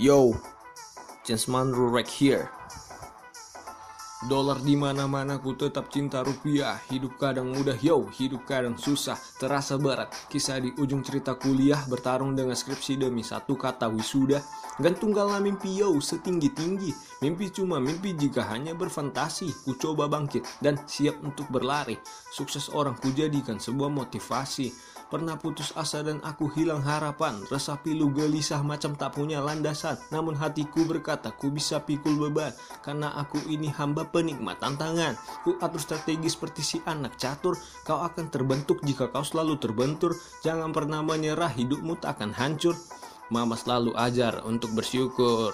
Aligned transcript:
Yo, 0.00 0.32
Chance 1.20 1.52
Manro 1.52 1.92
right 1.92 2.08
here. 2.08 2.48
Dolar 4.24 4.56
di 4.64 4.72
mana-mana 4.72 5.36
ku 5.36 5.52
tetap 5.52 5.92
cinta 5.92 6.24
rupiah. 6.24 6.80
Hidup 6.88 7.20
kadang 7.20 7.52
mudah 7.52 7.76
yo, 7.76 8.08
hidup 8.16 8.48
kadang 8.48 8.72
susah. 8.80 9.20
Terasa 9.36 9.76
berat, 9.76 10.08
kisah 10.32 10.64
di 10.64 10.72
ujung 10.80 11.04
cerita 11.04 11.36
kuliah 11.36 11.76
Bertarung 11.92 12.32
dengan 12.32 12.56
skripsi 12.56 12.96
demi 12.96 13.20
satu 13.20 13.52
kata 13.52 13.92
wisuda. 13.92 14.40
Gantunggallah 14.80 15.44
mimpi 15.44 15.76
yo 15.76 15.92
setinggi-tinggi. 16.00 17.20
Mimpi 17.20 17.52
cuma 17.52 17.76
mimpi 17.76 18.16
jika 18.16 18.48
hanya 18.48 18.72
berfantasi. 18.72 19.52
Ku 19.68 19.76
coba 19.76 20.08
bangkit 20.08 20.48
dan 20.64 20.80
siap 20.88 21.20
untuk 21.20 21.52
berlari. 21.52 22.00
Sukses 22.32 22.72
orang 22.72 22.96
ku 22.96 23.12
jadikan 23.12 23.60
sebuah 23.60 23.92
motivasi 23.92 24.72
Pernah 25.12 25.36
putus 25.36 25.76
asa 25.76 26.00
dan 26.00 26.24
aku 26.24 26.48
hilang 26.56 26.80
harapan. 26.80 27.36
Resah 27.52 27.76
pilu 27.76 28.08
gelisah 28.08 28.64
macam 28.64 28.96
tak 28.96 29.12
punya 29.12 29.44
landasan. 29.44 30.00
Namun 30.08 30.32
hatiku 30.32 30.88
berkata 30.88 31.28
ku 31.36 31.52
bisa 31.52 31.84
pikul 31.84 32.16
beban. 32.16 32.48
Karena 32.80 33.12
aku 33.20 33.36
ini 33.44 33.68
hamba 33.76 34.08
penikmat 34.08 34.64
tantangan. 34.64 35.20
Ku 35.44 35.60
atur 35.60 35.84
strategi 35.84 36.32
seperti 36.32 36.64
si 36.64 36.78
anak 36.88 37.20
catur. 37.20 37.60
Kau 37.84 38.00
akan 38.00 38.32
terbentuk 38.32 38.80
jika 38.88 39.12
kau 39.12 39.20
selalu 39.20 39.60
terbentur. 39.60 40.16
Jangan 40.40 40.72
pernah 40.72 41.04
menyerah 41.04 41.52
hidupmu 41.52 42.00
tak 42.00 42.16
akan 42.16 42.32
hancur. 42.32 42.72
Mama 43.28 43.52
selalu 43.52 43.92
ajar 43.92 44.40
untuk 44.48 44.72
bersyukur. 44.72 45.52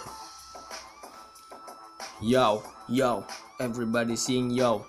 Yo, 2.23 2.63
yo, 2.87 3.27
everybody 3.59 4.15
sing 4.15 4.55
yo 4.55 4.87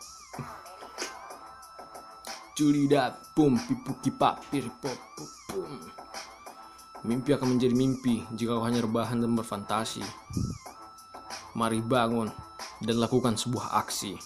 Culidat, 2.59 3.15
pum, 3.31 3.55
pipu 3.55 3.95
kipap, 4.03 4.43
piripop, 4.51 4.91
pum. 5.47 5.79
Mimpi 7.07 7.31
akan 7.31 7.55
menjadi 7.55 7.71
mimpi 7.71 8.27
jika 8.35 8.59
kau 8.59 8.67
hanya 8.67 8.83
rebahan 8.83 9.23
dan 9.23 9.31
berfantasi. 9.31 10.03
Mari 11.55 11.79
bangun 11.79 12.27
dan 12.83 12.99
lakukan 12.99 13.39
sebuah 13.39 13.79
aksi. 13.79 14.19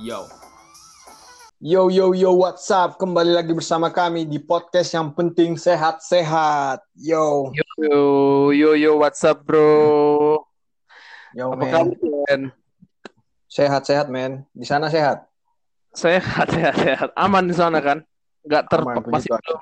Yo. 0.00 0.24
Yo 1.60 1.92
yo 1.92 2.16
yo 2.16 2.32
what's 2.32 2.72
up 2.72 2.96
kembali 2.96 3.36
lagi 3.36 3.52
bersama 3.52 3.92
kami 3.92 4.24
di 4.24 4.40
podcast 4.40 4.96
yang 4.96 5.12
penting 5.12 5.60
sehat-sehat. 5.60 6.80
Yo. 6.96 7.52
Yo 7.52 7.68
yo 7.84 8.00
yo 8.56 8.70
yo 8.80 8.90
what's 8.96 9.20
up 9.28 9.44
bro? 9.44 10.40
Yo 11.36 11.52
Apa 11.52 11.60
man. 11.60 11.68
kabar? 11.68 12.48
Sehat-sehat 13.52 14.08
men. 14.08 14.48
Di 14.56 14.64
sana 14.64 14.88
sehat. 14.88 15.33
Sehat 15.94 16.50
sehat 16.50 16.74
sehat. 16.74 17.08
Aman 17.14 17.46
di 17.46 17.54
sana 17.54 17.78
kan? 17.78 18.02
Nggak 18.44 18.62
ter 18.68 18.80
Aman, 18.82 19.02
masih 19.08 19.30
belum 19.30 19.60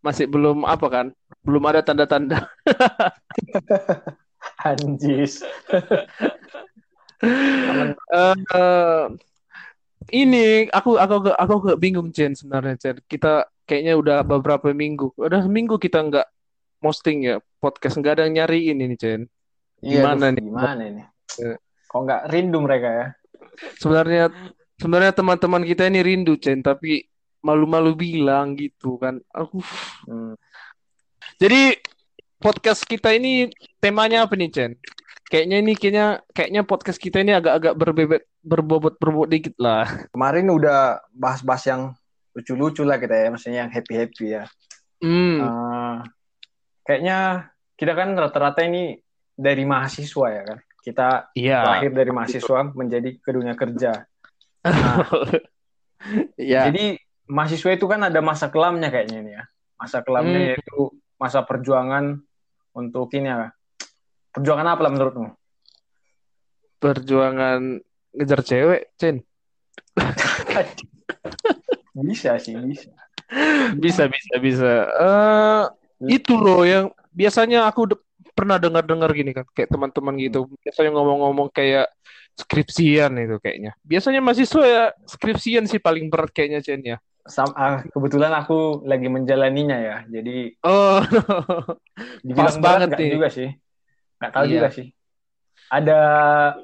masih 0.00 0.26
belum 0.26 0.58
apa 0.64 0.86
kan? 0.88 1.06
Belum 1.44 1.62
ada 1.68 1.84
tanda-tanda. 1.84 2.48
Anjis. 4.64 5.44
Eh, 7.20 7.92
eh, 8.56 9.04
ini 10.16 10.66
aku 10.72 10.96
aku 10.96 11.36
aku 11.36 11.54
agak 11.60 11.78
bingung 11.78 12.08
Chen 12.10 12.32
sebenarnya 12.32 12.80
Chen. 12.80 12.96
Kita 13.04 13.44
kayaknya 13.68 13.94
udah 14.00 14.18
beberapa 14.24 14.72
minggu, 14.72 15.12
udah 15.20 15.44
seminggu 15.44 15.76
kita 15.76 16.00
nggak 16.00 16.26
posting 16.80 17.28
ya 17.28 17.36
podcast 17.60 18.00
nggak 18.00 18.16
ada 18.16 18.22
yang 18.26 18.40
nyariin 18.40 18.80
ini 18.80 18.96
Chen. 18.96 19.28
Gimana 19.80 20.32
aduh, 20.32 20.36
nih? 20.36 20.44
Gimana 20.44 20.82
ini? 20.88 21.02
Eh. 21.44 21.56
Kok 21.88 22.00
nggak 22.04 22.22
rindu 22.32 22.58
mereka 22.64 22.88
ya? 22.88 23.06
Sebenarnya 23.76 24.32
sebenarnya 24.80 25.12
teman-teman 25.12 25.62
kita 25.68 25.84
ini 25.92 26.00
rindu 26.00 26.40
Chen, 26.40 26.64
tapi 26.64 27.04
malu-malu 27.44 27.92
bilang 27.92 28.56
gitu 28.56 28.96
kan. 28.96 29.20
Aku 29.28 29.60
Hmm. 30.08 30.34
Jadi 31.36 31.76
podcast 32.40 32.88
kita 32.88 33.12
ini 33.12 33.52
temanya 33.78 34.24
apa 34.24 34.32
nih, 34.34 34.48
Chen? 34.48 34.72
Kayaknya 35.30 35.56
ini 35.62 35.72
kayaknya 35.76 36.06
kayaknya 36.32 36.62
podcast 36.66 36.98
kita 36.98 37.22
ini 37.22 37.36
agak-agak 37.36 37.74
berbebet 37.76 38.22
berbobot 38.40 38.96
berbobot 38.96 39.28
dikit 39.30 39.54
lah. 39.60 39.86
Kemarin 40.10 40.48
udah 40.50 41.04
bahas-bahas 41.12 41.64
yang 41.68 41.82
lucu-lucu 42.34 42.82
lah 42.82 42.96
kita 42.98 43.14
ya, 43.14 43.28
maksudnya 43.30 43.68
yang 43.68 43.70
happy-happy 43.70 44.26
ya. 44.40 44.44
Hmm, 45.00 45.38
Eh, 45.40 45.96
kayaknya 46.84 47.48
kita 47.78 47.92
kan 47.96 48.12
rata-rata 48.18 48.60
ini 48.66 48.98
dari 49.36 49.64
mahasiswa 49.64 50.26
ya 50.28 50.42
kan. 50.44 50.58
Kita 50.80 51.08
iya. 51.36 51.60
lahir 51.64 51.92
dari 51.92 52.10
mahasiswa 52.10 52.72
menjadi 52.72 53.20
ke 53.20 53.30
dunia 53.30 53.54
kerja. 53.54 54.09
Nah, 54.64 55.04
Iya. 56.40 56.72
Jadi 56.72 56.96
mahasiswa 57.28 57.70
itu 57.76 57.84
kan 57.84 58.00
ada 58.08 58.20
masa 58.24 58.48
kelamnya 58.48 58.88
kayaknya 58.88 59.18
ini 59.20 59.32
ya. 59.36 59.44
Masa 59.76 60.00
kelamnya 60.00 60.38
Hmm. 60.40 60.48
yaitu 60.56 60.78
masa 61.20 61.44
perjuangan 61.44 62.16
untuk 62.72 63.12
ini 63.12 63.28
ya. 63.28 63.52
Perjuangan 64.32 64.66
apa 64.72 64.80
lah 64.88 64.90
menurutmu? 64.96 65.28
Perjuangan 66.80 67.84
ngejar 68.16 68.40
cewek, 68.40 68.96
Chen. 68.96 69.20
Bisa 72.00 72.38
sih, 72.40 72.56
bisa. 72.56 72.88
Bisa, 73.76 74.08
bisa, 74.08 74.34
bisa. 74.40 74.72
Eh, 74.88 75.62
itu 76.16 76.32
loh 76.38 76.64
yang 76.64 76.88
biasanya 77.12 77.68
aku 77.68 77.92
de- 77.92 78.00
pernah 78.32 78.56
dengar-dengar 78.56 79.12
gini 79.12 79.36
kan, 79.36 79.44
kayak 79.52 79.68
teman-teman 79.68 80.16
gitu. 80.16 80.48
Biasanya 80.64 80.96
ngomong-ngomong 80.96 81.52
kayak 81.52 81.92
skripsian 82.40 83.12
itu 83.16 83.36
kayaknya. 83.38 83.72
Biasanya 83.82 84.20
mahasiswa 84.20 84.62
ya 84.64 84.84
skripsian 85.04 85.64
sih 85.64 85.76
paling 85.76 86.08
berat 86.08 86.32
kayaknya, 86.32 86.60
Chen 86.60 86.80
ya. 86.80 86.96
Sam- 87.28 87.52
ah, 87.52 87.84
kebetulan 87.84 88.32
aku 88.32 88.82
lagi 88.82 89.06
menjalaninya 89.06 89.76
ya. 89.76 89.96
Jadi 90.08 90.56
Oh, 90.64 90.98
Pas 92.38 92.56
banget 92.56 92.96
nih. 92.96 93.10
juga 93.14 93.28
sih. 93.28 93.48
Nggak 94.16 94.32
tahu 94.32 94.44
Iya. 94.48 94.52
juga 94.56 94.68
sih. 94.72 94.86
Ada 95.70 95.98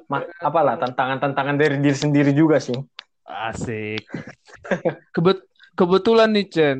ma- 0.05 0.27
apalah 0.41 0.75
tantangan-tantangan 0.75 1.55
dari 1.55 1.77
diri 1.79 1.95
sendiri 1.95 2.31
juga 2.33 2.57
sih. 2.59 2.75
Asik. 3.23 4.03
Kebet 5.13 5.45
kebetulan 5.73 6.33
nih, 6.33 6.47
Chen. 6.49 6.77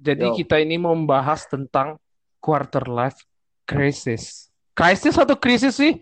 Jadi 0.00 0.24
Yo. 0.24 0.36
kita 0.36 0.56
ini 0.56 0.80
mau 0.80 0.96
membahas 0.96 1.44
tentang 1.44 2.00
quarter 2.40 2.88
life 2.88 3.20
crisis. 3.68 4.48
Krisis 4.72 5.12
atau 5.14 5.36
krisis 5.36 5.76
sih? 5.76 6.00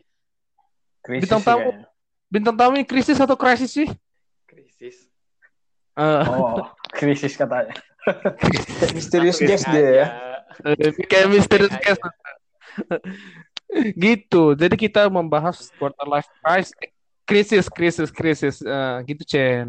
Krisis 1.03 1.27
Bintang 1.27 1.43
tamu. 1.43 1.75
Bintang 2.29 2.57
tamu 2.57 2.77
ini 2.77 2.85
krisis 2.85 3.17
atau 3.17 3.37
krisis 3.37 3.73
sih? 3.73 3.89
krisis 4.45 5.09
Eh, 5.99 6.25
Oh, 6.31 6.63
krisis 6.95 7.35
katanya. 7.35 7.75
Misterius 8.97 9.43
guest 9.43 9.67
dia 9.69 9.89
ya. 9.91 10.07
eh, 10.65 10.95
kayak 11.11 11.29
misterius 11.29 11.75
case. 11.83 11.99
Gitu. 14.01 14.57
Jadi 14.57 14.75
kita 14.81 15.13
membahas 15.13 15.69
quarter 15.77 16.09
life 16.09 16.31
crisis, 16.41 16.73
krisis, 17.29 17.67
krisis, 17.69 18.09
krisis. 18.09 18.57
Eh, 18.65 18.97
gitu, 19.13 19.29
Chen. 19.29 19.69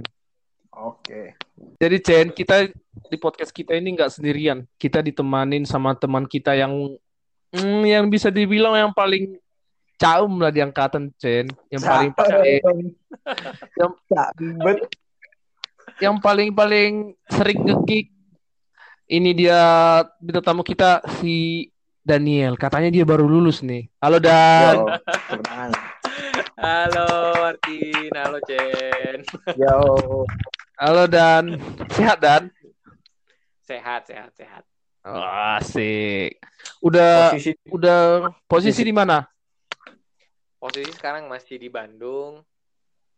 Oke. 0.72 1.36
Jadi 1.76 1.98
Chen, 2.00 2.28
kita 2.32 2.72
di 3.12 3.18
podcast 3.20 3.52
kita 3.52 3.76
ini 3.76 3.98
nggak 4.00 4.16
sendirian. 4.16 4.64
Kita 4.80 5.04
ditemanin 5.04 5.68
sama 5.68 5.92
teman 6.00 6.24
kita 6.24 6.56
yang 6.56 6.72
hmm, 7.52 7.84
yang 7.84 8.08
bisa 8.08 8.32
dibilang 8.32 8.78
yang 8.80 8.92
paling 8.96 9.36
caum 10.00 10.40
lah 10.40 10.50
di 10.50 10.64
angkatan 10.64 11.12
Chen, 11.20 11.52
yang 11.68 11.84
paling 11.84 12.12
paling 12.16 12.64
yang, 13.76 13.92
yang 16.00 16.16
paling 16.24 16.50
paling 16.56 16.92
sering 17.28 17.60
ngekik. 17.68 18.08
Ini 19.10 19.34
dia 19.34 19.60
bintang 20.22 20.46
tamu 20.46 20.64
kita 20.64 21.02
si 21.20 21.68
Daniel. 22.00 22.56
Katanya 22.56 22.94
dia 22.94 23.04
baru 23.04 23.28
lulus 23.28 23.60
nih. 23.66 23.90
Halo 24.00 24.22
Dan. 24.22 24.76
Yo, 24.80 24.86
halo 26.62 27.10
Martin 27.42 28.12
halo 28.16 28.40
Jen 28.48 29.18
Yo. 29.58 29.76
Halo 30.80 31.04
Dan. 31.12 31.60
Sehat 31.92 32.24
Dan? 32.24 32.54
sehat 33.70 34.02
sehat 34.10 34.34
sehat 34.34 34.64
Oh, 35.08 35.24
asik. 35.58 36.44
Udah 36.84 37.32
Posisi 37.32 37.56
udah 37.72 38.30
posisi 38.52 38.84
di 38.84 38.92
mana? 38.92 39.24
Posisi 40.60 40.92
sekarang 40.94 41.26
masih 41.26 41.58
di 41.58 41.72
Bandung 41.72 42.44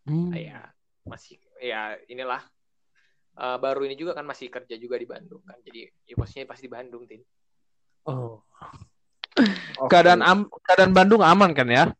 Hmm. 0.01 0.33
ya 0.33 0.65
masih 1.05 1.37
ya 1.61 1.93
inilah 2.09 2.41
Eh, 3.31 3.57
baru 3.63 3.87
ini 3.87 3.95
juga 3.95 4.11
kan 4.11 4.27
masih 4.27 4.51
kerja 4.51 4.75
juga 4.75 4.99
di 4.99 5.07
Bandung 5.07 5.39
kan 5.47 5.55
jadi 5.63 5.87
ya 6.03 6.19
posisinya 6.19 6.51
pasti 6.51 6.67
di 6.67 6.73
Bandung 6.73 7.07
tin 7.07 7.23
Oh. 8.03 8.43
Oke. 9.79 9.87
Keadaan 9.87 10.19
am 10.19 10.51
keadaan 10.67 10.91
Bandung 10.91 11.23
aman 11.23 11.55
kan 11.55 11.63
ya? 11.69 11.95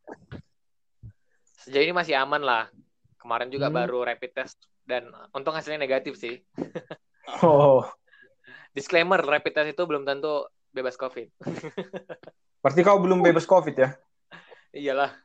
sejauh 1.61 1.87
ini 1.87 1.95
masih 1.95 2.19
aman 2.19 2.43
lah 2.43 2.67
kemarin 3.15 3.47
juga 3.47 3.71
Hmm. 3.71 3.77
baru 3.79 4.03
rapid 4.03 4.31
test 4.33 4.59
dan 4.83 5.07
untung 5.31 5.55
hasilnya 5.55 5.79
negatif 5.79 6.19
sih 6.19 6.41
Oh, 7.45 7.85
disclaimer 8.75 9.21
rapid 9.21 9.53
test 9.55 9.69
itu 9.71 9.83
belum 9.87 10.03
tentu 10.03 10.49
bebas 10.75 10.99
covid 10.99 11.31
berarti 12.65 12.81
kau 12.83 12.99
belum 12.99 13.23
bebas 13.23 13.47
COVID 13.47 13.75
ya? 13.77 13.95
iyalah 14.75 15.15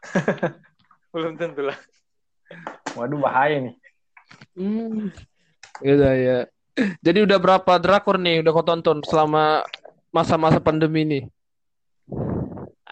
belum 1.14 1.34
tentu 1.36 1.66
lah 1.66 1.78
Waduh, 2.98 3.22
bahaya 3.22 3.62
nih. 3.62 3.74
Hmm. 4.58 5.14
Udah 5.78 6.14
ya. 6.18 6.38
Jadi 6.98 7.22
udah 7.22 7.38
berapa 7.38 7.78
drakor 7.78 8.18
nih 8.18 8.42
udah 8.42 8.50
kau 8.50 8.66
tonton 8.66 8.98
selama 9.06 9.62
masa-masa 10.10 10.58
pandemi 10.58 11.06
ini? 11.06 11.20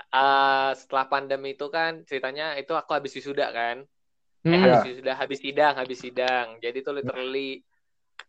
eh, 0.09 0.71
setelah 0.79 1.05
pandemi 1.11 1.59
itu 1.59 1.67
kan 1.69 2.07
ceritanya 2.07 2.55
itu 2.57 2.71
aku 2.73 2.95
habis 2.95 3.13
wisuda 3.19 3.51
kan. 3.51 3.83
Eh, 4.47 4.55
Hmm. 4.55 4.63
habis 4.63 4.81
wisuda, 4.87 5.13
habis 5.19 5.39
sidang, 5.43 5.75
habis 5.75 5.99
sidang. 5.99 6.47
Jadi 6.63 6.79
tuh 6.81 6.95
literally 6.95 7.61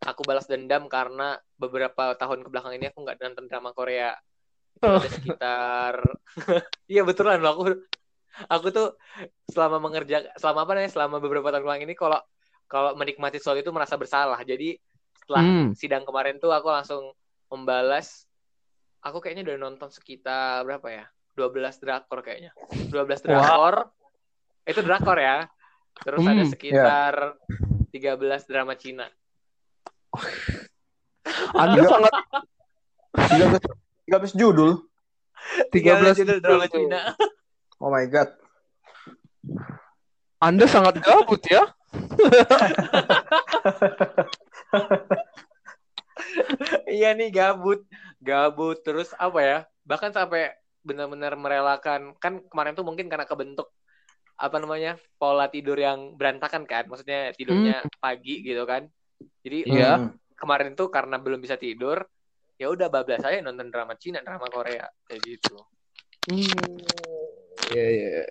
aku 0.01 0.25
balas 0.25 0.49
dendam 0.49 0.89
karena 0.89 1.37
beberapa 1.55 2.17
tahun 2.17 2.41
ke 2.41 2.49
belakang 2.49 2.73
ini 2.81 2.89
aku 2.89 3.05
nggak 3.05 3.21
nonton 3.21 3.45
drama 3.45 3.71
Korea. 3.77 4.17
Itu 4.73 4.85
Oh. 4.89 4.97
ada 4.97 5.09
sekitar 5.11 5.93
Iya 6.91 7.05
betulan 7.05 7.37
loh 7.43 7.51
aku 7.53 7.63
aku 8.47 8.71
tuh 8.71 8.87
selama 9.51 9.83
mengerjakan 9.83 10.31
selama 10.39 10.59
apa 10.63 10.71
namanya 10.77 10.91
selama 10.93 11.15
beberapa 11.19 11.51
tahun 11.51 11.61
ke 11.61 11.67
belakang 11.67 11.85
ini 11.89 11.95
kalau 11.97 12.19
kalau 12.69 12.93
menikmati 12.95 13.41
sesuatu 13.41 13.59
itu 13.59 13.73
merasa 13.73 13.97
bersalah. 13.97 14.39
Jadi 14.45 14.77
setelah 15.19 15.43
Hmm. 15.43 15.67
sidang 15.75 16.05
kemarin 16.05 16.37
tuh 16.37 16.53
aku 16.53 16.69
langsung 16.69 17.11
membalas 17.49 18.29
aku 19.01 19.19
kayaknya 19.19 19.43
udah 19.49 19.57
nonton 19.57 19.89
sekitar 19.89 20.63
berapa 20.63 20.87
ya? 20.87 21.05
12 21.35 21.79
drakor 21.81 22.19
kayaknya. 22.21 22.51
12 22.91 23.23
drakor. 23.25 23.89
Itu 24.67 24.79
drakor 24.85 25.17
ya. 25.17 25.47
Terus 25.99 26.23
ada 26.23 26.43
Hmm, 26.43 26.51
sekitar 26.51 27.13
13 27.91 28.43
drama 28.45 28.75
Cina. 28.75 29.07
Anda 31.53 31.81
sangat 31.85 32.13
13, 33.33 33.61
13 34.07 34.33
judul. 34.35 34.71
13 35.71 36.17
judul 36.21 36.39
drama. 36.39 36.67
Cina. 36.67 37.01
Oh 37.79 37.87
my 37.87 38.05
god. 38.11 38.35
Anda 40.43 40.67
sangat 40.67 40.99
gabut 41.03 41.43
ya? 41.47 41.63
Iya 46.85 47.15
nih 47.15 47.31
gabut, 47.31 47.87
gabut 48.21 48.77
terus 48.83 49.15
apa 49.15 49.39
ya? 49.41 49.57
Bahkan 49.87 50.11
sampai 50.13 50.51
benar-benar 50.83 51.33
merelakan 51.39 52.13
kan 52.19 52.43
kemarin 52.45 52.75
tuh 52.75 52.85
mungkin 52.85 53.07
karena 53.07 53.25
kebentuk 53.25 53.71
apa 54.39 54.55
namanya 54.59 54.95
pola 55.19 55.51
tidur 55.51 55.75
yang 55.75 56.15
berantakan 56.15 56.63
kan, 56.63 56.87
maksudnya 56.87 57.31
tidurnya 57.35 57.83
pagi 57.99 58.43
gitu 58.43 58.63
kan. 58.67 58.87
Jadi 59.43 59.67
Iya. 59.67 59.91
Hmm. 59.95 60.15
kemarin 60.39 60.71
tuh 60.71 60.87
karena 60.87 61.19
belum 61.19 61.43
bisa 61.43 61.59
tidur, 61.59 61.99
ya 62.55 62.71
udah 62.71 62.87
bablas 62.87 63.19
aja 63.27 63.43
nonton 63.43 63.67
drama 63.67 63.95
Cina, 63.99 64.23
drama 64.23 64.47
Korea 64.47 64.87
kayak 65.07 65.19
gitu. 65.23 65.59
Hmm. 66.31 66.47
Iya, 67.69 67.85
iya. 67.93 68.23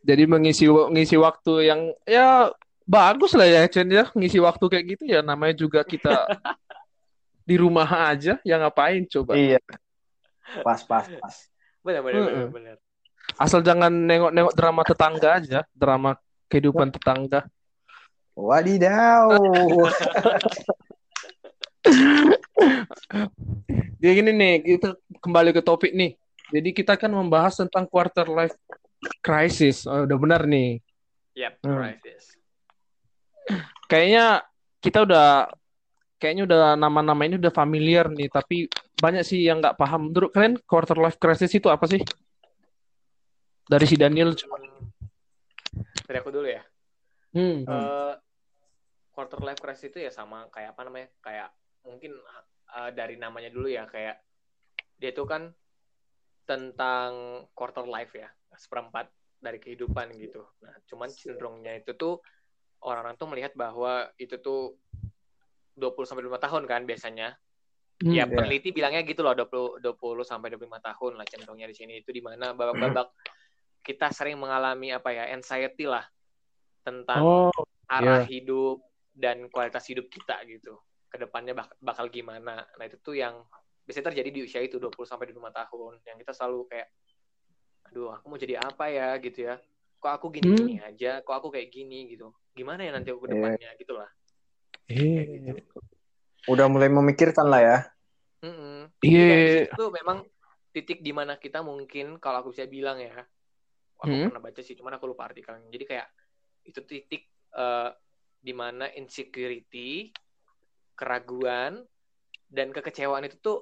Jadi 0.00 0.22
mengisi 0.30 0.64
ngisi 0.66 1.16
waktu 1.18 1.52
yang 1.68 1.80
ya 2.06 2.48
bagus 2.86 3.34
lah 3.34 3.46
ya 3.46 3.66
Chen 3.70 3.90
ya 3.90 4.10
ngisi 4.14 4.38
waktu 4.42 4.64
kayak 4.66 4.84
gitu 4.96 5.04
ya 5.10 5.20
namanya 5.22 5.54
juga 5.58 5.82
kita 5.86 6.26
di 7.48 7.54
rumah 7.58 7.86
aja 8.10 8.38
ya 8.46 8.56
ngapain 8.58 9.06
coba 9.10 9.34
Iya. 9.34 9.58
Pas, 10.62 10.82
pas, 10.82 11.06
pas. 11.06 11.34
Benar 11.82 12.02
benar 12.02 12.20
benar, 12.26 12.34
Mm-mm. 12.34 12.50
benar. 12.54 12.76
asal 13.38 13.62
jangan 13.62 13.92
nengok-nengok 13.94 14.54
drama 14.58 14.82
tetangga 14.82 15.38
aja 15.38 15.60
drama 15.70 16.18
kehidupan 16.50 16.90
tetangga 16.90 17.46
Wadidaw. 18.40 19.28
Jadi 24.00 24.12
gini 24.16 24.30
nih 24.32 24.52
kita 24.64 24.96
kembali 25.20 25.52
ke 25.52 25.60
topik 25.60 25.92
nih 25.92 26.16
jadi 26.50 26.70
kita 26.70 26.94
kan 26.94 27.08
membahas 27.08 27.56
tentang 27.56 27.86
quarter 27.86 28.26
life 28.26 28.54
crisis 29.18 29.86
oh, 29.86 30.04
udah 30.04 30.18
benar 30.18 30.42
nih 30.44 30.78
Yap, 31.32 31.62
Hmm. 31.62 31.78
crisis. 31.78 32.36
kayaknya 33.86 34.44
kita 34.78 35.02
udah 35.02 35.48
kayaknya 36.16 36.44
udah 36.44 36.60
nama-nama 36.74 37.22
ini 37.24 37.40
udah 37.40 37.50
familiar 37.50 38.10
nih 38.10 38.28
tapi 38.28 38.68
banyak 38.94 39.24
sih 39.24 39.40
yang 39.40 39.58
nggak 39.58 39.74
paham 39.74 40.12
menurut 40.12 40.28
kalian 40.30 40.60
quarter 40.62 40.94
life 40.94 41.16
crisis 41.16 41.48
itu 41.50 41.66
apa 41.66 41.88
sih 41.88 42.02
dari 43.64 43.86
si 43.86 43.96
Daniel 43.96 44.34
coba 44.34 44.58
Dari 46.04 46.18
aku 46.18 46.34
dulu 46.34 46.48
ya. 46.50 46.62
hmm. 47.32 47.62
Eh, 47.62 48.12
quarter 49.14 49.38
life 49.40 49.62
crisis 49.62 49.88
itu 49.88 50.02
ya 50.02 50.10
sama 50.10 50.50
kayak 50.50 50.74
apa 50.74 50.82
namanya 50.82 51.08
kayak 51.22 51.48
mungkin 51.86 52.18
eh, 52.74 52.90
dari 52.92 53.14
namanya 53.14 53.48
dulu 53.48 53.70
ya 53.70 53.86
kayak 53.86 54.18
dia 54.98 55.14
itu 55.14 55.22
kan 55.24 55.54
tentang 56.44 57.42
quarter 57.54 57.86
life 57.86 58.12
ya 58.16 58.28
seperempat 58.56 59.08
dari 59.40 59.58
kehidupan 59.62 60.12
gitu 60.18 60.44
nah 60.60 60.74
cuman 60.90 61.08
cenderungnya 61.08 61.80
itu 61.80 61.94
tuh 61.94 62.20
orang-orang 62.84 63.16
tuh 63.16 63.28
melihat 63.28 63.52
bahwa 63.56 64.08
itu 64.16 64.36
tuh 64.40 64.76
20 65.76 66.04
sampai 66.08 66.24
25 66.26 66.46
tahun 66.46 66.62
kan 66.66 66.82
biasanya 66.84 67.36
Hmm. 68.00 68.16
ya 68.16 68.24
iya. 68.24 68.32
peneliti 68.32 68.72
bilangnya 68.72 69.04
gitu 69.04 69.20
loh 69.20 69.36
20 69.36 69.84
20 69.84 70.24
sampai 70.24 70.48
25 70.56 70.80
tahun 70.80 71.20
lah 71.20 71.26
cenderungnya 71.28 71.68
di 71.68 71.76
sini 71.76 72.00
itu 72.00 72.08
di 72.08 72.24
mana 72.24 72.56
babak-babak 72.56 73.12
kita 73.84 74.08
sering 74.08 74.40
mengalami 74.40 74.88
apa 74.88 75.12
ya 75.12 75.28
anxiety 75.36 75.84
lah 75.84 76.08
tentang 76.80 77.52
oh 77.52 77.52
arah 77.90 78.24
Iya. 78.24 78.40
hidup 78.40 78.80
dan 79.12 79.50
kualitas 79.50 79.84
hidup 79.90 80.06
kita 80.08 80.40
gitu. 80.46 80.78
Ke 81.10 81.18
depannya 81.18 81.58
bak- 81.58 81.76
bakal 81.82 82.06
gimana. 82.06 82.62
Nah 82.78 82.84
itu 82.86 82.96
tuh 83.02 83.18
yang 83.18 83.42
biasanya 83.90 84.14
terjadi 84.14 84.30
di 84.30 84.40
usia 84.46 84.62
itu 84.62 84.78
20 84.78 85.02
sampai 85.02 85.34
25 85.34 85.50
tahun. 85.50 85.98
Yang 86.06 86.16
kita 86.22 86.32
selalu 86.38 86.70
kayak, 86.70 86.88
aduh 87.90 88.14
aku 88.14 88.24
mau 88.30 88.38
jadi 88.38 88.62
apa 88.62 88.86
ya 88.86 89.18
gitu 89.18 89.50
ya. 89.50 89.58
Kok 89.98 90.12
aku 90.14 90.26
gini-gini 90.30 90.78
aja, 90.78 91.18
kok 91.26 91.34
aku 91.34 91.50
kayak 91.50 91.74
gini 91.74 92.14
gitu. 92.14 92.30
Gimana 92.54 92.86
ya 92.86 92.94
nanti 92.94 93.10
aku 93.10 93.26
ke 93.26 93.34
Iya. 93.34 93.34
depannya 93.34 93.70
gitu 93.82 93.92
lah. 93.98 94.08
Eh, 94.86 95.58
Udah 96.46 96.70
mulai 96.70 96.86
memikirkan 96.86 97.50
lah 97.50 97.60
ya. 97.60 97.78
Iya. 99.02 99.66
Situ 99.66 99.74
tuh 99.74 99.90
memang 99.90 100.22
titik 100.70 101.02
di 101.02 101.10
mana 101.10 101.34
kita 101.34 101.66
mungkin 101.66 102.22
kalau 102.22 102.46
aku 102.46 102.54
bisa 102.54 102.70
bilang 102.70 103.02
ya, 103.02 103.26
aku 103.98 104.14
Hmm. 104.14 104.30
pernah 104.30 104.40
baca 104.40 104.60
sih, 104.62 104.78
cuman 104.78 104.96
aku 104.96 105.10
lupa 105.10 105.26
artikelnya. 105.26 105.66
Jadi 105.66 105.84
kayak 105.84 106.06
itu 106.62 106.80
titik 106.86 107.26
eh, 107.50 107.90
di 108.38 108.54
mana 108.54 108.86
insecurity, 108.94 110.14
keraguan, 110.94 111.82
dan 112.50 112.74
kekecewaan 112.74 113.26
itu 113.28 113.36
tuh 113.38 113.58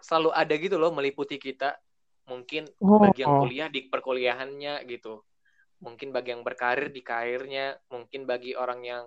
selalu 0.00 0.30
ada 0.34 0.54
gitu 0.56 0.76
loh 0.76 0.92
meliputi 0.92 1.36
kita. 1.36 1.76
Mungkin 2.28 2.68
Oh. 2.78 3.02
bagi 3.02 3.26
yang 3.26 3.42
kuliah 3.42 3.68
di 3.72 3.90
perkuliahannya 3.90 4.86
gitu, 4.86 5.24
mungkin 5.82 6.14
bagi 6.14 6.30
yang 6.30 6.46
berkarir 6.46 6.92
di 6.94 7.02
karirnya, 7.02 7.74
mungkin 7.90 8.22
bagi 8.22 8.54
orang 8.54 8.86
yang 8.86 9.04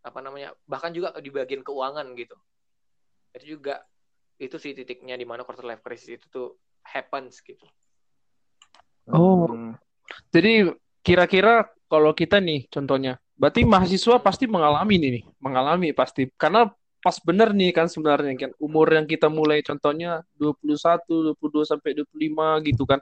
apa 0.00 0.18
namanya, 0.22 0.54
bahkan 0.64 0.94
juga 0.94 1.12
di 1.18 1.28
bagian 1.28 1.60
keuangan 1.60 2.06
gitu. 2.16 2.38
Itu 3.36 3.58
juga 3.58 3.84
itu 4.40 4.56
sih 4.56 4.72
titiknya 4.72 5.18
di 5.18 5.28
mana 5.28 5.44
quarter 5.44 5.66
life 5.68 5.84
crisis 5.84 6.16
itu 6.16 6.26
tuh 6.32 6.48
happens 6.86 7.42
gitu. 7.44 7.66
Oh. 9.10 9.50
Hmm. 9.50 9.74
Jadi 10.32 10.72
kira-kira 11.02 11.68
kalau 11.90 12.14
kita 12.16 12.40
nih 12.40 12.66
contohnya, 12.72 13.18
berarti 13.36 13.62
mahasiswa 13.68 14.16
pasti 14.22 14.48
mengalami 14.48 14.96
ini 14.96 15.08
nih, 15.20 15.24
mengalami 15.42 15.88
pasti. 15.92 16.30
Karena 16.34 16.66
pas 17.06 17.22
bener 17.22 17.54
nih 17.54 17.70
kan 17.70 17.86
sebenarnya 17.86 18.34
kan 18.34 18.50
umur 18.58 18.90
yang 18.90 19.06
kita 19.06 19.30
mulai 19.30 19.62
contohnya 19.62 20.26
21, 20.34 21.38
22 21.38 21.62
sampai 21.62 21.94
25 22.02 22.58
gitu 22.66 22.82
kan. 22.82 22.98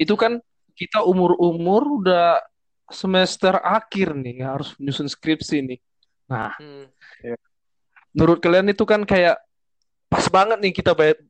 Itu 0.00 0.16
kan 0.16 0.40
kita 0.72 1.04
umur-umur 1.04 2.00
udah 2.00 2.40
semester 2.88 3.60
akhir 3.60 4.16
nih 4.16 4.48
harus 4.48 4.72
menyusun 4.80 5.12
skripsi 5.12 5.60
nih. 5.60 5.78
Nah, 6.24 6.56
Hmm. 6.56 6.88
menurut 8.16 8.40
kalian 8.40 8.72
itu 8.72 8.88
kan 8.88 9.04
kayak 9.04 9.36
pas 10.08 10.24
banget 10.32 10.64
nih 10.64 10.72
kita 10.72 10.96
ba- 10.96 11.20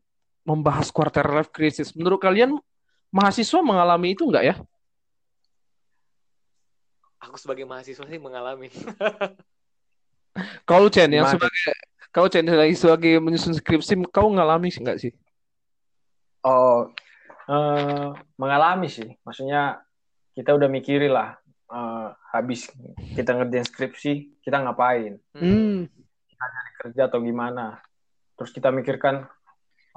membahas 0.47 0.95
quarter 0.95 1.27
life 1.35 1.51
crisis. 1.51 1.91
Menurut 1.99 2.23
kalian 2.23 2.55
mahasiswa 3.11 3.59
mengalami 3.59 4.15
itu 4.15 4.23
enggak 4.31 4.55
ya? 4.55 4.57
Aku 7.27 7.35
sebagai 7.43 7.67
mahasiswa 7.67 8.07
sih 8.07 8.21
mengalami. 8.23 8.71
Kau 10.69 10.87
Chen 10.91 11.11
yang 11.15 11.27
sebagai 11.31 11.59
kau 12.15 12.31
Chen 12.31 12.47
lagi 12.47 12.79
sebagai 12.79 13.19
menyusun 13.19 13.59
skripsi 13.59 13.99
kau 14.15 14.31
ngalami 14.31 14.71
sih 14.71 14.81
nggak 14.87 14.99
sih? 15.03 15.11
Oh, 16.47 16.87
eh, 17.51 18.09
mengalami 18.39 18.87
sih. 18.87 19.11
Maksudnya 19.27 19.83
kita 20.39 20.55
udah 20.55 20.71
mikirin 20.71 21.11
lah. 21.11 21.35
eh, 21.75 22.09
habis 22.31 22.71
kita 23.19 23.35
ngerjain 23.35 23.67
skripsi, 23.67 24.39
kita 24.47 24.63
ngapain? 24.63 25.19
Hmm. 25.35 25.91
Kerja 26.79 27.11
atau 27.11 27.19
gimana? 27.19 27.83
Terus 28.39 28.55
kita 28.55 28.71
mikirkan 28.71 29.27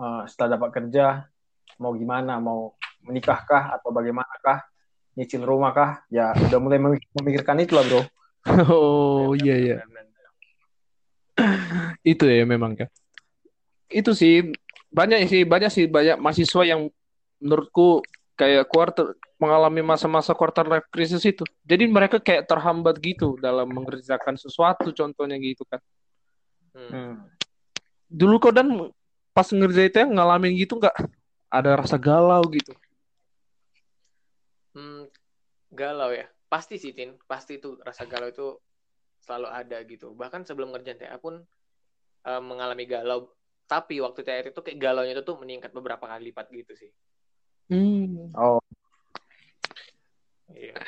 eh, 0.01 0.21
setelah 0.25 0.57
dapat 0.57 0.69
kerja 0.73 1.29
mau 1.77 1.93
gimana? 1.93 2.41
Mau 2.41 2.73
menikahkah 3.05 3.77
atau 3.77 3.93
bagaimanakah? 3.93 4.65
Nyicil 5.13 5.45
rumah 5.45 5.69
kah? 5.75 5.91
Ya 6.09 6.33
udah 6.33 6.57
mulai 6.57 6.81
memik- 6.81 7.13
memikirkan 7.13 7.61
itu 7.61 7.77
lah 7.77 7.85
bro. 7.85 8.01
Oh 8.73 9.35
iya 9.35 9.59
iya 9.59 9.75
itu 12.11 12.23
ya 12.25 12.43
memang 12.43 12.75
ya. 12.75 12.87
Itu 13.87 14.11
sih 14.17 14.51
banyak 14.91 15.29
sih 15.29 15.41
banyak 15.45 15.71
sih 15.71 15.85
banyak 15.87 16.17
mahasiswa 16.19 16.63
yang 16.65 16.89
menurutku 17.37 18.01
kayak 18.37 18.65
quarter 18.69 19.13
mengalami 19.37 19.85
masa-masa 19.85 20.33
quarter 20.33 20.65
life 20.65 20.89
crisis 20.89 21.21
itu. 21.23 21.45
Jadi 21.61 21.85
mereka 21.85 22.17
kayak 22.17 22.49
terhambat 22.49 22.97
gitu 22.99 23.37
dalam 23.37 23.69
mengerjakan 23.69 24.35
sesuatu 24.35 24.89
contohnya 24.91 25.37
gitu 25.37 25.61
kan. 25.69 25.81
Hmm. 26.73 26.89
Hmm. 26.89 27.15
Dulu 28.09 28.35
kau 28.41 28.53
dan 28.53 28.89
pas 29.35 29.45
ngerjain 29.53 29.93
itu 29.93 30.01
ngalamin 30.01 30.57
gitu 30.57 30.81
nggak 30.81 30.97
ada 31.53 31.77
rasa 31.77 32.01
galau 32.01 32.41
gitu. 32.49 32.73
galau 35.77 36.09
ya 36.09 36.25
pasti 36.49 36.79
sih 36.81 36.95
tin 36.95 37.13
pasti 37.29 37.61
itu 37.61 37.77
rasa 37.85 38.09
galau 38.09 38.31
itu 38.31 38.57
selalu 39.27 39.47
ada 39.51 39.77
gitu 39.83 40.15
bahkan 40.15 40.47
sebelum 40.47 40.71
ngerjain 40.71 40.95
TA 40.95 41.19
pun 41.19 41.43
eh, 42.23 42.41
mengalami 42.41 42.87
galau 42.87 43.27
tapi 43.67 43.99
waktu 43.99 44.23
TR 44.23 44.45
itu 44.55 44.63
kayak 44.63 44.79
galaunya 44.79 45.11
itu 45.11 45.27
tuh 45.27 45.35
meningkat 45.35 45.75
beberapa 45.75 46.07
kali 46.07 46.31
lipat 46.31 46.47
gitu 46.55 46.73
sih 46.79 46.91
Hmm. 47.67 48.31
Oh, 48.39 48.63
iya 50.55 50.79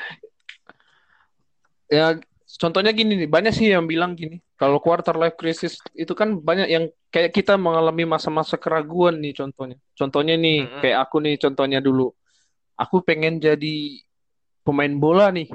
Ya, 1.91 2.15
contohnya 2.61 2.93
gini 2.93 3.17
nih, 3.17 3.27
banyak 3.27 3.51
sih 3.51 3.73
yang 3.73 3.89
bilang 3.89 4.13
gini, 4.13 4.37
kalau 4.55 4.77
quarter 4.77 5.17
life 5.17 5.33
crisis 5.33 5.81
itu 5.97 6.13
kan 6.13 6.37
banyak 6.37 6.69
yang 6.69 6.85
kayak 7.09 7.33
kita 7.33 7.57
mengalami 7.57 8.05
masa-masa 8.05 8.61
keraguan 8.61 9.17
nih 9.17 9.33
contohnya. 9.33 9.75
Contohnya 9.97 10.37
nih, 10.37 10.69
Mm-mm. 10.69 10.81
kayak 10.85 10.97
aku 11.09 11.17
nih 11.25 11.35
contohnya 11.41 11.81
dulu. 11.81 12.13
Aku 12.77 13.01
pengen 13.01 13.41
jadi 13.41 14.05
pemain 14.61 14.93
bola 15.01 15.33
nih, 15.33 15.49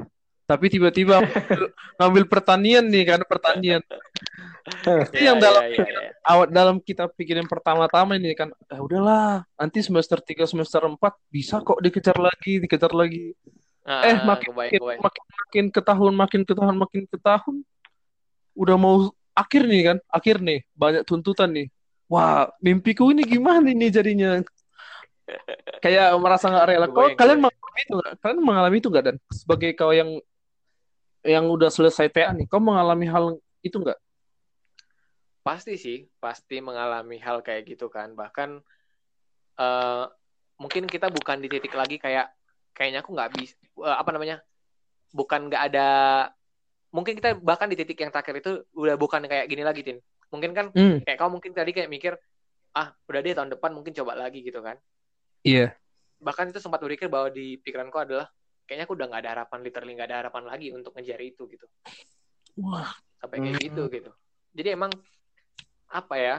tapi 0.44 0.68
tiba-tiba 0.68 1.20
ngambil, 2.00 2.24
pertanian 2.28 2.84
nih 2.86 3.04
kan 3.08 3.20
pertanian. 3.24 3.80
Itu 3.84 4.00
Iya, 5.12 5.36
yang 5.36 5.38
dalam 5.44 5.60
iya, 5.68 5.76
iya, 5.76 5.84
iya. 5.84 6.10
awal 6.24 6.48
dalam 6.48 6.76
kita 6.80 7.04
pikirin 7.12 7.44
pertama-tama 7.44 8.16
ini 8.16 8.32
kan, 8.32 8.48
ah 8.72 8.80
udahlah, 8.80 9.44
nanti 9.60 9.84
semester 9.84 10.16
3 10.24 10.48
semester 10.48 10.80
4 10.80 10.96
bisa 11.28 11.60
kok 11.60 11.84
dikejar 11.84 12.16
lagi, 12.16 12.64
dikejar 12.64 12.92
lagi. 12.96 13.36
Ah, 13.84 14.08
Eh 14.08 14.16
makin 14.24 14.48
kebayang, 14.56 14.80
makin 14.80 15.00
makin 15.04 15.24
makin 15.28 15.64
ke 15.68 15.80
tahun 15.84 16.12
makin 16.16 16.40
ke 16.48 16.52
tahun 16.56 16.76
makin 16.80 17.02
ke 17.04 17.18
tahun 17.20 17.54
udah 18.56 18.76
mau 18.80 19.12
akhir 19.36 19.68
nih 19.68 19.82
kan 19.92 19.96
akhir 20.08 20.40
nih 20.40 20.64
banyak 20.72 21.04
tuntutan 21.04 21.52
nih. 21.52 21.68
Wah 22.08 22.48
mimpiku 22.64 23.12
ini 23.12 23.28
gimana 23.28 23.68
ini 23.68 23.92
jadinya? 23.92 24.40
Kayak 25.84 26.16
merasa 26.16 26.48
nggak 26.48 26.66
rela. 26.72 26.86
Kok 26.88 27.16
kalian 27.20 27.40
mengalami 27.44 27.80
itu 27.84 27.92
nggak? 28.00 28.12
Kalian 28.24 28.40
mengalami 28.40 28.76
itu 28.80 28.88
nggak 28.88 29.04
dan? 29.04 29.16
Sebagai 29.28 29.70
kau 29.76 29.92
yang 29.92 30.16
yang 31.24 31.48
udah 31.48 31.72
selesai 31.72 32.12
TA 32.12 32.30
nih 32.36 32.46
kau 32.46 32.60
mengalami 32.60 33.08
hal 33.08 33.40
itu 33.64 33.76
nggak 33.80 33.98
Pasti 35.44 35.76
sih, 35.76 36.08
pasti 36.20 36.56
mengalami 36.64 37.20
hal 37.20 37.44
kayak 37.44 37.68
gitu 37.68 37.92
kan. 37.92 38.16
Bahkan 38.16 38.64
eh, 39.60 40.04
mungkin 40.56 40.84
kita 40.88 41.12
bukan 41.12 41.36
di 41.44 41.48
titik 41.52 41.76
lagi 41.76 42.00
kayak 42.00 42.32
kayaknya 42.72 43.04
aku 43.04 43.12
nggak 43.12 43.30
bisa 43.36 43.54
apa 43.84 44.10
namanya? 44.16 44.40
Bukan 45.12 45.52
nggak 45.52 45.62
ada 45.72 45.88
mungkin 46.94 47.18
kita 47.18 47.36
bahkan 47.42 47.68
di 47.68 47.76
titik 47.76 47.98
yang 48.00 48.14
terakhir 48.14 48.40
itu 48.40 48.52
udah 48.72 48.96
bukan 48.96 49.26
kayak 49.28 49.44
gini 49.52 49.60
lagi, 49.60 49.84
Tin. 49.84 49.98
Mungkin 50.32 50.50
kan 50.56 50.66
hmm 50.72 51.04
kayak 51.04 51.18
kau 51.20 51.28
mungkin 51.28 51.52
tadi 51.52 51.76
kayak 51.76 51.92
mikir 51.92 52.16
ah 52.74 52.90
udah 53.06 53.20
deh 53.22 53.34
tahun 53.36 53.52
depan 53.54 53.70
mungkin 53.76 53.92
coba 53.92 54.16
lagi 54.16 54.40
gitu 54.40 54.64
kan. 54.64 54.80
iya 55.44 55.76
Bahkan 56.24 56.56
itu 56.56 56.58
sempat 56.62 56.80
berpikir 56.80 57.12
bahwa 57.12 57.28
di 57.28 57.60
pikiranku 57.60 58.00
adalah 58.00 58.32
kayaknya 58.64 58.84
aku 58.88 58.94
udah 58.96 59.06
nggak 59.12 59.22
ada 59.24 59.32
harapan 59.40 59.58
literally 59.60 59.92
nggak 59.96 60.08
ada 60.08 60.18
harapan 60.24 60.44
lagi 60.48 60.68
untuk 60.72 60.92
ngejar 60.96 61.20
itu 61.20 61.42
gitu. 61.48 61.66
wah 62.60 62.92
sampai 63.20 63.40
kayak 63.40 63.56
gitu 63.60 63.82
gitu. 63.88 64.10
Jadi 64.52 64.68
emang 64.76 64.92
apa 65.88 66.14
ya? 66.20 66.36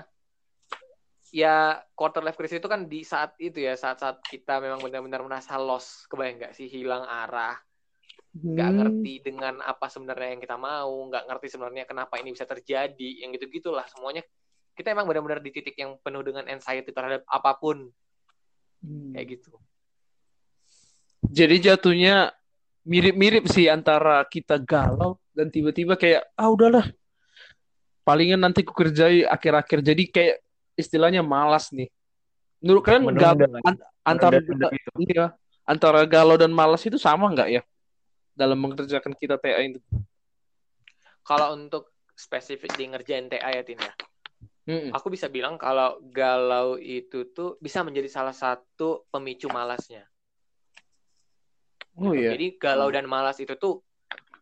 Ya 1.33 1.81
quarter 1.97 2.21
life 2.23 2.37
crisis 2.37 2.61
itu 2.61 2.69
kan 2.69 2.85
di 2.85 3.01
saat 3.01 3.35
itu 3.41 3.59
ya 3.59 3.75
saat-saat 3.75 4.23
kita 4.23 4.61
memang 4.61 4.79
benar-benar 4.79 5.19
merasa 5.25 5.57
lost, 5.57 6.05
kebayang 6.07 6.37
nggak 6.39 6.53
sih 6.55 6.69
hilang 6.69 7.03
arah, 7.03 7.57
nggak 8.31 8.69
Hmm. 8.71 8.77
ngerti 8.79 9.13
dengan 9.25 9.59
apa 9.65 9.89
sebenarnya 9.89 10.37
yang 10.37 10.41
kita 10.45 10.55
mau, 10.55 10.93
nggak 11.11 11.25
ngerti 11.27 11.47
sebenarnya 11.57 11.83
kenapa 11.89 12.21
ini 12.21 12.31
bisa 12.31 12.47
terjadi, 12.47 13.25
yang 13.25 13.33
gitu 13.35 13.49
gitulah 13.51 13.83
semuanya. 13.89 14.23
Kita 14.77 14.93
emang 14.93 15.09
benar-benar 15.09 15.41
di 15.43 15.51
titik 15.51 15.75
yang 15.75 15.97
penuh 15.99 16.23
dengan 16.23 16.47
anxiety 16.47 16.93
terhadap 16.93 17.25
apa 17.27 17.51
pun 17.57 17.89
Hmm. 18.85 19.17
kayak 19.17 19.41
gitu. 19.41 19.57
Jadi 21.31 21.55
jatuhnya 21.71 22.33
mirip-mirip 22.85 23.49
sih 23.49 23.65
antara 23.69 24.21
kita 24.29 24.61
galau 24.61 25.17
dan 25.33 25.49
tiba-tiba 25.49 25.97
kayak 25.97 26.23
ah 26.37 26.47
udahlah 26.47 26.85
palingan 28.05 28.37
nanti 28.37 28.61
ku 28.61 28.71
kerjai 28.71 29.25
akhir-akhir 29.25 29.81
jadi 29.81 30.03
kayak 30.05 30.35
istilahnya 30.77 31.25
malas 31.25 31.73
nih. 31.73 31.89
Menurut 32.61 32.85
kalian 32.85 33.03
Menunda. 33.09 33.49
an- 33.65 33.81
antara 34.05 34.37
Menunda 34.37 34.69
itu. 34.69 34.89
iya 35.09 35.33
antara 35.65 36.05
galau 36.05 36.37
dan 36.37 36.53
malas 36.53 36.85
itu 36.85 37.01
sama 37.01 37.25
nggak 37.33 37.49
ya 37.49 37.61
dalam 38.37 38.61
mengerjakan 38.61 39.17
kita 39.17 39.41
TA 39.41 39.65
itu? 39.65 39.81
Kalau 41.25 41.57
untuk 41.57 41.89
spesifik 42.13 42.77
di 42.77 42.85
ngerjain 42.93 43.25
TA 43.27 43.49
ya 43.49 43.65
Tin 43.65 43.81
ya. 43.81 43.93
Mm-mm. 44.65 44.93
Aku 44.93 45.09
bisa 45.09 45.29
bilang 45.29 45.57
kalau 45.57 45.97
galau 46.09 46.77
itu 46.77 47.29
tuh 47.33 47.57
bisa 47.61 47.81
menjadi 47.81 48.09
salah 48.09 48.33
satu 48.33 49.05
pemicu 49.09 49.49
malasnya. 49.49 50.05
Oh 51.95 52.11
gitu. 52.11 52.21
iya. 52.21 52.29
Jadi 52.35 52.47
galau 52.55 52.89
dan 52.89 53.05
malas 53.05 53.39
itu 53.39 53.55
tuh 53.55 53.79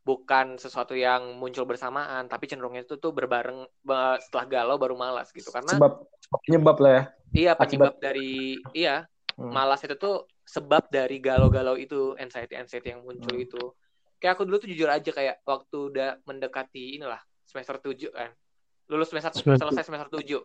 bukan 0.03 0.57
sesuatu 0.57 0.91
yang 0.93 1.37
muncul 1.37 1.63
bersamaan, 1.63 2.27
tapi 2.27 2.45
cenderungnya 2.45 2.83
itu 2.83 2.99
tuh 2.99 3.09
berbareng 3.09 3.63
ba- 3.79 4.19
setelah 4.19 4.45
galau 4.45 4.75
baru 4.75 4.95
malas 4.95 5.31
gitu. 5.31 5.47
Karena 5.47 5.71
sebab 5.71 6.03
penyebab 6.43 6.77
lah 6.77 6.91
ya. 6.91 7.03
iya 7.31 7.51
akibat. 7.53 7.65
penyebab 7.65 7.93
dari 7.97 8.31
iya 8.73 8.95
Hmm. 9.33 9.49
malas 9.49 9.81
itu 9.81 9.95
tuh 9.95 10.29
sebab 10.43 10.93
dari 10.93 11.17
galau-galau 11.17 11.73
itu, 11.73 12.13
anxiety-anxiety 12.19 12.93
yang 12.93 13.01
muncul 13.01 13.33
Hmm. 13.33 13.41
itu. 13.41 13.63
Kayak 14.19 14.37
aku 14.37 14.43
dulu 14.45 14.61
tuh 14.61 14.69
jujur 14.69 14.85
aja 14.87 15.09
kayak 15.09 15.41
waktu 15.41 15.77
udah 15.89 16.21
mendekati 16.23 16.93
inilah 16.93 17.17
semester 17.41 17.81
7 17.81 18.11
kan. 18.11 18.29
Lulus 18.85 19.09
semester 19.09 19.33
Semester- 19.33 19.71
selesai 19.71 19.83
semester 19.87 20.09
7. 20.11 20.43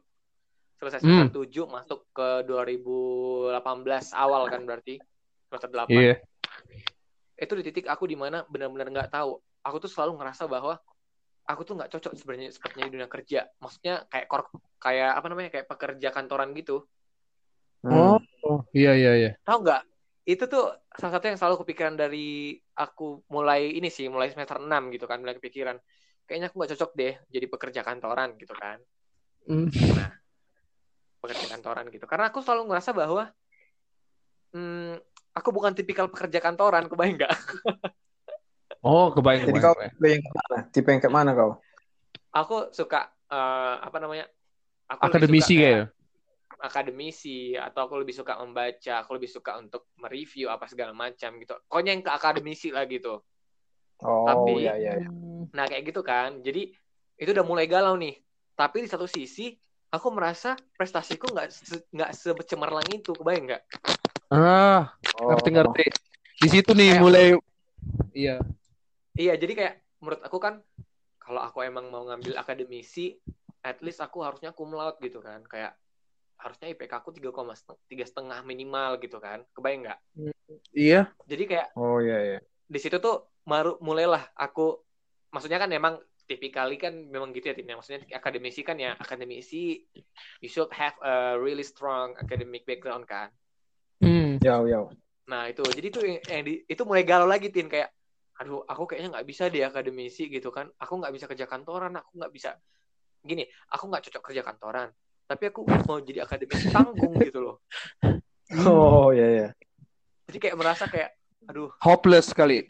Selesai 0.79 0.99
Hmm. 1.03 1.29
semester 1.29 1.43
7 1.43 1.67
masuk 1.67 2.07
ke 2.11 2.29
2018 2.47 3.53
awal 4.15 4.47
kan 4.47 4.63
berarti 4.63 4.97
semester 5.45 5.69
8 5.69 5.91
Iya. 5.91 6.15
Itu 7.39 7.53
di 7.55 7.65
titik 7.71 7.87
aku 7.87 8.11
di 8.11 8.19
mana 8.19 8.43
benar-benar 8.51 8.91
nggak 8.91 9.11
tahu. 9.15 9.39
Aku 9.63 9.77
tuh 9.79 9.91
selalu 9.91 10.19
ngerasa 10.19 10.51
bahwa 10.51 10.75
aku 11.49 11.63
tuh 11.65 11.75
nggak 11.79 11.91
cocok 11.95 12.13
sebenarnya 12.19 12.51
sepertinya 12.51 12.85
di 12.91 12.93
dunia 12.99 13.09
kerja. 13.09 13.41
Maksudnya 13.63 14.05
kayak 14.11 14.27
kor 14.27 14.51
kayak 14.83 15.13
apa 15.15 15.27
namanya 15.31 15.51
kayak 15.55 15.67
pekerja 15.71 16.09
kantoran 16.11 16.51
gitu. 16.59 16.85
Oh, 17.87 18.19
Hmm. 18.19 18.21
oh, 18.43 18.61
iya 18.75 18.93
iya 18.99 19.13
iya. 19.15 19.31
Tahu 19.47 19.63
nggak? 19.63 19.83
Itu 20.29 20.45
tuh 20.51 20.77
salah 20.93 21.13
satu 21.17 21.25
yang 21.31 21.39
selalu 21.39 21.57
kepikiran 21.65 21.95
dari 21.95 22.59
aku 22.75 23.23
mulai 23.33 23.71
ini 23.73 23.89
sih, 23.89 24.11
mulai 24.11 24.29
semester 24.29 24.59
6 24.61 24.93
gitu 24.93 25.07
kan, 25.07 25.23
mulai 25.23 25.39
kepikiran. 25.39 25.79
Kayaknya 26.29 26.53
aku 26.53 26.57
nggak 26.61 26.73
cocok 26.77 26.91
deh 26.99 27.15
jadi 27.33 27.47
pekerja 27.49 27.81
kantoran 27.87 28.37
gitu 28.37 28.53
kan. 28.53 28.83
Mm. 29.49 29.73
Pekerja 31.23 31.47
kantoran 31.49 31.87
gitu. 31.89 32.05
Karena 32.05 32.29
aku 32.29 32.45
selalu 32.45 32.69
ngerasa 32.69 32.91
bahwa 32.93 33.33
hmm, 34.53 35.08
aku 35.39 35.55
bukan 35.55 35.73
tipikal 35.73 36.11
pekerja 36.11 36.43
kantoran, 36.43 36.91
kebayang 36.91 37.17
nggak? 37.23 37.33
Oh, 38.83 39.11
kebayang 39.11 39.47
Jadi 39.47 39.51
kebayang, 39.59 39.65
kau 39.67 39.75
kebayang. 39.75 39.93
tipe 39.95 40.07
yang 40.11 40.23
ke 40.23 40.31
mana? 40.35 40.57
Tipe 40.71 40.89
yang 40.91 41.03
ke 41.03 41.11
mana 41.11 41.31
kau? 41.35 41.51
Aku 42.31 42.57
suka 42.71 43.01
eh, 43.27 43.75
apa 43.83 43.97
namanya? 43.99 44.27
Aku 44.89 45.03
Akademisi 45.07 45.55
suka 45.55 45.63
kayak. 45.63 45.87
akademisi 46.59 47.55
atau 47.55 47.87
aku 47.87 48.03
lebih 48.03 48.15
suka 48.17 48.35
membaca, 48.43 48.95
aku 48.99 49.15
lebih 49.15 49.31
suka 49.31 49.63
untuk 49.63 49.87
mereview 49.95 50.51
apa 50.51 50.67
segala 50.67 50.91
macam 50.91 51.39
gitu. 51.39 51.55
Pokoknya 51.71 51.95
yang 51.95 52.03
ke 52.03 52.11
akademisi 52.11 52.75
lah 52.75 52.83
gitu. 52.91 53.23
Oh 54.03 54.27
Tapi- 54.27 54.67
iya 54.67 54.75
iya. 54.75 54.93
iya. 54.99 55.09
Nah 55.55 55.65
kayak 55.71 55.87
gitu 55.87 56.03
kan. 56.03 56.43
Jadi 56.43 56.75
itu 57.15 57.31
udah 57.31 57.47
mulai 57.47 57.71
galau 57.71 57.95
nih. 57.95 58.19
Tapi 58.59 58.83
di 58.83 58.89
satu 58.91 59.07
sisi 59.07 59.55
aku 59.89 60.09
merasa 60.11 60.59
prestasiku 60.75 61.31
nggak 61.31 61.49
se- 61.53 61.87
nggak 61.95 62.11
sebecemerlang 62.17 62.87
itu, 62.91 63.15
kebayang 63.15 63.55
nggak? 63.55 63.63
Ah, 64.29 64.93
Oh. 65.17 65.33
ngerti 65.33 65.49
ngerti. 65.51 65.85
Di 66.39 66.49
situ 66.49 66.71
nih 66.73 66.95
Kayak- 66.95 67.03
mulai 67.03 67.27
iya. 68.13 68.37
Iya, 69.19 69.35
jadi 69.35 69.53
kayak 69.57 69.75
menurut 69.99 70.21
aku 70.23 70.39
kan 70.39 70.61
kalau 71.19 71.41
aku 71.43 71.65
emang 71.65 71.89
mau 71.89 72.07
ngambil 72.07 72.37
akademisi, 72.37 73.19
at 73.61 73.81
least 73.81 73.99
aku 73.99 74.23
harusnya 74.23 74.53
cum 74.53 74.71
laude 74.71 75.01
gitu 75.01 75.19
kan. 75.19 75.43
Kayak 75.45 75.75
harusnya 76.39 76.71
IPK 76.71 76.93
aku 76.95 77.11
3,3 77.11 77.67
setengah 78.07 78.45
minimal 78.45 79.01
gitu 79.03 79.19
kan. 79.19 79.43
Kebayang 79.51 79.89
nggak? 79.89 80.01
Iya. 80.71 81.11
Jadi 81.27 81.45
kayak 81.47 81.69
Oh 81.75 81.99
iya 81.99 82.19
iya. 82.23 82.39
di 82.69 82.77
situ 82.79 83.01
tuh 83.01 83.25
baru 83.43 83.81
mulailah 83.81 84.29
aku 84.37 84.77
maksudnya 85.33 85.57
kan 85.57 85.73
memang 85.73 85.97
tipikali 86.29 86.77
kan 86.77 86.93
memang 86.93 87.33
gitu 87.33 87.49
ya 87.49 87.57
Tim. 87.57 87.65
maksudnya 87.73 88.05
akademisi 88.13 88.61
kan 88.61 88.77
ya 88.77 88.93
akademisi 88.95 89.89
you 90.45 90.53
should 90.53 90.69
have 90.69 90.93
a 91.01 91.41
really 91.41 91.65
strong 91.65 92.13
academic 92.21 92.69
background 92.69 93.09
kan 93.09 93.33
Yau 94.45 94.65
yau. 94.71 94.85
nah 95.29 95.45
itu. 95.51 95.61
Jadi 95.67 95.89
tuh 95.93 96.03
yang, 96.09 96.21
yang 96.25 96.43
di- 96.47 96.63
itu 96.65 96.83
mulai 96.89 97.05
galau 97.05 97.29
lagi 97.29 97.53
tin. 97.53 97.69
Kayak 97.69 97.93
aduh 98.39 98.63
aku 98.65 98.87
kayaknya 98.89 99.19
nggak 99.19 99.27
bisa 99.27 99.51
deh 99.51 99.67
akademisi 99.67 100.31
gitu 100.31 100.49
kan. 100.55 100.71
Aku 100.79 100.97
nggak 100.99 101.13
bisa 101.13 101.27
kerja 101.27 101.45
kantoran 101.45 101.99
aku 101.99 102.11
nggak 102.17 102.33
bisa. 102.33 102.51
Gini 103.21 103.45
aku 103.69 103.85
nggak 103.91 104.09
cocok 104.09 104.23
kerja 104.31 104.43
kantoran 104.47 104.89
tapi 105.29 105.53
aku 105.53 105.69
mau 105.69 106.01
jadi 106.01 106.25
akademisi 106.25 106.73
tanggung 106.73 107.13
gitu 107.29 107.45
loh. 107.45 107.57
Oh 108.65 109.13
iya 109.13 109.29
iya. 109.29 109.49
jadi 110.25 110.39
kayak 110.41 110.57
merasa 110.57 110.89
kayak 110.89 111.13
aduh. 111.45 111.69
Hopeless 111.85 112.33
sekali. 112.33 112.65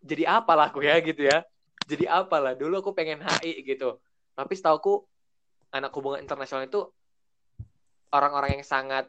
jadi 0.00 0.40
apalah 0.40 0.72
aku 0.72 0.80
ya 0.80 0.96
gitu 1.04 1.20
ya. 1.28 1.44
Jadi 1.84 2.08
apalah. 2.08 2.56
Dulu 2.56 2.80
aku 2.80 2.96
pengen 2.96 3.20
HI 3.20 3.60
gitu. 3.64 4.00
Tapi 4.32 4.52
setauku 4.56 5.04
anak 5.68 5.92
hubungan 5.92 6.24
internasional 6.24 6.64
itu 6.64 6.88
orang-orang 8.08 8.60
yang 8.60 8.64
sangat 8.64 9.04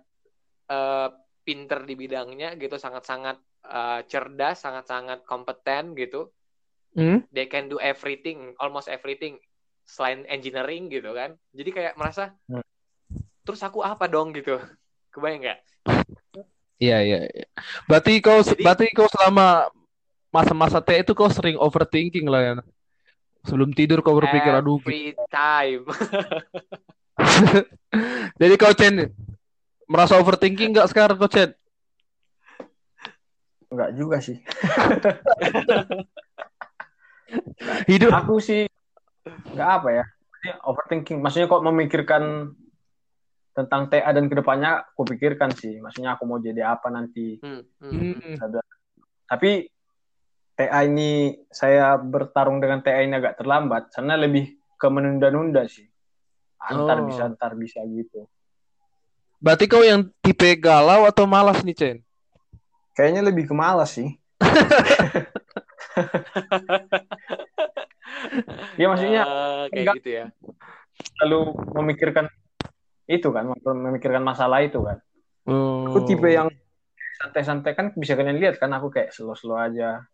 eh, 0.67 1.09
pinter 1.45 1.85
di 1.85 1.93
bidangnya 1.93 2.57
gitu 2.57 2.75
sangat-sangat 2.75 3.37
uh, 3.69 4.01
cerdas, 4.09 4.65
sangat-sangat 4.65 5.21
kompeten 5.23 5.93
gitu. 5.93 6.33
Hmm? 6.97 7.21
They 7.29 7.45
can 7.45 7.69
do 7.69 7.77
everything, 7.77 8.57
almost 8.57 8.89
everything 8.89 9.37
selain 9.85 10.25
engineering 10.25 10.89
gitu 10.89 11.13
kan. 11.13 11.37
Jadi 11.53 11.69
kayak 11.69 11.93
merasa 11.95 12.33
Hmm. 12.49 12.65
terus 13.45 13.61
aku 13.61 13.85
apa 13.85 14.09
dong 14.09 14.33
gitu. 14.33 14.57
Kebayang 15.13 15.45
nggak? 15.45 15.59
Iya, 16.81 16.97
iya, 17.05 17.19
iya. 17.29 17.47
Berarti 17.85 18.17
kau 18.19 18.41
Jadi- 18.41 18.65
berarti 18.65 18.85
kau 18.91 19.05
selama 19.07 19.69
masa-masa 20.33 20.81
T 20.81 20.91
itu 20.97 21.13
kau 21.13 21.29
sering 21.29 21.55
overthinking 21.55 22.25
lah 22.25 22.41
ya. 22.41 22.53
Sebelum 23.45 23.69
tidur 23.77 24.01
kau 24.01 24.17
berpikir 24.17 24.49
aduh. 24.49 24.81
Every 24.81 25.13
time. 25.29 25.85
Jadi 28.41 28.53
kau 28.57 28.73
Chen 28.75 29.13
merasa 29.85 30.17
overthinking 30.17 30.73
nggak 30.73 30.89
sekarang 30.89 31.17
kau 31.17 31.29
Chen? 31.29 31.53
Enggak 33.69 33.89
juga 33.97 34.17
sih. 34.21 34.37
Hidup 37.89 38.13
Aku 38.13 38.37
sih 38.37 38.69
enggak 39.25 39.69
apa 39.81 39.89
ya. 39.91 40.05
Maksudnya 40.05 40.55
overthinking. 40.65 41.17
Maksudnya 41.21 41.47
kok 41.49 41.65
memikirkan 41.65 42.23
tentang 43.55 43.87
TA 43.87 44.11
dan 44.11 44.27
ke 44.27 44.35
depannya 44.35 44.83
aku 44.83 45.15
pikirkan 45.15 45.55
sih. 45.55 45.79
Maksudnya 45.79 46.19
aku 46.19 46.27
mau 46.27 46.37
jadi 46.37 46.75
apa 46.75 46.91
nanti. 46.91 47.39
Hmm, 47.39 47.63
hmm. 47.81 48.37
Hmm. 48.37 48.61
Tapi 49.25 49.65
TA 50.55 50.79
ini 50.85 51.33
saya 51.49 51.97
bertarung 51.97 52.61
dengan 52.61 52.83
TA 52.85 53.01
ini 53.01 53.17
agak 53.17 53.41
terlambat. 53.41 53.89
Karena 53.95 54.19
lebih 54.19 54.53
ke 54.75 54.87
menunda-nunda 54.91 55.65
sih. 55.65 55.87
Antar 56.65 57.01
Oh. 57.01 57.05
bisa, 57.09 57.21
antar 57.25 57.51
bisa 57.55 57.79
gitu. 57.85 58.27
Berarti 59.45 59.69
kau 59.69 59.85
yang 59.85 60.09
tipe 60.25 60.57
galau 60.57 61.05
atau 61.05 61.29
malas 61.29 61.61
nih 61.61 61.77
Chen? 61.77 61.97
Kayaknya 62.97 63.21
lebih 63.21 63.45
ke 63.45 63.53
malas 63.53 63.93
sih. 63.93 64.09
Iya 68.75 68.87
maksudnya 68.91 69.21
Eh, 69.21 69.63
kayak 69.69 69.77
enggak. 69.85 69.95
gitu 70.01 70.09
ya. 70.09 70.25
selalu 70.95 71.39
memikirkan 71.75 72.25
itu 73.05 73.27
kan, 73.29 73.45
memikirkan 73.53 74.23
masalah 74.23 74.63
itu 74.63 74.81
kan. 74.81 74.97
Oh. 75.45 75.91
Aku 75.91 76.09
tipe 76.09 76.25
yang 76.25 76.49
santai-santai 77.21 77.77
kan 77.77 77.93
bisa 77.93 78.17
kalian 78.17 78.41
lihat 78.41 78.57
kan 78.57 78.73
aku 78.73 78.89
kayak 78.89 79.13
slow-slow 79.13 79.59
aja. 79.59 80.07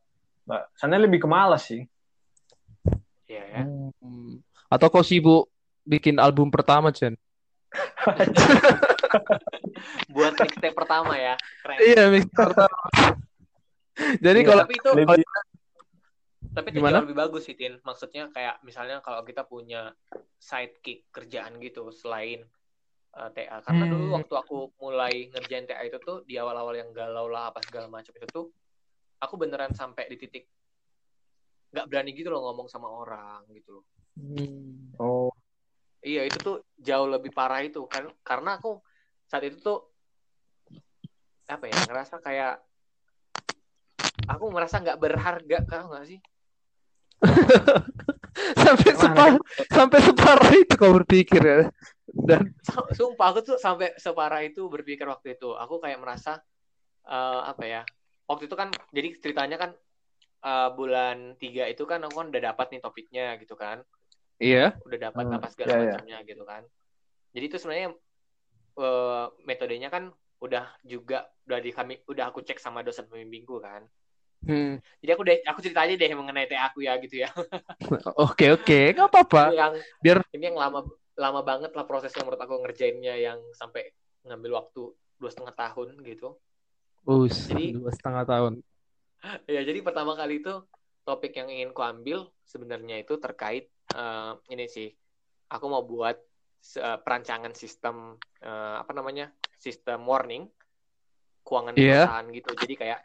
Mbak, 0.44 0.62
sana 0.76 1.00
lebih 1.00 1.24
ke 1.24 1.28
malas 1.30 1.72
sih. 1.72 1.86
Iya 3.30 3.44
ya. 3.48 3.64
Hmm. 3.64 4.42
Atau 4.68 4.92
kau 4.92 5.06
sibuk 5.06 5.48
bikin 5.88 6.20
album 6.20 6.52
pertama 6.52 6.92
Chen? 6.92 7.16
Buat 10.14 10.34
mixtape 10.40 10.76
pertama 10.76 11.14
ya. 11.18 11.36
Keren. 11.64 11.78
Iya, 11.80 12.04
mix 12.12 12.26
pertama. 12.32 12.78
Jadi 14.18 14.40
Iya, 14.42 14.48
kalau 14.48 14.64
tapi 14.66 14.74
itu 14.80 14.90
Lebih 14.96 15.24
tapi 16.52 16.68
itu 16.74 16.84
Gimana? 16.84 17.00
jauh 17.00 17.06
lebih 17.08 17.18
bagus 17.18 17.44
sih 17.48 17.56
Tin. 17.56 17.80
Maksudnya 17.80 18.28
kayak 18.34 18.60
misalnya 18.68 19.00
kalau 19.00 19.24
kita 19.24 19.48
punya 19.48 19.96
sidekick 20.36 21.08
kerjaan 21.14 21.56
gitu 21.64 21.88
selain 21.96 22.44
uh, 23.16 23.30
TA. 23.32 23.64
Karena 23.64 23.88
Hmm. 23.88 23.92
dulu 23.96 24.06
waktu 24.20 24.34
aku 24.36 24.58
mulai 24.84 25.32
ngerjain 25.32 25.64
TA 25.64 25.80
itu 25.88 25.96
tuh 26.04 26.28
di 26.28 26.36
awal-awal 26.36 26.76
yang 26.76 26.92
galau 26.92 27.32
lah 27.32 27.56
apa 27.56 27.64
segala 27.64 27.88
macam 27.88 28.12
itu 28.12 28.28
tuh 28.28 28.46
aku 29.22 29.34
beneran 29.40 29.72
sampai 29.72 30.10
di 30.12 30.18
titik 30.20 30.50
nggak 31.72 31.88
berani 31.88 32.12
gitu 32.12 32.28
loh 32.28 32.44
ngomong 32.52 32.68
sama 32.68 32.92
orang 32.92 33.48
gitu 33.56 33.80
loh. 33.80 33.86
Hmm. 34.20 34.92
oh, 35.00 35.32
Iya 36.04 36.28
itu 36.28 36.38
tuh 36.42 36.58
jauh 36.82 37.08
lebih 37.08 37.32
parah 37.32 37.64
itu 37.64 37.86
kan 37.88 38.10
karena 38.26 38.58
aku 38.60 38.82
saat 39.32 39.44
itu 39.48 39.58
tuh 39.64 39.78
apa 41.48 41.66
ya 41.72 41.80
ngerasa 41.88 42.16
kayak 42.20 42.54
aku 44.28 44.46
merasa 44.56 44.76
nggak 44.84 45.00
berharga 45.04 45.58
kau 45.70 45.88
nggak 45.92 46.06
sih? 46.12 46.20
sampai 48.64 48.92
separah 48.96 49.36
sampai 49.70 50.00
separah 50.02 50.52
itu 50.56 50.74
kau 50.80 50.92
berpikir 50.98 51.42
ya. 51.42 51.60
Dan 52.12 52.52
Su- 52.62 52.92
Sumpah 52.98 53.28
aku 53.34 53.40
tuh 53.48 53.58
sampai 53.66 53.96
separah 53.98 54.42
itu 54.46 54.62
berpikir 54.70 55.06
waktu 55.08 55.28
itu. 55.40 55.50
Aku 55.64 55.76
kayak 55.84 56.00
merasa 56.04 56.32
eh, 57.08 57.42
apa 57.52 57.64
ya? 57.66 57.82
Waktu 58.30 58.44
itu 58.48 58.56
kan 58.60 58.70
jadi 58.96 59.08
ceritanya 59.24 59.58
kan 59.62 59.72
eh, 60.46 60.70
bulan 60.78 61.18
3 61.42 61.64
itu 61.74 61.84
kan 61.88 62.00
aku 62.06 62.16
kan 62.22 62.28
udah 62.34 62.42
dapat 62.54 62.68
nih 62.76 62.82
topiknya 62.86 63.26
gitu 63.42 63.56
kan. 63.58 63.82
iya. 64.40 64.74
Udah 64.86 65.00
dapat 65.12 65.26
Hmm, 65.26 65.38
apa 65.38 65.48
segala 65.54 65.74
iya, 65.74 65.78
iya. 65.82 65.96
macamnya 65.96 66.18
gitu 66.26 66.44
kan. 66.46 66.64
Jadi 67.36 67.46
itu 67.48 67.58
sebenarnya 67.62 67.90
eh, 68.78 69.26
metodenya 69.44 69.90
kan 69.92 70.14
udah 70.42 70.66
juga 70.82 71.30
udah 71.46 71.60
di 71.62 71.70
kami 71.70 72.02
udah 72.10 72.34
aku 72.34 72.42
cek 72.42 72.58
sama 72.58 72.82
dosen 72.82 73.06
pembimbingku 73.06 73.62
kan. 73.62 73.86
Hmm. 74.42 74.82
Jadi 75.06 75.12
aku 75.14 75.22
deh 75.22 75.38
aku 75.46 75.60
cerita 75.62 75.86
aja 75.86 75.94
deh 75.94 76.10
mengenai 76.18 76.50
TA 76.50 76.74
aku 76.74 76.82
ya 76.82 76.98
gitu 76.98 77.22
ya. 77.22 77.30
Oke 78.26 78.50
oke, 78.50 78.80
nggak 78.98 79.10
apa-apa. 79.10 79.54
Yang 79.54 79.74
Biar- 80.02 80.26
ini 80.34 80.50
yang 80.50 80.58
lama 80.58 80.82
lama 81.14 81.42
banget 81.46 81.78
lah 81.78 81.86
prosesnya 81.86 82.26
menurut 82.26 82.42
aku 82.42 82.58
ngerjainnya 82.66 83.14
yang 83.22 83.38
sampai 83.54 83.94
ngambil 84.26 84.66
waktu 84.66 84.82
dua 85.22 85.30
setengah 85.30 85.54
tahun 85.54 86.02
gitu. 86.02 86.34
Us, 87.06 87.54
Jadi- 87.54 87.78
dua 87.78 87.92
setengah 87.94 88.26
tahun. 88.26 88.54
Ya, 89.46 89.62
jadi 89.62 89.86
pertama 89.86 90.18
kali 90.18 90.42
itu 90.42 90.50
topik 91.06 91.38
yang 91.38 91.46
ingin 91.46 91.78
kuambil 91.78 92.34
sebenarnya 92.42 93.06
itu 93.06 93.22
terkait 93.22 93.70
eh, 93.94 94.34
ini 94.50 94.66
sih. 94.66 94.90
Aku 95.54 95.70
mau 95.70 95.86
buat 95.86 96.18
se- 96.62 96.80
perancangan 97.02 97.52
sistem 97.58 98.16
eh, 98.40 98.76
apa 98.80 98.94
namanya? 98.94 99.34
sistem 99.62 100.02
warning 100.10 100.50
keuangan 101.46 101.74
Iya. 101.78 102.06
perusahaan 102.06 102.26
gitu. 102.34 102.52
Jadi 102.56 102.74
kayak 102.78 103.00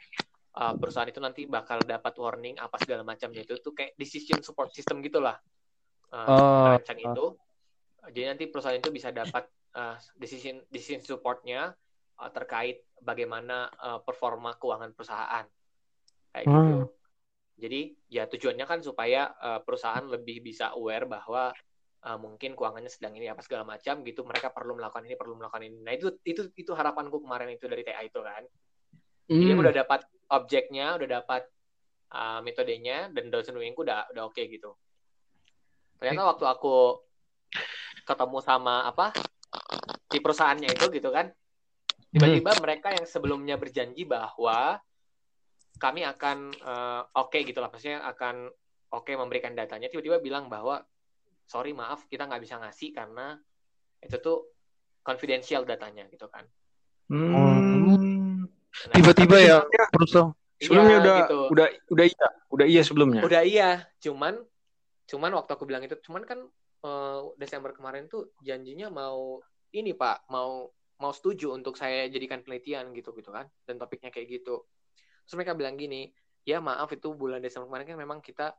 eh, 0.57 0.75
perusahaan 0.77 1.09
itu 1.09 1.21
nanti 1.21 1.42
bakal 1.45 1.85
dapat 1.85 2.12
warning 2.16 2.57
apa 2.57 2.77
segala 2.81 3.03
macamnya 3.03 3.45
itu 3.45 3.57
tuh 3.61 3.73
kayak 3.73 3.97
decision 3.97 4.40
support 4.45 4.73
system 4.73 5.01
gitulah. 5.01 5.37
Eh, 6.12 6.29
Oh. 6.29 6.77
rancang 6.77 7.01
itu. 7.01 7.25
Jadi 8.07 8.23
nanti 8.25 8.45
perusahaan 8.47 8.79
itu 8.79 8.92
bisa 8.92 9.11
dapat 9.11 9.49
eh, 9.77 9.97
decision 10.16 10.64
decision 10.69 11.05
supportnya 11.05 11.73
eh, 12.21 12.31
terkait 12.33 12.85
bagaimana 13.01 13.69
eh, 13.73 14.01
performa 14.01 14.57
keuangan 14.57 14.92
perusahaan 14.97 15.45
kayak 16.33 16.45
Hmm. 16.45 16.57
gitu. 16.61 16.79
Jadi 17.57 17.81
ya 18.09 18.29
tujuannya 18.29 18.64
kan 18.64 18.81
supaya 18.81 19.33
eh, 19.33 19.61
perusahaan 19.61 20.05
lebih 20.05 20.40
bisa 20.40 20.73
aware 20.73 21.05
bahwa 21.05 21.53
eh, 22.07 22.19
mungkin 22.19 22.55
keuangannya 22.55 22.88
sedang 22.88 23.19
ini 23.19 23.27
apa 23.27 23.42
segala 23.42 23.66
macam 23.66 24.07
gitu. 24.07 24.23
Mereka 24.23 24.55
perlu 24.55 24.79
melakukan 24.79 25.05
ini, 25.05 25.19
perlu 25.19 25.35
melakukan 25.35 25.66
ini. 25.66 25.83
Nah 25.83 25.92
itu 25.92 26.14
itu 26.23 26.47
itu 26.55 26.71
harapanku 26.73 27.19
kemarin 27.19 27.51
itu 27.51 27.66
dari 27.66 27.83
TA 27.83 28.01
itu 28.07 28.23
kan. 28.23 28.47
Jadi 29.27 29.53
Hmm. 29.53 29.59
udah 29.59 29.75
dapat 29.75 30.07
objeknya, 30.31 30.95
udah 30.95 31.09
dapat 31.19 31.42
uh, 32.14 32.40
metodenya 32.47 33.11
dan 33.11 33.27
dosen 33.27 33.59
bimbingku 33.59 33.83
udah 33.83 34.07
udah 34.14 34.23
oke 34.31 34.38
gitu. 34.38 34.71
Ternyata 35.99 36.31
waktu 36.31 36.45
aku 36.47 37.03
ketemu 38.07 38.38
sama 38.38 38.87
apa 38.87 39.11
di 40.07 40.23
perusahaannya 40.23 40.71
itu 40.71 40.87
gitu 40.95 41.11
kan, 41.11 41.27
tiba-tiba 42.14 42.55
mereka 42.62 42.95
yang 42.95 43.03
sebelumnya 43.09 43.59
berjanji 43.59 44.07
bahwa 44.07 44.79
kami 45.83 46.07
akan 46.07 46.55
uh, 46.62 47.03
oke 47.19 47.37
gitu 47.42 47.59
lah, 47.59 47.69
maksudnya 47.69 48.07
akan 48.07 48.47
oke 48.95 49.11
memberikan 49.11 49.59
datanya, 49.59 49.90
tiba-tiba 49.90 50.23
bilang 50.23 50.47
bahwa 50.47 50.87
sorry 51.46 51.72
maaf 51.72 52.04
kita 52.06 52.26
nggak 52.26 52.42
bisa 52.42 52.59
ngasih 52.59 52.90
karena 52.92 53.38
itu 54.02 54.16
tuh 54.18 54.50
confidential 55.00 55.62
datanya 55.62 56.11
gitu 56.11 56.26
kan. 56.26 56.44
Hmm. 57.06 58.44
Nah, 58.44 58.92
Tiba-tiba 58.92 59.37
Tapi 59.38 59.48
ya 59.48 59.56
sebelumnya- 59.62 59.90
perusahaan. 59.90 60.30
Sebelumnya 60.56 60.88
iya, 60.90 61.00
udah 61.04 61.16
gitu. 61.20 61.38
udah 61.52 61.66
udah 61.92 62.06
iya, 62.09 62.26
udah 62.48 62.66
iya 62.66 62.82
sebelumnya. 62.82 63.20
udah 63.20 63.42
iya 63.44 63.70
cuman 64.00 64.40
cuman 65.04 65.30
waktu 65.37 65.50
aku 65.52 65.64
bilang 65.68 65.85
itu 65.85 66.00
cuman 66.00 66.24
kan 66.24 66.40
eh, 66.80 67.20
Desember 67.37 67.76
kemarin 67.76 68.09
tuh 68.09 68.32
janjinya 68.40 68.88
mau 68.88 69.44
ini 69.70 69.92
pak 69.92 70.24
mau 70.32 70.72
mau 70.96 71.12
setuju 71.12 71.52
untuk 71.52 71.76
saya 71.76 72.09
jadikan 72.09 72.40
penelitian 72.40 72.88
gitu 72.96 73.12
gitu 73.12 73.28
kan 73.28 73.44
dan 73.68 73.76
topiknya 73.76 74.09
kayak 74.09 74.32
gitu 74.40 74.64
terus 75.28 75.35
mereka 75.37 75.52
bilang 75.52 75.76
gini 75.76 76.09
ya 76.42 76.56
maaf 76.64 76.88
itu 76.88 77.12
bulan 77.12 77.44
Desember 77.44 77.68
kemarin 77.68 77.92
kan 77.92 77.98
memang 78.00 78.18
kita 78.24 78.56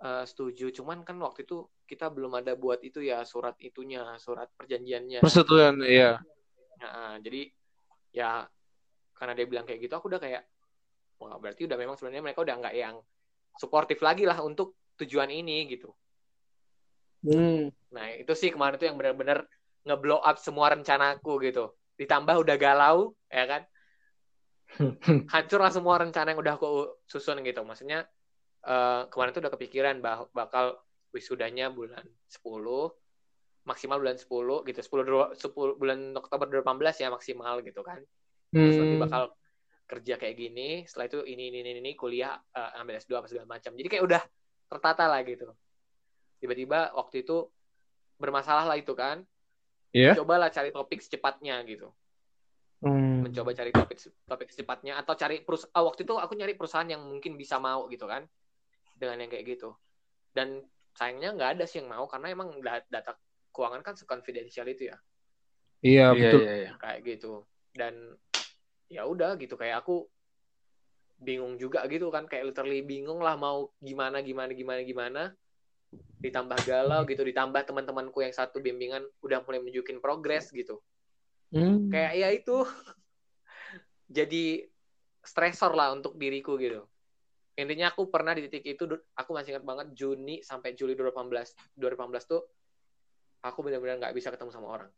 eh, 0.00 0.24
setuju 0.26 0.74
cuman 0.74 1.06
kan 1.06 1.20
waktu 1.22 1.46
itu 1.46 1.68
kita 1.84 2.08
belum 2.10 2.34
ada 2.40 2.56
buat 2.56 2.80
itu 2.82 3.04
ya 3.04 3.22
surat 3.22 3.54
itunya 3.60 4.16
surat 4.16 4.48
perjanjiannya 4.56 5.20
Persetujuan, 5.20 5.84
iya. 5.84 6.18
Nah, 6.80 7.16
jadi 7.22 7.48
ya 8.14 8.46
karena 9.14 9.32
dia 9.34 9.46
bilang 9.46 9.64
kayak 9.66 9.80
gitu 9.86 9.94
aku 9.94 10.10
udah 10.10 10.20
kayak 10.22 10.42
wah 11.22 11.38
berarti 11.38 11.66
udah 11.70 11.78
memang 11.78 11.94
sebenarnya 11.94 12.22
mereka 12.22 12.42
udah 12.42 12.56
nggak 12.58 12.74
yang 12.74 12.96
suportif 13.54 14.02
lagi 14.02 14.26
lah 14.26 14.42
untuk 14.42 14.74
tujuan 14.98 15.30
ini 15.30 15.70
gitu. 15.70 15.90
Hmm. 17.24 17.70
Nah 17.94 18.06
itu 18.14 18.34
sih 18.36 18.52
kemarin 18.52 18.76
tuh 18.76 18.86
yang 18.90 18.98
benar-benar 18.98 19.46
ngeblow 19.86 20.20
up 20.20 20.36
semua 20.42 20.74
rencanaku 20.74 21.40
gitu. 21.46 21.72
Ditambah 21.96 22.34
udah 22.42 22.56
galau 22.58 23.14
ya 23.30 23.44
kan, 23.46 23.62
hancur 25.32 25.60
lah 25.62 25.72
semua 25.72 26.02
rencana 26.02 26.34
yang 26.34 26.40
udah 26.42 26.54
aku 26.58 26.98
susun 27.06 27.40
gitu. 27.46 27.62
Maksudnya 27.62 28.04
eh, 28.64 29.02
kemarin 29.12 29.30
tuh 29.32 29.42
udah 29.44 29.52
kepikiran 29.52 29.94
bah 30.00 30.24
bakal 30.32 30.80
wisudanya 31.14 31.70
bulan 31.70 32.02
10 32.26 32.90
maksimal 33.64 33.96
bulan 33.96 34.16
10 34.20 34.60
gitu. 34.68 34.80
10, 34.84 35.04
dua- 35.08 35.32
10 35.32 35.76
bulan 35.80 36.12
Oktober 36.18 36.46
2018 36.50 37.00
ya 37.00 37.08
maksimal 37.08 37.64
gitu 37.64 37.80
kan. 37.80 38.00
Terus 38.52 38.76
nanti 38.76 38.96
Hmm. 38.98 39.04
bakal 39.08 39.22
kerja 39.88 40.14
kayak 40.20 40.36
gini. 40.36 40.68
Setelah 40.84 41.06
itu 41.08 41.18
ini 41.24 41.48
ini 41.48 41.58
ini, 41.64 41.70
ini 41.80 41.92
kuliah 41.96 42.36
uh, 42.36 42.80
ambil 42.80 43.00
S2 43.00 43.20
apa 43.20 43.28
segala 43.28 43.48
macam. 43.48 43.72
Jadi 43.72 43.88
kayak 43.88 44.04
udah 44.04 44.22
tertata 44.68 45.04
lah 45.08 45.20
gitu. 45.24 45.48
Tiba-tiba 46.40 46.92
waktu 46.92 47.24
itu 47.24 47.48
bermasalah 48.20 48.68
lah 48.68 48.76
itu 48.76 48.92
kan. 48.92 49.24
Iya. 49.94 50.18
cobalah 50.18 50.50
cari 50.50 50.74
topik 50.74 50.98
secepatnya 50.98 51.62
gitu. 51.70 51.94
Hmm. 52.84 53.24
mencoba 53.24 53.56
cari 53.56 53.72
topik 53.72 53.96
topik 54.28 54.52
secepatnya 54.52 55.00
atau 55.00 55.16
cari 55.16 55.40
perusahaan 55.40 55.72
waktu 55.72 56.04
itu 56.04 56.20
aku 56.20 56.36
nyari 56.36 56.52
perusahaan 56.52 56.84
yang 56.84 57.00
mungkin 57.00 57.32
bisa 57.40 57.56
mau 57.56 57.88
gitu 57.88 58.04
kan 58.04 58.28
dengan 58.94 59.26
yang 59.26 59.30
kayak 59.30 59.58
gitu. 59.58 59.74
Dan 60.30 60.62
sayangnya 60.94 61.34
nggak 61.34 61.50
ada 61.58 61.64
sih 61.66 61.82
yang 61.82 61.90
mau 61.90 62.06
karena 62.06 62.30
emang 62.30 62.54
da- 62.62 62.86
data 62.86 63.18
keuangan 63.50 63.82
kan 63.82 63.94
seconfidential 63.98 64.66
itu 64.70 64.90
ya. 64.90 64.96
Iya, 65.84 66.06
Iya, 66.14 66.14
betul. 66.14 66.40
iya, 66.46 66.54
iya. 66.54 66.72
kayak 66.78 67.00
gitu. 67.04 67.32
Dan 67.74 68.14
ya 68.88 69.02
udah 69.04 69.34
gitu 69.36 69.58
kayak 69.58 69.82
aku 69.82 70.06
bingung 71.18 71.56
juga 71.56 71.86
gitu 71.88 72.10
kan 72.12 72.28
kayak 72.28 72.52
literally 72.52 72.84
bingung 72.84 73.22
lah 73.22 73.38
mau 73.38 73.70
gimana 73.82 74.22
gimana 74.22 74.54
gimana 74.54 74.80
gimana. 74.82 75.22
Ditambah 76.22 76.58
galau 76.64 77.04
gitu 77.04 77.20
ditambah 77.20 77.68
teman-temanku 77.68 78.24
yang 78.24 78.32
satu 78.32 78.58
bimbingan 78.62 79.04
udah 79.20 79.44
mulai 79.44 79.60
menunjukin 79.60 80.00
progres 80.00 80.48
gitu. 80.54 80.80
Hmm. 81.54 81.90
kayak 81.90 82.12
ya 82.18 82.28
itu. 82.34 82.56
Jadi 84.16 84.62
stresor 85.24 85.72
lah 85.72 85.96
untuk 85.96 86.14
diriku 86.20 86.54
gitu 86.60 86.84
intinya 87.54 87.86
aku 87.90 88.10
pernah 88.10 88.34
di 88.34 88.46
titik 88.46 88.66
itu 88.66 88.84
aku 89.14 89.30
masih 89.30 89.54
ingat 89.54 89.64
banget 89.64 89.86
Juni 89.94 90.42
sampai 90.42 90.74
Juli 90.74 90.94
2018 90.94 91.78
2018 91.78 92.26
tuh 92.26 92.42
aku 93.40 93.58
benar-benar 93.62 93.98
nggak 94.00 94.14
bisa 94.14 94.30
ketemu 94.30 94.50
sama 94.50 94.68
orang 94.70 94.90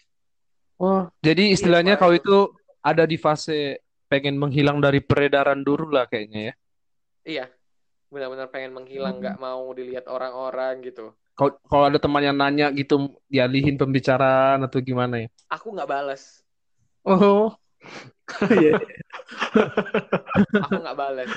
Oh, 0.77 1.09
jadi 1.25 1.57
istilahnya 1.57 1.97
Iya, 1.97 2.01
kau 2.05 2.13
itu 2.13 2.53
ada 2.81 3.09
di 3.09 3.17
fase 3.17 3.81
pengen 4.07 4.37
menghilang 4.37 4.77
dari 4.77 5.01
peredaran 5.01 5.65
dulu 5.65 5.89
lah 5.89 6.05
kayaknya 6.05 6.53
ya. 6.53 6.55
iya 7.25 7.47
benar-benar 8.07 8.53
pengen 8.53 8.77
menghilang 8.77 9.19
nggak 9.19 9.37
mau 9.37 9.73
dilihat 9.73 10.05
orang-orang 10.07 10.85
gitu 10.85 11.17
Kalau 11.33 11.57
kalau 11.65 11.85
ada 11.89 11.97
teman 11.97 12.23
yang 12.23 12.37
nanya 12.37 12.69
gitu 12.73 13.09
dialihin 13.27 13.77
pembicaraan 13.77 14.65
atau 14.65 14.81
gimana 14.81 15.25
ya? 15.25 15.29
aku 15.49 15.73
nggak 15.73 15.89
balas 15.89 16.45
Oh. 17.09 17.57
Iya. 18.53 18.77
aku 20.61 20.75
nggak 20.77 20.99
balas 20.99 21.31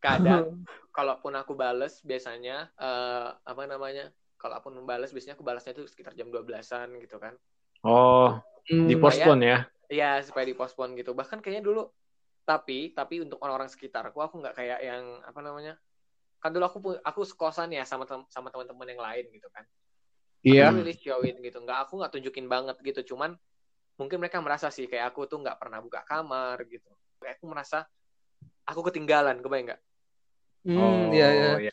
kadang 0.00 0.64
kalaupun 0.90 1.36
aku 1.36 1.52
balas 1.54 2.00
biasanya 2.00 2.72
eh, 2.74 3.28
apa 3.36 3.62
namanya 3.68 4.08
kalaupun 4.40 4.80
balas 4.88 5.12
biasanya 5.12 5.36
aku 5.36 5.44
balasnya 5.44 5.76
itu 5.76 5.84
sekitar 5.86 6.16
jam 6.16 6.32
12-an 6.32 6.96
gitu 7.04 7.20
kan 7.20 7.36
Oh, 7.80 8.36
Hmm. 8.68 8.86
di 8.86 8.94
postpone 8.94 9.40
ya. 9.40 9.58
Iya 9.90 10.20
supaya 10.22 10.44
dipospon 10.46 10.92
gitu. 10.94 11.16
Bahkan 11.16 11.40
kayaknya 11.40 11.64
dulu 11.64 11.88
tapi 12.44 12.92
tapi 12.92 13.24
untuk 13.24 13.40
orang-orang 13.42 13.72
sekitarku 13.72 14.20
aku 14.20 14.38
nggak 14.38 14.54
kayak 14.54 14.78
yang 14.84 15.18
apa 15.24 15.40
namanya 15.40 15.74
kan 16.38 16.52
dulu 16.52 16.64
aku 16.68 16.78
aku 17.00 17.20
sekosan 17.24 17.72
ya 17.72 17.88
sama 17.88 18.04
tem- 18.04 18.28
sama 18.28 18.52
teman-teman 18.52 18.86
yang 18.86 19.00
lain 19.02 19.26
gitu 19.32 19.48
kan. 19.50 19.64
Iya. 20.44 20.70
Aku 20.70 20.84
really 20.84 20.94
showin 20.94 21.40
gitu. 21.40 21.58
Nggak 21.64 21.88
aku 21.88 22.04
nggak 22.04 22.12
tunjukin 22.14 22.46
banget 22.46 22.76
gitu. 22.84 23.16
Cuman 23.16 23.34
mungkin 23.96 24.20
mereka 24.20 24.38
merasa 24.44 24.68
sih 24.68 24.86
kayak 24.86 25.12
aku 25.12 25.24
tuh 25.24 25.40
nggak 25.42 25.56
pernah 25.58 25.80
buka 25.82 26.04
kamar 26.04 26.60
gitu. 26.68 26.92
Kayak 27.18 27.40
aku 27.40 27.44
merasa 27.48 27.88
aku 28.68 28.80
ketinggalan, 28.92 29.40
kebayang 29.42 29.74
nggak? 29.74 29.80
Hmm, 30.60 30.76
oh, 30.76 31.12
iya, 31.16 31.28
iya. 31.68 31.72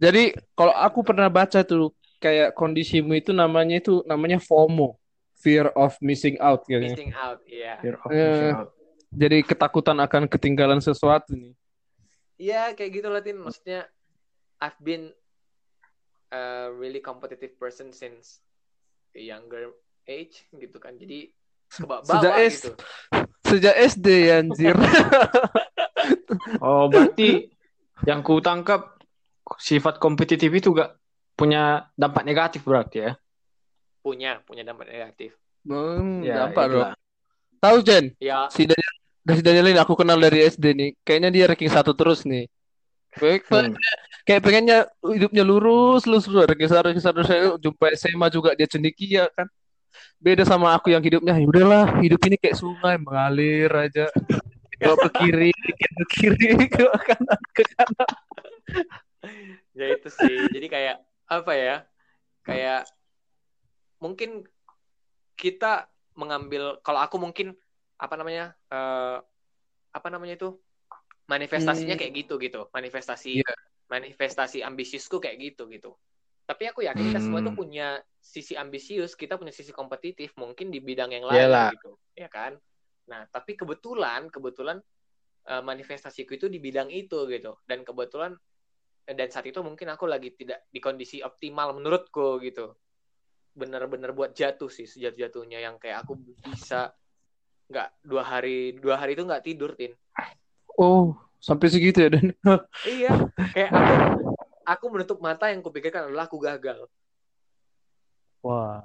Jadi 0.00 0.34
kalau 0.56 0.74
aku 0.74 1.04
pernah 1.04 1.28
baca 1.30 1.60
tuh 1.62 1.94
kayak 2.18 2.56
kondisimu 2.56 3.16
itu 3.16 3.30
namanya 3.30 3.78
itu 3.80 4.02
namanya 4.08 4.40
FOMO, 4.40 4.96
fear 5.38 5.68
of 5.76 5.94
missing 6.00 6.40
out 6.40 6.64
kayaknya. 6.64 6.96
Missing 6.96 7.12
out, 7.16 7.38
iya. 7.46 7.74
Fear 7.80 7.96
of 8.00 8.08
Eh. 8.10 8.18
missing 8.18 8.52
out. 8.56 8.68
Jadi 9.10 9.38
ketakutan 9.42 9.98
akan 9.98 10.22
ketinggalan 10.30 10.78
sesuatu 10.78 11.34
nih. 11.34 11.52
Iya 12.40 12.72
kayak 12.72 12.90
gitu 12.96 13.08
lah 13.12 13.20
Tin. 13.20 13.36
Maksudnya 13.42 13.90
I've 14.62 14.78
been 14.80 15.12
a 16.30 16.70
really 16.72 17.02
competitive 17.02 17.58
person 17.58 17.92
since 17.92 18.40
a 19.12 19.20
younger 19.20 19.74
age 20.08 20.46
gitu 20.54 20.78
kan. 20.80 20.96
Jadi 20.96 21.34
kebawa 21.68 22.06
Sejak 22.06 22.34
S 22.40 22.54
gitu. 22.64 22.72
sejak 23.44 23.74
SD 23.76 24.06
ya 24.30 24.34
anjir. 24.40 24.74
Oh, 26.64 26.88
berarti 26.88 27.52
yang 28.06 28.20
ku 28.20 28.40
tangkap 28.40 28.96
sifat 29.58 29.98
kompetitif 29.98 30.48
itu 30.50 30.70
gak 30.72 30.94
punya 31.34 31.88
dampak 31.96 32.22
negatif 32.22 32.62
berarti 32.62 32.96
ya? 33.04 33.12
Punya 34.00 34.40
punya 34.44 34.64
dampak 34.64 34.88
negatif. 34.88 35.36
Hmm, 35.64 36.24
Ya, 36.24 36.46
dampak 36.46 36.64
dong. 36.68 36.80
itulah. 36.86 36.94
Tahu 37.60 37.76
Jen, 37.84 38.04
Ya 38.16 38.48
si 38.48 38.64
Daniel, 38.64 38.94
si 39.36 39.42
Daniel 39.44 39.66
ini 39.68 39.80
aku 39.80 39.92
kenal 39.92 40.16
dari 40.16 40.48
SD 40.48 40.64
nih. 40.72 40.90
Kayaknya 41.04 41.28
dia 41.28 41.44
ranking 41.52 41.68
satu 41.68 41.92
terus 41.92 42.24
nih. 42.24 42.48
Kayak, 43.10 43.42
Hmm. 43.50 43.74
kayak 44.22 44.40
pengennya 44.40 44.78
hidupnya 45.02 45.42
lurus, 45.42 46.06
lurus, 46.08 46.24
lurus. 46.30 46.46
Ranking 46.48 46.70
satu, 46.70 46.84
ranking 46.88 47.04
satu. 47.04 47.18
Saya 47.26 47.42
jumpa 47.58 47.90
SMA 47.92 48.26
juga 48.30 48.54
dia 48.54 48.64
cendekia 48.64 49.28
kan. 49.34 49.44
Beda 50.16 50.44
sama 50.46 50.72
aku 50.72 50.92
yang 50.92 51.02
hidupnya, 51.02 51.32
ya 51.34 51.44
udahlah, 51.44 51.84
hidup 52.00 52.20
ini 52.24 52.36
kayak 52.38 52.56
sungai 52.56 52.96
mengalir 53.00 53.68
aja. 53.72 54.06
Kalau 54.80 54.96
ke 54.96 55.08
kiri, 55.20 55.50
dikit 55.52 55.92
ke 56.00 56.04
kiri, 56.08 56.48
ke 56.74 56.84
kanan, 57.04 57.40
ke 57.52 57.62
kanan. 57.76 58.10
ya 59.76 59.86
itu 59.92 60.08
sih. 60.08 60.48
Jadi 60.48 60.66
kayak 60.72 60.96
apa 61.28 61.52
ya? 61.52 61.76
Kayak 62.42 62.88
mungkin 64.00 64.48
kita 65.36 65.88
mengambil 66.16 66.80
kalau 66.80 67.00
aku 67.04 67.16
mungkin 67.20 67.52
apa 68.00 68.14
namanya? 68.16 68.56
eh, 68.72 69.16
apa 69.92 70.08
namanya 70.08 70.40
itu? 70.40 70.56
Manifestasinya 71.28 71.94
Hmm. 71.94 72.00
kayak 72.00 72.12
gitu 72.26 72.34
gitu. 72.40 72.60
Manifestasi 72.72 73.44
Iya. 73.44 73.52
manifestasi 73.90 74.62
ambisiusku 74.62 75.18
kayak 75.20 75.36
gitu 75.52 75.66
gitu. 75.68 75.94
Tapi 76.46 76.66
aku 76.66 76.82
yakin 76.82 77.10
kita 77.14 77.22
semua 77.22 77.42
tuh 77.42 77.54
Hmm. 77.54 77.60
punya 77.62 77.88
sisi 78.18 78.58
ambisius, 78.58 79.14
kita 79.14 79.38
punya 79.38 79.54
sisi 79.54 79.70
kompetitif 79.70 80.34
mungkin 80.34 80.70
di 80.74 80.82
bidang 80.82 81.10
yang 81.14 81.26
lain 81.26 81.46
Iyalah. 81.46 81.70
gitu, 81.74 81.90
ya 82.18 82.26
kan? 82.26 82.58
Nah, 83.08 83.24
tapi 83.32 83.56
kebetulan 83.56 84.28
kebetulan 84.28 84.82
eh, 85.48 85.62
manifestasiku 85.62 86.36
itu 86.36 86.46
di 86.52 86.60
bidang 86.60 86.92
itu 86.92 87.24
gitu. 87.30 87.56
Dan 87.64 87.86
kebetulan 87.86 88.36
eh, 89.08 89.14
dan 89.16 89.28
saat 89.32 89.48
itu 89.48 89.62
mungkin 89.64 89.88
aku 89.94 90.04
lagi 90.04 90.34
tidak 90.36 90.68
di 90.68 90.78
kondisi 90.82 91.24
optimal 91.24 91.72
menurutku 91.72 92.42
gitu. 92.44 92.76
Bener-bener 93.56 94.12
buat 94.12 94.36
jatuh 94.36 94.68
sih 94.68 94.86
sejatuh-jatuhnya 94.86 95.58
yang 95.64 95.76
kayak 95.80 96.04
aku 96.06 96.18
bisa 96.44 96.92
nggak 97.70 97.88
dua 98.02 98.26
hari 98.26 98.74
dua 98.74 98.98
hari 98.98 99.14
itu 99.14 99.22
nggak 99.22 99.46
tidur 99.46 99.78
tin 99.78 99.94
Oh, 100.74 101.14
sampai 101.38 101.70
segitu 101.70 102.02
ya 102.02 102.10
Dan. 102.10 102.34
iya 102.98 103.14
kayak 103.54 103.70
aku 103.70 103.94
aku 104.66 104.84
menutup 104.90 105.18
mata 105.22 105.46
yang 105.54 105.62
kupikirkan 105.62 106.10
adalah 106.10 106.26
aku 106.26 106.42
gagal 106.42 106.90
Wah. 108.40 108.80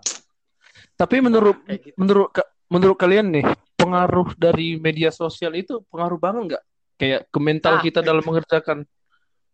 Tapi 1.00 1.24
menurut 1.24 1.64
gitu. 1.68 1.96
menurut 1.96 2.30
menurut 2.68 2.98
kalian 3.00 3.32
nih 3.32 3.46
pengaruh 3.86 4.28
dari 4.36 4.82
media 4.82 5.14
sosial 5.14 5.54
itu 5.54 5.80
pengaruh 5.94 6.18
banget 6.18 6.42
nggak 6.58 6.64
kayak 6.98 7.22
ke 7.30 7.40
mental 7.40 7.76
Ah. 7.78 7.84
kita 7.86 8.00
dalam 8.02 8.24
mengerjakan 8.26 8.78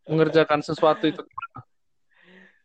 mengerjakan 0.08 0.60
sesuatu 0.64 1.06
itu 1.12 1.22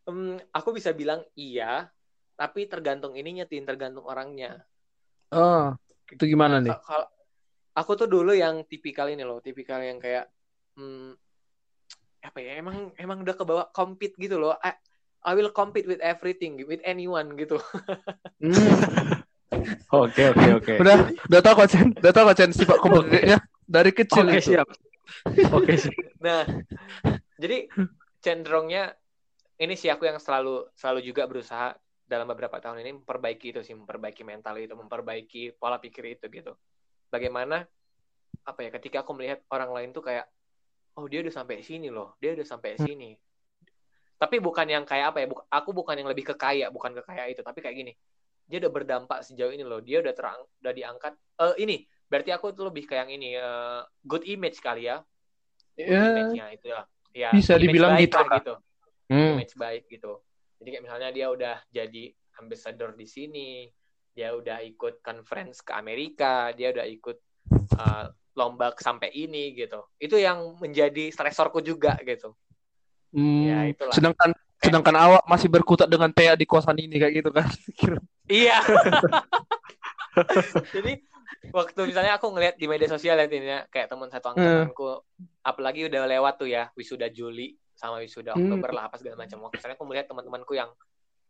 Em, 0.07 0.39
aku 0.55 0.71
bisa 0.71 0.95
bilang 0.95 1.27
iya, 1.35 1.91
tapi 2.39 2.71
tergantung 2.71 3.19
ininya, 3.19 3.43
tin, 3.43 3.67
tergantung 3.67 4.07
orangnya. 4.07 4.63
ah 5.35 5.75
itu 6.15 6.23
gimana 6.31 6.63
nih 6.63 6.71
Ka- 6.71 6.83
Kalau 6.87 7.07
aku 7.75 7.93
tuh 7.99 8.07
dulu 8.07 8.31
yang 8.31 8.63
tipikal 8.71 9.11
ini 9.11 9.27
loh, 9.27 9.43
tipikal 9.43 9.83
yang 9.83 9.99
kayak 9.99 10.31
hmm, 10.79 11.19
apa 12.23 12.39
ya? 12.39 12.63
Emang 12.63 12.95
emang 12.99 13.19
udah 13.27 13.35
kebawa 13.35 13.65
compete 13.75 14.15
gitu 14.23 14.39
loh. 14.39 14.55
I, 14.63 14.79
I 15.27 15.35
will 15.35 15.51
compete 15.51 15.91
with 15.91 15.99
everything, 15.99 16.63
with 16.71 16.83
anyone 16.87 17.35
gitu. 17.35 17.59
Hmm, 18.37 19.27
Oke, 19.93 20.23
oke, 20.31 20.49
oke. 20.59 20.75
udah 20.83 20.99
udah 21.31 21.41
tahu 21.43 21.55
kok 21.63 21.69
Chen 21.73 21.87
udah 21.95 22.13
tahu 22.13 22.25
kok 22.31 22.37
Chen 22.39 22.51
sifat 22.53 22.79
kompetitifnya 22.85 23.39
dari 23.67 23.91
kecil 23.91 24.25
Oke, 24.27 24.39
itu 24.39 24.51
siap. 24.55 24.69
Oke, 25.55 25.73
siap. 25.79 25.95
Nah, 26.23 26.43
jadi 27.39 27.71
cenderungnya 28.23 28.95
ini 29.63 29.75
sih 29.79 29.89
aku 29.89 30.05
yang 30.05 30.19
selalu 30.21 30.69
selalu 30.77 31.01
juga 31.07 31.25
berusaha 31.25 31.75
dalam 32.07 32.27
beberapa 32.31 32.63
tahun 32.63 32.87
ini 32.87 33.03
memperbaiki 33.03 33.51
itu 33.51 33.61
sih, 33.67 33.75
memperbaiki 33.75 34.23
mental 34.23 34.55
itu, 34.63 34.75
memperbaiki 34.79 35.59
pola 35.59 35.79
pikir 35.83 36.19
itu 36.19 36.27
gitu. 36.31 36.53
Bagaimana 37.11 37.67
apa 38.47 38.61
ya 38.63 38.71
ketika 38.71 39.03
aku 39.03 39.11
melihat 39.19 39.43
orang 39.51 39.71
lain 39.75 39.91
tuh 39.91 40.07
kayak 40.07 40.27
oh 40.97 41.07
dia 41.11 41.21
udah 41.23 41.35
sampai 41.35 41.63
sini 41.67 41.91
loh, 41.91 42.15
dia 42.23 42.33
udah 42.35 42.47
sampai 42.47 42.79
sini. 42.79 43.15
Tapi 44.17 44.41
bukan 44.41 44.65
yang 44.65 44.85
kayak 44.89 45.13
apa 45.13 45.19
ya, 45.21 45.27
buk- 45.29 45.45
aku 45.53 45.71
bukan 45.77 45.93
yang 46.01 46.09
lebih 46.09 46.25
kekaya, 46.33 46.73
bukan 46.73 46.97
kekaya 46.97 47.29
itu, 47.29 47.45
tapi 47.45 47.61
kayak 47.61 47.77
gini. 47.77 47.93
Dia 48.47 48.63
udah 48.63 48.73
berdampak 48.73 49.27
sejauh 49.27 49.51
ini 49.51 49.67
loh, 49.67 49.83
dia 49.83 49.99
udah 50.01 50.15
terang, 50.15 50.41
udah 50.63 50.73
diangkat. 50.73 51.13
Eh 51.43 51.55
ini, 51.67 51.77
berarti 52.07 52.31
aku 52.31 52.55
tuh 52.55 52.71
lebih 52.71 52.87
kayak 52.87 53.07
yang 53.07 53.13
ini, 53.19 53.29
eh, 53.37 53.81
good 54.07 54.23
image 54.27 54.63
kali 54.63 54.87
ya. 54.87 55.03
Good 55.77 55.91
Ya, 55.93 56.03
image-nya 56.09 56.47
itu 56.55 56.67
ya. 56.73 56.81
Ya, 57.13 57.29
Bisa 57.35 57.57
image 57.59 57.65
dibilang 57.69 57.93
baik 57.99 58.07
gitu 58.09 58.17
lah 58.17 58.27
lah. 58.31 58.39
gitu 58.41 58.55
hmm. 59.11 59.33
image 59.39 59.55
baik 59.57 59.85
gitu. 59.91 60.13
Jadi 60.61 60.69
kayak 60.73 60.85
misalnya 60.85 61.09
dia 61.13 61.27
udah 61.31 61.57
jadi 61.69 62.05
ambassador 62.41 62.91
di 62.97 63.07
sini, 63.07 63.51
dia 64.13 64.33
udah 64.33 64.65
ikut 64.65 65.05
conference 65.05 65.61
ke 65.61 65.73
Amerika, 65.77 66.51
dia 66.57 66.73
udah 66.73 66.87
ikut 66.89 67.17
uh, 67.77 68.07
lomba 68.37 68.73
sampai 68.77 69.13
ini 69.13 69.53
gitu. 69.57 69.85
Itu 70.01 70.17
yang 70.17 70.57
menjadi 70.61 71.13
stresorku 71.13 71.61
juga 71.61 71.97
gitu. 72.05 72.33
Hmm, 73.17 73.45
Ya, 73.49 73.59
itulah. 73.71 73.95
sedangkan 73.95 74.35
sedangkan 74.57 74.97
awak 74.97 75.23
masih 75.25 75.49
berkutat 75.49 75.87
dengan 75.87 76.11
Thea 76.11 76.35
di 76.35 76.45
kosan 76.45 76.77
ini 76.77 76.97
kayak 76.97 77.15
gitu 77.15 77.31
kan. 77.31 77.47
Iya. 78.27 78.59
Jadi 80.75 80.93
waktu 81.55 81.81
misalnya 81.87 82.19
aku 82.19 82.27
ngeliat 82.35 82.59
di 82.59 82.67
media 82.67 82.91
sosial 82.91 83.17
ya 83.17 83.27
Tin, 83.31 83.45
ya, 83.45 83.63
kayak 83.71 83.87
teman 83.87 84.11
satu 84.11 84.35
angkatanku, 84.35 85.03
apalagi 85.43 85.87
udah 85.87 86.11
lewat 86.11 86.35
tuh 86.43 86.51
ya 86.51 86.69
wisuda 86.75 87.07
Juli 87.07 87.55
sama 87.77 88.03
wisuda 88.03 88.35
Hmm. 88.35 88.51
Oktober 88.51 88.71
lah 88.75 88.83
apa 88.91 88.97
segala 88.99 89.23
macam. 89.23 89.47
Waktu 89.47 89.57
misalnya 89.61 89.77
aku 89.79 89.87
melihat 89.87 90.07
teman-temanku 90.11 90.53
yang 90.57 90.71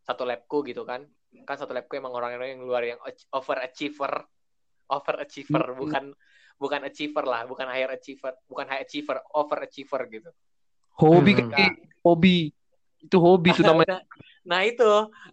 satu 0.00 0.22
labku 0.24 0.62
gitu 0.64 0.86
kan, 0.86 1.04
kan 1.44 1.56
satu 1.58 1.74
labku 1.74 1.98
emang 1.98 2.14
orang-orang 2.14 2.56
yang 2.56 2.62
luar 2.64 2.82
yang 2.86 3.00
ach- 3.02 3.26
overachiever, 3.28 4.24
overachiever 4.88 5.74
Hmm. 5.74 5.76
bukan 5.76 6.04
bukan 6.56 6.80
achiever 6.88 7.24
lah, 7.28 7.44
bukan 7.44 7.68
higher 7.68 7.92
achiever, 7.92 8.32
bukan 8.48 8.64
high 8.64 8.80
achiever, 8.80 9.20
overachiever 9.36 10.00
gitu. 10.08 10.30
Hobi 10.96 11.36
Hmm. 11.36 11.52
kayak 11.52 11.74
hobi. 12.00 12.55
Itu 13.06 13.22
hobi 13.22 13.54
itu 13.54 13.62
namanya. 13.62 14.02
Nah, 14.46 14.62
nah 14.62 14.62
itu, 14.62 14.90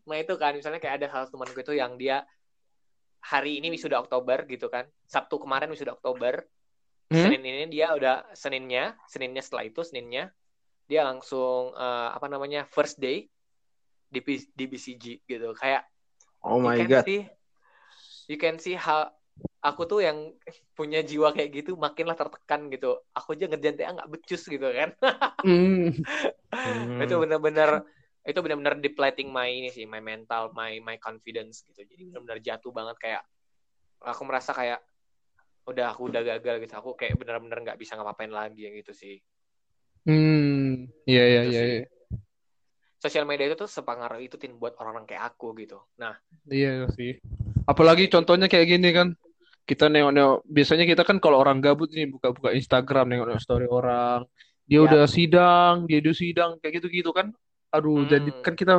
nah 0.09 0.17
itu 0.17 0.33
kan 0.41 0.57
misalnya 0.57 0.81
kayak 0.81 0.97
ada 0.97 1.05
salah 1.05 1.29
satu 1.29 1.37
temanku 1.37 1.61
itu 1.61 1.77
yang 1.77 2.01
dia 2.01 2.25
hari 3.21 3.61
ini 3.61 3.69
wisuda 3.69 4.01
Oktober 4.01 4.41
gitu 4.49 4.73
kan. 4.73 4.89
Sabtu 5.05 5.37
kemarin 5.37 5.69
wisuda 5.69 5.93
Oktober. 5.93 6.41
Hmm? 7.13 7.29
Senin 7.29 7.45
ini 7.45 7.69
dia 7.69 7.93
udah 7.93 8.25
Seninnya, 8.33 8.97
Seninnya 9.05 9.45
setelah 9.45 9.69
itu 9.69 9.85
Seninnya 9.85 10.33
dia 10.89 11.05
langsung 11.05 11.77
eh, 11.77 12.09
apa 12.09 12.25
namanya 12.25 12.65
first 12.65 12.97
day 12.97 13.29
di 14.09 14.19
di 14.57 14.65
BCG 14.65 15.29
gitu. 15.29 15.53
Kayak 15.53 15.85
Oh 16.41 16.57
my 16.57 16.73
you 16.73 16.81
can 16.81 16.89
god. 16.89 17.05
see 17.05 17.21
you 18.27 18.37
can 18.41 18.55
see 18.57 18.75
how 18.75 19.13
aku 19.63 19.87
tuh 19.87 20.03
yang 20.03 20.35
punya 20.75 20.99
jiwa 20.99 21.31
kayak 21.31 21.63
gitu 21.63 21.79
makinlah 21.79 22.19
tertekan 22.19 22.67
gitu. 22.67 22.99
Aku 23.15 23.33
aja 23.33 23.47
ngerjain 23.47 23.79
TA 23.79 23.95
nggak 23.95 24.11
becus 24.11 24.43
gitu 24.43 24.67
kan. 24.67 24.91
Hmm. 25.41 25.95
Hmm. 26.51 26.99
itu 27.03 27.15
benar-benar 27.15 27.87
itu 28.23 28.39
benar-benar 28.39 28.79
depleting 28.79 29.31
my 29.31 29.51
ini 29.51 29.67
sih 29.67 29.83
my 29.83 29.99
mental 29.99 30.55
my 30.55 30.79
my 30.79 30.95
confidence 30.95 31.59
gitu 31.67 31.83
jadi 31.83 32.07
benar-benar 32.07 32.39
jatuh 32.39 32.71
banget 32.71 32.95
kayak 32.95 33.23
aku 33.99 34.23
merasa 34.23 34.55
kayak 34.55 34.79
udah 35.67 35.91
aku 35.91 36.07
udah 36.07 36.23
gagal 36.23 36.63
gitu 36.63 36.73
aku 36.79 36.95
kayak 36.95 37.19
benar-benar 37.19 37.59
nggak 37.59 37.79
bisa 37.79 37.99
ngapain 37.99 38.31
lagi 38.31 38.67
yang 38.67 38.75
gitu 38.79 38.95
sih 38.95 39.19
Hmm. 40.03 40.91
Iya 41.07 41.23
iya 41.23 41.41
Itu 41.47 41.51
iya. 41.55 41.61
iya. 41.63 41.83
sosial 42.99 43.23
media 43.23 43.47
itu 43.47 43.55
tuh 43.55 43.71
sepengaruh 43.71 44.19
itu 44.19 44.35
tin 44.35 44.59
buat 44.59 44.75
orang-orang 44.75 45.07
kayak 45.07 45.31
aku 45.31 45.55
gitu 45.55 45.79
nah 45.95 46.19
Iya 46.51 46.91
sih. 46.91 47.23
Apalagi 47.63 48.11
contohnya 48.11 48.51
kayak 48.51 48.67
gini 48.67 48.91
kan. 48.91 49.15
Kita 49.63 49.87
nengok-nengok, 49.87 50.43
biasanya 50.43 50.83
kita 50.83 51.03
kan 51.07 51.17
kalau 51.23 51.39
orang 51.39 51.63
gabut 51.63 51.87
nih 51.89 52.11
buka-buka 52.11 52.51
Instagram, 52.51 53.07
nengok-nengok 53.07 53.39
story 53.39 53.67
orang. 53.67 54.27
Dia 54.67 54.79
Ya. 54.79 54.85
udah 54.87 55.03
sidang, 55.07 55.75
dia 55.87 55.97
udah 56.03 56.15
sidang, 56.15 56.51
kayak 56.59 56.83
gitu-gitu 56.83 57.11
kan. 57.15 57.31
Aduh, 57.71 58.03
Hmm. 58.03 58.09
jadi 58.11 58.29
kan 58.43 58.53
kita 58.53 58.73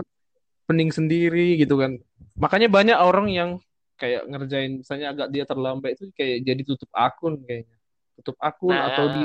pening 0.65 0.93
sendiri 0.93 1.57
gitu 1.57 1.81
kan. 1.81 1.97
Makanya 2.37 2.69
banyak 2.69 2.97
orang 2.97 3.29
yang 3.33 3.51
kayak 3.97 4.29
ngerjain, 4.29 4.81
misalnya 4.85 5.13
agak 5.13 5.29
dia 5.33 5.45
terlambat 5.45 5.97
itu 5.97 6.13
kayak 6.13 6.45
jadi 6.45 6.63
tutup 6.65 6.91
akun 6.93 7.41
kayaknya. 7.45 7.77
Tutup 8.21 8.37
akun 8.41 8.75
nah 8.77 8.93
atau 8.93 9.07
di 9.09 9.25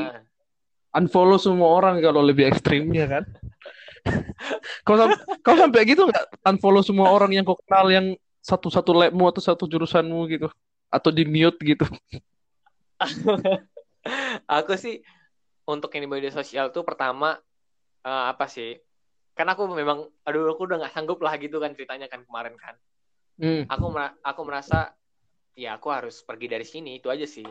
unfollow 0.89 1.37
semua 1.37 1.69
orang 1.69 1.99
kalau 1.99 2.23
lebih 2.23 2.47
ekstrimnya 2.47 3.05
kan. 3.07 3.23
kau 4.87 4.95
sam- 4.95 5.19
kau 5.43 5.55
sampai 5.59 5.83
gitu 5.83 6.07
nggak 6.07 6.25
unfollow 6.47 6.79
semua 6.79 7.11
orang 7.11 7.35
yang 7.35 7.43
kau 7.43 7.59
kenal 7.67 7.91
yang 7.91 8.15
satu-satu 8.39 8.95
labmu 8.95 9.27
atau 9.27 9.43
satu 9.43 9.67
jurusanmu 9.67 10.23
gitu 10.31 10.47
atau 10.89 11.09
di 11.13 11.23
mute 11.25 11.57
gitu. 11.61 11.85
aku 14.49 14.73
sih 14.75 14.99
untuk 15.69 15.93
ini 15.95 16.09
media 16.09 16.33
sosial 16.33 16.73
tuh 16.73 16.81
pertama 16.83 17.37
eh, 18.03 18.25
apa 18.33 18.49
sih 18.49 18.75
kan 19.37 19.47
aku 19.47 19.71
memang 19.71 20.03
aduh 20.27 20.51
aku 20.51 20.67
udah 20.67 20.83
nggak 20.83 20.93
sanggup 20.97 21.23
lah 21.23 21.39
gitu 21.39 21.63
kan 21.63 21.71
ceritanya 21.71 22.11
kan 22.11 22.25
kemarin 22.27 22.59
kan 22.59 22.75
Hmm. 23.39 23.63
aku 23.71 23.95
aku 24.19 24.41
merasa 24.43 24.91
ya 25.55 25.79
aku 25.79 25.87
harus 25.95 26.19
pergi 26.27 26.51
dari 26.51 26.67
sini 26.67 26.99
itu 26.99 27.07
aja 27.07 27.23
sih 27.23 27.47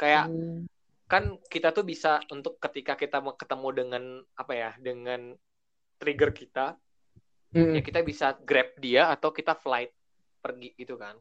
kayak 0.00 0.32
Hmm. 0.32 0.64
kan 1.04 1.36
kita 1.52 1.76
tuh 1.76 1.84
bisa 1.84 2.24
untuk 2.32 2.56
ketika 2.56 2.96
kita 2.96 3.20
mau 3.20 3.36
ketemu 3.36 3.68
dengan 3.76 4.04
apa 4.32 4.52
ya 4.56 4.70
dengan 4.80 5.36
trigger 6.00 6.32
kita 6.32 6.80
Hmm. 7.52 7.76
ya 7.76 7.84
kita 7.84 8.00
bisa 8.00 8.32
grab 8.48 8.72
dia 8.80 9.12
atau 9.12 9.28
kita 9.28 9.52
flight 9.52 9.92
pergi 10.40 10.72
gitu 10.72 10.96
kan 10.96 11.20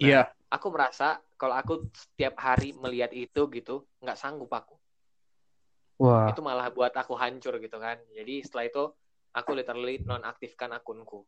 Iya. 0.00 0.32
aku 0.52 0.68
merasa 0.72 1.20
kalau 1.36 1.58
aku 1.58 1.90
setiap 1.92 2.38
hari 2.38 2.70
melihat 2.76 3.10
itu 3.10 3.48
gitu 3.50 3.82
nggak 3.98 4.18
sanggup 4.18 4.52
aku 4.52 4.76
Wah. 6.02 6.30
itu 6.30 6.40
malah 6.42 6.70
buat 6.70 6.90
aku 6.94 7.14
hancur 7.14 7.58
gitu 7.62 7.78
kan 7.78 7.98
jadi 8.14 8.42
setelah 8.42 8.64
itu 8.66 8.84
aku 9.32 9.50
literally 9.54 10.02
nonaktifkan 10.02 10.70
akunku 10.74 11.24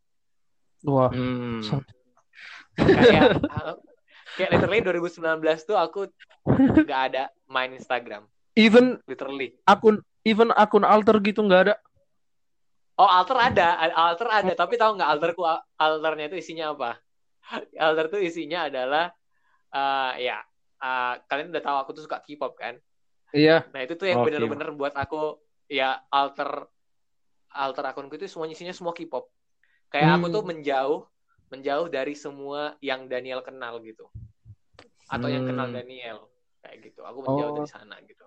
Wah. 0.84 1.08
Hmm. 1.08 1.62
kayak 2.76 3.38
kayak 4.36 4.50
literally 4.50 4.82
2019 4.82 5.68
tuh 5.68 5.78
aku 5.78 6.10
nggak 6.84 7.00
ada 7.12 7.22
main 7.46 7.70
Instagram 7.72 8.26
Even 8.54 9.02
literally 9.10 9.54
akun 9.66 9.98
even 10.22 10.54
akun 10.54 10.86
alter 10.86 11.18
gitu 11.22 11.42
nggak 11.42 11.70
ada. 11.70 11.74
oh 12.98 13.10
alter 13.10 13.34
ada 13.34 13.78
alter 13.94 14.28
ada 14.30 14.52
tapi 14.54 14.78
tahu 14.78 14.94
nggak 14.98 15.10
alterku 15.10 15.42
alternya 15.78 16.30
itu 16.30 16.38
isinya 16.38 16.70
apa 16.74 17.03
alter 17.84 18.06
tuh 18.08 18.20
isinya 18.20 18.66
adalah 18.66 19.12
eh, 19.70 20.12
ya 20.24 20.38
eh, 20.78 21.14
kalian 21.24 21.50
udah 21.50 21.62
tahu 21.62 21.76
aku 21.80 21.90
tuh 21.92 22.04
suka 22.04 22.20
K-pop 22.20 22.54
kan 22.54 22.76
Iya. 23.30 23.66
nah 23.74 23.82
itu 23.82 23.94
tuh 23.94 24.06
yang 24.06 24.22
Oke. 24.22 24.30
bener-bener 24.30 24.70
buat 24.72 24.94
aku 24.94 25.36
ya 25.66 25.98
alter 26.08 26.70
alter 27.50 27.84
akunku 27.84 28.14
itu 28.14 28.26
semuanya 28.26 28.54
isinya 28.54 28.70
semua 28.70 28.94
K-pop 28.94 29.26
kayak 29.88 30.18
aku 30.18 30.26
Hmm. 30.28 30.34
tuh 30.34 30.42
menjauh 30.44 31.00
menjauh 31.50 31.86
dari 31.86 32.14
semua 32.14 32.74
yang 32.78 33.06
Daniel 33.06 33.42
kenal 33.42 33.78
gitu 33.80 34.06
atau 35.06 35.28
yang 35.28 35.44
kenal 35.44 35.70
Hmm. 35.70 35.76
Daniel 35.76 36.18
kayak 36.60 36.76
gitu 36.82 37.02
aku 37.02 37.18
menjauh 37.22 37.50
Oh. 37.50 37.56
dari 37.58 37.68
sana 37.68 37.98
gitu 38.02 38.24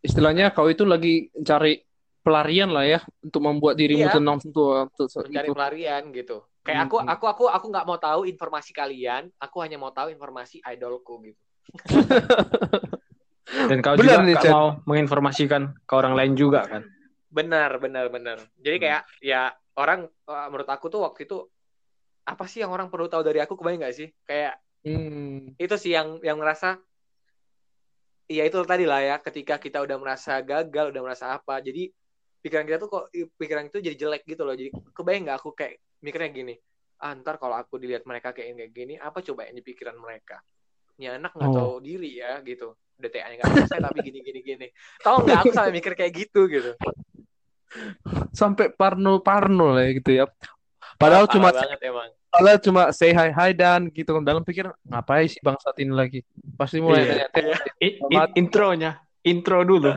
Istilahnya 0.00 0.52
kau 0.52 0.68
itu 0.68 0.84
lagi 0.84 1.32
cari 1.40 1.80
pelarian 2.20 2.68
lah 2.68 2.84
ya 2.84 3.00
untuk 3.20 3.40
membuat 3.40 3.76
dirimu 3.76 4.04
Iya. 4.04 4.14
tenang 4.14 4.36
untuk, 4.38 4.92
untuk 4.92 5.08
mencari 5.08 5.48
itu. 5.48 5.56
pelarian 5.56 6.02
gitu 6.12 6.36
kayak 6.64 6.88
aku 6.88 6.96
Hmm. 6.98 7.08
aku 7.12 7.24
aku 7.28 7.44
aku 7.52 7.66
nggak 7.68 7.86
mau 7.86 7.98
tahu 8.00 8.24
informasi 8.24 8.72
kalian 8.72 9.28
aku 9.36 9.56
hanya 9.60 9.76
mau 9.76 9.92
tahu 9.92 10.08
informasi 10.10 10.64
idolku 10.64 11.20
gitu 11.22 11.40
Dan 13.68 13.84
kau 13.84 13.94
Benar 13.94 14.24
juga 14.24 14.26
nih, 14.26 14.36
mau 14.50 14.80
menginformasikan 14.88 15.62
ke 15.84 15.92
orang 15.94 16.16
lain 16.16 16.32
juga 16.34 16.64
kan. 16.64 16.82
benar 17.28 17.82
benar 17.82 18.06
benar 18.14 18.38
jadi 18.56 18.76
Hmm. 18.78 18.84
kayak 18.86 19.02
ya 19.18 19.42
orang 19.74 20.06
eh, 20.06 20.46
menurut 20.48 20.70
aku 20.70 20.86
tuh 20.86 21.02
waktu 21.02 21.26
itu 21.26 21.42
apa 22.24 22.46
sih 22.46 22.62
yang 22.62 22.70
orang 22.70 22.88
perlu 22.88 23.10
tahu 23.10 23.26
dari 23.26 23.42
aku 23.42 23.58
kebayang 23.58 23.82
nggak 23.84 23.94
sih 23.94 24.08
kayak 24.24 24.54
Hmm. 24.84 25.56
itu 25.56 25.74
sih 25.80 25.96
yang 25.96 26.20
yang 26.20 26.36
ngerasa 26.38 26.76
iya 28.28 28.44
itu 28.46 28.56
tadi 28.64 28.84
lah 28.84 29.00
ya 29.00 29.16
ketika 29.18 29.56
kita 29.56 29.80
udah 29.80 29.96
merasa 29.96 30.38
gagal 30.40 30.92
udah 30.92 31.02
merasa 31.02 31.26
apa 31.34 31.60
jadi 31.60 31.88
pikiran 32.38 32.64
kita 32.68 32.76
tuh 32.80 32.88
kok 32.92 33.04
pikiran 33.40 33.66
itu 33.66 33.80
jadi 33.80 33.96
jelek 33.96 34.22
gitu 34.28 34.44
loh 34.44 34.52
jadi 34.54 34.70
kebayang 34.92 35.24
nggak 35.26 35.38
aku 35.40 35.50
kayak 35.56 35.80
mikirnya 36.04 36.30
gini 36.30 36.54
ah 37.00 37.16
ntar 37.16 37.36
kalau 37.36 37.56
aku 37.56 37.76
dilihat 37.76 38.04
mereka 38.04 38.30
kayak 38.30 38.54
kayak 38.54 38.70
gini 38.70 38.94
apa 38.96 39.18
coba 39.20 39.48
yang 39.48 39.56
di 39.56 39.64
pikiran 39.64 39.96
mereka 39.96 40.38
ini 40.94 41.08
anak 41.08 41.32
nggak 41.32 41.50
Oh. 41.50 41.56
tahu 41.56 41.74
diri 41.80 42.20
ya 42.20 42.38
gitu 42.40 42.76
udah 42.94 43.10
TA-nya 43.10 43.34
nggak 43.34 43.50
selesai 43.58 43.80
tapi 43.82 43.98
gini 44.04 44.18
gini 44.20 44.40
gini 44.40 44.66
tahu 45.00 45.24
nggak 45.24 45.38
aku 45.40 45.50
sampai 45.50 45.72
mikir 45.72 45.92
kayak 45.94 46.12
gitu 46.14 46.46
gitu 46.46 46.72
Sampai 48.30 48.70
parno-parno 48.70 49.74
lah 49.74 49.82
ya 49.82 49.98
gitu 49.98 50.10
ya. 50.14 50.24
Padahal 50.94 51.26
Parah 51.26 51.34
cuma 51.34 51.48
banget 51.50 51.80
emang 51.82 52.06
padahal 52.30 52.58
cuma 52.62 52.82
say 52.90 53.10
hi 53.10 53.30
hi 53.30 53.50
dan 53.50 53.90
gitu 53.90 54.14
dalam 54.22 54.46
pikir 54.46 54.70
ngapain 54.86 55.26
sih 55.26 55.42
bangsat 55.42 55.74
ini 55.82 55.90
lagi. 55.90 56.20
Pasti 56.54 56.78
mulai 56.78 57.02
Iya. 57.02 57.26
tanya-tanya. 57.34 57.56
I- 57.82 57.98
i- 57.98 58.32
intronya, 58.38 59.02
intro 59.26 59.66
dulu. 59.66 59.90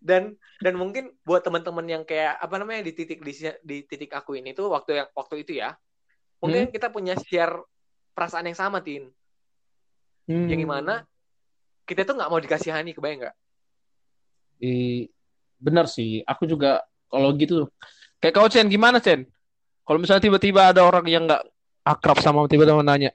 Dan 0.00 0.34
dan 0.64 0.74
mungkin 0.80 1.12
buat 1.22 1.44
teman-teman 1.44 1.84
yang 1.84 2.02
kayak 2.08 2.40
apa 2.40 2.56
namanya 2.56 2.88
di 2.88 2.92
titik 2.96 3.20
di, 3.20 3.32
di 3.60 3.76
titik 3.84 4.10
aku 4.16 4.40
ini 4.40 4.56
tuh 4.56 4.72
waktu 4.72 5.04
yang 5.04 5.08
waktu 5.12 5.44
itu 5.44 5.60
ya 5.60 5.76
mungkin 6.40 6.72
kita 6.72 6.88
punya 6.88 7.14
share 7.20 7.60
perasaan 8.16 8.48
yang 8.48 8.58
sama 8.58 8.80
tin 8.80 9.12
Hmm. 10.30 10.46
yang 10.46 10.62
gimana 10.62 11.02
kita 11.84 12.06
tuh 12.06 12.14
nggak 12.14 12.30
mau 12.30 12.38
dikasihani 12.38 12.94
kebayang 12.94 13.26
nggak 13.26 13.36
I- 14.60 15.08
benar 15.58 15.88
sih. 15.88 16.20
Aku 16.24 16.44
juga 16.46 16.84
kalau 17.08 17.32
gitu 17.34 17.68
kayak 18.20 18.34
kau 18.36 18.48
Chen 18.48 18.68
gimana 18.68 19.00
Chen? 19.00 19.26
Kalau 19.84 19.98
misalnya 19.98 20.22
tiba-tiba 20.22 20.70
ada 20.70 20.84
orang 20.86 21.04
yang 21.08 21.24
nggak 21.26 21.42
akrab 21.82 22.20
sama 22.22 22.46
tiba-tiba 22.46 22.84
nanya, 22.84 23.10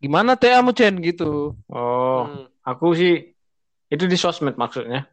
gimana 0.00 0.38
teh 0.38 0.54
kamu 0.54 0.72
Chen 0.72 0.94
gitu? 1.02 1.52
Oh, 1.68 2.24
Hmm, 2.24 2.46
aku 2.64 2.94
sih 2.96 3.34
itu 3.92 4.04
di 4.08 4.16
sosmed 4.16 4.56
maksudnya. 4.56 5.04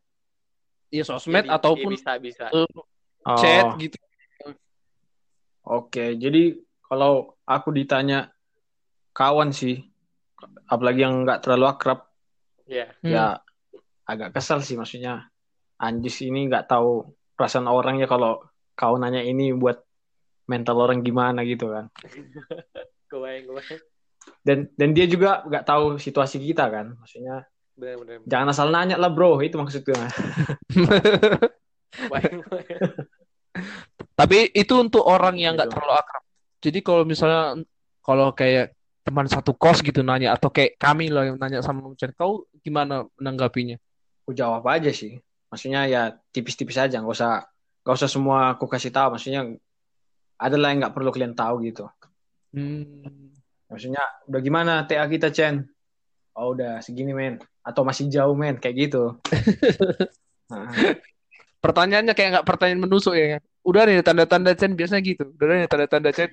Ya 0.89 1.03
sosmed 1.05 1.45
jadi- 1.45 1.53
ataupun 1.53 1.93
iya, 1.93 1.97
bisa 1.97 2.11
bisa 2.17 2.45
Oh, 3.19 3.35
chat 3.37 3.77
gitu. 3.77 3.99
Oke, 5.61 6.17
jadi 6.17 6.57
kalau 6.81 7.35
aku 7.45 7.69
ditanya 7.69 8.31
kawan 9.11 9.51
sih, 9.51 9.85
apalagi 10.65 11.03
yang 11.03 11.27
nggak 11.27 11.45
terlalu 11.45 11.65
akrab. 11.67 11.99
Hmm. 12.69 12.85
ya 13.01 13.41
agak 14.05 14.29
kesel 14.29 14.61
sih 14.61 14.77
maksudnya 14.77 15.25
Anjis 15.81 16.21
ini 16.21 16.45
nggak 16.45 16.69
tahu 16.69 17.01
perasaan 17.33 17.65
orang 17.65 17.97
ya 17.97 18.05
kalau 18.05 18.45
kau 18.77 18.93
nanya 18.93 19.25
ini 19.25 19.49
buat 19.57 19.81
mental 20.45 20.77
orang 20.77 21.01
gimana 21.01 21.41
gitu 21.49 21.73
kan 21.73 21.89
Kebayang, 23.09 23.49
kebayang. 23.49 23.81
dan 24.45 24.57
dan 24.77 24.89
dia 24.93 25.09
juga 25.09 25.41
nggak 25.49 25.65
tahu 25.65 25.97
situasi 25.97 26.37
kita 26.37 26.69
kan 26.69 26.93
maksudnya 26.93 27.41
Bener-bener. 27.79 28.19
jangan 28.27 28.47
asal 28.51 28.67
nanya 28.69 28.99
lah 28.99 29.07
bro 29.07 29.39
itu 29.39 29.55
maksudnya. 29.55 30.11
Tapi 34.13 34.51
itu 34.51 34.73
untuk 34.75 35.03
orang 35.03 35.39
yang 35.39 35.55
nggak 35.55 35.71
Gitu. 35.71 35.75
terlalu 35.79 35.93
akrab. 35.95 36.23
Jadi 36.59 36.79
kalau 36.83 37.03
misalnya 37.07 37.43
kalau 38.03 38.35
kayak 38.35 38.75
teman 38.99 39.25
satu 39.25 39.55
kos 39.55 39.79
gitu 39.79 40.03
nanya 40.03 40.35
atau 40.35 40.51
kayak 40.51 40.75
kami 40.75 41.07
lah 41.09 41.25
yang 41.25 41.39
nanya 41.39 41.63
sama 41.63 41.81
Mucen, 41.81 42.11
kau 42.13 42.45
gimana 42.61 43.07
menanggapinya? 43.17 43.79
aku 44.21 44.37
jawab 44.37 44.61
aja 44.69 44.93
sih 44.93 45.17
maksudnya 45.49 45.89
ya 45.89 46.01
tipis-tipis 46.29 46.77
aja 46.77 47.01
nggak 47.01 47.09
usah 47.09 47.49
nggak 47.81 47.95
usah 47.97 48.05
semua 48.05 48.53
aku 48.53 48.69
kasih 48.69 48.93
tahu 48.93 49.17
maksudnya 49.17 49.41
ada 50.37 50.53
lah 50.53 50.69
yang 50.69 50.85
nggak 50.85 50.93
perlu 50.93 51.09
kalian 51.09 51.33
tahu 51.33 51.65
gitu 51.65 51.89
Hmm. 52.53 53.33
maksudnya 53.65 54.05
udah 54.29 54.41
gimana 54.41 54.73
TA 54.85 55.01
kita 55.05 55.33
Chen 55.33 55.65
oh 56.39 56.55
udah 56.55 56.79
segini 56.79 57.11
men 57.11 57.35
atau 57.61 57.83
masih 57.83 58.07
jauh 58.07 58.33
men 58.33 58.55
kayak 58.55 58.89
gitu 58.89 59.19
Nah, 60.49 60.65
Pertanyaannya 61.59 62.15
kayak 62.15 62.39
nggak 62.39 62.47
pertanyaan 62.47 62.87
menusuk 62.87 63.13
ya. 63.13 63.43
Udah 63.67 63.83
nih 63.83 63.99
tanda-tanda 63.99 64.55
Chen 64.55 64.79
biasanya 64.79 65.03
gitu. 65.03 65.27
Udah 65.35 65.59
nih 65.59 65.69
tanda-tanda 65.69 66.09
Chen. 66.15 66.31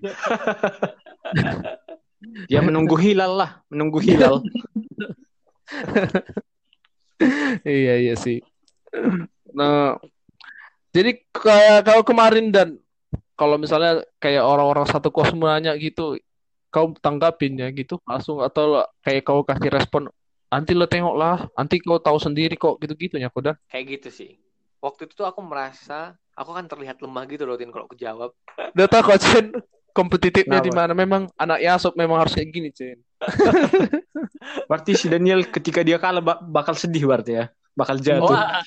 dia 2.49 2.61
menunggu 2.67 2.97
hilal 2.97 3.37
lah 3.37 3.51
menunggu 3.69 4.01
hilal 4.01 4.41
Iya 7.67 7.95
iya 7.99 8.15
sih. 8.15 8.39
Nah, 9.57 9.99
jadi 10.95 11.19
kayak 11.35 11.91
kau 11.91 12.03
kemarin 12.07 12.55
dan 12.55 12.79
kalau 13.35 13.59
misalnya 13.61 14.05
kayak 14.23 14.45
orang-orang 14.45 14.87
satu 14.89 15.11
kos 15.11 15.33
nanya 15.33 15.75
gitu, 15.77 16.17
kau 16.71 16.93
tanggapin 16.99 17.57
ya 17.57 17.69
gitu 17.73 17.97
langsung 18.05 18.43
atau 18.45 18.85
kayak 19.01 19.23
kau 19.25 19.41
kasih 19.47 19.71
respon, 19.73 20.11
nanti 20.53 20.73
lo 20.77 20.87
tengok 20.87 21.15
lah, 21.17 21.37
nanti 21.57 21.81
kau 21.81 21.99
tahu 21.99 22.19
sendiri 22.21 22.55
kok 22.59 22.77
gitu-gitu 22.83 23.17
ya 23.17 23.33
kau 23.33 23.41
dan. 23.41 23.57
Kayak 23.71 24.01
gitu 24.01 24.09
sih. 24.13 24.31
Waktu 24.81 25.09
itu 25.09 25.17
tuh 25.17 25.27
aku 25.27 25.41
merasa 25.41 26.15
aku 26.37 26.53
kan 26.53 26.69
terlihat 26.69 27.01
lemah 27.01 27.25
gitu 27.27 27.49
loh 27.49 27.57
Tin 27.57 27.73
kalau 27.73 27.89
aku 27.89 27.97
jawab. 27.97 28.31
Udah 28.77 28.87
tahu 28.87 29.03
kok 29.15 29.19
Chen 29.25 29.47
kompetitifnya 29.97 30.61
di 30.61 30.69
mana? 30.69 30.93
Memang 30.93 31.33
anak 31.41 31.65
Yasop 31.65 31.97
memang 31.97 32.21
harus 32.21 32.37
kayak 32.37 32.53
gini 32.53 32.69
Chen. 32.71 33.01
berarti 34.69 34.93
si 34.93 35.09
Daniel 35.09 35.49
ketika 35.49 35.81
dia 35.81 35.97
kalah 35.97 36.21
ba- 36.21 36.43
bakal 36.45 36.77
sedih 36.77 37.09
berarti 37.09 37.33
ya 37.41 37.45
bakal 37.73 37.97
jatuh 37.99 38.37
Wah. 38.37 38.61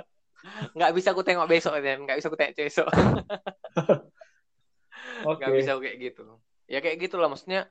nggak 0.76 0.92
bisa 0.96 1.12
aku 1.12 1.22
tengok 1.22 1.46
besok 1.46 1.78
Tin. 1.78 2.02
nggak 2.04 2.16
bisa 2.18 2.26
aku 2.28 2.38
tengok 2.38 2.56
besok. 2.58 2.88
oke 5.28 5.38
nggak 5.38 5.50
bisa 5.56 5.70
aku 5.76 5.80
kayak 5.86 5.98
gitu. 6.10 6.24
Ya 6.70 6.78
kayak 6.78 7.02
gitu 7.02 7.18
lah 7.18 7.26
maksudnya. 7.26 7.66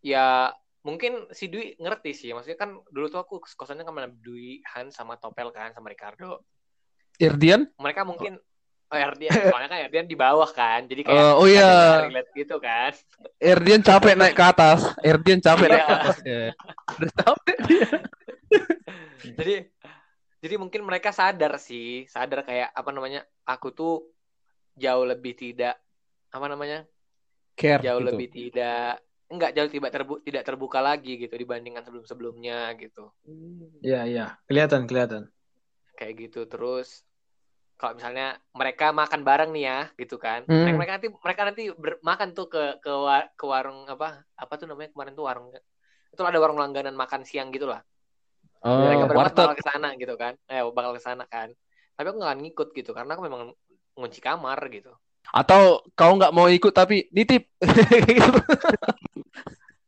Ya 0.00 0.56
mungkin 0.80 1.28
si 1.36 1.52
Dwi 1.52 1.76
ngerti 1.76 2.16
sih. 2.16 2.32
Maksudnya 2.32 2.56
kan 2.56 2.80
dulu 2.88 3.12
tuh 3.12 3.20
aku 3.20 3.44
kosannya 3.44 3.84
kan 3.84 3.92
sama 3.92 4.08
Dwi, 4.08 4.64
Han 4.72 4.88
sama 4.88 5.14
Topel 5.20 5.52
kan 5.52 5.76
sama 5.76 5.92
Ricardo. 5.92 6.40
Irdian? 7.20 7.68
Mereka 7.76 8.02
mungkin 8.08 8.40
Oh, 8.86 8.94
Erdian, 8.94 9.34
soalnya 9.34 9.66
kan 9.66 9.82
Erdian 9.82 10.06
di 10.06 10.14
bawah 10.14 10.46
kan, 10.46 10.86
jadi 10.86 11.02
kayak 11.02 11.18
Eh, 11.18 11.32
oh 11.34 11.46
iya. 11.50 12.06
relate 12.06 12.30
gitu 12.38 12.62
kan. 12.62 12.94
Erdian 13.42 13.82
capek 13.82 14.14
naik 14.14 14.38
ke 14.38 14.44
atas. 14.46 14.94
Erdian 15.02 15.42
capek 15.42 15.66
naik 15.74 15.82
ke 15.82 15.90
Iya. 15.90 15.98
atas. 15.98 16.16
Ya. 16.22 16.42
Udah 16.94 17.10
capek 17.18 17.56
dia. 17.66 17.88
jadi 19.42 19.54
jadi 20.38 20.54
mungkin 20.54 20.86
mereka 20.86 21.10
sadar 21.10 21.58
sih 21.58 22.06
sadar 22.06 22.46
kayak 22.46 22.70
apa 22.70 22.90
namanya 22.94 23.26
aku 23.42 23.74
tuh 23.74 24.06
jauh 24.78 25.02
lebih 25.02 25.34
tidak 25.34 25.74
apa 26.30 26.46
namanya 26.46 26.86
Care 27.56 27.80
jauh 27.80 28.00
gitu. 28.04 28.08
lebih 28.12 28.28
tidak 28.28 29.00
enggak 29.26 29.50
jauh 29.56 29.70
tidak 29.72 29.90
terbu 29.90 30.14
tidak 30.22 30.42
terbuka 30.44 30.78
lagi 30.78 31.18
gitu 31.18 31.34
dibandingkan 31.34 31.82
sebelum 31.82 32.04
sebelumnya 32.04 32.70
gitu. 32.76 33.10
Iya 33.82 34.00
iya. 34.06 34.26
Kelihatan 34.44 34.84
kelihatan. 34.84 35.32
Kayak 35.96 36.14
gitu. 36.28 36.44
Terus 36.46 37.02
kalau 37.80 37.96
misalnya 37.96 38.36
mereka 38.52 38.92
makan 38.92 39.20
bareng 39.24 39.50
nih 39.56 39.64
ya 39.66 39.80
gitu 39.96 40.16
kan. 40.20 40.44
Hmm. 40.44 40.68
mereka, 40.68 40.76
mereka 40.76 40.92
nanti 41.00 41.08
mereka 41.10 41.42
nanti 41.48 41.62
ber- 41.72 42.00
makan 42.04 42.28
tuh 42.36 42.46
ke 42.52 42.62
ke, 42.84 42.92
wa- 42.92 43.28
ke 43.32 43.44
warung 43.48 43.88
apa 43.88 44.22
apa 44.36 44.52
tuh 44.60 44.68
namanya 44.68 44.92
kemarin 44.92 45.12
tuh 45.16 45.24
warung 45.24 45.48
itu 46.12 46.22
ada 46.22 46.38
warung 46.40 46.60
langganan 46.60 46.94
makan 46.94 47.24
siang 47.24 47.48
gitu 47.50 47.66
lah. 47.68 47.80
Oh, 48.64 48.84
mereka 48.84 49.04
berempat 49.08 49.32
warteg. 49.32 49.40
bakal 49.42 49.54
ke 49.56 49.64
sana 49.64 49.88
gitu 49.96 50.14
kan. 50.16 50.32
Eh 50.48 50.60
bakal 50.72 50.92
ke 50.96 51.02
sana 51.02 51.24
kan. 51.28 51.48
Tapi 51.96 52.06
aku 52.12 52.16
nggak 52.20 52.32
akan 52.36 52.40
ngikut 52.44 52.68
gitu 52.76 52.90
karena 52.92 53.16
aku 53.16 53.24
memang 53.24 53.52
ngunci 53.96 54.20
kamar 54.20 54.60
gitu 54.68 54.92
Atau 55.32 55.86
kau 55.94 56.12
nggak 56.14 56.34
mau 56.34 56.46
ikut 56.50 56.72
tapi 56.74 57.08
nitip. 57.14 57.50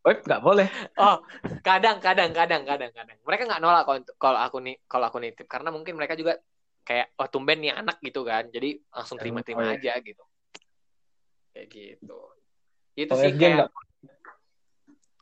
Nggak 0.08 0.40
boleh. 0.40 0.64
Oh 0.96 1.20
kadang 1.60 2.00
kadang 2.00 2.32
kadang 2.32 2.64
kadang 2.64 2.88
kadang. 2.96 3.16
Mereka 3.28 3.44
nggak 3.44 3.60
nolak 3.60 3.84
kalau 3.84 4.00
kalau 4.16 4.40
aku 4.40 4.56
nih 4.64 4.74
kalau 4.88 5.04
aku 5.12 5.20
nitip. 5.20 5.44
Karena 5.44 5.68
mungkin 5.68 6.00
mereka 6.00 6.16
juga 6.16 6.40
kayak 6.80 7.12
oh 7.20 7.28
tumben 7.28 7.60
nih 7.60 7.76
anak 7.76 8.00
gitu 8.00 8.24
kan. 8.24 8.48
Jadi 8.48 8.80
langsung 8.88 9.20
terima 9.20 9.44
terima 9.44 9.68
Oh, 9.68 9.76
iya. 9.76 9.76
aja 9.76 10.00
gitu. 10.00 10.24
Kayak 11.52 11.66
gitu. 11.68 12.20
Itu 12.96 13.12
sih 13.20 13.36
Erdian 13.36 13.68
kayak 13.68 13.68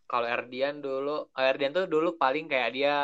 kalau 0.06 0.26
Erdian 0.30 0.78
dulu 0.78 1.16
oh, 1.34 1.42
Erdian 1.42 1.74
tuh 1.74 1.90
dulu 1.90 2.14
paling 2.14 2.46
kayak 2.46 2.70
dia 2.70 2.96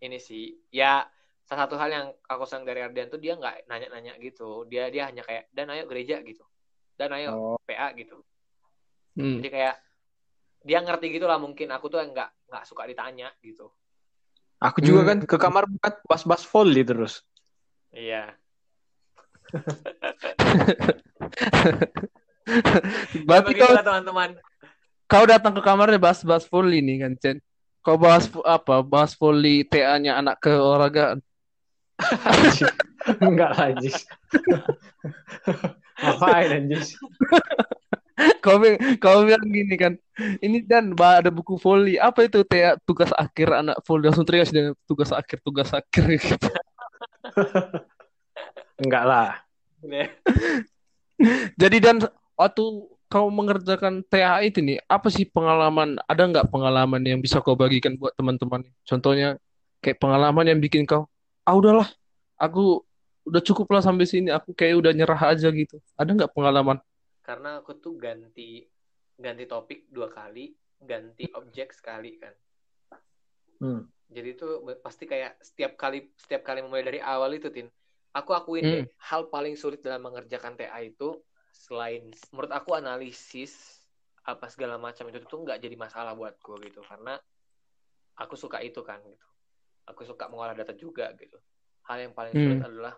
ini 0.00 0.18
sih 0.22 0.54
ya 0.70 1.04
salah 1.50 1.66
satu 1.66 1.74
hal 1.82 1.90
yang 1.90 2.06
aku 2.30 2.46
sayang 2.46 2.62
dari 2.62 2.78
Erdian 2.78 3.10
tuh 3.10 3.18
dia 3.18 3.34
nggak 3.34 3.66
nanya-nanya 3.66 4.14
gitu 4.22 4.62
dia 4.70 4.86
dia 4.86 5.10
hanya 5.10 5.26
kayak 5.26 5.50
dan 5.50 5.66
ayo 5.74 5.82
gereja 5.90 6.22
gitu 6.22 6.46
dan 6.94 7.10
ayo 7.18 7.28
oh 7.34 7.58
PA 7.66 7.90
gitu 7.98 8.22
Hmm. 9.18 9.42
jadi 9.42 9.48
kayak 9.50 9.74
dia 10.62 10.78
ngerti 10.86 11.10
gitu 11.10 11.26
lah 11.26 11.34
mungkin 11.34 11.66
aku 11.74 11.90
tuh 11.90 11.98
nggak 11.98 12.30
nggak 12.46 12.62
suka 12.62 12.86
ditanya 12.86 13.34
gitu 13.42 13.66
aku 14.62 14.78
juga 14.78 15.02
Hmm. 15.02 15.10
kan 15.10 15.18
ke 15.26 15.34
kamar 15.34 15.66
buat 15.66 15.94
bas-bas 16.06 16.46
volley 16.46 16.86
terus 16.86 17.26
iya 17.90 18.38
Berarti 23.26 23.26
kau 23.26 23.50
begitulah 23.50 23.82
teman-teman 23.82 24.38
kau 25.10 25.26
datang 25.26 25.58
ke 25.58 25.62
kamarnya 25.66 25.98
bahas-bahas 25.98 26.46
volley 26.46 26.78
nih 26.86 27.02
kan, 27.02 27.12
Chen. 27.18 27.36
Kau 27.82 27.98
bahas 27.98 28.30
apa? 28.46 28.78
Bahas 28.86 29.18
volley 29.18 29.66
TA-nya 29.66 30.22
anak 30.22 30.38
ke 30.38 30.54
olahraga. 30.54 31.18
enggak 33.26 33.50
lah 33.56 33.68
Jis 33.78 33.98
ngapain 36.00 36.50
anjis 36.56 36.96
Kau 38.44 38.60
kau 39.00 39.24
bilang 39.24 39.48
gini 39.48 39.80
kan. 39.80 39.96
Ini 40.44 40.60
dan 40.68 40.92
bah, 40.92 41.24
ada 41.24 41.32
buku 41.32 41.56
volley. 41.56 41.96
Apa 41.96 42.28
itu 42.28 42.44
TA 42.44 42.76
tugas 42.84 43.08
akhir 43.16 43.48
anak 43.48 43.80
volley 43.88 44.12
langsung 44.12 44.28
teriak 44.28 44.52
dengan 44.52 44.76
tugas 44.84 45.08
akhir 45.08 45.40
tugas 45.40 45.72
akhir 45.72 46.04
gitu. 46.20 46.36
enggak 48.84 49.04
lah 49.08 49.40
Jadi 51.56 51.76
dan 51.80 52.04
waktu 52.36 52.64
kau 53.08 53.32
mengerjakan 53.32 54.04
TA 54.06 54.44
itu 54.44 54.60
nih, 54.60 54.84
apa 54.84 55.08
sih 55.08 55.24
pengalaman? 55.24 55.96
Ada 56.04 56.28
nggak 56.28 56.52
pengalaman 56.52 57.00
yang 57.00 57.24
bisa 57.24 57.40
kau 57.40 57.56
bagikan 57.56 57.96
buat 57.96 58.12
teman-teman? 58.20 58.68
Contohnya 58.84 59.40
kayak 59.80 59.96
pengalaman 59.96 60.44
yang 60.44 60.60
bikin 60.60 60.84
kau, 60.84 61.08
ah 61.48 61.54
udahlah, 61.56 61.88
aku 62.40 62.84
udah 63.28 63.42
cukup 63.44 63.66
lah 63.74 63.82
sampai 63.84 64.06
sini, 64.08 64.28
aku 64.32 64.50
kayak 64.56 64.74
udah 64.80 64.92
nyerah 64.96 65.20
aja 65.32 65.48
gitu. 65.52 65.76
Ada 66.00 66.10
nggak 66.16 66.32
pengalaman? 66.36 66.78
karena 67.26 67.60
aku 67.60 67.72
tuh 67.84 67.94
ganti 68.00 68.64
ganti 69.16 69.44
topik 69.46 69.86
dua 69.94 70.08
kali 70.10 70.50
ganti 70.80 71.24
objek 71.40 71.68
sekali 71.78 72.16
kan 72.16 72.34
Hmm. 73.60 73.84
jadi 74.10 74.28
itu 74.34 74.46
pasti 74.82 75.04
kayak 75.06 75.38
setiap 75.38 75.72
kali 75.78 76.10
setiap 76.18 76.42
kali 76.42 76.64
memulai 76.64 76.82
dari 76.82 77.00
awal 77.04 77.30
itu 77.36 77.52
tin 77.52 77.68
aku 78.10 78.30
akuin 78.34 78.64
Hmm. 78.64 78.72
deh 78.74 78.84
hal 79.08 79.30
paling 79.30 79.54
sulit 79.54 79.84
dalam 79.84 80.02
mengerjakan 80.02 80.58
TA 80.58 80.80
itu 80.82 81.14
selain 81.54 82.10
menurut 82.32 82.50
aku 82.50 82.74
analisis 82.74 83.52
apa 84.26 84.50
segala 84.50 84.76
macam 84.80 85.06
itu 85.12 85.22
tuh 85.22 85.38
nggak 85.44 85.60
jadi 85.62 85.76
masalah 85.78 86.12
buatku 86.18 86.58
gitu 86.66 86.80
karena 86.82 87.14
aku 88.18 88.34
suka 88.34 88.58
itu 88.64 88.80
kan 88.82 88.98
gitu 89.06 89.26
aku 89.90 90.06
suka 90.06 90.30
mengolah 90.30 90.54
data 90.54 90.72
juga 90.72 91.10
gitu. 91.18 91.36
Hal 91.90 92.06
yang 92.06 92.14
paling 92.14 92.34
sulit 92.38 92.62
Hmm. 92.62 92.68
adalah 92.70 92.94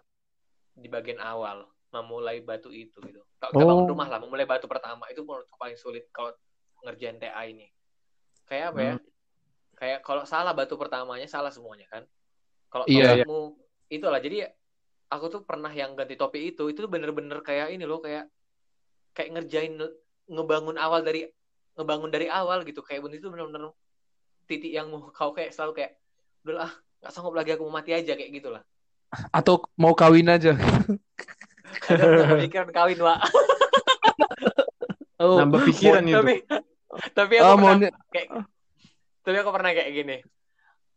di 0.73 0.89
bagian 0.89 1.21
awal 1.21 1.65
memulai 1.93 2.41
batu 2.41 2.73
itu 2.73 3.01
gitu. 3.05 3.21
Kalau 3.41 3.53
Oh. 3.53 3.69
bangun 3.69 3.87
rumah 3.93 4.09
lah 4.09 4.19
memulai 4.21 4.49
batu 4.49 4.65
pertama 4.65 5.05
itu 5.13 5.21
menurutku 5.25 5.57
paling 5.61 5.77
sulit 5.77 6.09
kalau 6.13 6.33
ngerjain 6.85 7.21
TA 7.21 7.43
ini. 7.49 7.69
Kayak 8.49 8.73
apa 8.73 8.81
ya? 8.81 8.95
Kayak 9.77 9.99
kalau 10.05 10.23
salah 10.25 10.53
batu 10.57 10.77
pertamanya 10.81 11.29
salah 11.29 11.53
semuanya 11.53 11.89
kan? 11.93 12.05
Kalau 12.73 12.85
Iya, 12.89 13.25
topikmu 13.25 13.41
itulah. 13.93 14.21
Jadi 14.25 14.45
aku 15.13 15.25
tuh 15.29 15.41
pernah 15.45 15.69
yang 15.69 15.93
ganti 15.93 16.17
topi 16.17 16.53
itu 16.57 16.73
itu 16.73 16.89
bener-bener 16.89 17.45
kayak 17.45 17.77
ini 17.77 17.85
loh 17.85 18.01
kayak 18.01 18.29
kayak 19.13 19.29
ngerjain 19.37 19.77
ngebangun 20.33 20.81
awal 20.81 21.05
dari 21.05 21.29
ngebangun 21.77 22.09
dari 22.09 22.33
awal 22.33 22.65
gitu. 22.65 22.81
Kayak 22.81 23.05
bener 23.05 23.17
itu 23.21 23.29
bener-bener 23.29 23.69
titik 24.49 24.73
yang 24.73 24.89
kau 25.17 25.37
kayak 25.37 25.53
selalu 25.53 25.85
kayak 25.85 25.93
udah 26.43 26.55
lah 26.59 26.71
nggak 26.99 27.11
sanggup 27.11 27.35
lagi 27.35 27.51
aku 27.53 27.63
mau 27.65 27.75
mati 27.77 27.91
aja 27.91 28.13
kayak 28.13 28.33
gitulah 28.33 28.63
Atau 29.29 29.61
mau 29.77 29.93
kawin 29.93 30.25
aja. 30.27 30.57
kepikiran 31.87 32.71
kawin 32.71 32.99
wa 32.99 33.17
Oh, 35.17 35.39
Nambah 35.39 35.63
pikiran 35.65 36.03
itu. 36.03 36.19
tapi 36.19 36.35
tapi 37.15 37.35
aku 37.39 37.47
oh, 37.47 37.55
pernah 37.55 37.71
maunya 37.71 37.91
kayak 38.11 38.29
tapi 39.23 39.37
aku 39.39 39.51
pernah 39.51 39.71
kayak 39.71 39.91
gini 39.93 40.17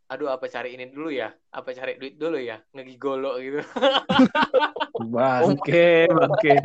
aduh 0.05 0.29
apa 0.29 0.45
cari 0.47 0.73
ini 0.73 0.85
dulu 0.87 1.09
ya 1.09 1.29
apa 1.51 1.69
cari 1.71 1.93
duit 1.95 2.15
dulu 2.15 2.37
ya 2.37 2.57
ngegigolo 2.71 3.37
gitu 3.37 3.61
Bangke, 5.13 6.07
bangke. 6.07 6.55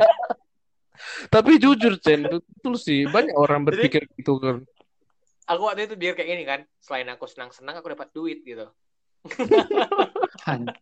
Tapi 1.27 1.51
jujur, 1.57 1.99
Chen, 1.99 2.23
betul 2.23 2.73
sih. 2.75 3.03
Banyak 3.05 3.35
orang 3.35 3.61
Jadi- 3.61 3.67
berpikir 3.67 4.01
gitu 4.13 4.39
kan. 4.39 4.63
Aku 5.51 5.61
waktu 5.67 5.91
itu 5.91 5.95
biar 5.99 6.15
kayak 6.15 6.29
gini 6.31 6.43
kan 6.47 6.61
selain 6.79 7.07
aku 7.11 7.27
senang-senang 7.27 7.75
aku 7.75 7.91
dapat 7.91 8.07
duit 8.15 8.39
gitu. 8.47 8.71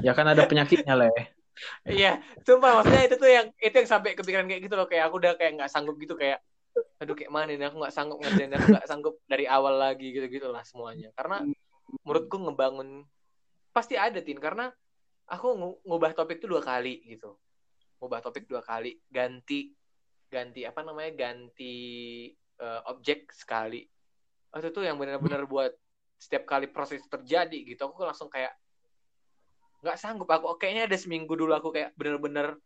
Ya 0.00 0.16
kan 0.16 0.24
ada 0.24 0.48
penyakitnya 0.48 0.96
lah 0.96 1.08
ya. 1.12 1.24
Iya, 1.88 2.12
sumpah 2.44 2.80
maksudnya 2.80 3.04
itu 3.08 3.16
tuh 3.16 3.30
yang 3.32 3.46
itu 3.60 3.76
yang 3.76 3.88
sampai 3.88 4.12
kepikiran 4.12 4.44
kayak 4.48 4.62
gitu 4.68 4.74
loh. 4.76 4.88
Kayak 4.88 5.08
aku 5.08 5.16
udah 5.20 5.32
kayak 5.36 5.52
nggak 5.56 5.70
sanggup 5.72 5.96
gitu 5.96 6.16
kayak 6.16 6.40
aduh 7.00 7.16
kayak 7.16 7.32
mana 7.32 7.52
ini? 7.52 7.64
Aku 7.64 7.80
nggak 7.80 7.92
sanggup 7.92 8.20
ngerjain 8.20 8.52
aku 8.56 8.66
nggak 8.76 8.88
sanggup 8.88 9.14
dari 9.24 9.44
awal 9.48 9.76
lagi 9.80 10.12
gitu 10.12 10.26
gitulah 10.28 10.64
semuanya. 10.64 11.12
Karena 11.16 11.44
menurutku 12.04 12.36
ngebangun 12.40 13.04
pasti 13.72 13.96
ada 13.96 14.20
tin. 14.20 14.36
Karena 14.36 14.68
aku 15.28 15.46
ngu- 15.56 15.80
ngubah 15.84 16.12
topik 16.12 16.40
tuh 16.44 16.56
dua 16.56 16.62
kali 16.64 17.00
gitu. 17.08 17.36
Ngubah 18.00 18.20
topik 18.20 18.44
dua 18.44 18.60
kali 18.60 19.00
ganti 19.08 19.72
ganti 20.28 20.66
apa 20.66 20.84
namanya 20.84 21.12
ganti 21.14 21.76
eh, 22.60 22.80
objek 22.90 23.30
sekali. 23.32 23.84
Itu 24.56 24.68
tuh 24.72 24.84
yang 24.88 24.96
benar-benar 24.96 25.44
buat 25.44 25.72
setiap 26.16 26.48
kali 26.48 26.72
proses 26.72 27.04
terjadi 27.12 27.76
gitu 27.76 27.92
aku 27.92 28.00
langsung 28.08 28.32
kayak 28.32 28.56
nggak 29.84 30.00
sanggup 30.00 30.24
aku 30.32 30.56
kayaknya 30.56 30.88
ada 30.88 30.96
seminggu 30.96 31.36
dulu 31.36 31.52
aku 31.52 31.68
kayak 31.76 31.92
bener-bener 31.92 32.56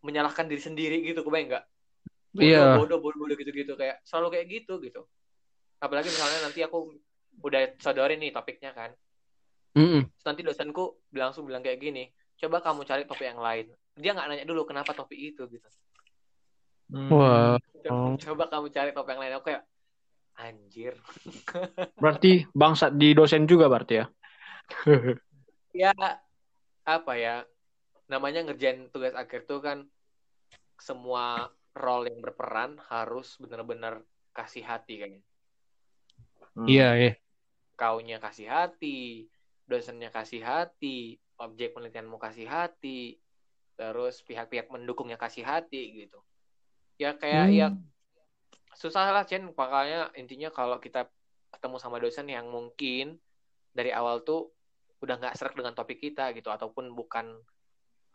menyalahkan 0.00 0.48
diri 0.48 0.60
sendiri 0.64 0.96
gitu 1.04 1.20
kebayang 1.20 1.48
nggak? 1.52 1.64
Bodoh, 2.34 2.48
Iya. 2.48 2.64
bodoh 2.80 2.98
bodoh 3.04 3.18
bodoh 3.20 3.36
gitu 3.36 3.52
gitu 3.52 3.72
kayak 3.76 4.00
selalu 4.04 4.28
kayak 4.34 4.46
gitu 4.48 4.80
gitu. 4.80 5.04
Apalagi 5.78 6.08
misalnya 6.08 6.48
nanti 6.48 6.60
aku 6.64 6.96
udah 7.44 7.76
sodorin 7.78 8.18
nih 8.20 8.32
topiknya 8.32 8.72
kan. 8.72 8.90
Mm-mm. 9.76 10.08
Terus 10.08 10.24
nanti 10.24 10.40
dosenku 10.42 10.84
langsung 11.14 11.44
bilang 11.44 11.60
kayak 11.60 11.78
gini 11.78 12.08
coba 12.40 12.58
kamu 12.64 12.82
cari 12.88 13.02
topik 13.06 13.28
yang 13.30 13.40
lain. 13.40 13.66
Dia 13.94 14.10
nggak 14.16 14.26
nanya 14.26 14.44
dulu 14.48 14.66
kenapa 14.66 14.96
topik 14.96 15.16
itu? 15.20 15.44
gitu 15.46 15.68
Hmm. 16.92 17.10
Wah. 17.10 17.56
coba, 17.84 17.92
Oh. 17.92 18.16
coba 18.16 18.44
kamu 18.48 18.68
cari 18.72 18.90
topik 18.96 19.12
yang 19.12 19.20
lain 19.20 19.34
aku 19.36 19.44
kayak 19.52 19.62
anjir 20.34 20.94
Berarti 22.02 22.48
bangsat 22.56 22.96
di 22.96 23.12
dosen 23.12 23.44
juga 23.44 23.68
berarti 23.68 24.00
ya. 24.00 24.06
ya 25.84 25.92
apa 26.84 27.12
ya 27.16 27.44
namanya 28.08 28.44
ngerjain 28.44 28.88
tugas 28.88 29.12
akhir 29.12 29.44
tuh 29.44 29.60
kan 29.60 29.84
semua 30.80 31.48
role 31.76 32.08
yang 32.08 32.20
berperan 32.24 32.80
harus 32.88 33.36
benar-benar 33.40 34.00
kasih 34.32 34.64
hati 34.64 35.00
kayaknya 35.00 35.22
Hmm. 36.54 36.70
Iya, 36.70 36.88
iya. 36.94 37.12
kaunya 37.74 38.22
kasih 38.22 38.46
hati 38.46 39.26
dosennya 39.66 40.14
kasih 40.14 40.38
hati 40.38 41.18
objek 41.34 41.74
penelitianmu 41.74 42.14
kasih 42.14 42.46
hati 42.46 43.18
terus 43.74 44.22
pihak-pihak 44.22 44.70
mendukungnya 44.70 45.18
kasih 45.18 45.42
hati 45.42 46.06
gitu 46.06 46.22
ya 47.00 47.10
kayak 47.18 47.46
Hmm. 47.50 47.56
ya 47.58 47.68
susah 48.74 49.10
lah 49.14 49.24
Chen 49.26 49.50
makanya 49.54 50.10
intinya 50.18 50.50
kalau 50.50 50.78
kita 50.82 51.06
ketemu 51.54 51.76
sama 51.78 52.02
dosen 52.02 52.26
yang 52.26 52.50
mungkin 52.50 53.18
dari 53.70 53.94
awal 53.94 54.22
tuh 54.26 54.50
udah 55.02 55.18
nggak 55.18 55.34
serak 55.38 55.54
dengan 55.54 55.74
topik 55.74 56.02
kita 56.02 56.34
gitu 56.34 56.50
ataupun 56.50 56.90
bukan 56.94 57.38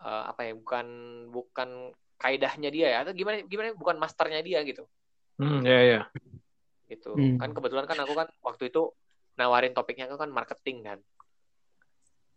eh, 0.04 0.24
apa 0.32 0.48
ya 0.48 0.54
bukan 0.56 0.88
bukan 1.32 1.92
kaidahnya 2.20 2.68
dia 2.72 2.88
ya 2.92 2.98
atau 3.08 3.16
gimana 3.16 3.44
gimana 3.48 3.72
bukan 3.76 3.96
masternya 3.96 4.44
dia 4.44 4.60
gitu 4.68 4.84
Hmm, 5.40 5.64
ya 5.64 5.80
ya. 5.80 6.02
gitu 6.92 7.16
Hmm. 7.16 7.40
kan 7.40 7.56
kebetulan 7.56 7.88
kan 7.88 7.96
aku 8.04 8.12
kan 8.12 8.28
waktu 8.44 8.68
itu 8.68 8.92
nawarin 9.40 9.72
topiknya 9.72 10.12
aku 10.12 10.20
kan 10.20 10.28
marketing 10.28 10.84
kan 10.84 11.00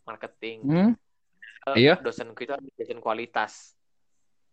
marketing 0.06 0.58
Hmm? 0.62 0.90
Eh, 1.62 1.76
Iya. 1.78 1.94
dosenku 2.02 2.42
itu 2.42 2.54
dosen 2.78 2.98
kualitas 3.02 3.74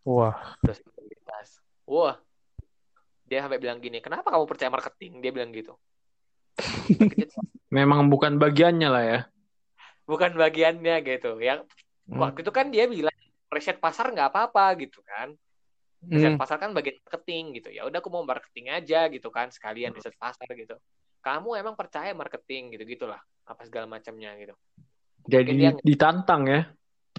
Wah. 0.06 0.58
dosen 0.66 0.86
kualitas 0.94 1.62
wah. 1.90 2.16
Dia 3.26 3.42
sampai 3.42 3.58
bilang 3.58 3.78
gini 3.78 3.98
kenapa 4.00 4.30
kamu 4.30 4.46
percaya 4.46 4.70
marketing? 4.70 5.22
Dia 5.22 5.32
bilang 5.34 5.50
gitu. 5.50 5.74
Memang 7.70 8.10
bukan 8.10 8.38
bagiannya 8.38 8.90
lah 8.90 9.04
ya. 9.06 9.20
bukan 10.06 10.34
bagiannya 10.34 11.06
gitu. 11.06 11.38
Ya 11.38 11.62
Hmm. 12.10 12.18
waktu 12.18 12.42
itu 12.42 12.50
kan 12.50 12.74
dia 12.74 12.90
bilang 12.90 13.14
riset 13.54 13.78
pasar 13.78 14.10
nggak 14.10 14.34
apa-apa 14.34 14.74
gitu 14.82 15.06
kan. 15.06 15.38
Riset 16.02 16.34
Hmm. 16.34 16.42
pasar 16.42 16.58
kan 16.58 16.74
bagian 16.74 16.98
marketing 17.06 17.62
gitu. 17.62 17.70
Ya 17.70 17.86
udah 17.86 18.02
aku 18.02 18.10
mau 18.10 18.26
marketing 18.26 18.74
aja 18.74 19.06
gitu 19.06 19.30
kan 19.30 19.54
sekalian 19.54 19.94
riset 19.94 20.18
pasar 20.18 20.50
gitu. 20.58 20.74
Kamu 21.22 21.54
emang 21.54 21.78
percaya 21.78 22.10
marketing 22.18 22.74
gitu 22.74 22.90
gitulah 22.90 23.22
apa 23.46 23.62
segala 23.70 23.86
macamnya 23.86 24.34
gitu. 24.42 24.58
Jadi 25.30 25.54
Mungkin 25.54 25.62
dia- 25.62 25.86
ditantang 25.86 26.42
ya. 26.50 26.62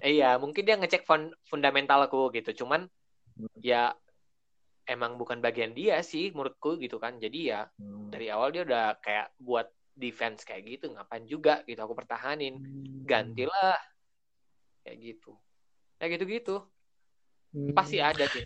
Eh, 0.02 0.18
iya 0.18 0.34
mungkin 0.34 0.66
dia 0.66 0.74
ngecek 0.74 1.06
fun- 1.06 1.34
fundamentalku 1.46 2.34
gitu. 2.34 2.66
Cuman 2.66 2.90
ya 3.62 3.94
emang 4.90 5.14
bukan 5.14 5.38
bagian 5.38 5.70
dia 5.70 6.02
sih 6.02 6.34
menurutku 6.34 6.74
gitu 6.82 6.98
kan 6.98 7.22
jadi 7.22 7.40
ya 7.46 7.60
dari 8.10 8.26
awal 8.26 8.50
dia 8.50 8.66
udah 8.66 8.98
kayak 8.98 9.30
buat 9.38 9.70
defense 9.94 10.42
kayak 10.42 10.66
gitu 10.66 10.90
ngapain 10.90 11.22
juga 11.30 11.62
gitu 11.62 11.78
aku 11.78 11.94
pertahanin 11.94 12.58
gantilah 13.06 13.78
kayak 14.82 14.98
gitu 14.98 15.38
kayak 16.02 16.10
gitu 16.18 16.24
gitu 16.26 16.56
pasti 17.74 18.02
ada 18.02 18.26
sih 18.26 18.42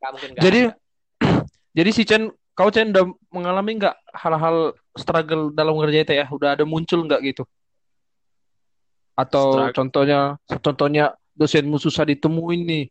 Nggak 0.00 0.10
mungkin 0.12 0.30
nggak 0.36 0.44
Jadi 0.44 0.60
ada. 0.68 0.74
jadi 1.78 1.90
si 1.92 2.02
Chen, 2.04 2.22
kau 2.56 2.70
Chen 2.70 2.92
udah 2.92 3.04
mengalami 3.32 3.80
nggak 3.80 3.96
hal-hal 4.14 4.76
struggle 4.96 5.52
dalam 5.52 5.76
ngerjain 5.76 6.06
itu 6.06 6.14
ya? 6.16 6.26
Udah 6.28 6.54
ada 6.56 6.64
muncul 6.64 7.04
nggak 7.04 7.20
gitu? 7.32 7.42
Atau 9.16 9.56
Struggle. 9.56 9.74
contohnya 9.74 10.20
contohnya 10.60 11.04
dosenmu 11.36 11.80
susah 11.80 12.04
ditemuin 12.04 12.62
nih. 12.64 12.84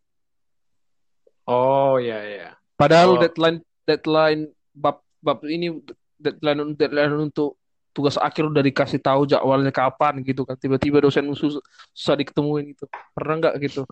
Oh 1.46 2.02
ya 2.02 2.20
ya. 2.26 2.50
Padahal 2.76 3.16
Oh. 3.16 3.22
deadline 3.24 3.60
deadline 3.88 4.42
bab 4.76 5.00
bab 5.24 5.40
ini 5.48 5.72
deadline 6.20 6.76
deadline 6.76 7.32
untuk 7.32 7.56
tugas 7.96 8.20
akhir 8.20 8.52
udah 8.52 8.60
dikasih 8.60 9.00
tahu 9.00 9.24
jadwalnya 9.24 9.72
kapan 9.72 10.20
gitu 10.28 10.44
kan. 10.44 10.60
Tiba-tiba 10.60 11.00
dosenmu 11.00 11.32
susah, 11.32 11.64
susah 11.96 12.16
diketemuin 12.20 12.76
gitu. 12.76 12.92
Pernah 13.16 13.36
nggak 13.40 13.56
gitu? 13.64 13.88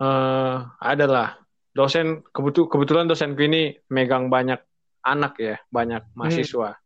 Eh, 0.00 0.56
ada 0.80 1.04
lah. 1.04 1.28
Dosen 1.76 2.24
kebetul 2.32 2.72
kebetulan 2.72 3.04
dosenku 3.04 3.44
ini 3.44 3.76
megang 3.92 4.32
banyak 4.32 4.58
anak 5.04 5.36
ya, 5.36 5.56
banyak 5.68 6.02
mahasiswa. 6.16 6.80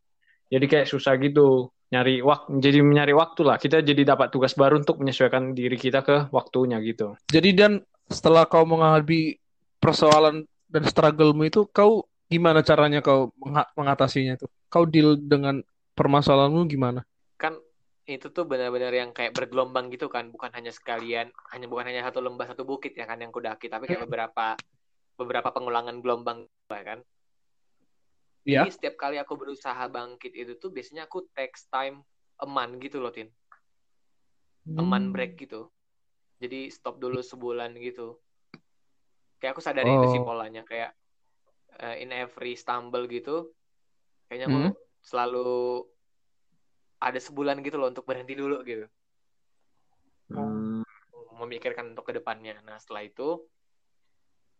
Jadi 0.50 0.64
kayak 0.66 0.90
susah 0.90 1.14
gitu 1.22 1.70
nyari 1.94 2.18
waktu, 2.20 2.58
jadi 2.58 2.82
nyari 2.82 3.14
waktu 3.14 3.46
lah. 3.46 3.56
Kita 3.56 3.78
jadi 3.80 4.02
dapat 4.02 4.34
tugas 4.34 4.58
baru 4.58 4.82
untuk 4.82 4.98
menyesuaikan 4.98 5.54
diri 5.54 5.78
kita 5.78 6.02
ke 6.02 6.26
waktunya 6.34 6.82
gitu. 6.82 7.14
Jadi 7.30 7.54
dan 7.54 7.72
setelah 8.10 8.50
kau 8.50 8.66
menghadapi 8.66 9.38
persoalan 9.78 10.42
dan 10.68 10.82
struggle-mu 10.88 11.48
itu, 11.48 11.66
kau 11.70 12.08
gimana 12.28 12.64
caranya 12.64 13.04
kau 13.04 13.30
mengatasinya 13.76 14.40
itu? 14.40 14.46
Kau 14.68 14.84
deal 14.88 15.16
dengan 15.20 15.62
permasalahanmu 15.94 16.66
gimana? 16.66 17.06
kan 17.34 17.58
itu 18.04 18.28
tuh 18.32 18.44
benar-benar 18.44 18.92
yang 18.92 19.10
kayak 19.16 19.32
bergelombang 19.32 19.88
gitu 19.88 20.12
kan 20.12 20.28
bukan 20.28 20.52
hanya 20.52 20.68
sekalian 20.68 21.32
hanya 21.52 21.66
bukan 21.68 21.88
hanya 21.88 22.04
satu 22.04 22.20
lembah 22.20 22.52
satu 22.52 22.68
bukit 22.68 22.92
ya 22.92 23.08
kan 23.08 23.16
yang 23.16 23.32
kudaki 23.32 23.72
tapi 23.72 23.88
kayak 23.88 24.04
beberapa 24.04 24.60
beberapa 25.16 25.48
pengulangan 25.52 26.00
gelombang 26.00 26.48
ya 26.68 26.84
kan 26.84 27.00
Iya. 28.44 28.68
Jadi 28.68 28.76
setiap 28.76 29.00
kali 29.00 29.16
aku 29.16 29.40
berusaha 29.40 29.88
bangkit 29.88 30.36
itu 30.36 30.60
tuh 30.60 30.68
biasanya 30.68 31.08
aku 31.08 31.24
takes 31.32 31.64
time 31.72 32.04
eman 32.36 32.76
gitu 32.76 33.00
loh 33.00 33.08
tin 33.08 33.32
eman 34.68 35.16
break 35.16 35.40
gitu 35.40 35.72
jadi 36.44 36.68
stop 36.68 37.00
dulu 37.00 37.24
sebulan 37.24 37.72
gitu 37.80 38.20
kayak 39.38 39.52
aku 39.54 39.62
sadari 39.64 39.98
itu 39.98 40.06
sih 40.08 40.20
Oh. 40.22 40.26
polanya 40.28 40.62
kayak 40.64 40.90
eh, 41.82 42.02
in 42.02 42.10
every 42.14 42.54
stumble 42.54 43.04
gitu 43.10 43.50
kayaknya 44.26 44.46
aku 44.48 44.58
Hmm. 44.60 44.72
selalu 45.04 45.48
ada 47.02 47.20
sebulan 47.20 47.60
gitu 47.60 47.76
loh 47.76 47.92
untuk 47.92 48.08
berhenti 48.08 48.32
dulu 48.32 48.64
gitu. 48.64 48.88
Hmm, 50.32 50.80
memikirkan 51.36 51.92
untuk 51.92 52.08
ke 52.08 52.12
depannya. 52.16 52.56
Nah 52.64 52.80
setelah 52.80 53.04
itu 53.04 53.44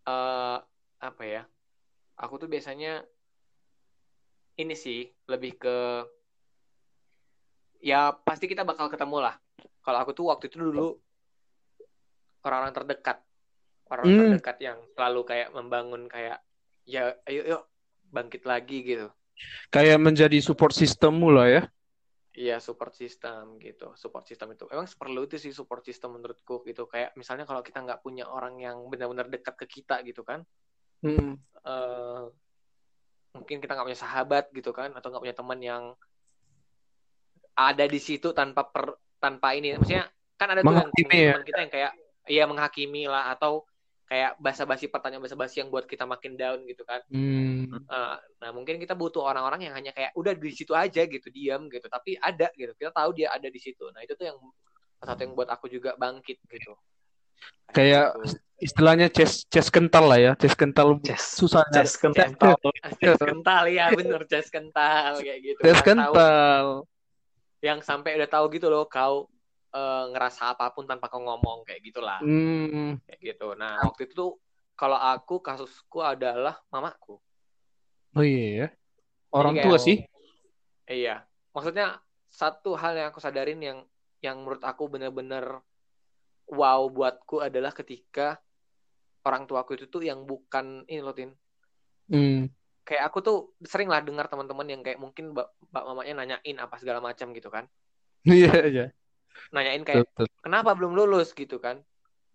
eh 0.04 0.58
apa 1.00 1.22
ya 1.24 1.42
aku 2.20 2.34
tuh 2.36 2.48
biasanya 2.52 3.00
ini 4.60 4.74
sih 4.76 5.08
lebih 5.26 5.56
ke 5.56 5.76
ya 7.80 8.12
pasti 8.12 8.44
kita 8.44 8.62
bakal 8.68 8.92
ketemu 8.92 9.24
lah. 9.24 9.34
Kalau 9.84 9.98
aku 10.00 10.12
tuh 10.16 10.28
waktu 10.28 10.48
itu 10.52 10.60
dulu 10.60 10.96
orang-orang 12.44 12.76
terdekat 12.76 13.18
orang 13.92 14.06
Hmm. 14.06 14.20
terdekat 14.36 14.56
yang 14.60 14.78
selalu 14.96 15.20
kayak 15.28 15.48
membangun 15.52 16.08
kayak 16.08 16.40
ya 16.84 17.16
ayo 17.28 17.42
yuk 17.44 17.62
bangkit 18.12 18.44
lagi 18.44 18.80
gitu 18.84 19.08
Kayak 19.68 19.98
menjadi 19.98 20.38
support 20.38 20.70
sistemmu 20.70 21.26
lah 21.34 21.48
ya. 21.50 21.62
Iya 22.34 22.58
support 22.58 22.90
system 22.94 23.62
gitu 23.62 23.94
support 23.94 24.26
system 24.26 24.54
itu 24.58 24.66
emang 24.70 24.90
perlu 24.98 25.22
itu 25.22 25.38
sih 25.38 25.54
support 25.54 25.86
system 25.86 26.18
menurutku 26.18 26.66
gitu 26.66 26.86
kayak 26.90 27.14
misalnya 27.14 27.46
kalau 27.46 27.62
kita 27.62 27.78
nggak 27.78 28.02
punya 28.02 28.26
orang 28.26 28.58
yang 28.58 28.82
benar-benar 28.90 29.30
dekat 29.30 29.54
ke 29.54 29.66
kita 29.80 30.02
gitu 30.02 30.26
kan 30.26 30.42
Hmm. 31.04 31.36
eh 31.62 32.22
mungkin 33.34 33.58
kita 33.62 33.74
nggak 33.74 33.86
punya 33.86 34.00
sahabat 34.00 34.44
gitu 34.50 34.70
kan 34.74 34.90
atau 34.94 35.14
nggak 35.14 35.22
punya 35.22 35.36
teman 35.36 35.60
yang 35.62 35.84
ada 37.54 37.84
di 37.86 38.00
situ 38.02 38.34
tanpa 38.34 38.66
per 38.66 38.98
tanpa 39.22 39.54
ini 39.54 39.78
maksudnya 39.78 40.10
kan 40.34 40.48
ada 40.54 40.62
tuh 40.66 40.74
yang 40.74 40.90
mungkin 40.90 41.06
ya? 41.06 41.30
teman 41.30 41.44
kita 41.46 41.58
yang 41.62 41.72
kayak 41.72 41.92
iya 42.26 42.44
menghakimi 42.50 43.06
lah 43.06 43.30
atau 43.30 43.62
kayak 44.04 44.36
basa-basi 44.36 44.86
pertanyaan 44.86 45.20
basa-basi 45.20 45.58
yang 45.58 45.68
buat 45.68 45.84
kita 45.84 46.04
makin 46.04 46.34
down 46.34 46.60
gitu 46.62 46.82
kan 46.82 47.00
Hmm. 47.08 47.72
Eh, 47.72 48.16
nah 48.38 48.50
mungkin 48.50 48.76
kita 48.76 48.92
butuh 48.92 49.24
orang-orang 49.24 49.64
yang 49.64 49.74
hanya 49.74 49.90
kayak 49.90 50.12
udah 50.12 50.32
di 50.32 50.50
situ 50.50 50.72
aja 50.72 51.02
gitu 51.02 51.28
diam 51.28 51.66
gitu 51.66 51.86
tapi 51.86 52.14
ada 52.16 52.52
gitu 52.52 52.72
kita 52.72 52.90
tahu 52.90 53.10
dia 53.12 53.28
ada 53.28 53.46
di 53.46 53.56
situ 53.56 53.88
nah 53.90 54.00
itu 54.00 54.12
tuh 54.12 54.28
yang 54.28 54.38
satu 55.00 55.20
yang 55.20 55.32
buat 55.32 55.48
aku 55.48 55.66
juga 55.66 55.92
bangkit 55.94 56.36
gitu 56.44 56.76
Kayak 57.66 58.14
gitu. 58.14 58.38
istilahnya 58.62 59.08
chest 59.08 59.50
chest 59.50 59.68
kental 59.68 60.06
lah 60.06 60.16
ya. 60.16 60.32
Chest 60.38 60.54
kental 60.54 60.96
Chess. 61.02 61.34
susah. 61.34 61.64
Chess 61.68 61.98
kental. 61.98 62.54
Chest 62.94 63.20
kental 63.20 63.64
ya 63.66 63.90
bener 63.90 64.22
chest 64.24 64.48
kental 64.48 65.18
kayak 65.18 65.38
gitu 65.42 65.58
Chest 65.60 65.82
tahu- 65.82 65.88
kental. 66.14 66.64
yang 67.60 67.80
sampai 67.80 68.14
udah 68.14 68.28
tahu 68.30 68.46
gitu 68.50 68.68
loh 68.68 68.84
kau 68.86 69.26
eh, 69.74 70.04
ngerasa 70.14 70.54
apa 70.54 70.70
pun 70.70 70.86
tanpa 70.86 71.10
kau 71.10 71.18
ngomong 71.18 71.66
kayak 71.66 71.82
gitulah 71.82 72.22
Hmm. 72.22 72.94
kayak 73.04 73.20
gitu 73.34 73.52
nah 73.54 73.82
waktu 73.82 74.06
itu 74.06 74.14
tuh 74.14 74.32
kalau 74.74 74.94
aku 74.94 75.38
kasusku 75.38 75.98
adalah 75.98 76.58
mamaku 76.70 77.18
Oh 78.14 78.22
iya 78.22 78.46
ya. 78.62 78.68
Orang 79.34 79.58
Jadi 79.58 79.64
tua 79.66 79.74
kayak- 79.74 79.82
sih. 79.82 79.96
iya 80.86 81.14
maksudnya 81.50 81.98
satu 82.30 82.78
hal 82.78 82.94
yang 82.94 83.08
aku 83.10 83.18
sadarin 83.18 83.58
yang 83.58 83.78
yang 84.22 84.38
menurut 84.38 84.62
aku 84.62 84.86
bener-bener 84.86 85.58
wow 86.46 86.86
buatku 86.86 87.42
adalah 87.42 87.70
ketika 87.70 88.38
orang 89.22 89.44
tuaku 89.44 89.74
itu 89.74 89.86
tuh 89.88 90.02
yang 90.02 90.22
bukan 90.22 90.86
ini 90.86 91.02
loh 91.02 91.10
tin 91.10 91.34
Hmm. 92.06 92.52
kayak 92.84 93.08
aku 93.08 93.18
tuh 93.18 93.36
sering 93.64 93.88
lah 93.88 93.98
dengar 93.98 94.28
teman-teman 94.28 94.68
yang 94.68 94.84
kayak 94.84 95.00
mungkin 95.00 95.32
mbak, 95.32 95.48
mbak 95.72 95.82
mamanya 95.88 96.14
nanyain 96.20 96.56
apa 96.60 96.76
segala 96.76 97.00
macam 97.00 97.32
gitu 97.32 97.48
kan 97.48 97.64
Iya 98.28 98.52
iya. 98.68 98.84
Nanyain 99.50 99.82
kayak 99.82 100.04
Betul. 100.06 100.26
kenapa 100.40 100.70
belum 100.72 100.92
lulus 100.92 101.30
gitu 101.32 101.58
kan 101.58 101.80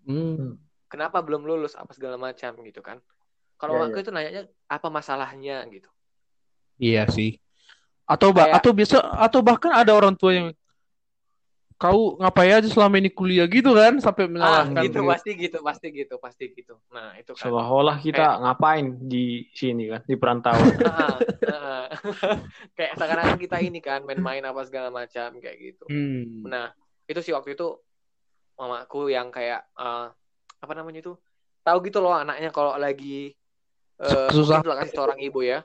Hmm. 0.04 0.56
kenapa 0.88 1.20
belum 1.20 1.44
lulus 1.44 1.76
apa 1.76 1.92
segala 1.92 2.16
macam 2.16 2.56
gitu 2.64 2.80
kan 2.80 2.98
kalau 3.56 3.76
Iya, 3.78 3.86
aku 3.88 3.98
itu 4.00 4.10
nanyanya 4.10 4.44
apa 4.66 4.88
masalahnya 4.88 5.68
gitu 5.68 5.90
Iya 6.80 7.12
sih. 7.12 7.36
Atau 8.08 8.32
bah 8.32 8.48
Kayak- 8.48 8.58
atau 8.64 8.72
biasa 8.72 8.96
atau 9.20 9.40
bahkan 9.44 9.76
ada 9.76 9.92
orang 9.92 10.16
tua 10.16 10.32
yang 10.32 10.48
kau 11.76 12.20
ngapain 12.20 12.60
aja 12.60 12.68
selama 12.68 13.00
ini 13.00 13.08
kuliah 13.08 13.48
gitu 13.48 13.72
kan 13.72 14.00
sampai 14.00 14.28
ah 14.28 14.32
menyalahkan 14.68 14.84
gitu 14.84 15.00
gitu. 15.00 15.08
pasti 15.08 15.32
gitu 15.36 15.58
pasti 15.60 15.88
gitu 15.92 16.16
pasti 16.20 16.44
gitu 16.52 16.76
nah 16.92 17.16
itu 17.16 17.32
kan 17.32 17.40
Seolah-olah 17.40 18.00
kita 18.00 18.26
ngapain 18.44 19.00
di 19.00 19.48
sini 19.52 19.88
kan, 19.88 20.04
di 20.04 20.16
perantauan. 20.20 20.60
Ah, 20.88 21.16
ah. 21.52 21.86
kayak 22.80 22.94
sekarang 22.96 23.28
kita 23.40 23.58
ini 23.60 23.80
kan 23.80 24.04
main-main 24.04 24.44
apa 24.44 24.64
segala 24.64 24.92
macam 24.92 25.40
kayak 25.40 25.56
gitu 25.60 25.84
Hmm. 25.88 26.48
nah 26.48 26.72
itu 27.10 27.20
sih 27.26 27.34
waktu 27.34 27.58
itu 27.58 27.68
mamaku 28.56 29.10
yang 29.10 29.34
kayak 29.34 29.66
eh, 29.74 30.08
apa 30.60 30.74
namanya 30.78 31.02
itu 31.02 31.18
tahu 31.66 31.78
gitu 31.90 32.00
loh 32.00 32.14
anaknya 32.14 32.54
kalau 32.54 32.78
lagi 32.78 33.34
eh 34.00 34.30
Susah. 34.32 34.64
kasih 34.64 34.96
seorang 34.96 35.20
ibu 35.20 35.44
ya. 35.44 35.60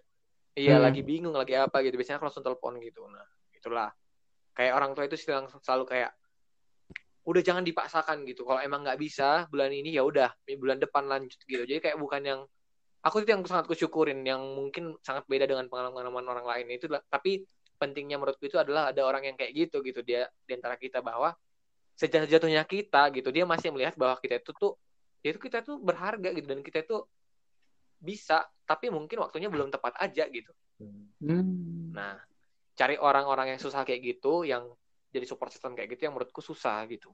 Iya 0.54 0.78
Hmm. 0.78 0.86
lagi 0.86 1.02
bingung 1.02 1.34
lagi 1.34 1.54
apa 1.54 1.82
gitu. 1.82 1.98
Biasanya 1.98 2.18
aku 2.22 2.26
langsung 2.30 2.46
telepon 2.46 2.78
gitu. 2.82 3.06
Nah 3.10 3.26
itulah. 3.54 3.90
Kayak 4.54 4.72
orang 4.78 4.90
tua 4.94 5.04
itu 5.10 5.18
selalu 5.18 5.84
kayak 5.86 6.14
udah 7.26 7.42
jangan 7.42 7.64
dipaksakan 7.66 8.22
gitu. 8.28 8.46
Kalau 8.46 8.60
emang 8.62 8.86
nggak 8.86 8.98
bisa 9.00 9.50
bulan 9.50 9.74
ini 9.74 9.94
ya 9.94 10.06
udah 10.06 10.30
bulan 10.58 10.78
depan 10.78 11.10
lanjut 11.10 11.38
gitu. 11.42 11.62
Jadi 11.66 11.80
kayak 11.82 11.98
bukan 11.98 12.22
yang 12.22 12.40
aku 13.02 13.22
itu 13.22 13.34
yang 13.34 13.42
sangat 13.46 13.66
kusyukurin 13.66 14.22
yang 14.22 14.40
mungkin 14.40 14.94
sangat 15.02 15.26
beda 15.26 15.50
dengan 15.50 15.66
pengalaman-pengalaman 15.66 16.26
orang 16.26 16.46
lain. 16.46 16.66
Itu 16.74 16.86
tapi 17.10 17.42
pentingnya 17.84 18.16
menurutku 18.16 18.48
itu 18.48 18.56
adalah 18.56 18.88
ada 18.88 19.04
orang 19.04 19.28
yang 19.28 19.36
kayak 19.36 19.52
gitu 19.52 19.84
gitu. 19.84 20.00
Dia 20.00 20.24
di 20.48 20.56
antara 20.56 20.80
kita 20.80 21.04
bahwa 21.04 21.36
sejatuh-jatuhnya 22.00 22.64
kita 22.64 23.12
gitu. 23.12 23.28
Dia 23.28 23.44
masih 23.44 23.68
melihat 23.76 23.92
bahwa 24.00 24.16
kita 24.16 24.40
itu 24.40 24.56
tuh 24.56 24.72
ya 25.20 25.36
itu 25.36 25.40
kita 25.44 25.60
tuh 25.60 25.76
berharga 25.76 26.32
gitu. 26.32 26.48
Dan 26.48 26.64
kita 26.64 26.80
itu 26.80 27.04
bisa 28.00 28.48
tapi 28.64 28.88
mungkin 28.88 29.20
waktunya 29.20 29.52
belum 29.52 29.68
tepat 29.68 30.00
aja 30.00 30.24
gitu. 30.32 30.48
Hmm. 31.24 31.94
nah 31.94 32.18
cari 32.74 32.98
orang-orang 32.98 33.54
yang 33.54 33.60
susah 33.62 33.86
kayak 33.86 34.02
gitu 34.02 34.42
yang 34.42 34.66
jadi 35.14 35.24
support 35.30 35.54
system 35.54 35.78
kayak 35.78 35.94
gitu 35.94 36.10
yang 36.10 36.14
menurutku 36.18 36.42
susah 36.42 36.82
gitu. 36.90 37.12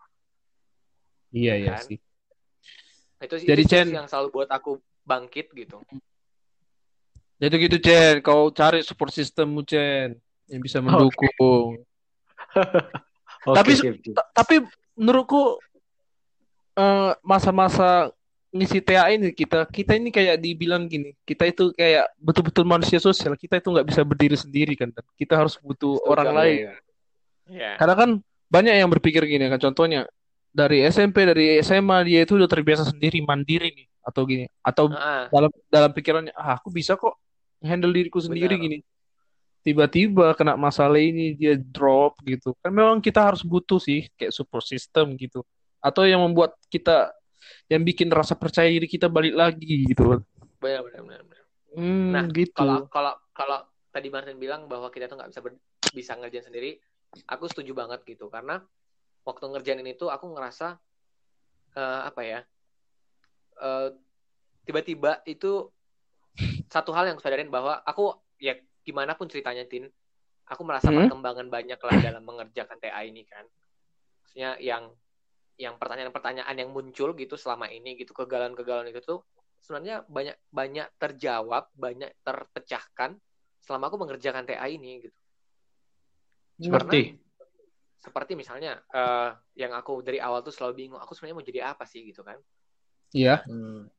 Iya 1.30 1.54
iya 1.60 1.70
Kan? 1.76 1.84
sih. 1.84 1.98
itu 3.20 3.36
sih 3.36 3.48
Jadi, 3.52 3.62
itu 3.68 3.70
Chen- 3.76 3.92
yang 3.92 4.08
selalu 4.08 4.32
buat 4.32 4.48
aku 4.48 4.80
bangkit 5.04 5.52
gitu. 5.52 5.84
Jadi 7.40 7.54
gitu 7.68 7.76
Chen, 7.80 8.24
kau 8.24 8.48
cari 8.48 8.80
support 8.80 9.12
systemmu 9.12 9.60
Chen 9.68 10.16
yang 10.50 10.60
bisa 10.60 10.82
mendukung. 10.82 11.30
Oke, 13.48 13.56
Tapi-. 13.56 13.78
Ta- 14.12 14.28
Tapi 14.42 14.66
menurutku 14.98 15.56
eh, 16.76 17.12
masa-masa 17.24 18.10
ngisi 18.50 18.82
TA 18.82 19.14
ini 19.14 19.30
kita 19.30 19.62
kita 19.70 19.94
ini 19.94 20.10
kayak 20.10 20.42
dibilang 20.42 20.90
gini, 20.90 21.14
kita 21.22 21.46
itu 21.46 21.70
kayak 21.70 22.10
betul-betul 22.18 22.66
manusia 22.66 22.98
sosial, 22.98 23.38
kita 23.38 23.62
itu 23.62 23.70
nggak 23.70 23.86
bisa 23.86 24.02
berdiri 24.02 24.34
sendiri 24.34 24.74
kan. 24.74 24.90
Kita 25.14 25.38
harus 25.38 25.54
butuh 25.62 26.02
Setuju 26.02 26.10
orang 26.10 26.26
aku, 26.28 26.38
lain. 26.42 26.58
ya 27.50 27.72
Karena 27.78 27.94
kan 27.94 28.10
banyak 28.50 28.74
yang 28.74 28.90
berpikir 28.90 29.22
gini 29.22 29.46
kan, 29.46 29.62
contohnya 29.62 30.10
dari 30.50 30.82
SMP, 30.90 31.22
dari 31.22 31.62
SMA 31.62 32.02
dia 32.02 32.26
itu 32.26 32.34
udah 32.34 32.50
terbiasa 32.50 32.90
sendiri, 32.90 33.22
mandiri 33.22 33.70
nih, 33.70 33.86
atau 34.02 34.26
gini, 34.26 34.50
atau 34.66 34.90
Heeh. 34.90 35.30
dalam 35.30 35.50
dalam 35.70 35.90
pikirannya, 35.94 36.34
ah 36.34 36.58
aku 36.58 36.74
bisa 36.74 36.98
kok 36.98 37.14
handle 37.62 37.94
diriku 37.94 38.18
sendiri 38.18 38.58
Benar. 38.58 38.66
gini. 38.66 38.78
Tiba-tiba 39.60 40.32
kena 40.32 40.56
masalah 40.56 40.96
ini 40.96 41.36
dia 41.36 41.54
drop 41.56 42.16
gitu. 42.24 42.56
Kan 42.64 42.72
memang 42.72 42.98
kita 43.04 43.20
harus 43.32 43.44
butuh 43.44 43.76
sih 43.76 44.08
kayak 44.16 44.32
support 44.32 44.64
system 44.64 45.16
gitu. 45.20 45.44
Atau 45.84 46.08
yang 46.08 46.24
membuat 46.24 46.56
kita 46.72 47.12
yang 47.68 47.84
bikin 47.84 48.08
rasa 48.12 48.36
percaya 48.36 48.68
diri 48.68 48.88
kita 48.88 49.08
balik 49.08 49.36
lagi 49.36 49.88
gitu. 49.88 50.20
benar 50.60 50.84
benar 50.84 51.02
benar 51.04 51.22
benar. 51.24 51.44
Hmm, 51.72 52.10
Nah, 52.12 52.24
gitu. 52.32 52.52
kalau 52.56 52.78
kalau 52.92 53.14
kalau 53.32 53.58
tadi 53.90 54.08
Martin 54.12 54.36
bilang 54.36 54.68
bahwa 54.68 54.88
kita 54.92 55.08
tuh 55.08 55.16
nggak 55.18 55.30
bisa 55.32 55.40
ber- 55.40 55.62
bisa 55.90 56.12
ngerjain 56.14 56.46
sendiri 56.46 56.78
aku 57.26 57.50
setuju 57.50 57.74
banget 57.74 58.06
gitu 58.06 58.30
karena 58.30 58.62
waktu 59.26 59.44
ngerjain 59.50 59.82
ini 59.82 59.98
tuh 59.98 60.06
aku 60.12 60.30
ngerasa 60.30 60.78
eh, 61.74 62.00
apa 62.06 62.22
ya 62.22 62.40
eh, 63.58 63.88
tiba-tiba 64.62 65.26
itu 65.26 65.66
satu 66.70 66.94
hal 66.94 67.10
yang 67.10 67.18
aku 67.18 67.24
sadarin 67.26 67.50
bahwa 67.50 67.82
aku 67.82 68.14
ya 68.38 68.54
gimana 68.90 69.14
pun 69.14 69.30
ceritanya 69.30 69.62
tin 69.70 69.86
aku 70.50 70.62
merasa 70.66 70.90
Hmm. 70.90 71.06
perkembangan 71.06 71.46
banyak 71.46 71.78
lah 71.78 71.96
dalam 72.02 72.22
mengerjakan 72.26 72.76
TA 72.82 73.06
ini 73.06 73.22
kan 73.22 73.46
maksudnya 74.26 74.58
yang 74.58 74.90
yang 75.60 75.78
pertanyaan-pertanyaan 75.78 76.56
yang 76.58 76.70
muncul 76.74 77.14
gitu 77.14 77.38
selama 77.38 77.70
ini 77.70 77.94
gitu 77.94 78.10
kegagalan-kegagalan 78.10 78.90
itu 78.90 78.98
tuh 79.04 79.20
sebenarnya 79.62 80.02
banyak 80.08 80.36
banyak 80.50 80.88
terjawab 80.98 81.68
banyak 81.76 82.10
terpecahkan 82.26 83.14
selama 83.60 83.92
aku 83.92 83.96
mengerjakan 84.00 84.48
TA 84.48 84.66
ini 84.66 85.06
gitu 85.06 85.20
Seperti 86.60 87.16
seperti 88.00 88.32
misalnya 88.32 88.80
eh, 88.90 89.30
yang 89.60 89.76
aku 89.76 90.00
dari 90.00 90.16
awal 90.16 90.40
tuh 90.40 90.52
selalu 90.52 90.72
bingung 90.88 91.00
aku 91.00 91.12
sebenarnya 91.12 91.36
mau 91.36 91.44
jadi 91.44 91.60
apa 91.76 91.84
sih 91.84 92.00
gitu 92.04 92.24
kan 92.24 92.40
Iya. 93.12 93.44
Hmm. 93.44 93.90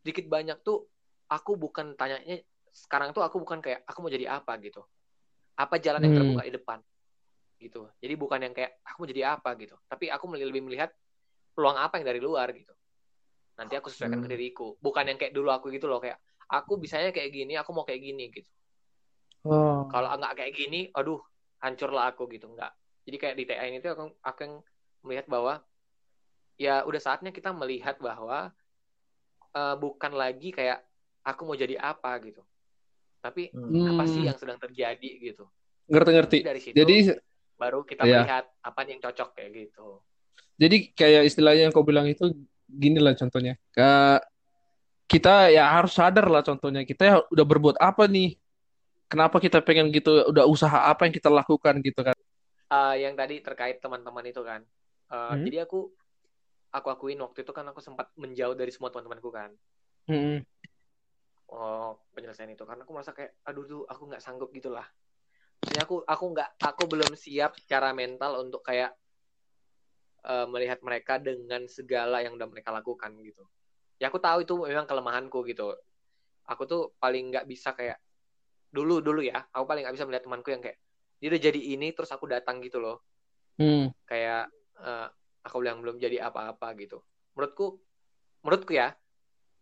dikit 0.00 0.30
banyak 0.30 0.62
tuh 0.62 0.86
aku 1.26 1.58
bukan 1.58 1.98
tanyanya 1.98 2.40
sekarang 2.76 3.16
tuh 3.16 3.24
aku 3.24 3.40
bukan 3.40 3.64
kayak 3.64 3.80
aku 3.88 4.04
mau 4.04 4.12
jadi 4.12 4.28
apa 4.28 4.52
gitu. 4.60 4.84
Apa 5.56 5.80
jalan 5.80 6.04
yang 6.04 6.12
Hmm. 6.12 6.20
terbuka 6.20 6.42
di 6.44 6.52
depan 6.52 6.78
gitu. 7.56 7.88
Jadi 8.04 8.14
bukan 8.20 8.38
yang 8.44 8.52
kayak 8.52 8.76
aku 8.84 8.96
mau 9.00 9.08
jadi 9.08 9.22
apa 9.32 9.56
gitu. 9.56 9.80
Tapi 9.88 10.12
aku 10.12 10.24
lebih 10.36 10.60
melihat 10.68 10.92
peluang 11.56 11.80
apa 11.80 11.96
yang 11.96 12.04
dari 12.04 12.20
luar 12.20 12.52
gitu. 12.52 12.76
Nanti 13.56 13.72
aku 13.80 13.88
sesuaikan 13.88 14.20
ke 14.20 14.28
Hmm. 14.28 14.36
diriku. 14.36 14.76
Bukan 14.84 15.08
yang 15.08 15.16
kayak 15.16 15.32
dulu 15.32 15.48
aku 15.48 15.72
gitu 15.72 15.88
loh 15.88 15.96
kayak 16.04 16.20
aku 16.52 16.76
bisanya 16.76 17.10
kayak 17.16 17.32
gini 17.32 17.56
aku 17.56 17.72
mau 17.72 17.88
kayak 17.88 18.04
gini 18.04 18.28
gitu. 18.28 18.50
Oh. 19.46 19.86
kalau 19.86 20.10
nggak 20.18 20.42
kayak 20.42 20.52
gini 20.58 20.90
aduh 20.92 21.22
hancurlah 21.64 22.12
aku 22.12 22.28
gitu. 22.28 22.52
Nggak. 22.52 22.76
Jadi 23.08 23.16
kayak 23.16 23.36
di 23.38 23.44
TA 23.46 23.64
ini 23.70 23.78
tuh 23.80 23.94
aku, 23.94 24.04
aku 24.20 24.38
yang 24.44 24.54
melihat 25.06 25.26
bahwa 25.30 25.62
ya 26.58 26.82
udah 26.84 27.00
saatnya 27.00 27.30
kita 27.32 27.54
melihat 27.56 27.96
bahwa 28.02 28.50
eh, 29.54 29.76
bukan 29.78 30.12
lagi 30.12 30.50
kayak 30.52 30.82
aku 31.24 31.40
mau 31.46 31.56
jadi 31.56 31.78
apa 31.80 32.10
gitu 32.20 32.42
tapi 33.26 33.50
Hmm. 33.50 33.90
apa 33.90 34.06
sih 34.06 34.22
Hmm, 34.22 34.28
yang 34.30 34.38
sedang 34.38 34.56
terjadi 34.56 35.10
gitu 35.20 35.44
ngerti-ngerti. 35.86 36.38
dari 36.42 36.60
situ 36.62 36.74
Jadi 36.74 36.96
baru 37.56 37.82
kita 37.82 38.02
Iya. 38.02 38.22
melihat 38.22 38.44
apa 38.60 38.80
yang 38.84 39.00
cocok 39.00 39.28
kayak 39.32 39.50
gitu 39.52 39.88
jadi 40.56 40.76
kayak 40.92 41.22
istilahnya 41.26 41.62
yang 41.66 41.74
kau 41.74 41.82
bilang 41.82 42.06
itu 42.06 42.32
gini 42.66 42.96
lah 42.96 43.12
contohnya. 43.12 43.60
Kak 43.70 44.24
kita 45.06 45.54
ya 45.54 45.70
harus 45.70 45.94
sadar 45.94 46.26
lah 46.26 46.42
contohnya 46.42 46.82
kita 46.82 47.02
ya 47.04 47.16
udah 47.30 47.46
berbuat 47.46 47.76
apa 47.78 48.10
nih 48.10 48.34
kenapa 49.06 49.38
kita 49.38 49.62
pengen 49.62 49.94
gitu 49.94 50.26
udah 50.26 50.42
usaha 50.44 50.82
apa 50.82 51.06
yang 51.06 51.14
kita 51.14 51.30
lakukan 51.30 51.78
gitu 51.78 52.02
kan 52.02 52.16
uh, 52.68 52.94
yang 52.98 53.14
tadi 53.14 53.38
terkait 53.38 53.78
teman-teman 53.78 54.26
itu 54.26 54.42
kan 54.42 54.66
uh, 55.08 55.30
Hmm. 55.30 55.46
jadi 55.46 55.62
aku 55.62 55.94
aku 56.68 56.86
akuin 56.90 57.22
waktu 57.22 57.46
itu 57.46 57.52
kan 57.54 57.70
aku 57.70 57.78
sempat 57.78 58.10
menjauh 58.18 58.58
dari 58.58 58.74
semua 58.74 58.90
teman-temanku 58.90 59.30
kan 59.30 59.54
Mm-mm. 60.10 60.42
Oh 61.50 61.98
penyelesaian 62.14 62.50
itu. 62.50 62.64
Karena 62.66 62.82
aku 62.82 62.92
merasa 62.94 63.12
kayak 63.14 63.38
aduh 63.46 63.64
tuh 63.66 63.82
aku 63.86 64.02
nggak 64.10 64.22
sanggup 64.22 64.50
gitulah. 64.50 64.86
Maksudnya 65.62 65.84
aku 65.86 66.02
aku 66.06 66.24
nggak 66.34 66.50
aku 66.62 66.82
belum 66.86 67.12
siap 67.18 67.58
secara 67.58 67.90
mental 67.90 68.42
untuk 68.42 68.62
kayak 68.62 68.94
eh, 70.26 70.46
melihat 70.50 70.78
mereka 70.82 71.18
dengan 71.18 71.66
segala 71.66 72.22
yang 72.22 72.34
udah 72.38 72.48
mereka 72.50 72.70
lakukan 72.74 73.14
gitu. 73.22 73.46
Ya 73.96 74.12
aku 74.12 74.20
tahu 74.20 74.44
itu 74.44 74.54
memang 74.60 74.84
kelemahanku 74.84 75.42
gitu. 75.48 75.74
Aku 76.46 76.68
tuh 76.68 76.94
paling 77.02 77.34
nggak 77.34 77.46
bisa 77.48 77.74
kayak 77.74 77.98
dulu 78.70 79.00
dulu 79.00 79.24
ya 79.24 79.46
aku 79.54 79.64
paling 79.64 79.86
nggak 79.86 79.96
bisa 79.96 80.04
melihat 80.04 80.24
temanku 80.26 80.52
yang 80.52 80.60
kayak 80.60 80.76
dia 81.16 81.32
udah 81.32 81.40
jadi 81.40 81.60
ini 81.78 81.96
terus 81.96 82.12
aku 82.12 82.28
datang 82.28 82.60
gitu 82.60 82.82
loh. 82.82 83.00
Hmm. 83.56 83.88
kayak 84.04 84.52
eh, 84.84 85.08
aku 85.40 85.64
bilang 85.64 85.80
belum 85.80 85.96
jadi 85.96 86.28
apa-apa 86.28 86.76
gitu. 86.76 87.00
Menurutku 87.32 87.80
menurutku 88.44 88.76
ya 88.76 88.92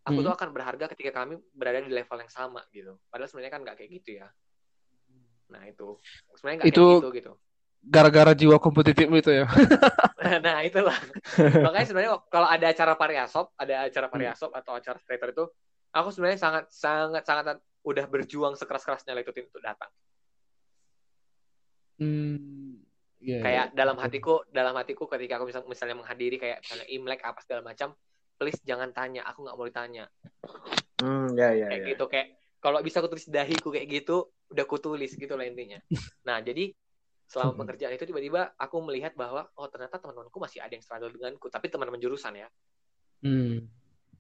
aku 0.05 0.21
Hmm. 0.21 0.27
tuh 0.29 0.33
akan 0.37 0.49
berharga 0.53 0.85
ketika 0.93 1.25
kami 1.25 1.41
berada 1.57 1.81
di 1.81 1.89
level 1.89 2.19
yang 2.21 2.29
sama 2.29 2.61
gitu. 2.71 3.01
Padahal 3.09 3.29
sebenarnya 3.29 3.53
kan 3.57 3.61
nggak 3.65 3.77
kayak 3.81 3.91
gitu 4.01 4.11
ya. 4.21 4.29
Nah 5.49 5.65
itu. 5.65 5.97
Sebenarnya 6.37 6.57
nggak 6.61 6.71
Itu- 6.71 6.85
kayak 6.85 7.01
gitu 7.01 7.11
gitu. 7.19 7.33
gara-gara 7.85 8.33
jiwa 8.33 8.57
kompetitif 8.57 9.05
itu 9.09 9.31
ya? 9.33 9.45
Nah 10.45 10.65
itulah. 10.65 10.97
Makanya 11.37 11.85
sebenarnya 11.85 12.13
kalau 12.33 12.49
ada 12.49 12.67
acara 12.73 12.97
pariasop 12.97 13.53
ada 13.61 13.85
acara 13.89 14.09
pariasop 14.09 14.51
atau 14.57 14.73
acara 14.73 14.97
skater 14.97 15.37
itu 15.37 15.45
aku 15.93 16.09
sebenarnya 16.09 16.41
sangat 16.41 16.65
sangat 16.73 17.23
sangat 17.29 17.61
udah 17.85 18.09
berjuang 18.09 18.57
sekeras 18.57 18.89
kerasnya 18.89 19.13
itu 19.21 19.37
untuk 19.37 19.61
datang. 19.61 19.93
Hmm. 22.01 22.81
Iya, 23.25 23.41
kayak 23.41 23.67
iya. 23.73 23.77
dalam 23.77 23.97
hatiku 23.97 24.45
dalam 24.53 24.77
hatiku 24.77 25.09
ketika 25.09 25.41
aku 25.41 25.49
misal- 25.49 25.69
misalnya 25.69 25.97
menghadiri 25.97 26.37
kayak 26.37 26.61
misalnya 26.61 26.87
imlek 26.93 27.21
apa 27.25 27.41
segala 27.41 27.65
macam 27.65 27.97
please 28.45 28.61
jangan 28.61 28.93
tanya 28.93 29.25
aku 29.25 29.41
nggak 29.49 29.57
mau 29.57 29.65
ditanya 29.65 30.05
Hmm, 31.01 31.33
ya 31.33 31.57
ya. 31.57 31.73
kayak 31.73 31.81
ya. 31.81 31.87
gitu 31.97 32.05
kayak 32.13 32.29
kalau 32.61 32.85
bisa 32.85 33.01
aku 33.01 33.09
tulis 33.17 33.25
dahiku 33.33 33.73
kayak 33.73 33.89
gitu 33.89 34.29
udah 34.53 34.65
aku 34.69 34.77
tulis 34.77 35.17
gitu 35.17 35.33
lah 35.33 35.49
intinya 35.49 35.81
nah 36.29 36.45
jadi 36.45 36.69
selama 37.25 37.65
pekerjaan 37.65 37.97
itu 37.97 38.05
tiba-tiba 38.05 38.53
aku 38.61 38.85
melihat 38.85 39.17
bahwa 39.17 39.49
oh 39.57 39.65
ternyata 39.73 39.97
teman-temanku 39.97 40.37
masih 40.37 40.61
ada 40.61 40.77
yang 40.77 40.85
struggle 40.85 41.09
denganku 41.09 41.49
tapi 41.49 41.73
teman-teman 41.73 41.97
jurusan 41.97 42.37
ya 42.37 42.49
Hmm. 43.25 43.65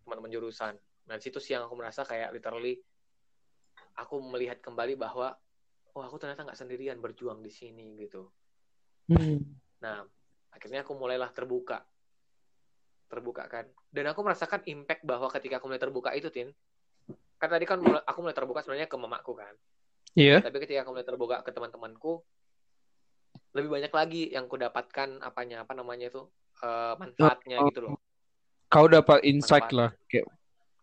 teman-teman 0.08 0.32
jurusan 0.32 0.72
nah 1.04 1.20
situ 1.20 1.36
sih 1.36 1.52
yang 1.52 1.68
aku 1.68 1.76
merasa 1.76 2.00
kayak 2.08 2.32
literally 2.32 2.80
aku 4.00 4.16
melihat 4.24 4.64
kembali 4.64 4.96
bahwa 4.96 5.36
oh 5.92 6.00
aku 6.00 6.16
ternyata 6.16 6.48
nggak 6.48 6.56
sendirian 6.56 6.96
berjuang 7.04 7.44
di 7.44 7.52
sini 7.52 8.00
gitu 8.00 8.32
Hmm. 9.04 9.36
Nah, 9.84 10.00
akhirnya 10.48 10.80
aku 10.80 10.96
mulailah 10.96 11.28
terbuka. 11.28 11.84
Terbuka 13.14 13.46
kan. 13.46 13.64
Dan 13.94 14.10
aku 14.10 14.26
merasakan 14.26 14.66
impact 14.66 15.06
bahwa 15.06 15.30
ketika 15.30 15.62
aku 15.62 15.70
mulai 15.70 15.78
terbuka 15.78 16.10
itu, 16.18 16.34
Tin. 16.34 16.50
Kan 17.38 17.46
tadi 17.46 17.62
kan 17.62 17.78
mulai- 17.78 18.02
aku 18.02 18.18
mulai 18.26 18.34
terbuka 18.34 18.66
sebenarnya 18.66 18.90
ke 18.90 18.96
mamaku 18.98 19.38
kan. 19.38 19.54
Iya. 20.18 20.42
Tapi 20.42 20.58
ketika 20.66 20.82
aku 20.82 20.98
mulai 20.98 21.06
terbuka 21.06 21.36
ke 21.46 21.50
teman-temanku, 21.54 22.26
lebih 23.54 23.70
banyak 23.70 23.92
lagi 23.94 24.22
yang 24.34 24.50
ku 24.50 24.58
dapatkan 24.58 25.22
apanya, 25.22 25.62
apa 25.62 25.78
namanya 25.78 26.10
itu, 26.10 26.26
eh, 26.58 26.94
manfaatnya 26.98 27.62
Oh. 27.62 27.70
gitu 27.70 27.80
loh. 27.86 27.94
Kau 28.66 28.90
dapat 28.90 29.22
insight 29.22 29.70
Manfaat. 29.70 29.78
lah. 29.78 29.90
Kayak 30.10 30.26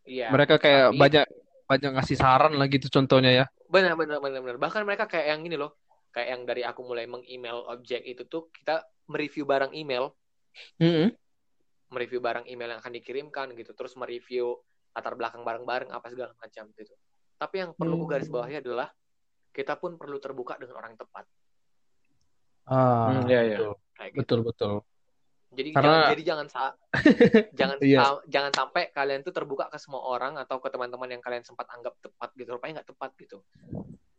Iya. 0.07 0.27
mereka 0.31 0.55
kayak 0.55 0.95
tapi- 0.95 0.99
banyak 0.99 1.25
banyak 1.67 1.91
ngasih 1.99 2.17
saran 2.19 2.53
lah 2.55 2.67
gitu 2.67 2.87
contohnya 2.91 3.31
ya. 3.31 3.45
Benar, 3.71 3.95
benar, 3.95 4.19
benar, 4.19 4.39
benar. 4.43 4.57
Bahkan 4.59 4.83
mereka 4.83 5.07
kayak 5.07 5.35
yang 5.35 5.43
gini 5.43 5.55
loh. 5.55 5.79
Kayak 6.11 6.27
yang 6.27 6.41
dari 6.43 6.63
aku 6.67 6.83
mulai 6.83 7.07
meng-email 7.07 7.63
objek 7.71 8.03
itu 8.03 8.27
tuh, 8.27 8.51
kita 8.51 8.83
mereview 9.07 9.47
barang 9.47 9.71
email, 9.71 10.11
Hmm. 10.75 11.15
Mereview 11.91 12.17
barang 12.17 12.45
email 12.45 12.71
yang 12.71 12.79
akan 12.79 12.93
dikirimkan 12.93 13.51
gitu 13.53 13.71
terus 13.71 13.93
mereview 13.93 14.55
latar 14.91 15.13
belakang 15.13 15.43
bareng-bareng 15.43 15.89
apa 15.89 16.07
segala 16.07 16.31
macam 16.33 16.71
gitu 16.73 16.95
tapi 17.35 17.55
yang 17.57 17.71
perlu 17.71 17.95
ku 17.97 18.05
garis 18.05 18.25
Hmm. 18.25 18.35
bawahi 18.37 18.59
adalah 18.59 18.87
kita 19.51 19.75
pun 19.75 19.95
perlu 19.95 20.17
terbuka 20.17 20.55
dengan 20.55 20.77
orang 20.77 20.95
yang 20.95 21.01
tepat 21.01 21.25
Ah, 22.63 23.09
Hmm, 23.11 23.25
iya, 23.27 23.41
iya. 23.43 23.57
betul. 23.57 23.73
kayak 23.91 24.09
gitu 24.09 24.19
Betul, 24.21 24.39
betul. 24.45 24.73
jadi 25.51 25.69
Karena- 25.69 25.83
jangan, 25.83 26.07
jadi 26.07 26.23
jangan 26.23 26.47
sa- 26.47 26.75
jangan 27.59 27.77
sa- 27.81 28.23
jangan 28.25 28.51
sampai 28.53 28.83
kalian 28.89 29.19
tuh 29.21 29.33
terbuka 29.33 29.67
ke 29.67 29.75
semua 29.75 29.99
orang 30.01 30.39
atau 30.39 30.57
ke 30.57 30.69
teman-teman 30.69 31.09
yang 31.09 31.19
kalian 31.19 31.43
sempat 31.43 31.67
anggap 31.67 31.97
tepat 31.99 32.29
gitu 32.33 32.55
rupanya 32.55 32.79
nggak 32.79 32.89
tepat 32.95 33.11
gitu 33.19 33.43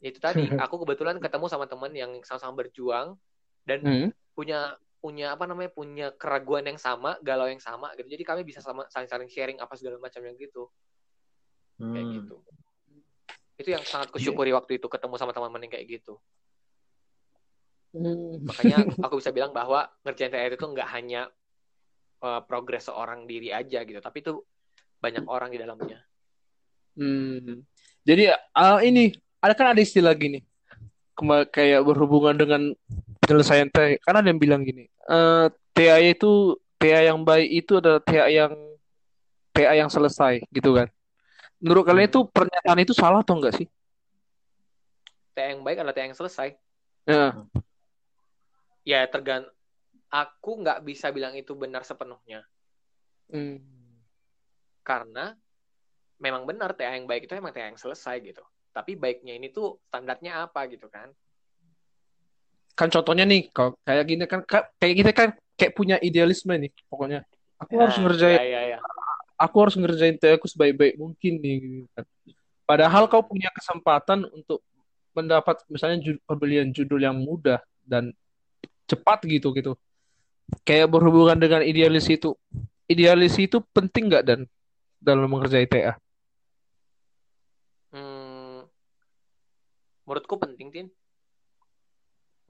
itu 0.02 0.18
tadi 0.18 0.42
aku 0.60 0.82
kebetulan 0.82 1.16
ketemu 1.16 1.46
sama 1.46 1.64
teman 1.64 1.92
yang 1.92 2.20
sama-sama 2.20 2.52
berjuang 2.58 3.16
dan 3.64 3.78
Hmm. 3.80 4.08
punya 4.34 4.76
punya 5.02 5.34
apa 5.34 5.50
namanya 5.50 5.74
punya 5.74 6.14
keraguan 6.14 6.62
yang 6.62 6.78
sama 6.78 7.18
galau 7.26 7.50
yang 7.50 7.58
sama 7.58 7.90
gitu 7.98 8.06
jadi 8.06 8.22
kami 8.22 8.46
bisa 8.46 8.62
sama 8.62 8.86
saling-saling 8.86 9.26
sharing 9.26 9.58
apa 9.58 9.74
segala 9.74 9.98
macamnya 9.98 10.32
gitu 10.38 10.70
kayak 11.82 12.06
Hmm. 12.06 12.14
gitu 12.22 12.36
itu 13.58 13.68
yang 13.74 13.82
sangat 13.82 14.14
kusyukuri 14.14 14.54
waktu 14.54 14.78
itu 14.78 14.86
ketemu 14.86 15.18
sama 15.18 15.34
teman-teman 15.34 15.66
yang 15.66 15.72
kayak 15.74 15.86
gitu 15.98 16.22
Hmm. 17.92 18.46
makanya 18.46 18.78
aku 19.04 19.18
bisa 19.18 19.34
bilang 19.34 19.50
bahwa 19.50 19.90
ngerjain 20.06 20.30
TR 20.30 20.54
itu 20.54 20.64
nggak 20.64 20.88
hanya 20.94 21.26
uh, 22.22 22.40
progres 22.46 22.86
seorang 22.86 23.26
diri 23.26 23.50
aja 23.50 23.82
gitu 23.82 23.98
tapi 23.98 24.22
itu 24.22 24.38
banyak 25.02 25.26
orang 25.26 25.50
di 25.50 25.58
dalamnya 25.58 25.98
Hmm. 26.92 27.64
Jadi 28.04 28.28
ah, 28.52 28.80
ini 28.84 29.16
ada 29.40 29.54
kan 29.56 29.72
ada 29.72 29.80
istilah 29.80 30.12
gini. 30.12 30.44
Kayak 31.52 31.86
berhubungan 31.86 32.36
dengan 32.36 32.62
penyelesaian 33.22 33.70
TA. 33.70 33.94
Kan 34.02 34.18
ada 34.18 34.26
yang 34.26 34.42
bilang 34.42 34.66
gini. 34.66 34.90
eh 34.90 35.46
TA 35.72 35.98
itu 36.02 36.58
TA 36.76 37.00
yang 37.06 37.22
baik 37.22 37.48
itu 37.48 37.78
adalah 37.78 38.02
TA 38.02 38.26
yang 38.26 38.52
TA 39.54 39.72
yang 39.72 39.88
selesai 39.88 40.42
gitu 40.50 40.74
kan. 40.74 40.90
Menurut 41.62 41.86
kalian 41.86 42.10
itu 42.10 42.26
pernyataan 42.26 42.78
itu 42.82 42.92
salah 42.92 43.22
atau 43.22 43.38
enggak 43.38 43.54
sih? 43.54 43.66
TA 45.32 45.54
yang 45.54 45.62
baik 45.62 45.80
adalah 45.80 45.94
TA 45.94 46.06
yang 46.10 46.18
selesai 46.18 46.48
Ya. 47.02 47.34
ya 48.86 49.00
tergan 49.10 49.42
aku 50.06 50.62
nggak 50.62 50.86
bisa 50.86 51.10
bilang 51.10 51.34
itu 51.34 51.50
benar 51.58 51.82
sepenuhnya 51.82 52.46
Hmm. 53.26 53.58
karena 54.84 55.32
memang 56.20 56.44
benar 56.44 56.76
TA 56.76 56.94
yang 56.94 57.08
baik 57.08 57.26
itu 57.26 57.34
emang 57.34 57.50
TA 57.50 57.72
yang 57.72 57.80
selesai 57.80 58.20
gitu 58.20 58.44
tapi 58.70 58.92
baiknya 58.94 59.34
ini 59.34 59.48
tuh 59.48 59.80
standarnya 59.88 60.44
apa 60.46 60.68
gitu 60.68 60.86
kan 60.86 61.08
Kan 62.72 62.88
contohnya 62.88 63.24
nih, 63.28 63.52
kalau 63.52 63.76
kayak 63.84 64.04
gini 64.08 64.24
kan 64.24 64.40
ka- 64.44 64.68
kayak 64.80 64.94
kita 64.96 65.10
kan 65.12 65.28
kayak 65.58 65.72
punya 65.76 65.96
idealisme 66.00 66.52
nih 66.56 66.72
pokoknya. 66.88 67.20
Aku 67.60 67.78
harus 67.78 67.94
Nah, 68.00 68.02
ngerjain 68.08 68.38
ya, 68.40 68.44
ya, 68.48 68.60
ya. 68.74 68.78
aku 69.38 69.56
harus 69.62 69.74
ngerjain 69.78 70.16
TA 70.18 70.34
aku 70.34 70.50
sebaik-baik 70.50 70.98
mungkin 70.98 71.32
nih 71.38 71.54
gitu 71.62 71.86
kan. 71.94 72.04
Padahal 72.66 73.06
kau 73.06 73.22
punya 73.22 73.52
kesempatan 73.54 74.26
untuk 74.32 74.64
mendapat 75.12 75.60
misalnya 75.68 76.00
ju- 76.00 76.22
pembelian 76.24 76.72
judul 76.72 76.98
yang 76.98 77.14
mudah 77.20 77.60
dan 77.84 78.10
cepat 78.88 79.22
gitu 79.28 79.52
gitu. 79.52 79.72
Kayak 80.64 80.90
berhubungan 80.90 81.36
dengan 81.38 81.60
idealis 81.62 82.08
itu. 82.08 82.34
Idealis 82.88 83.36
itu 83.38 83.60
penting 83.72 84.10
nggak 84.10 84.24
dan 84.26 84.40
dalam 84.98 85.28
mengerjai 85.28 85.68
TA? 85.68 85.94
Hmm, 87.92 88.64
menurutku 90.08 90.34
penting, 90.40 90.68
Tin. 90.72 90.86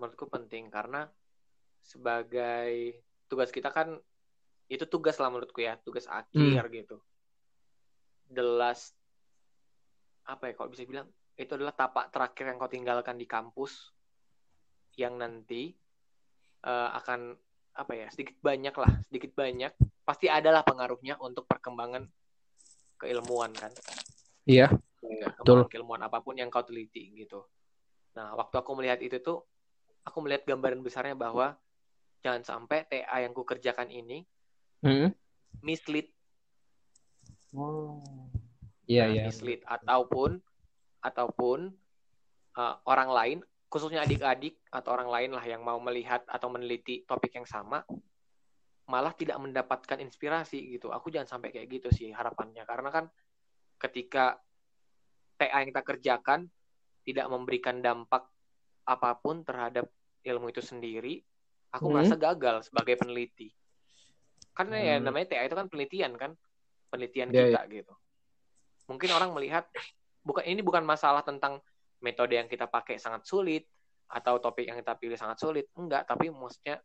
Menurutku 0.02 0.26
penting 0.26 0.66
karena 0.66 1.06
sebagai 1.78 2.98
tugas 3.30 3.54
kita 3.54 3.70
kan 3.70 3.94
itu 4.66 4.82
tugas 4.90 5.14
lah 5.22 5.30
menurutku 5.30 5.62
ya, 5.62 5.78
tugas 5.78 6.10
akhir 6.10 6.66
gitu. 6.74 6.98
The 8.34 8.42
last 8.42 8.98
apa 10.26 10.50
ya 10.50 10.54
kalau 10.58 10.70
bisa 10.74 10.82
bilang 10.86 11.06
itu 11.38 11.50
adalah 11.54 11.74
tapak 11.74 12.10
terakhir 12.10 12.50
yang 12.50 12.58
kau 12.58 12.70
tinggalkan 12.70 13.14
di 13.18 13.26
kampus 13.26 13.94
yang 14.98 15.18
nanti 15.18 15.74
eh, 16.62 16.90
akan 16.98 17.34
apa 17.78 17.92
ya 17.94 18.06
sedikit 18.10 18.38
banyak 18.38 18.74
lah 18.78 18.92
sedikit 19.10 19.34
banyak 19.34 19.72
pasti 20.06 20.30
adalah 20.30 20.62
pengaruhnya 20.62 21.18
untuk 21.18 21.48
perkembangan 21.50 22.06
keilmuan 23.02 23.50
kan 23.56 23.74
Iya. 24.46 24.74
Enggak, 25.02 25.34
Betul. 25.42 25.60
keilmuan 25.70 26.02
apa 26.02 26.18
pun 26.22 26.34
yang 26.38 26.50
kau 26.50 26.62
teliti 26.62 27.14
gitu. 27.14 27.46
Nah, 28.18 28.34
waktu 28.38 28.54
aku 28.58 28.70
melihat 28.78 28.98
itu 29.02 29.18
tuh, 29.22 29.42
aku 30.02 30.18
melihat 30.22 30.46
gambaran 30.46 30.82
besarnya 30.82 31.14
bahwa 31.14 31.54
jangan 32.22 32.42
sampai 32.42 32.86
TA 32.86 33.22
yang 33.22 33.34
kukerjakan 33.34 33.90
ini 33.90 34.26
Hmm. 34.82 35.14
mislead, 35.62 36.10
Oh. 37.54 38.02
Iya 38.88 39.06
Nah, 39.06 39.14
iya. 39.14 39.22
mislead 39.30 39.62
ataupun 39.62 40.42
ataupun 41.04 41.70
uh, 42.58 42.74
orang 42.88 43.10
lain, 43.10 43.38
khususnya 43.70 44.02
adik-adik 44.02 44.58
atau 44.74 44.90
orang 44.94 45.10
lain 45.10 45.30
lah 45.36 45.44
yang 45.46 45.62
mau 45.62 45.78
melihat 45.78 46.26
atau 46.26 46.50
meneliti 46.50 47.06
topik 47.06 47.34
yang 47.34 47.46
sama, 47.46 47.86
malah 48.90 49.14
tidak 49.14 49.38
mendapatkan 49.38 50.02
inspirasi 50.02 50.74
gitu. 50.74 50.90
Aku 50.90 51.14
jangan 51.14 51.38
sampai 51.38 51.54
kayak 51.54 51.68
gitu 51.70 51.88
sih 51.94 52.10
harapannya, 52.10 52.66
karena 52.66 52.90
kan 52.90 53.04
ketika 53.78 54.38
TA 55.38 55.62
yang 55.62 55.70
kita 55.70 55.82
kerjakan 55.82 56.40
tidak 57.02 57.26
memberikan 57.30 57.82
dampak 57.82 58.26
apa 58.92 59.16
pun 59.16 59.40
terhadap 59.40 59.88
ilmu 60.22 60.52
itu 60.52 60.60
sendiri, 60.60 61.24
aku 61.72 61.88
Hmm. 61.88 61.94
merasa 61.96 62.14
gagal 62.14 62.68
sebagai 62.68 63.00
peneliti. 63.00 63.48
Karena 64.52 64.76
ya 64.76 64.94
Hmm. 65.00 65.08
namanya 65.08 65.32
TA 65.32 65.48
itu 65.48 65.56
kan 65.56 65.66
penelitian 65.66 66.12
kan, 66.14 66.36
penelitian 66.92 67.32
Iya, 67.32 67.56
kita 67.56 67.60
gitu. 67.72 67.94
Mungkin 68.92 69.08
orang 69.10 69.32
melihat 69.32 69.64
bukan 70.20 70.44
ini 70.44 70.60
bukan 70.60 70.84
masalah 70.84 71.24
tentang 71.24 71.58
metode 72.04 72.36
yang 72.36 72.46
kita 72.46 72.68
pakai 72.68 73.00
sangat 73.00 73.24
sulit 73.24 73.64
atau 74.12 74.36
topik 74.36 74.68
yang 74.68 74.76
kita 74.76 74.92
pilih 75.00 75.16
sangat 75.16 75.40
sulit, 75.40 75.66
enggak, 75.72 76.04
tapi 76.04 76.28
maksudnya 76.28 76.84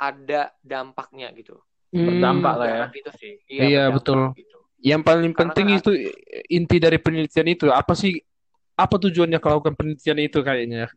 ada 0.00 0.50
dampaknya 0.64 1.30
gitu. 1.36 1.60
Berdampak 1.92 2.54
lah 2.56 2.66
ya. 2.66 2.84
Gitu 2.88 3.10
sih. 3.20 3.32
Iya, 3.46 3.92
berdampak 3.92 3.96
betul. 4.00 4.20
gitu. 4.40 4.58
Yang 4.82 5.02
paling 5.04 5.30
Karena 5.30 5.38
penting 5.46 5.66
kan- 5.68 5.78
itu 5.78 5.90
inti 6.48 6.76
dari 6.80 6.98
penelitian 6.98 7.48
itu 7.52 7.66
apa 7.70 7.92
sih? 7.94 8.18
Apa 8.76 8.96
tujuannya 8.96 9.38
kalau 9.38 9.60
lakukan 9.60 9.76
penelitian 9.76 10.18
itu 10.20 10.38
kayaknya? 10.40 10.88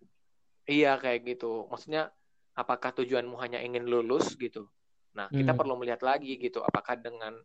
Iya 0.66 0.98
kayak 0.98 1.20
gitu. 1.36 1.68
Maksudnya 1.70 2.10
apakah 2.56 2.96
tujuanmu 2.96 3.36
hanya 3.44 3.60
ingin 3.62 3.86
lulus 3.86 4.34
gitu? 4.40 4.66
Nah, 5.16 5.28
kita 5.32 5.54
Hmm. 5.54 5.60
perlu 5.60 5.76
melihat 5.80 6.02
lagi 6.02 6.36
gitu. 6.40 6.64
Apakah 6.64 6.98
dengan 7.00 7.38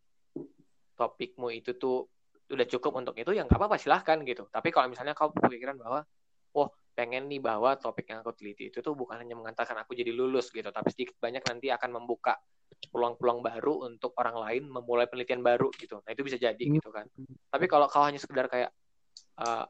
topikmu 0.97 1.51
itu 1.55 1.75
tuh 1.77 2.07
udah 2.51 2.67
cukup 2.67 2.99
untuk 2.99 3.15
itu 3.15 3.31
ya 3.31 3.47
nggak 3.47 3.59
apa-apa 3.59 3.77
silahkan 3.79 4.19
gitu. 4.27 4.47
Tapi 4.51 4.69
kalau 4.75 4.91
misalnya 4.91 5.15
kau 5.15 5.31
berpikiran 5.31 5.79
bahwa, 5.79 6.03
wah 6.55 6.69
pengen 6.95 7.31
nih 7.31 7.39
bahwa 7.41 7.79
topik 7.79 8.11
yang 8.11 8.21
aku 8.21 8.35
teliti 8.35 8.69
itu 8.69 8.83
tuh 8.83 8.93
bukan 8.99 9.23
hanya 9.23 9.39
mengantarkan 9.39 9.87
aku 9.87 9.95
jadi 9.95 10.11
lulus 10.11 10.51
gitu, 10.51 10.67
tapi 10.75 10.91
sedikit 10.93 11.17
banyak 11.23 11.41
nanti 11.47 11.71
akan 11.71 11.91
membuka 12.03 12.37
peluang-peluang 12.91 13.41
baru 13.41 13.87
untuk 13.87 14.13
orang 14.19 14.37
lain 14.43 14.63
memulai 14.67 15.07
penelitian 15.07 15.41
baru 15.41 15.71
gitu. 15.79 16.03
Nah 16.03 16.11
itu 16.11 16.23
bisa 16.27 16.37
jadi 16.37 16.59
Hmm. 16.59 16.77
gitu 16.77 16.91
kan. 16.91 17.07
Tapi 17.51 17.65
kalau 17.71 17.87
kau 17.87 18.03
hanya 18.03 18.19
sekedar 18.19 18.51
kayak 18.51 18.71
eh, 19.41 19.65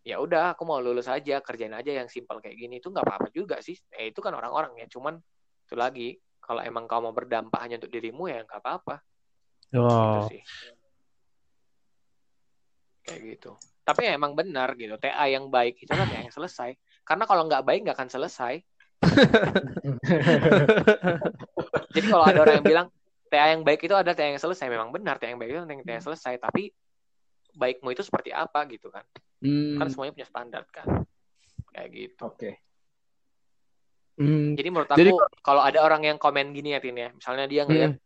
ya 0.00 0.16
udah 0.16 0.56
aku 0.56 0.64
mau 0.64 0.80
lulus 0.80 1.12
aja 1.12 1.44
kerjain 1.44 1.76
aja 1.76 1.92
yang 1.92 2.08
simpel 2.08 2.40
kayak 2.40 2.56
gini. 2.56 2.80
Itu 2.80 2.88
nggak 2.88 3.04
apa-apa 3.04 3.28
juga 3.32 3.60
sih. 3.60 3.76
Eh 3.92 4.12
itu 4.12 4.20
kan 4.24 4.32
orang-orang 4.32 4.76
ya. 4.80 4.86
Cuman 4.88 5.20
itu 5.66 5.74
lagi 5.76 6.16
kalau 6.40 6.64
emang 6.64 6.88
kau 6.88 7.04
mau 7.04 7.12
berdampak 7.12 7.60
hanya 7.62 7.76
untuk 7.78 7.92
dirimu 7.92 8.26
ya 8.26 8.42
nggak 8.44 8.60
apa-apa. 8.60 8.96
Gitu 9.70 9.80
Oh. 9.80 10.26
sih. 10.26 10.42
Kayak 13.06 13.20
gitu. 13.36 13.50
Tapi 13.84 14.00
ya 14.06 14.12
emang 14.16 14.34
benar 14.34 14.74
gitu. 14.78 14.96
TA 14.98 15.26
yang 15.28 15.50
baik 15.50 15.82
itu 15.82 15.90
TA 15.90 16.06
yang 16.06 16.32
selesai. 16.32 16.74
Karena 17.04 17.24
kalau 17.26 17.44
nggak 17.46 17.64
baik 17.64 17.80
nggak 17.86 17.96
akan 17.98 18.10
selesai. 18.10 18.54
Jadi 21.94 22.06
kalau 22.06 22.24
ada 22.24 22.40
orang 22.44 22.54
yang 22.60 22.66
bilang 22.66 22.86
TA 23.30 23.46
yang 23.54 23.62
baik 23.62 23.80
itu 23.86 23.94
adalah 23.94 24.14
TA 24.14 24.30
yang 24.30 24.42
selesai. 24.42 24.66
Memang 24.70 24.94
benar 24.94 25.18
TA 25.18 25.30
yang 25.30 25.40
baik 25.40 25.50
itu 25.54 25.60
TA 25.66 25.94
yang 25.98 26.04
selesai. 26.04 26.34
Tapi 26.38 26.70
baikmu 27.54 27.92
itu 27.92 28.02
seperti 28.04 28.30
apa 28.34 28.66
gitu 28.70 28.90
kan 28.90 29.04
Hmm. 29.40 29.80
kan 29.80 29.88
semuanya 29.88 30.12
punya 30.12 30.28
standar 30.28 30.62
kan 30.68 30.84
kayak 31.72 31.88
gitu 31.96 32.28
Oke. 32.28 32.60
Hmm. 34.20 34.52
jadi 34.52 34.68
menurut 34.68 34.90
Jadi 34.92 35.10
aku 35.16 35.24
kalau 35.40 35.64
ada 35.64 35.80
orang 35.80 36.04
yang 36.04 36.18
komen 36.20 36.52
gini 36.52 36.76
ya 36.76 36.80
Tin 36.84 36.98
ya 36.98 37.08
misalnya 37.08 37.48
dia 37.48 37.64
ngeliat 37.64 37.96
Hmm. 37.96 38.02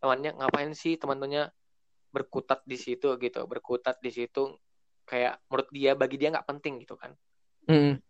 temannya 0.00 0.30
ngapain 0.40 0.72
sih 0.72 0.96
teman-temannya 0.96 1.52
berkutat 2.08 2.64
di 2.64 2.80
situ 2.80 3.20
gitu 3.20 3.44
berkutat 3.44 4.00
di 4.00 4.08
situ 4.08 4.56
kayak 5.04 5.44
menurut 5.52 5.68
dia 5.68 5.92
bagi 5.92 6.16
dia 6.16 6.32
nggak 6.32 6.48
penting 6.48 6.80
gitu 6.80 6.96
kan 6.96 7.12
Hmm. 7.68 8.00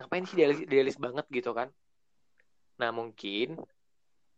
ngapain 0.00 0.24
sih 0.24 0.40
idealis, 0.40 0.64
idealis 0.64 0.96
banget 0.96 1.26
gitu 1.28 1.52
kan 1.52 1.68
nah 2.80 2.88
mungkin 2.96 3.60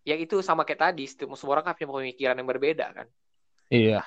ya 0.02 0.18
itu 0.18 0.42
sama 0.42 0.66
kayak 0.66 0.92
tadi 0.92 1.06
semua 1.06 1.54
orang 1.54 1.64
kan 1.70 1.78
punya 1.78 1.90
pemikiran 1.94 2.34
yang 2.34 2.48
berbeda 2.50 2.86
kan 2.90 3.06
Iya. 3.70 4.02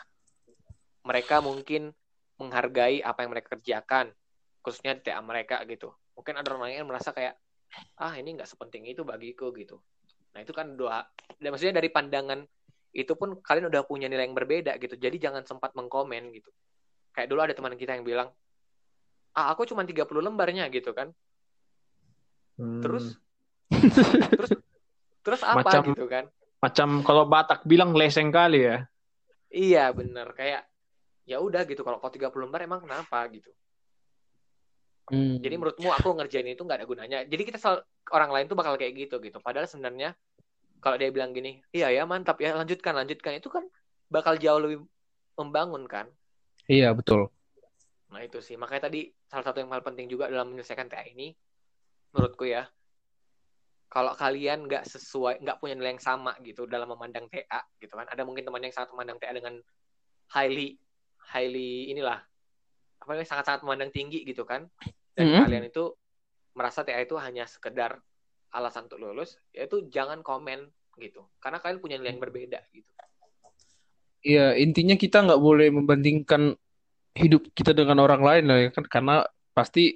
Mereka 1.03 1.39
mungkin 1.39 1.91
menghargai 2.39 3.03
apa 3.03 3.19
yang 3.23 3.31
mereka 3.35 3.57
kerjakan 3.59 4.11
khususnya 4.59 4.95
di 4.95 5.01
TA 5.07 5.19
mereka 5.19 5.63
gitu. 5.67 5.91
Mungkin 6.15 6.35
ada 6.35 6.47
orang 6.51 6.67
lain 6.71 6.83
yang 6.83 6.89
merasa 6.89 7.11
kayak 7.11 7.35
ah 7.99 8.13
ini 8.17 8.35
nggak 8.39 8.49
sepenting 8.49 8.87
itu 8.87 9.03
bagiku 9.03 9.51
gitu. 9.55 9.79
Nah 10.35 10.43
itu 10.43 10.51
kan 10.51 10.75
dua 10.75 11.03
dan 11.39 11.49
maksudnya 11.51 11.79
dari 11.79 11.89
pandangan 11.91 12.43
itu 12.89 13.13
pun 13.13 13.37
kalian 13.39 13.69
udah 13.69 13.85
punya 13.85 14.09
nilai 14.09 14.25
yang 14.27 14.35
berbeda 14.35 14.75
gitu. 14.81 14.95
Jadi 14.97 15.17
jangan 15.21 15.43
sempat 15.45 15.75
mengkomen 15.77 16.31
gitu. 16.33 16.49
Kayak 17.13 17.27
dulu 17.29 17.39
ada 17.43 17.53
teman 17.55 17.75
kita 17.75 17.95
yang 17.97 18.05
bilang 18.05 18.29
ah 19.33 19.53
aku 19.53 19.63
cuma 19.65 19.85
30 19.85 20.05
lembarnya 20.23 20.67
gitu 20.71 20.91
kan. 20.91 21.11
Hmm. 22.59 22.83
terus? 22.83 23.15
Terus? 24.35 24.51
Terus 25.23 25.41
apa 25.45 25.61
Macam- 25.63 25.85
gitu 25.93 26.07
kan? 26.09 26.25
macam 26.59 26.89
kalau 27.07 27.23
Batak 27.23 27.63
bilang 27.63 27.95
leseng 27.95 28.35
kali 28.35 28.67
ya. 28.67 28.83
iya 29.47 29.89
bener. 29.95 30.27
Kayak 30.35 30.67
ya 31.30 31.38
udah 31.38 31.61
gitu 31.69 31.86
kalau 31.86 32.01
kau 32.01 32.09
30 32.09 32.49
lembar 32.49 32.65
emang 32.65 32.82
kenapa 32.82 33.30
gitu 33.30 33.53
Hmm. 35.09 35.41
Jadi 35.41 35.55
menurutmu 35.57 35.89
aku 35.89 36.09
ngerjain 36.21 36.45
itu 36.53 36.61
nggak 36.61 36.86
ada 36.86 36.88
gunanya. 36.88 37.19
Jadi 37.25 37.41
kita 37.41 37.57
sel- 37.57 37.86
orang 38.13 38.30
lain 38.30 38.45
tuh 38.45 38.53
bakal 38.53 38.77
kayak 38.77 38.93
gitu 38.93 39.17
gitu. 39.17 39.41
Padahal 39.41 39.65
sebenarnya 39.65 40.13
kalau 40.80 41.01
dia 41.01 41.09
bilang 41.09 41.34
gini, 41.34 41.59
iya 41.73 41.89
ya 41.89 42.05
mantap 42.05 42.38
ya 42.38 42.53
lanjutkan 42.53 42.93
lanjutkan 42.93 43.41
itu 43.41 43.49
kan 43.49 43.65
bakal 44.07 44.38
jauh 44.38 44.61
lebih 44.61 44.86
membangun 45.34 45.89
kan. 45.89 46.05
Iya 46.69 46.93
betul. 46.93 47.34
Nah 48.13 48.21
itu 48.21 48.38
sih 48.41 48.53
makanya 48.53 48.89
tadi 48.89 49.09
salah 49.25 49.45
satu 49.49 49.65
yang 49.65 49.69
paling 49.73 49.86
penting 49.86 50.07
juga 50.13 50.30
dalam 50.30 50.53
menyelesaikan 50.53 50.86
TA 50.89 51.01
ini 51.09 51.34
menurutku 52.13 52.45
ya. 52.45 52.69
Kalau 53.89 54.13
kalian 54.13 54.69
nggak 54.69 54.86
sesuai, 54.86 55.41
nggak 55.41 55.57
punya 55.57 55.73
nilai 55.73 55.97
yang 55.97 56.03
sama 56.05 56.38
gitu 56.45 56.69
dalam 56.69 56.86
memandang 56.86 57.25
TA 57.34 57.65
gitu 57.82 57.97
kan. 57.97 58.05
Ada 58.05 58.21
mungkin 58.21 58.45
teman 58.45 58.61
yang 58.61 58.73
sangat 58.77 58.93
memandang 58.93 59.17
TA 59.17 59.34
dengan 59.34 59.57
highly 60.30 60.77
highly 61.30 61.93
inilah 61.93 62.19
apa 62.99 63.09
namanya 63.15 63.30
sangat-sangat 63.30 63.61
memandang 63.63 63.91
tinggi 63.93 64.25
gitu 64.27 64.43
kan. 64.43 64.67
Dan 65.15 65.34
Mhm. 65.34 65.41
kalian 65.45 65.65
itu 65.69 65.93
merasa 66.57 66.84
TA 66.84 66.99
itu 66.99 67.15
hanya 67.15 67.45
sekedar 67.45 68.01
alasan 68.49 68.89
untuk 68.89 68.99
lulus, 68.99 69.38
yaitu 69.53 69.86
jangan 69.93 70.25
komen 70.25 70.67
gitu. 70.97 71.23
Karena 71.39 71.61
kalian 71.61 71.80
punya 71.80 71.95
nilai 72.01 72.17
yang 72.17 72.21
berbeda 72.21 72.59
gitu. 72.73 72.91
Iya 74.19 74.51
intinya 74.59 74.99
kita 74.99 75.23
nggak 75.23 75.39
boleh 75.39 75.71
membandingkan 75.71 76.51
hidup 77.15 77.47
kita 77.55 77.71
dengan 77.71 78.03
orang 78.03 78.19
lain 78.19 78.45
lah 78.51 78.59
ya 78.67 78.69
kan 78.75 78.84
karena 78.84 79.23
pasti 79.55 79.95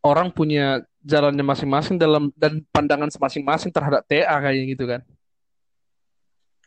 orang 0.00 0.32
punya 0.32 0.80
jalannya 1.04 1.44
masing-masing 1.44 2.00
dalam 2.00 2.32
dan 2.32 2.64
pandangan 2.72 3.12
masing-masing 3.12 3.68
terhadap 3.68 4.08
TA 4.08 4.40
kayak 4.40 4.64
gitu 4.72 4.84
kan. 4.88 5.00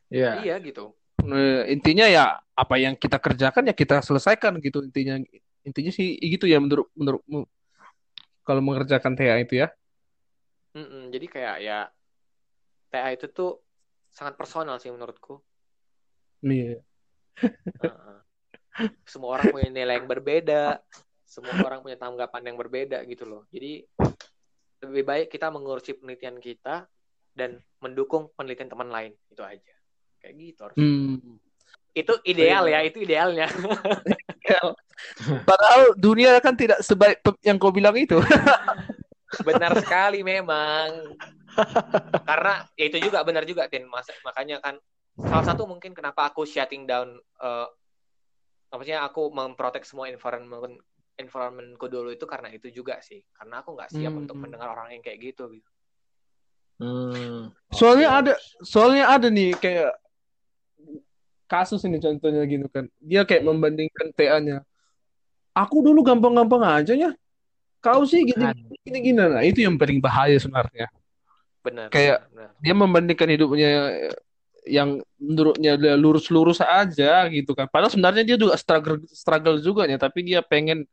Iya. 0.09 0.45
Iya 0.45 0.55
gitu. 0.61 0.93
Eh, 1.29 1.63
intinya 1.73 2.05
ya 2.09 2.25
apa 2.57 2.75
yang 2.81 2.97
kita 2.97 3.21
kerjakan 3.21 3.69
ya 3.69 3.75
kita 3.77 4.01
selesaikan 4.01 4.57
gitu 4.59 4.83
intinya 4.83 5.21
intinya 5.63 5.91
sih 5.93 6.17
gitu 6.17 6.49
ya 6.49 6.57
menurut 6.59 6.89
menurutmu 6.95 7.45
kalau 8.43 8.61
mengerjakan 8.65 9.13
TA 9.15 9.37
itu 9.39 9.61
ya 9.61 9.69
Mm-mm, 10.77 11.09
jadi 11.09 11.25
kayak 11.27 11.55
ya 11.65 11.79
TA 12.93 13.09
itu 13.13 13.25
tuh 13.29 13.61
sangat 14.13 14.37
personal 14.37 14.77
sih 14.77 14.93
menurutku. 14.93 15.41
Iya. 16.45 16.81
Semua 19.05 19.39
orang 19.39 19.49
punya 19.49 19.69
nilai 19.73 19.97
yang 19.97 20.07
berbeda, 20.09 20.81
semua 21.25 21.57
orang 21.65 21.81
punya 21.81 21.97
tanggapan 21.97 22.53
yang 22.53 22.57
berbeda 22.57 23.01
gitu 23.09 23.25
loh. 23.25 23.43
Jadi 23.49 23.85
lebih 24.85 25.03
baik 25.03 25.27
kita 25.33 25.51
mengurusi 25.51 25.97
penelitian 25.97 26.37
kita 26.39 26.87
dan 27.33 27.59
mendukung 27.81 28.31
penelitian 28.37 28.69
teman 28.71 28.89
lain 28.93 29.11
itu 29.31 29.41
aja. 29.41 29.78
Kayak 30.19 30.35
gitu 30.35 30.59
harus. 30.67 30.77
Hmm. 30.77 31.39
Itu 31.95 32.13
ideal 32.23 32.69
ya, 32.69 32.79
itu 32.85 33.01
idealnya. 33.01 33.47
Padahal 35.49 35.95
dunia 35.95 36.37
kan 36.43 36.53
tidak 36.53 36.83
sebaik 36.83 37.23
yang 37.43 37.57
kau 37.57 37.73
bilang 37.73 37.95
itu. 37.95 38.19
benar 39.47 39.77
sekali 39.79 40.25
memang. 40.25 41.15
Karena 42.25 42.65
ya 42.77 42.85
itu 42.87 42.97
juga 43.09 43.23
benar 43.25 43.43
juga 43.45 43.67
Tin. 43.71 43.87
Mas- 43.87 44.11
makanya 44.25 44.61
kan 44.61 44.75
salah 45.19 45.45
satu 45.45 45.67
mungkin 45.67 45.91
kenapa 45.91 46.31
aku 46.31 46.47
shutting 46.47 46.87
down 46.87 47.19
eh 47.19 47.67
maksudnya 48.69 49.01
aku 49.01 49.33
memprotek 49.33 49.83
semua 49.83 50.07
environment 50.13 50.77
environmentku 51.19 51.91
dulu 51.91 52.15
itu 52.15 52.23
karena 52.29 52.53
itu 52.53 52.71
juga 52.71 53.01
sih. 53.03 53.19
Karena 53.33 53.65
aku 53.65 53.75
nggak 53.75 53.91
siap 53.91 54.13
Hmm. 54.13 54.23
untuk 54.23 54.37
mendengar 54.39 54.71
orang 54.71 54.95
yang 54.95 55.03
kayak 55.03 55.19
gitu 55.19 55.51
gitu. 55.51 55.69
Hmm. 56.79 57.51
Soalnya 57.75 58.23
ada, 58.23 58.33
soalnya 58.63 59.11
ada 59.11 59.27
nih 59.27 59.51
kayak 59.59 59.91
kasus 61.49 61.81
ini 61.89 61.97
contohnya 61.97 62.45
gitu 62.45 62.69
kan. 62.69 62.85
Dia 63.01 63.25
kayak 63.25 63.41
membandingkan 63.41 64.13
TA-nya. 64.13 64.61
Aku 65.57 65.81
dulu 65.81 66.05
gampang-gampang 66.05 66.61
aja 66.61 66.93
ya. 66.93 67.11
Kau 67.81 68.05
sih 68.05 68.21
gini 68.21 68.45
gini 68.85 68.97
gini. 69.01 69.17
Nah, 69.17 69.41
itu 69.41 69.65
yang 69.65 69.75
paling 69.75 69.97
bahaya 69.97 70.37
sebenarnya. 70.37 70.87
Benar. 71.65 71.89
Kayak- 71.89 72.29
benar. 72.29 72.49
Dia 72.61 72.73
membandingkan 72.77 73.27
hidupnya 73.33 73.69
yang 74.69 75.01
menurutnya 75.17 75.73
dia 75.79 75.95
lurus-lurus 75.97 76.61
aja 76.61 77.25
gitu 77.33 77.57
kan. 77.57 77.65
Padahal 77.65 77.89
sebenarnya 77.89 78.23
dia 78.23 78.37
juga 78.37 78.53
struggle 78.59 79.01
struggle 79.09 79.57
juga 79.57 79.89
ya, 79.89 79.97
tapi 79.97 80.21
dia 80.21 80.45
pengen 80.45 80.85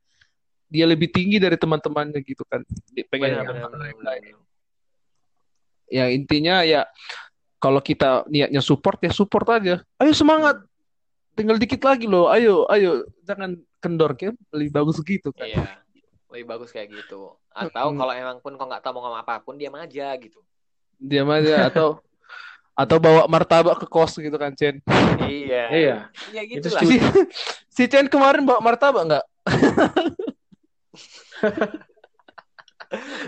dia 0.66 0.88
lebih 0.88 1.12
tinggi 1.12 1.36
dari 1.36 1.54
teman-temannya 1.61 2.18
gitu 2.24 2.42
kan. 2.48 2.64
Dia 2.90 3.04
pengen 3.07 3.36
Benar, 3.36 3.38
yang 3.44 3.46
benar, 3.52 3.68
benar, 3.70 3.92
benar. 3.92 4.14
ya 5.86 6.04
intinya 6.11 6.66
ya 6.66 6.82
kalau 7.67 7.81
kita 7.83 8.23
niatnya 8.31 8.62
support 8.62 9.03
ya 9.03 9.11
support 9.11 9.51
aja 9.51 9.83
ayo 9.99 10.12
semangat 10.14 10.62
tinggal 11.37 11.61
dikit 11.61 11.85
lagi 11.85 12.09
loh. 12.09 12.33
Ayo, 12.33 12.64
ayo, 12.73 13.05
jangan 13.23 13.61
kendor 13.79 14.17
kan. 14.17 14.33
Lebih 14.51 14.73
bagus 14.73 14.97
gitu 15.05 15.31
kan. 15.37 15.45
Iya. 15.47 15.85
Lebih 16.33 16.49
bagus 16.49 16.73
kayak 16.73 16.89
gitu. 16.91 17.37
Atau 17.53 17.93
kalau 17.93 18.12
emang 18.17 18.41
pun 18.41 18.57
kok 18.57 18.67
nggak 18.67 18.83
tahu 18.83 18.97
mau 18.97 19.03
ngomong 19.07 19.21
apa 19.21 19.45
pun, 19.45 19.61
diam 19.61 19.77
aja 19.77 20.17
gitu. 20.17 20.41
Diam 20.97 21.29
aja 21.29 21.69
atau 21.69 22.01
atau 22.77 22.97
bawa 23.01 23.25
martabak 23.29 23.77
ke 23.85 23.87
kos 23.89 24.17
gitu 24.17 24.37
kan, 24.41 24.57
Chen. 24.57 24.81
Iya. 25.21 25.64
Iya. 25.71 25.97
Iya 26.33 26.43
gitu 26.49 26.67
Itu 26.67 26.69
lah. 26.73 26.83
Si, 26.83 26.97
si 27.69 27.85
Chen 27.89 28.09
kemarin 28.09 28.49
bawa 28.49 28.64
martabak 28.64 29.05
nggak? 29.05 29.25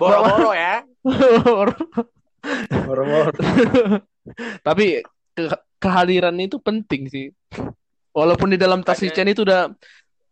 Boro-boro 0.00 0.52
ya. 0.56 0.84
Moro-moro. 2.88 3.32
Tapi 4.60 5.02
ke- 5.32 5.62
kehadiran 5.78 6.34
itu 6.36 6.58
penting 6.58 7.06
sih. 7.06 7.26
Walaupun 8.10 8.50
di 8.50 8.58
dalam 8.58 8.82
tas 8.82 8.98
Chen 8.98 9.28
itu 9.30 9.46
udah 9.46 9.70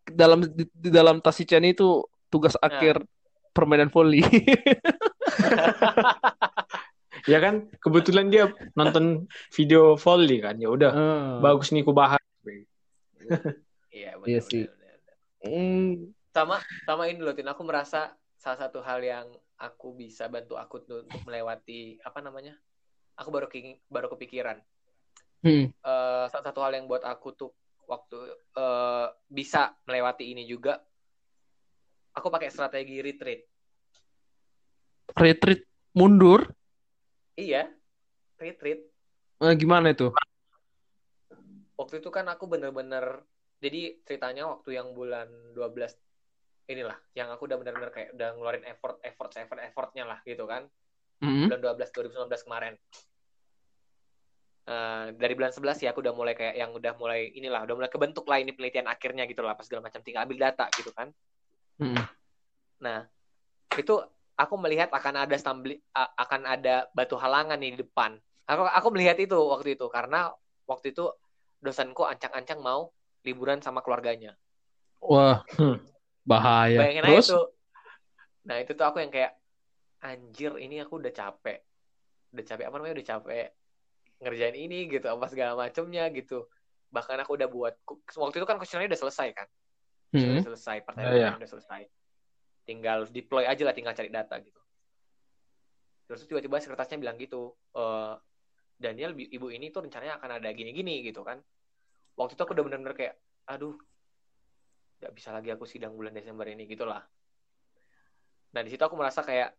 dalam 0.06 0.42
di, 0.42 0.64
di 0.70 0.90
dalam 0.90 1.22
tas 1.22 1.38
Chen 1.38 1.62
itu 1.62 2.02
tugas 2.26 2.58
Nah. 2.58 2.66
akhir 2.66 3.02
permainan 3.54 3.88
volley. 3.88 4.20
Ya 7.26 7.42
kan, 7.42 7.66
kebetulan 7.82 8.30
dia 8.30 8.54
nonton 8.78 9.26
video 9.50 9.98
volley 9.98 10.38
kan. 10.38 10.54
Ya 10.62 10.70
udah, 10.70 10.90
Ah. 10.94 11.42
bagus 11.42 11.74
nih 11.74 11.82
ku 11.82 11.90
bahas. 11.90 12.22
Iya, 13.90 14.14
benar, 14.20 14.28
Iya 14.30 14.40
sih. 14.46 14.64
Hmm. 15.42 16.14
Sama 16.30 16.62
sama 16.86 17.10
ini 17.10 17.18
loh, 17.18 17.34
Tin. 17.34 17.48
Aku 17.50 17.66
merasa 17.66 18.14
salah 18.38 18.60
satu 18.60 18.78
hal 18.78 19.02
yang 19.02 19.26
aku 19.58 19.96
bisa 19.96 20.28
bantu 20.30 20.54
aku 20.54 20.84
tuh 20.84 21.02
untuk 21.02 21.18
melewati 21.26 21.98
apa 22.04 22.22
namanya? 22.22 22.54
Aku 23.16 23.28
baru 23.32 23.48
ki- 23.48 23.80
baru 23.88 24.12
kepikiran. 24.12 24.60
Hmm. 25.44 25.70
Eh, 25.72 26.24
salah 26.28 26.44
satu 26.44 26.60
hal 26.60 26.76
yang 26.76 26.88
buat 26.90 27.04
aku 27.04 27.32
tuh 27.32 27.50
waktu 27.86 28.18
eh, 28.58 29.06
bisa 29.30 29.72
melewati 29.86 30.32
ini 30.34 30.42
juga 30.44 30.82
aku 32.16 32.32
pakai 32.32 32.48
strategi 32.48 32.98
retreat. 33.04 33.44
Retreat 35.16 35.60
mundur. 35.92 36.48
Iya, 37.36 37.68
retreat. 38.40 38.80
Eh, 39.44 39.54
gimana 39.60 39.92
itu? 39.92 40.08
Waktu 41.76 42.00
itu 42.00 42.08
kan 42.08 42.24
aku 42.32 42.48
bener-bener 42.48 43.20
jadi 43.60 44.00
ceritanya 44.04 44.48
waktu 44.48 44.80
yang 44.80 44.96
bulan 44.96 45.28
12 45.52 45.96
inilah 46.66 46.96
yang 47.12 47.28
aku 47.30 47.46
udah 47.46 47.56
bener-bener 47.60 47.92
kayak 47.92 48.16
udah 48.16 48.34
ngeluarin 48.36 48.64
effort 48.66 48.98
effort 49.04 49.32
effort 49.36 49.60
effortnya 49.60 50.04
lah 50.08 50.18
gitu 50.24 50.48
kan. 50.48 50.66
Hmm. 51.16 51.48
bulan 51.48 51.60
12 51.60 51.90
2019 51.92 52.44
kemarin. 52.44 52.74
Eh, 54.66 55.06
dari 55.14 55.38
bulan 55.38 55.54
11 55.54 55.78
ya 55.78 55.94
aku 55.94 56.02
udah 56.02 56.10
mulai 56.10 56.34
kayak 56.34 56.58
yang 56.58 56.74
udah 56.74 56.98
mulai 56.98 57.30
inilah 57.38 57.62
udah 57.62 57.74
mulai 57.78 57.86
kebentuk 57.86 58.26
lah 58.26 58.42
ini 58.42 58.50
penelitian 58.50 58.90
akhirnya 58.90 59.22
gitu 59.30 59.38
lah 59.46 59.54
pas 59.54 59.62
segala 59.62 59.86
macam 59.86 60.02
tinggal 60.02 60.26
ambil 60.26 60.42
data 60.42 60.66
gitu 60.74 60.90
kan. 60.90 61.14
Hmm. 61.78 62.02
Nah, 62.82 63.06
itu 63.78 63.94
aku 64.34 64.54
melihat 64.58 64.90
akan 64.90 65.22
ada 65.22 65.38
stumbling 65.38 65.78
akan 65.94 66.50
ada 66.50 66.90
batu 66.90 67.14
halangan 67.14 67.54
nih 67.62 67.78
di 67.78 67.86
depan. 67.86 68.18
Aku 68.50 68.66
aku 68.66 68.88
melihat 68.90 69.14
itu 69.22 69.38
waktu 69.38 69.78
itu 69.78 69.86
karena 69.86 70.34
waktu 70.66 70.90
itu 70.90 71.14
dosenku 71.62 72.02
ancang-ancang 72.02 72.58
mau 72.58 72.90
liburan 73.22 73.62
sama 73.62 73.86
keluarganya. 73.86 74.34
Wah, 74.98 75.46
Hmm. 75.54 75.78
bahaya. 76.26 76.82
Bayangin 76.82 77.06
Terus? 77.06 77.30
tuh. 77.30 77.46
Nah, 78.50 78.58
itu 78.58 78.74
tuh 78.74 78.82
aku 78.82 78.98
yang 78.98 79.14
kayak 79.14 79.38
anjir 80.06 80.54
ini 80.62 80.78
aku 80.78 81.02
udah 81.02 81.10
capek. 81.10 81.58
Udah 82.30 82.44
capek 82.46 82.64
apa 82.70 82.74
namanya? 82.78 82.94
Udah 83.02 83.08
capek 83.16 83.46
ngerjain 84.16 84.56
ini 84.56 84.88
gitu 84.88 85.06
apa 85.10 85.26
segala 85.28 85.52
macemnya 85.58 86.08
gitu. 86.14 86.48
Bahkan 86.88 87.18
aku 87.26 87.36
udah 87.36 87.48
buat 87.50 87.74
waktu 88.16 88.36
itu 88.40 88.46
kan 88.46 88.56
kuesionernya 88.56 88.94
udah 88.94 89.02
selesai 89.02 89.28
kan. 89.34 89.48
Hmm. 90.14 90.38
Udah 90.38 90.46
selesai, 90.54 90.76
Iya, 90.80 90.84
pertanyaannya 90.86 91.28
iya. 91.34 91.40
udah 91.42 91.50
selesai. 91.50 91.82
Tinggal 92.66 92.98
deploy 93.10 93.44
aja 93.44 93.62
lah, 93.66 93.74
tinggal 93.74 93.92
cari 93.92 94.08
data 94.08 94.38
gitu. 94.40 94.60
Terus 96.06 96.22
tiba-tiba 96.30 96.62
sekretasnya 96.62 97.02
bilang 97.02 97.18
gitu, 97.18 97.58
eh 97.74 98.14
Daniel, 98.78 99.16
ibu 99.16 99.50
ini 99.50 99.72
tuh 99.74 99.88
rencananya 99.88 100.20
akan 100.22 100.38
ada 100.38 100.48
gini-gini 100.54 101.02
gitu 101.02 101.26
kan. 101.26 101.42
Waktu 102.14 102.38
itu 102.38 102.42
aku 102.46 102.52
udah 102.54 102.64
bener-bener 102.64 102.94
kayak, 102.94 103.14
aduh, 103.50 103.74
nggak 105.02 105.12
bisa 105.12 105.28
lagi 105.34 105.52
aku 105.52 105.68
sidang 105.68 105.92
bulan 105.92 106.14
Desember 106.14 106.46
ini 106.48 106.64
gitu 106.64 106.88
lah. 106.88 107.04
Nah 108.56 108.60
di 108.64 108.70
situ 108.72 108.80
aku 108.80 108.96
merasa 108.96 109.20
kayak 109.20 109.52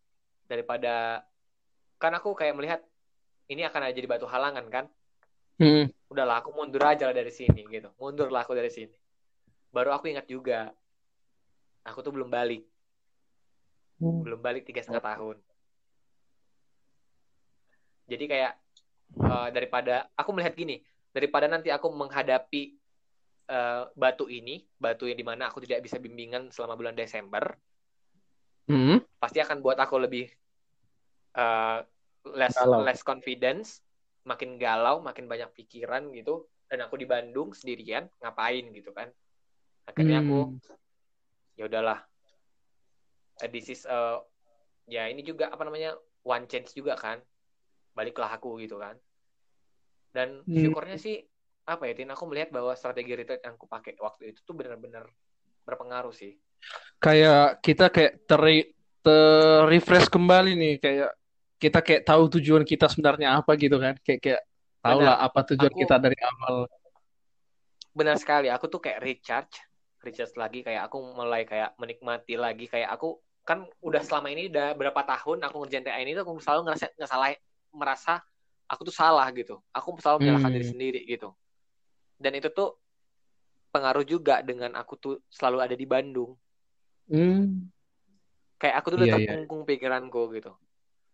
daripada 0.48 1.24
kan 2.02 2.14
aku 2.16 2.34
kayak 2.34 2.56
melihat 2.56 2.82
ini 3.48 3.64
akan 3.64 3.88
ada 3.88 3.94
jadi 3.94 4.08
batu 4.08 4.28
halangan 4.28 4.66
kan. 4.68 4.86
Hmm. 5.58 5.90
Udahlah 6.08 6.40
aku 6.40 6.54
mundur 6.54 6.84
aja 6.86 7.10
lah 7.10 7.16
dari 7.16 7.34
sini 7.34 7.66
gitu. 7.68 7.92
Mundurlah 8.00 8.48
aku 8.48 8.54
dari 8.54 8.72
sini. 8.72 8.94
Baru 9.74 9.92
aku 9.92 10.08
ingat 10.08 10.26
juga, 10.30 10.72
aku 11.84 12.00
tuh 12.00 12.14
belum 12.16 12.32
balik, 12.32 12.64
belum 14.00 14.40
balik 14.40 14.64
tiga 14.64 14.86
setengah 14.86 15.04
tahun. 15.04 15.38
Jadi 18.08 18.26
kayak 18.30 18.54
eh, 19.20 19.50
daripada 19.52 20.08
aku 20.16 20.30
melihat 20.32 20.56
gini, 20.56 20.80
daripada 21.12 21.52
nanti 21.52 21.68
aku 21.74 21.92
menghadapi 21.92 22.64
eh, 23.52 23.84
batu 23.92 24.32
ini, 24.32 24.64
batu 24.80 25.10
yang 25.10 25.20
di 25.20 25.26
mana 25.28 25.52
aku 25.52 25.60
tidak 25.66 25.84
bisa 25.84 26.00
bimbingan 26.00 26.54
selama 26.54 26.80
bulan 26.80 26.96
Desember, 26.96 27.44
Hmm. 28.68 29.00
pasti 29.18 29.40
akan 29.40 29.64
buat 29.64 29.80
aku 29.80 29.96
lebih 30.04 30.28
uh, 31.40 31.80
less 32.36 32.56
Galau. 32.60 32.84
less 32.84 33.02
confidence, 33.02 33.80
makin 34.28 34.60
galau, 34.60 35.00
makin 35.00 35.26
banyak 35.32 35.48
pikiran 35.56 36.12
gitu. 36.12 36.46
Dan 36.68 36.84
aku 36.84 37.00
di 37.00 37.08
Bandung 37.08 37.56
sendirian 37.56 38.12
ngapain 38.20 38.68
gitu 38.76 38.92
kan? 38.92 39.08
Akhirnya 39.88 40.20
aku 40.20 40.52
Hmm. 40.52 40.60
ya 41.56 41.72
udahlah. 41.72 42.04
Uh, 43.40 43.48
this 43.48 43.72
is 43.72 43.88
uh, 43.88 44.20
ya 44.90 45.08
ini 45.08 45.24
juga 45.24 45.48
apa 45.48 45.64
namanya 45.64 45.96
one 46.28 46.44
chance 46.52 46.76
juga 46.76 47.00
kan. 47.00 47.24
Baliklah 47.96 48.36
aku 48.36 48.60
gitu 48.60 48.76
kan. 48.84 49.00
Dan 50.12 50.44
Hmm. 50.44 50.60
syukurnya 50.60 51.00
sih 51.00 51.24
apa 51.68 51.88
ya 51.88 51.96
Tin 51.96 52.12
aku 52.12 52.28
melihat 52.28 52.52
bahwa 52.52 52.76
strategi 52.76 53.16
retreat 53.16 53.44
yang 53.44 53.56
aku 53.56 53.68
pakai 53.68 53.96
waktu 54.00 54.36
itu 54.36 54.44
tuh 54.44 54.56
benar-benar 54.56 55.08
berpengaruh 55.64 56.12
sih. 56.12 56.36
Kayak 56.98 57.62
kita 57.62 57.86
kayak 57.94 58.14
ter 58.26 58.42
refresh 59.70 60.10
kembali 60.12 60.52
nih 60.58 60.74
kayak 60.82 61.10
kita 61.58 61.80
kayak 61.82 62.02
tahu 62.04 62.28
tujuan 62.38 62.62
kita 62.62 62.90
sebenarnya 62.90 63.40
apa 63.40 63.54
gitu 63.56 63.78
kan. 63.78 63.96
Kayak 64.02 64.20
kayak 64.22 64.42
tahu 64.82 65.00
lah 65.02 65.18
apa 65.22 65.40
tujuan 65.54 65.74
Aku- 65.74 65.82
kita 65.82 65.96
dari 65.98 66.18
awal. 66.20 66.66
benar 67.92 68.14
sekali 68.22 68.46
aku 68.46 68.70
tuh 68.70 68.78
kayak 68.78 69.02
recharge 69.02 69.58
recharge 70.06 70.38
lagi 70.38 70.62
kayak 70.62 70.86
aku 70.86 71.02
mulai 71.18 71.50
kayak 71.50 71.74
menikmati 71.82 72.38
lagi 72.38 72.70
kayak 72.70 72.94
aku 72.94 73.18
kan 73.42 73.66
udah 73.82 74.06
selama 74.06 74.30
ini 74.30 74.54
udah 74.54 74.78
berapa 74.78 75.02
tahun 75.02 75.42
aku 75.42 75.66
ngerjain 75.66 75.82
TA 75.82 75.98
ini 75.98 76.14
tuh 76.14 76.22
aku 76.22 76.38
selalu 76.38 76.70
ngerasa 76.70 76.94
nggak 76.94 77.10
salah 77.10 77.34
merasa 77.74 78.14
aku 78.70 78.86
tuh 78.86 78.94
salah 78.94 79.26
gitu 79.34 79.58
aku 79.74 79.98
selalu 79.98 80.30
menyalahkan 80.30 80.46
Hmm. 80.46 80.58
diri 80.62 80.68
sendiri 80.70 81.02
gitu 81.10 81.34
dan 82.22 82.38
itu 82.38 82.54
tuh 82.54 82.78
pengaruh 83.74 84.06
juga 84.06 84.46
dengan 84.46 84.78
aku 84.78 84.94
tuh 84.94 85.14
selalu 85.34 85.58
ada 85.66 85.74
di 85.74 85.90
Bandung 85.90 86.38
Hmm. 87.08 87.72
kayak 88.60 88.76
aku 88.84 88.88
tuh 88.92 88.98
udah 89.00 89.08
Iya, 89.08 89.16
iya. 89.16 89.26
terkungkung 89.32 89.62
pikiranku 89.64 90.22
gitu 90.36 90.52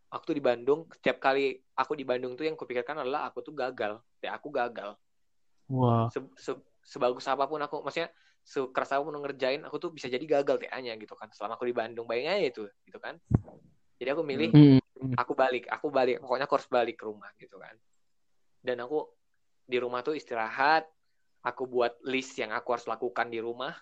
aku 0.10 0.24
tuh 0.30 0.36
di 0.38 0.44
Bandung 0.44 0.86
setiap 0.94 1.18
kali 1.22 1.58
aku 1.74 1.94
di 1.98 2.06
Bandung 2.06 2.34
tuh 2.34 2.46
yang 2.46 2.58
kupikirkan 2.58 3.02
adalah 3.02 3.30
aku 3.30 3.42
tuh 3.42 3.54
gagal 3.54 4.02
ya 4.22 4.34
aku 4.38 4.50
gagal 4.54 4.98
Wah. 5.70 6.10
se- 6.14 6.34
se- 6.38 6.66
sebagus 6.86 7.26
apa 7.26 7.46
pun 7.46 7.62
aku 7.62 7.82
maksudnya 7.82 8.10
sekeras 8.44 8.94
apa 8.94 9.06
pun 9.08 9.16
ngerjain 9.24 9.62
aku 9.64 9.80
tuh 9.80 9.90
bisa 9.94 10.12
jadi 10.12 10.22
gagal 10.22 10.60
TA-nya 10.68 10.94
gitu 11.00 11.16
kan 11.16 11.32
selama 11.32 11.56
aku 11.58 11.66
di 11.66 11.76
Bandung 11.76 12.06
bayangin 12.06 12.42
aja 12.42 12.48
itu 12.54 12.64
gitu 12.86 13.00
kan 13.02 13.18
jadi 13.98 14.14
aku 14.14 14.22
milih 14.26 14.50
Hmm. 14.54 15.14
aku 15.18 15.34
balik 15.36 15.68
aku 15.68 15.88
balik 15.90 16.22
pokoknya 16.22 16.46
aku 16.48 16.56
harus 16.58 16.70
balik 16.70 16.96
ke 17.00 17.06
rumah 17.06 17.30
gitu 17.40 17.58
kan 17.60 17.76
dan 18.64 18.80
aku 18.82 19.10
di 19.68 19.78
rumah 19.80 20.00
tuh 20.00 20.16
istirahat 20.16 20.88
aku 21.44 21.68
buat 21.68 21.98
list 22.08 22.40
yang 22.40 22.56
aku 22.56 22.76
harus 22.78 22.88
lakukan 22.88 23.28
di 23.28 23.44
rumah 23.44 23.76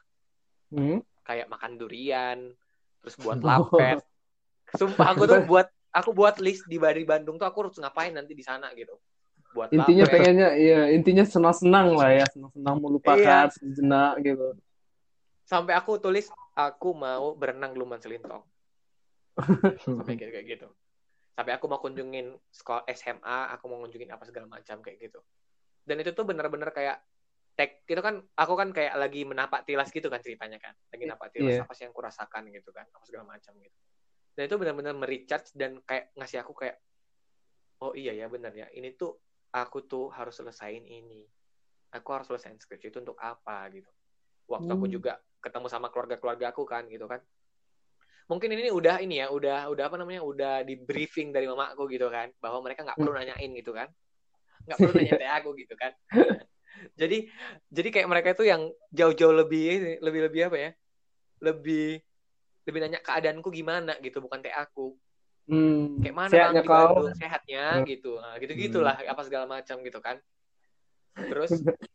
Hmm. 0.72 1.04
Kayak 1.32 1.48
makan 1.48 1.80
durian 1.80 2.40
terus 3.00 3.16
buat 3.16 3.40
lapet 3.48 4.04
sumpah 4.76 5.16
aku 5.16 5.24
tuh 5.24 5.40
buat 5.50 5.68
aku 5.96 6.12
buat 6.12 6.36
list 6.44 6.68
di 6.68 6.76
di 6.76 7.04
Bandung 7.08 7.40
tuh 7.40 7.48
aku 7.48 7.68
harus 7.68 7.80
ngapain 7.80 8.12
nanti 8.12 8.36
di 8.36 8.44
sana 8.44 8.72
gitu 8.76 9.00
buat 9.56 9.72
Intinya 9.72 10.04
lapet. 10.08 10.16
pengennya 10.20 10.50
ya 10.56 10.82
intinya 10.92 11.24
senang-senang 11.28 11.96
lah 11.96 12.12
ya, 12.12 12.26
senang-senang 12.32 12.76
melupakan 12.80 13.48
Iya. 13.48 13.56
sejenak 13.56 14.14
gitu. 14.24 14.48
sampai 15.44 15.76
aku 15.76 16.00
tulis 16.00 16.32
aku 16.56 16.96
mau 16.96 17.36
berenang 17.36 17.76
luman 17.76 18.00
selintong 18.00 18.44
sampai 19.84 20.16
kayak 20.16 20.32
kayak 20.32 20.46
gitu 20.48 20.68
sampai 21.36 21.52
aku 21.56 21.66
mau 21.68 21.80
kunjungin 21.84 22.32
sekolah 22.52 22.88
SMA 22.96 23.52
aku 23.56 23.68
mau 23.68 23.84
kunjungin 23.84 24.12
apa 24.12 24.24
segala 24.24 24.48
macam 24.48 24.80
kayak 24.80 25.12
gitu 25.12 25.20
dan 25.84 26.00
itu 26.00 26.16
tuh 26.16 26.24
bener-bener 26.24 26.72
kayak 26.72 27.04
tek 27.62 27.86
itu 27.86 28.02
kan 28.02 28.18
aku 28.34 28.54
kan 28.58 28.74
kayak 28.74 28.98
lagi 28.98 29.22
menapak 29.22 29.62
tilas 29.70 29.94
gitu 29.94 30.10
kan 30.10 30.18
ceritanya 30.18 30.58
kan. 30.58 30.74
Lagi 30.90 31.06
napak 31.06 31.30
tilas 31.30 31.54
Iya. 31.54 31.62
apa 31.62 31.74
sih 31.78 31.86
yang 31.86 31.94
kurasakan 31.94 32.50
gitu 32.50 32.74
kan 32.74 32.90
apa 32.90 33.06
segala 33.06 33.38
macam 33.38 33.54
gitu. 33.62 33.78
Dan 34.34 34.50
itu 34.50 34.56
benar-benar 34.58 34.98
merecharge 34.98 35.54
dan 35.54 35.78
kayak 35.86 36.10
ngasih 36.18 36.42
aku 36.42 36.58
kayak 36.58 36.82
oh 37.86 37.94
iya 37.94 38.18
ya 38.18 38.26
benar 38.26 38.50
ya. 38.58 38.66
Ini 38.74 38.98
tuh 38.98 39.14
aku 39.54 39.86
tuh 39.86 40.10
harus 40.10 40.34
selesain 40.34 40.82
ini. 40.82 41.22
Aku 41.94 42.10
harus 42.18 42.26
selesai 42.34 42.58
skripsi 42.66 42.90
itu 42.90 42.98
untuk 42.98 43.20
apa? 43.22 43.70
gitu. 43.70 43.92
Waktu 44.50 44.72
aku 44.74 44.86
Hmm. 44.90 44.96
juga 44.98 45.14
ketemu 45.38 45.68
sama 45.70 45.94
keluarga-keluarga 45.94 46.50
aku 46.50 46.66
kan 46.66 46.90
gitu 46.90 47.06
kan. 47.06 47.22
Mungkin 48.26 48.50
ini 48.58 48.72
udah 48.74 49.04
ini 49.04 49.22
ya 49.22 49.28
udah 49.30 49.70
udah 49.70 49.84
apa 49.92 50.02
namanya 50.02 50.24
udah 50.26 50.66
di 50.66 50.80
briefing 50.80 51.30
dari 51.36 51.46
mamaku 51.46 51.86
gitu 51.94 52.10
kan. 52.10 52.34
Bahwa 52.42 52.66
mereka 52.66 52.82
nggak 52.82 52.98
perlu 52.98 53.14
nanyain 53.14 53.52
gitu 53.54 53.76
kan. 53.76 53.92
Nggak 54.66 54.78
perlu 54.82 54.94
nanya 54.98 55.14
aku 55.42 55.50
gitu 55.58 55.74
kan 55.78 55.92
jadi 56.98 57.18
jadi 57.70 57.90
kayak 57.94 58.08
mereka 58.10 58.30
itu 58.34 58.44
yang 58.48 58.70
jauh-jauh 58.92 59.36
lebih 59.36 60.00
lebih 60.02 60.22
lebih 60.30 60.42
apa 60.50 60.58
ya? 60.58 60.72
Lebih 61.42 62.02
lebih 62.66 62.80
nanya 62.82 63.00
keadaanku 63.02 63.50
gimana 63.50 63.98
gitu 64.02 64.22
bukan 64.22 64.42
teh 64.42 64.54
aku. 64.54 64.94
Hmm. 65.50 66.00
kayak 66.00 66.16
mana 66.16 66.32
Sehatnya 66.32 66.62
bang? 66.62 66.64
Di 66.64 66.70
kau. 66.70 66.86
Bandung 66.96 67.18
sehatnya 67.18 67.64
Hmm. 67.82 67.86
gitu. 67.90 68.12
Nah, 68.22 68.34
gitu 68.38 68.54
gitulah 68.54 68.96
apa 68.96 69.22
segala 69.26 69.46
macam 69.50 69.76
gitu 69.82 70.00
kan. 70.00 70.18
Terus 71.18 71.52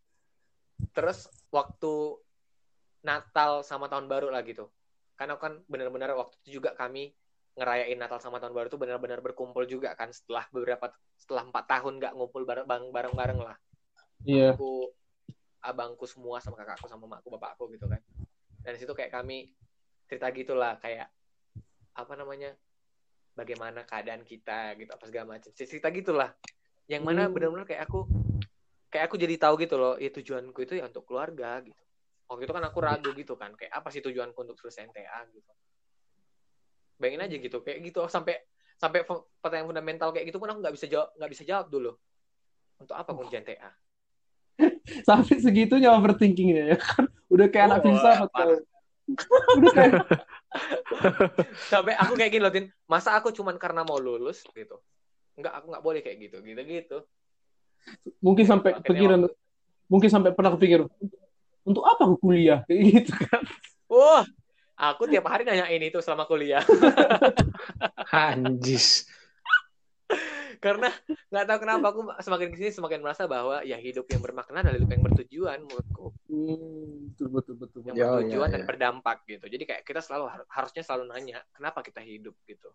terus 0.96 1.30
waktu 1.54 1.92
Natal 3.06 3.62
sama 3.62 3.86
tahun 3.86 4.10
baru 4.10 4.28
lah 4.34 4.42
gitu. 4.42 4.66
Karena 5.14 5.38
kan 5.38 5.62
benar-benar 5.70 6.12
waktu 6.18 6.36
itu 6.44 6.60
juga 6.60 6.74
kami 6.76 7.14
ngerayain 7.56 7.96
Natal 7.96 8.20
sama 8.20 8.36
tahun 8.36 8.52
baru 8.52 8.68
itu 8.68 8.76
benar-benar 8.76 9.24
berkumpul 9.24 9.64
juga 9.64 9.96
kan 9.96 10.12
setelah 10.12 10.44
beberapa 10.52 10.92
setelah 11.16 11.48
empat 11.48 11.64
tahun 11.64 11.96
nggak 11.96 12.12
ngumpul 12.12 12.44
bareng 12.44 12.68
bareng 12.68 13.14
bareng 13.16 13.40
lah 13.40 13.56
Iya. 14.26 14.58
aku 14.58 14.90
abangku 15.62 16.06
semua 16.06 16.42
sama 16.42 16.58
kakakku 16.58 16.86
sama 16.90 17.06
makku 17.06 17.30
bapakku 17.30 17.70
gitu 17.70 17.86
kan. 17.86 18.02
Dan 18.62 18.74
situ 18.74 18.90
kayak 18.90 19.14
kami 19.14 19.54
cerita 20.10 20.30
gitulah 20.34 20.78
kayak 20.82 21.10
apa 21.94 22.12
namanya 22.18 22.54
bagaimana 23.38 23.82
keadaan 23.86 24.22
kita 24.26 24.74
gitu 24.78 24.90
apa 24.90 25.04
segala 25.06 25.38
macam. 25.38 25.50
Cerita 25.54 25.90
gitulah. 25.94 26.34
Yang 26.86 27.02
mana 27.02 27.26
Hmm. 27.26 27.34
benar-benar 27.34 27.66
kayak 27.66 27.86
aku 27.86 28.06
kayak 28.90 29.10
aku 29.10 29.16
jadi 29.18 29.34
tahu 29.38 29.54
gitu 29.62 29.74
loh 29.78 29.94
ya 29.98 30.10
tujuanku 30.10 30.58
itu 30.62 30.78
ya 30.78 30.86
untuk 30.86 31.06
keluarga 31.06 31.58
gitu. 31.62 31.82
Waktu 32.26 32.42
itu 32.46 32.52
kan 32.54 32.64
aku 32.66 32.78
ragu 32.82 33.10
gitu 33.14 33.34
kan 33.38 33.54
kayak 33.54 33.70
apa 33.74 33.88
sih 33.94 34.02
tujuanku 34.02 34.38
untuk 34.42 34.58
selesai 34.58 34.90
NTA 34.90 35.26
gitu. 35.30 35.52
Bayangin 36.98 37.22
aja 37.26 37.36
gitu 37.38 37.58
kayak 37.62 37.78
gitu. 37.86 38.06
Sampai 38.10 38.38
sampai 38.78 39.02
fu- 39.06 39.26
pertanyaan 39.42 39.70
fundamental 39.70 40.10
kayak 40.14 40.26
gitu 40.30 40.38
pun 40.38 40.50
aku 40.50 40.58
nggak 40.62 40.74
bisa 40.74 40.86
jawab 40.90 41.08
nggak 41.18 41.30
bisa 41.30 41.42
jawab 41.46 41.66
dulu. 41.70 41.92
Untuk 42.82 42.94
apa 42.94 43.10
aku 43.14 43.30
NTA 43.30 43.70
Sampai 45.02 45.38
segitunya 45.38 45.90
overthinkingnya 45.90 46.64
ya 46.72 46.78
kan. 46.78 47.04
Udah 47.26 47.46
kayak 47.46 47.64
anak 47.68 47.78
Oh, 47.80 47.84
filsafat. 47.88 48.28
parah. 48.30 48.58
tau. 48.58 49.56
Udah 49.56 49.70
kayak 49.72 49.92
sampai 51.72 51.94
aku 51.94 52.12
kayak 52.14 52.30
gini 52.32 52.42
loh 52.42 52.50
Tin 52.50 52.66
masa 52.84 53.14
aku 53.14 53.30
cuman 53.30 53.54
karena 53.54 53.82
mau 53.82 53.98
lulus 53.98 54.42
gitu 54.48 54.80
nggak 55.36 55.52
aku 55.52 55.66
nggak 55.68 55.84
boleh 55.84 56.00
kayak 56.00 56.16
gitu 56.18 56.36
gitu 56.40 56.60
gitu 56.64 56.98
mungkin 58.18 58.42
sampai 58.42 58.72
Akhirnya 58.72 58.82
kepikiran 58.82 59.18
waktu- 59.22 59.38
mungkin 59.86 60.08
sampai 60.08 60.30
pernah 60.32 60.50
kepikir 60.56 60.80
untuk 61.62 61.84
apa 61.84 62.02
aku 62.02 62.16
kuliah 62.18 62.64
kayak 62.66 62.82
gitu 62.88 63.12
kan. 63.20 63.42
wah 63.86 64.24
aku 64.74 65.06
tiap 65.06 65.28
hari 65.28 65.44
nanyain 65.44 65.82
itu 65.82 66.00
selama 66.00 66.24
kuliah 66.24 66.64
Anjis. 68.10 69.04
Karena 70.66 70.88
nggak 71.30 71.44
tahu 71.46 71.58
kenapa 71.62 71.86
aku 71.94 72.00
semakin 72.18 72.46
ke 72.50 72.56
sini 72.58 72.70
semakin 72.74 73.00
merasa 73.06 73.22
bahwa 73.30 73.62
ya 73.62 73.78
hidup 73.78 74.06
yang 74.10 74.18
bermakna 74.18 74.66
adalah 74.66 74.76
hidup 74.82 74.90
yang 74.90 75.02
bertujuan 75.06 75.58
menurutku 75.62 76.06
Hmm, 76.26 77.14
betul 77.14 77.28
betul 77.30 77.54
betul. 77.62 77.80
yang. 77.86 77.94
Ya, 77.94 78.06
bertujuan 78.10 78.48
ya, 78.50 78.54
dan 78.58 78.62
ya. 78.62 78.66
berdampak 78.66 79.16
gitu 79.30 79.44
jadi 79.46 79.64
kayak 79.64 79.82
kita 79.86 80.00
selalu 80.02 80.24
har- 80.26 80.48
harusnya 80.50 80.82
selalu 80.82 81.04
nanya 81.14 81.38
kenapa 81.54 81.80
kita 81.86 82.02
hidup 82.02 82.34
gitu 82.44 82.68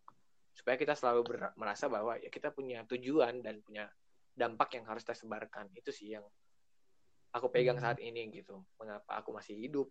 supaya 0.56 0.76
kita 0.80 0.96
selalu 0.96 1.22
ber- 1.28 1.54
merasa 1.60 1.92
bahwa 1.92 2.16
ya 2.20 2.32
kita 2.32 2.52
punya 2.56 2.88
tujuan 2.88 3.44
dan 3.44 3.60
punya 3.64 3.92
dampak 4.32 4.72
yang 4.80 4.88
harus 4.88 5.04
kita 5.04 5.16
sebarkan 5.20 5.68
itu 5.76 5.92
sih 5.92 6.16
yang 6.16 6.24
aku 7.36 7.48
pegang 7.52 7.80
Hmm. 7.80 7.86
saat 7.92 8.00
ini 8.00 8.28
gitu 8.32 8.64
mengapa 8.80 9.20
aku 9.20 9.36
masih 9.36 9.56
hidup 9.60 9.88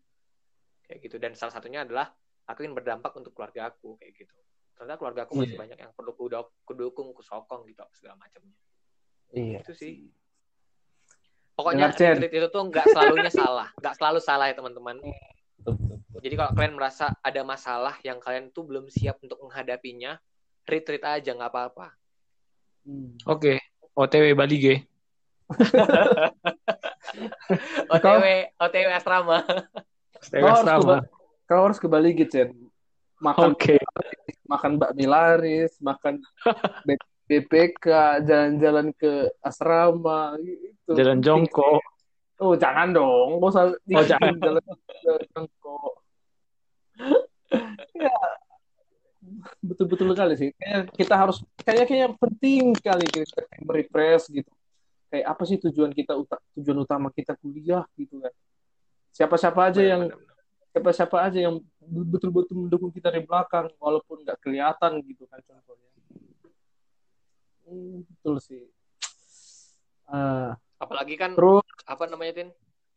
kayak 0.84 1.00
gitu 1.04 1.16
dan 1.20 1.32
salah 1.36 1.52
satunya 1.54 1.84
adalah 1.84 2.12
aku 2.48 2.64
ingin 2.64 2.76
berdampak 2.76 3.12
untuk 3.16 3.32
keluarga 3.32 3.70
aku 3.72 3.96
kayak 4.00 4.12
gitu 4.26 4.36
ternyata 4.80 4.96
keluarga 4.96 5.20
aku 5.28 5.36
masih 5.36 5.52
Iya. 5.52 5.60
banyak 5.60 5.78
yang 5.84 5.92
perlu 5.92 6.16
kudok 6.16 6.46
kudukung 6.64 7.12
kusokong 7.12 7.68
gitu 7.68 7.84
segala 7.92 8.16
macamnya 8.16 8.56
Iya. 9.30 9.60
itu 9.60 9.72
sih 9.76 9.92
pokoknya 11.52 11.92
retreat 11.92 12.32
itu 12.32 12.48
tuh 12.48 12.62
nggak 12.64 12.86
selalunya 12.88 13.28
salah 13.44 13.68
nggak 13.76 13.94
selalu 14.00 14.18
salah 14.24 14.48
ya 14.48 14.56
teman-teman 14.56 14.96
Betul, 15.60 15.76
betul, 15.76 15.96
betul. 16.00 16.20
jadi 16.24 16.34
kalau 16.40 16.50
kalian 16.56 16.74
merasa 16.80 17.04
ada 17.20 17.42
masalah 17.44 17.94
yang 18.00 18.16
kalian 18.16 18.48
tuh 18.48 18.64
belum 18.64 18.88
siap 18.88 19.20
untuk 19.20 19.36
menghadapinya 19.44 20.16
retreat 20.64 21.04
aja 21.04 21.36
nggak 21.36 21.52
apa-apa 21.52 21.92
Hmm. 22.80 23.12
Oke. 23.28 23.60
OTW 23.92 24.32
Bali 24.32 24.56
G. 24.56 24.66
OTW 27.92 28.24
OTW 28.56 28.88
asrama 28.88 29.44
OTW 30.16 30.40
Kau 30.40 30.48
harus, 30.48 30.64
ke, 30.64 30.64
asrama. 30.64 30.84
Ba- 30.96 31.06
kau 31.44 31.60
harus 31.68 31.76
ke 31.76 31.88
Bali 31.92 32.10
gitu, 32.16 32.30
Chen. 32.32 32.48
Makan 33.20 33.52
Oke. 33.52 33.76
makan 34.48 34.80
bakmi 34.80 35.04
laris, 35.04 35.76
makan 35.78 36.24
BPK, 37.28 37.86
jalan-jalan 38.26 38.90
ke 38.96 39.30
asrama 39.38 40.34
gitu. 40.42 40.96
Jalan 40.98 41.20
jongkok. 41.22 41.84
Oh, 42.40 42.56
jangan 42.56 42.90
dong. 42.90 43.38
Gak 43.38 43.50
usah 43.52 43.64
Oh, 43.76 44.04
jangan. 44.08 44.34
jalan 44.40 44.64
jalan 45.04 45.24
jongkok. 45.36 45.92
ya, 47.94 48.16
betul-betul 49.60 50.16
kali 50.16 50.34
sih. 50.40 50.50
Kayak 50.56 50.90
kita 50.96 51.14
harus 51.14 51.44
kayaknya 51.62 51.86
kayaknya 51.86 52.08
penting 52.16 52.62
sekali 52.74 53.04
kita 53.06 53.44
merefresh 53.62 54.32
gitu. 54.32 54.50
Kayak 55.12 55.26
apa 55.36 55.42
sih 55.44 55.58
tujuan 55.60 55.92
kita 55.92 56.16
tujuan 56.56 56.78
utama 56.82 57.12
kita 57.12 57.36
kuliah 57.38 57.84
gitu 57.94 58.18
kan. 58.18 58.32
Siapa-siapa 59.12 59.70
aja 59.70 59.82
yang 59.84 60.08
Benar-benar. 60.08 60.29
Siapa-siapa 60.70 61.16
aja 61.26 61.38
yang 61.50 61.58
betul-betul 61.82 62.66
mendukung 62.66 62.94
kita 62.94 63.10
dari 63.10 63.26
belakang 63.26 63.74
walaupun 63.82 64.22
nggak 64.22 64.38
kelihatan 64.38 65.02
gitu 65.02 65.26
kan 65.26 65.42
contohnya. 65.42 65.90
Hmm, 67.66 68.06
betul 68.06 68.38
sih. 68.38 68.66
Ah, 70.10 70.54
apalagi 70.78 71.14
kan 71.18 71.34
terus 71.34 71.66
apa 71.86 72.06
namanya 72.06 72.32
tin? 72.42 72.48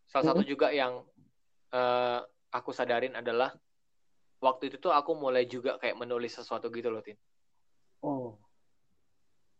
Salah 0.09 0.33
satu 0.33 0.45
juga 0.45 0.69
yang 0.69 1.01
eh, 1.73 2.19
aku 2.53 2.69
sadarin 2.69 3.17
adalah 3.17 3.53
waktu 4.37 4.69
itu 4.69 4.77
tuh 4.77 4.93
aku 4.93 5.17
mulai 5.17 5.49
juga 5.49 5.81
kayak 5.81 5.97
menulis 5.97 6.37
sesuatu 6.37 6.69
gitu 6.69 6.93
loh 6.93 7.01
tin. 7.01 7.17
Oh. 8.05 8.37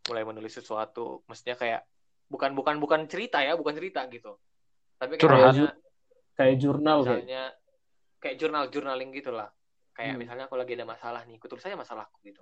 Mulai 0.10 0.22
menulis 0.22 0.54
sesuatu 0.54 1.26
mestinya 1.26 1.58
kayak 1.58 1.82
bukan 2.30 2.54
bukan 2.54 2.78
bukan 2.78 3.02
cerita 3.10 3.42
ya 3.42 3.58
bukan 3.58 3.74
cerita 3.74 4.06
gitu. 4.10 4.38
Tapi 5.02 5.18
kayaknya 5.18 5.74
kayak 6.38 6.56
jurnal 6.62 7.02
kayak. 7.02 7.22
misalnya 7.26 7.44
kayak 7.54 7.63
jurnal 8.40 8.72
journaling 8.72 9.12
gitulah. 9.12 9.52
Kayak 9.94 10.18
Hmm. 10.18 10.22
misalnya 10.26 10.44
aku 10.50 10.56
lagi 10.58 10.74
ada 10.74 10.88
masalah 10.88 11.22
nih 11.28 11.38
aku 11.38 11.48
tulis 11.52 11.66
aja 11.68 11.78
masalahku 11.78 12.18
gitu. 12.24 12.42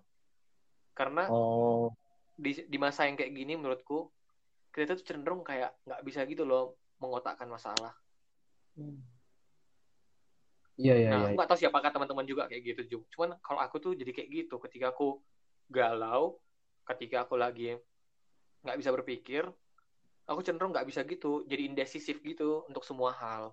Karena 0.94 1.28
oh. 1.28 1.92
di 2.38 2.56
di 2.70 2.78
masa 2.78 3.10
yang 3.10 3.18
kayak 3.18 3.34
gini 3.34 3.58
menurutku 3.58 4.08
kita 4.72 4.96
tuh 4.96 5.04
cenderung 5.04 5.44
kayak 5.44 5.76
nggak 5.84 6.02
bisa 6.06 6.24
gitu 6.30 6.48
loh 6.48 6.80
mengotakkan 7.02 7.50
masalah. 7.50 7.92
Iya 10.80 10.96
iya 10.98 11.10
nah 11.12 11.18
iya. 11.22 11.28
aku 11.30 11.36
nggak 11.38 11.50
tahu 11.52 11.60
siapakah 11.60 11.92
teman-teman 11.94 12.26
juga 12.26 12.44
kayak 12.50 12.62
gitu 12.74 12.82
Ju. 12.88 13.00
cuman 13.14 13.38
kalau 13.44 13.60
aku 13.62 13.78
tuh 13.78 13.94
jadi 13.94 14.12
kayak 14.16 14.30
gitu 14.34 14.56
ketika 14.66 14.90
aku 14.90 15.22
galau 15.70 16.42
ketika 16.88 17.28
aku 17.28 17.38
lagi 17.38 17.78
nggak 18.66 18.78
bisa 18.82 18.90
berpikir 18.90 19.44
aku 20.26 20.40
cenderung 20.42 20.72
nggak 20.72 20.88
bisa 20.88 21.04
gitu 21.04 21.44
jadi 21.46 21.68
indecisif 21.68 22.24
gitu 22.24 22.64
untuk 22.72 22.88
semua 22.88 23.12
hal. 23.12 23.44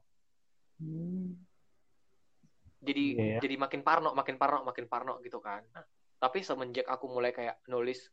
Hmm. 0.79 1.18
Jadi 2.79 3.05
Iya, 3.15 3.25
ya. 3.37 3.39
jadi 3.43 3.55
makin 3.59 3.81
parno 3.83 4.15
makin 4.15 4.37
parno 4.39 4.63
makin 4.63 4.87
parno 4.87 5.19
gitu 5.23 5.39
kan 5.43 5.67
tapi 6.19 6.43
semenjak 6.43 6.87
aku 6.87 7.07
mulai 7.11 7.31
kayak 7.35 7.63
nulis 7.71 8.11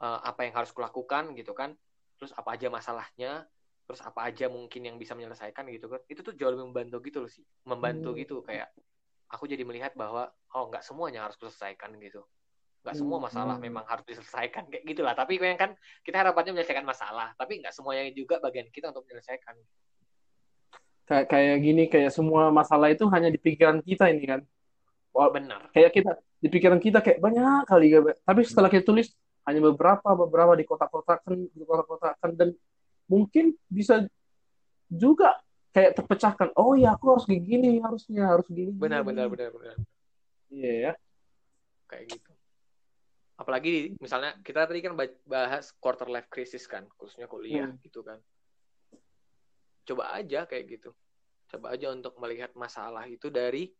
eh, 0.00 0.20
apa 0.24 0.44
yang 0.44 0.54
harus 0.56 0.72
kulakukan 0.72 1.32
gitu 1.36 1.52
kan 1.56 1.72
terus 2.16 2.32
apa 2.32 2.56
aja 2.56 2.68
masalahnya 2.72 3.44
terus 3.86 4.02
apa 4.02 4.26
aja 4.26 4.50
mungkin 4.50 4.82
yang 4.82 4.96
bisa 4.98 5.14
menyelesaikan 5.14 5.68
gitu 5.70 5.86
kan 5.86 6.00
itu 6.10 6.20
tuh 6.20 6.34
jauh 6.34 6.50
lebih 6.50 6.66
membantu 6.68 6.96
gitu 7.06 7.18
loh 7.22 7.30
sih 7.30 7.44
membantu 7.64 8.12
Hmm. 8.12 8.20
gitu 8.20 8.36
kayak 8.42 8.68
aku 9.30 9.46
jadi 9.46 9.62
melihat 9.62 9.94
bahwa 9.94 10.32
oh 10.54 10.64
nggak 10.70 10.82
semuanya 10.82 11.22
harus 11.22 11.38
kuselesaikan 11.38 11.94
gitu 12.02 12.26
nggak 12.82 12.96
semua 12.98 13.18
Hmm. 13.18 13.26
masalah 13.30 13.56
memang 13.58 13.86
harus 13.86 14.02
diselesaikan 14.06 14.66
kayak 14.70 14.84
gitulah 14.86 15.14
tapi 15.14 15.38
kan 15.54 15.74
kita 16.02 16.16
harapannya 16.18 16.54
menyelesaikan 16.54 16.86
masalah 16.86 17.34
tapi 17.38 17.62
nggak 17.62 17.74
semuanya 17.74 18.10
juga 18.10 18.38
bagian 18.42 18.66
kita 18.74 18.90
untuk 18.90 19.06
menyelesaikan 19.06 19.54
kayak 21.06 21.26
kayak 21.30 21.56
gini 21.62 21.82
kayak 21.86 22.10
semua 22.10 22.50
masalah 22.50 22.90
itu 22.90 23.06
hanya 23.14 23.30
di 23.30 23.38
pikiran 23.38 23.78
kita 23.80 24.10
ini 24.10 24.26
kan. 24.26 24.40
Wah, 25.14 25.30
benar. 25.30 25.70
Kayak 25.72 25.94
kita 25.94 26.12
di 26.42 26.48
pikiran 26.52 26.78
kita 26.82 26.98
kayak 27.00 27.22
banyak 27.22 27.64
kali 27.64 27.88
Gak? 27.88 28.20
tapi 28.26 28.40
setelah 28.44 28.68
kita 28.68 28.84
tulis 28.84 29.08
hanya 29.48 29.62
beberapa 29.64 30.12
beberapa 30.12 30.52
di 30.58 30.66
kotak-kotakan 30.66 31.48
di 31.48 31.64
kotak-kotakan. 31.64 32.30
Dan 32.34 32.48
mungkin 33.06 33.54
bisa 33.70 34.04
juga 34.90 35.38
kayak 35.70 35.96
terpecahkan 36.02 36.52
oh 36.58 36.74
ya 36.74 36.98
aku 36.98 37.16
harus 37.16 37.24
gini 37.30 37.78
harusnya 37.80 38.26
harus 38.28 38.44
gini. 38.50 38.74
Benar 38.74 39.06
benar 39.06 39.30
benar 39.30 39.54
benar. 39.54 39.76
Iya 40.50 40.72
ya. 40.74 40.92
Kayak 41.86 42.18
gitu. 42.18 42.32
Apalagi 43.36 43.94
misalnya 44.02 44.34
kita 44.42 44.66
tadi 44.66 44.80
kan 44.82 44.96
ba- 44.98 45.22
bahas 45.28 45.70
quarter 45.78 46.08
life 46.10 46.26
crisis 46.32 46.66
kan 46.66 46.88
khususnya 46.98 47.28
kuliah 47.30 47.68
Hmm. 47.70 47.78
gitu 47.84 48.00
kan 48.02 48.18
coba 49.86 50.04
aja 50.18 50.44
kayak 50.50 50.64
gitu 50.66 50.90
coba 51.46 51.66
aja 51.78 51.86
untuk 51.94 52.18
melihat 52.18 52.50
masalah 52.58 53.06
itu 53.06 53.30
dari 53.30 53.70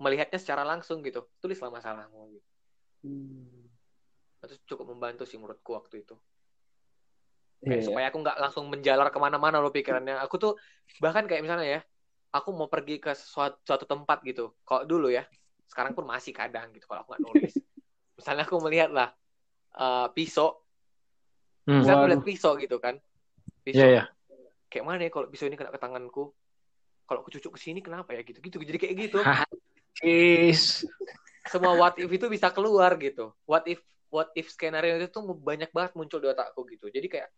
melihatnya 0.00 0.38
secara 0.40 0.62
langsung 0.64 1.04
gitu 1.04 1.26
tulislah 1.42 1.70
masalahmu 1.70 2.38
gitu 2.38 2.48
Hmm. 2.98 3.70
itu 4.42 4.54
cukup 4.74 4.90
membantu 4.90 5.22
sih 5.22 5.38
menurutku 5.38 5.70
waktu 5.70 6.02
itu 6.02 6.18
Iya, 7.62 7.70
kayak 7.70 7.82
iya. 7.82 7.86
supaya 7.90 8.06
aku 8.10 8.18
nggak 8.22 8.36
langsung 8.42 8.64
menjalar 8.70 9.06
ke 9.14 9.18
mana-mana 9.22 9.62
loh 9.62 9.70
pikirannya 9.70 10.18
aku 10.18 10.34
tuh 10.38 10.52
bahkan 10.98 11.26
kayak 11.30 11.42
misalnya 11.42 11.78
ya 11.78 11.80
aku 12.34 12.54
mau 12.54 12.66
pergi 12.70 12.98
ke 13.02 13.14
suatu, 13.14 13.58
suatu 13.62 13.86
tempat 13.86 14.22
gitu 14.26 14.54
kalau 14.66 14.82
dulu 14.86 15.10
ya 15.10 15.26
sekarang 15.70 15.94
pun 15.94 16.06
masih 16.10 16.34
kadang 16.34 16.70
gitu 16.74 16.86
kalau 16.90 17.06
aku 17.06 17.14
nggak 17.14 17.24
nulis 17.26 17.54
misalnya 18.18 18.42
aku 18.46 18.56
melihat 18.66 18.90
lah 18.90 19.08
eh, 19.78 20.06
pisau 20.14 20.58
Hmm. 21.68 21.84
misalnya 21.84 21.94
aku 21.98 22.02
Waduh. 22.02 22.12
lihat 22.14 22.24
pisau 22.26 22.52
gitu 22.58 22.76
kan 22.80 22.94
pisau 23.62 23.78
Iya, 23.78 23.86
iya. 23.94 24.04
Kayak 24.68 24.84
mana 24.84 25.00
ya 25.08 25.10
kalau 25.10 25.26
pisau 25.28 25.48
ini 25.48 25.56
kena 25.56 25.72
ke 25.72 25.80
tanganku 25.80 26.32
kalau 27.08 27.24
aku 27.24 27.32
cucuk 27.40 27.56
ke 27.56 27.60
sini 27.60 27.80
kenapa 27.80 28.12
ya 28.12 28.22
gitu 28.24 28.38
gitu 28.40 28.56
jadi 28.60 28.78
kayak 28.78 28.94
gitu 29.08 29.20
Is. 30.04 30.86
semua 31.48 31.74
what 31.74 31.98
if 31.98 32.06
itu 32.06 32.30
bisa 32.30 32.52
keluar 32.54 32.94
gitu 33.00 33.34
what 33.48 33.64
if 33.66 33.82
what 34.12 34.30
if 34.38 34.52
skenario 34.52 35.00
itu 35.00 35.10
tuh 35.10 35.24
banyak 35.34 35.72
banget 35.74 35.96
muncul 35.98 36.22
di 36.22 36.28
otakku 36.30 36.62
gitu 36.68 36.86
jadi 36.92 37.08
kayak 37.08 37.28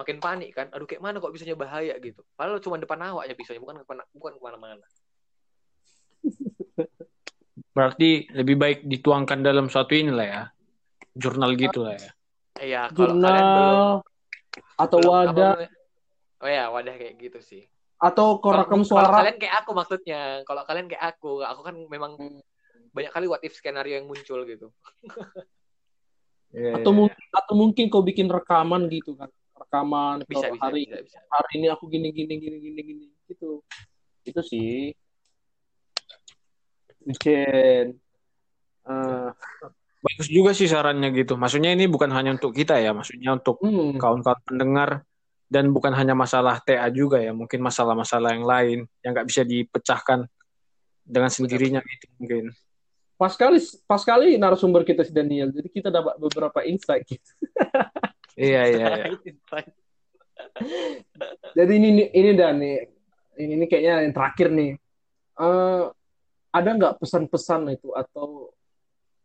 makin 0.00 0.18
panik 0.18 0.50
kan 0.56 0.66
aduh 0.72 0.88
kayak 0.88 1.04
mana 1.04 1.20
kok 1.20 1.30
bisanya 1.30 1.54
bahaya 1.54 1.94
gitu 2.00 2.24
padahal 2.34 2.58
cuma 2.58 2.80
depan 2.80 2.98
awaknya 3.12 3.36
pisaunya 3.36 3.60
bukan 3.60 3.84
ke 3.84 3.86
mana 3.86 4.02
bukan 4.16 4.32
ke 4.34 4.42
mana-mana 4.42 4.86
Berarti 7.72 8.28
lebih 8.36 8.56
baik 8.60 8.78
dituangkan 8.84 9.40
dalam 9.40 9.66
suatu 9.72 9.96
inilah 9.96 10.26
ya. 10.28 10.42
Jurnal 11.12 11.56
gitu 11.56 11.84
lah 11.84 11.96
ya. 11.96 12.10
iya 12.60 12.82
kalau 12.92 13.16
kalian 13.16 13.48
belum 13.48 13.80
Jurnal 13.80 14.00
atau 14.76 14.98
belum 15.00 15.12
wadah? 15.12 15.52
Oh 16.42 16.50
ya 16.50 16.68
wadah 16.68 16.94
kayak 16.98 17.14
gitu 17.18 17.38
sih. 17.40 17.62
Atau 18.02 18.42
Kalau- 18.42 18.66
rekam 18.66 18.82
kalau 18.82 18.88
suara. 19.06 19.22
kalian 19.22 19.38
kayak 19.38 19.54
aku 19.62 19.70
maksudnya 19.72 20.20
kalau 20.42 20.62
kalian 20.66 20.86
kayak 20.90 21.04
aku 21.14 21.40
aku 21.40 21.60
kan 21.62 21.74
memang 21.86 22.18
Hmm. 22.18 22.42
banyak 22.90 23.12
kali 23.14 23.26
what 23.30 23.40
if 23.46 23.54
skenario 23.54 23.96
yang 24.02 24.10
muncul 24.10 24.42
gitu. 24.44 24.68
Iya, 26.52 26.76
atau 26.76 26.92
iya, 26.92 26.98
mungkin 27.00 27.24
atau 27.32 27.54
mungkin 27.56 27.84
kau 27.88 28.04
bikin 28.04 28.28
rekaman 28.28 28.84
gitu 28.92 29.16
kan. 29.16 29.32
Rekaman 29.56 30.20
bisa 30.28 30.52
kalau 30.52 30.52
bisa 30.52 30.64
hari 30.68 30.84
bisa 30.84 31.00
bisa. 31.00 31.18
hari 31.32 31.50
ini 31.56 31.66
aku 31.72 31.88
gini 31.88 32.12
gini 32.12 32.36
gini 32.36 32.56
gini 32.60 32.80
gini 32.84 33.04
gitu. 33.24 33.64
Itu 34.20 34.44
sih. 34.44 34.92
Mungkin 37.08 37.96
eh 38.84 39.28
Bagus 40.02 40.26
juga 40.28 40.50
sih 40.50 40.66
sarannya 40.66 41.14
gitu. 41.14 41.38
Maksudnya 41.38 41.70
ini 41.78 41.86
bukan 41.86 42.10
hanya 42.10 42.34
untuk 42.34 42.50
kita 42.52 42.74
ya, 42.82 42.90
maksudnya 42.90 43.38
untuk 43.38 43.62
hmm, 43.62 44.02
kawan-kawan 44.02 44.42
pendengar 44.42 45.06
dan 45.52 45.68
bukan 45.68 45.92
hanya 45.92 46.16
masalah 46.16 46.56
TA 46.64 46.88
juga 46.88 47.20
ya, 47.20 47.36
mungkin 47.36 47.60
masalah-masalah 47.60 48.32
yang 48.32 48.46
lain 48.48 48.78
yang 49.04 49.12
nggak 49.12 49.28
bisa 49.28 49.44
dipecahkan 49.44 50.24
dengan 51.04 51.28
sendirinya 51.28 51.84
gitu 51.84 52.06
mungkin. 52.16 52.46
pas 53.20 53.38
kali 53.38 53.62
pas 53.86 54.02
kali 54.02 54.34
narasumber 54.34 54.82
kita 54.82 55.06
si 55.06 55.14
Daniel 55.14 55.54
jadi 55.54 55.68
kita 55.70 55.88
dapat 55.94 56.18
beberapa 56.18 56.64
insight 56.64 57.04
gitu. 57.06 57.30
Iya 58.32 58.64
iya. 58.64 58.88
iya. 58.96 59.06
jadi 61.60 61.72
ini 61.76 62.08
ini 62.16 62.32
dan 62.32 62.56
nih 62.64 62.88
ini, 63.36 63.60
ini 63.60 63.64
kayaknya 63.68 64.08
yang 64.08 64.16
terakhir 64.16 64.48
nih 64.48 64.72
Eh, 65.32 65.84
ada 66.52 66.70
nggak 66.76 67.00
pesan-pesan 67.00 67.72
itu 67.72 67.88
atau 67.96 68.52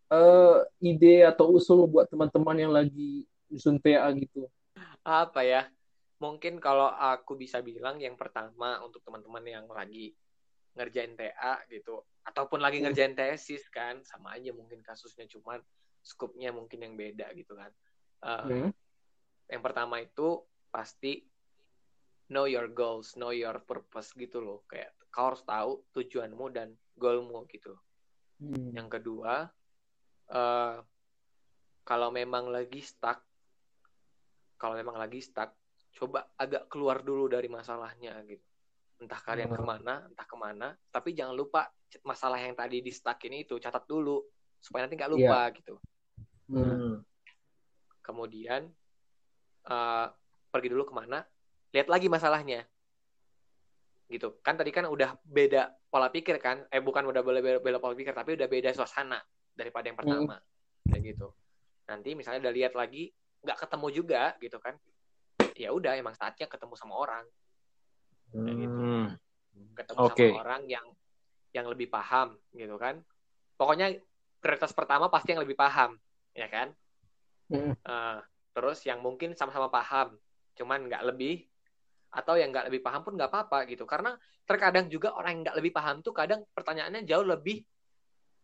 eh, 0.07 0.57
ide 0.79 1.27
atau 1.27 1.51
usul 1.51 1.83
buat 1.83 2.07
teman-teman 2.07 2.55
yang 2.55 2.71
lagi 2.71 3.27
nyusun 3.51 3.75
TA 3.79 4.07
gitu 4.15 4.47
apa 5.03 5.43
ya 5.43 5.67
mungkin 6.17 6.57
kalau 6.57 6.89
aku 6.89 7.37
bisa 7.37 7.61
bilang 7.61 8.01
yang 8.01 8.17
pertama 8.17 8.81
untuk 8.81 9.01
teman-teman 9.05 9.43
yang 9.45 9.65
lagi 9.69 10.13
ngerjain 10.77 11.17
TA 11.17 11.65
gitu 11.69 12.05
ataupun 12.25 12.61
lagi 12.61 12.81
Hmm. 12.81 12.85
ngerjain 12.85 13.13
tesis 13.17 13.65
kan 13.69 14.01
sama 14.05 14.37
aja 14.37 14.53
mungkin 14.53 14.81
kasusnya 14.85 15.25
cuman 15.29 15.61
skupnya 16.01 16.49
mungkin 16.53 16.79
yang 16.85 16.93
beda 16.97 17.33
gitu 17.37 17.53
kan 17.57 17.71
Eh, 18.17 18.49
Hmm. 18.49 18.73
yang 19.53 19.61
pertama 19.61 20.01
itu 20.01 20.41
pasti 20.73 21.21
know 22.33 22.49
your 22.49 22.65
goals 22.67 23.13
know 23.13 23.29
your 23.29 23.61
purpose 23.61 24.09
gitu 24.17 24.41
loh 24.41 24.65
kayak 24.65 24.89
kau 25.13 25.31
harus 25.33 25.45
tahu 25.45 25.85
tujuanmu 25.93 26.49
dan 26.49 26.73
goalmu 26.97 27.45
gitu 27.53 27.77
Hmm. 28.41 28.69
yang 28.73 28.89
kedua, 28.89 29.49
eh 30.29 30.77
kalau 31.87 32.09
memang 32.11 32.51
lagi 32.51 32.83
stuck, 32.83 33.23
kalau 34.59 34.75
memang 34.75 34.99
lagi 34.99 35.23
stuck, 35.23 35.55
coba 35.95 36.27
agak 36.35 36.67
keluar 36.67 37.01
dulu 37.01 37.31
dari 37.31 37.47
masalahnya 37.47 38.19
gitu. 38.27 38.43
Entah 38.97 39.21
kalian 39.21 39.53
Hmm. 39.53 39.57
ke 39.61 39.63
mana, 39.63 39.93
entah 40.09 40.27
ke 40.27 40.37
mana, 40.37 40.67
tapi 40.89 41.13
jangan 41.13 41.37
lupa 41.37 41.69
masalah 42.01 42.41
yang 42.41 42.57
tadi 42.57 42.81
di 42.81 42.89
stuck 42.89 43.21
ini 43.29 43.45
itu 43.45 43.61
catat 43.61 43.85
dulu 43.85 44.25
supaya 44.57 44.89
nanti 44.89 44.97
nggak 44.97 45.11
lupa 45.13 45.53
gitu. 45.53 45.77
Hmm. 46.49 46.65
Hmm. 46.65 46.95
Kemudian 48.01 48.73
eh 49.67 50.07
pergi 50.47 50.69
dulu 50.71 50.83
ke 50.89 50.93
mana, 50.95 51.21
lihat 51.75 51.87
lagi 51.91 52.07
masalahnya. 52.09 52.65
Gitu. 54.07 54.39
Kan 54.39 54.55
tadi 54.55 54.71
kan 54.71 54.87
udah 54.87 55.19
beda 55.27 55.75
pola 55.91 56.07
pikir 56.07 56.39
kan? 56.39 56.63
Eh 56.71 56.79
bukan 56.79 57.03
udah 57.11 57.21
beda, 57.21 57.39
beda, 57.43 57.59
beda 57.59 57.77
pola 57.77 57.93
pikir, 57.93 58.15
tapi 58.15 58.39
udah 58.39 58.47
beda 58.47 58.71
suasana 58.71 59.19
daripada 59.53 59.91
yang 59.91 59.99
pertama. 59.99 60.39
Kayak 60.87 61.01
gitu. 61.13 61.27
Nanti 61.91 62.15
misalnya 62.15 62.47
udah 62.47 62.53
lihat 62.55 62.73
lagi, 62.73 63.11
nggak 63.43 63.57
ketemu 63.67 63.87
juga 63.91 64.21
gitu 64.39 64.57
kan? 64.63 64.79
Ya 65.57 65.73
udah, 65.73 65.97
emang 65.97 66.13
saatnya 66.13 66.45
ketemu 66.45 66.77
sama 66.77 66.93
orang. 66.95 67.25
Kayak 68.31 68.55
gitu. 68.61 68.77
Hmm. 68.77 69.07
Ketemu 69.73 69.97
Oke. 70.05 70.27
sama 70.29 70.37
orang 70.45 70.61
yang 70.69 70.85
yang 71.55 71.65
lebih 71.65 71.89
paham 71.89 72.37
gitu 72.53 72.75
kan? 72.77 73.01
Pokoknya 73.57 73.97
prioritas 74.37 74.71
pertama 74.71 75.09
pasti 75.09 75.33
yang 75.33 75.41
lebih 75.41 75.57
paham, 75.57 75.97
ya 76.37 76.47
kan? 76.47 76.69
Hmm. 77.49 77.73
Eh, 77.73 78.17
terus 78.53 78.85
yang 78.85 79.01
mungkin 79.01 79.33
sama-sama 79.33 79.71
paham, 79.71 80.13
cuman 80.53 80.85
nggak 80.85 81.03
lebih, 81.09 81.47
atau 82.13 82.37
yang 82.37 82.53
nggak 82.53 82.69
lebih 82.69 82.81
paham 82.85 83.01
pun 83.01 83.17
nggak 83.17 83.31
apa-apa 83.33 83.65
gitu. 83.71 83.89
Karena 83.89 84.13
terkadang 84.45 84.87
juga 84.87 85.15
orang 85.17 85.39
yang 85.39 85.41
nggak 85.49 85.57
lebih 85.59 85.71
paham 85.73 85.99
tuh 86.05 86.13
kadang 86.15 86.45
pertanyaannya 86.53 87.03
jauh 87.03 87.25
lebih 87.25 87.65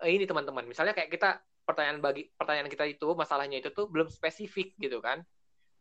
eh, 0.04 0.12
ini 0.12 0.26
teman-teman. 0.26 0.66
Misalnya 0.66 0.98
kayak 0.98 1.14
kita 1.14 1.40
pertanyaan 1.64 2.04
bagi 2.04 2.28
pertanyaan 2.36 2.68
kita 2.68 2.84
itu 2.90 3.08
masalahnya 3.16 3.64
itu 3.64 3.72
tuh 3.72 3.88
belum 3.88 4.12
spesifik 4.12 4.76
gitu 4.76 5.00
kan. 5.00 5.24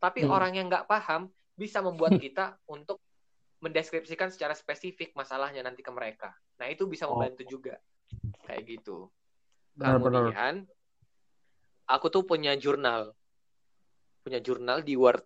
Tapi 0.03 0.27
Hmm. 0.27 0.35
orang 0.35 0.53
yang 0.59 0.67
nggak 0.67 0.91
paham 0.91 1.31
bisa 1.55 1.79
membuat 1.79 2.19
kita 2.19 2.59
untuk 2.67 2.99
mendeskripsikan 3.63 4.35
secara 4.35 4.59
spesifik 4.59 5.15
masalahnya 5.15 5.63
nanti 5.63 5.87
ke 5.87 5.95
mereka. 5.95 6.35
Nah 6.59 6.67
itu 6.67 6.91
bisa 6.91 7.07
Oh. 7.07 7.15
membantu 7.15 7.47
juga 7.47 7.79
kayak 8.43 8.67
gitu. 8.67 9.07
Benar-benar. 9.79 10.35
Kemudian 10.35 10.55
aku 11.87 12.07
tuh 12.11 12.27
punya 12.27 12.59
jurnal, 12.59 13.15
punya 14.27 14.43
jurnal 14.43 14.83
di 14.83 14.99
Word. 14.99 15.23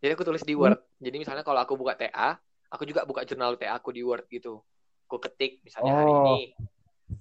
Jadi 0.00 0.16
aku 0.16 0.24
tulis 0.24 0.40
di 0.40 0.56
Word. 0.56 0.80
Jadi 0.96 1.16
misalnya 1.20 1.44
kalau 1.44 1.60
aku 1.60 1.76
buka 1.76 1.92
TA, 1.92 2.40
aku 2.72 2.88
juga 2.88 3.04
buka 3.04 3.28
jurnal 3.28 3.60
TA 3.60 3.76
aku 3.76 3.92
di 3.92 4.00
Word 4.00 4.24
gitu. 4.32 4.64
Aku 5.04 5.20
ketik 5.20 5.60
misalnya 5.60 5.92
hari 5.92 6.12
Oh, 6.16 6.24
ini. 6.24 6.38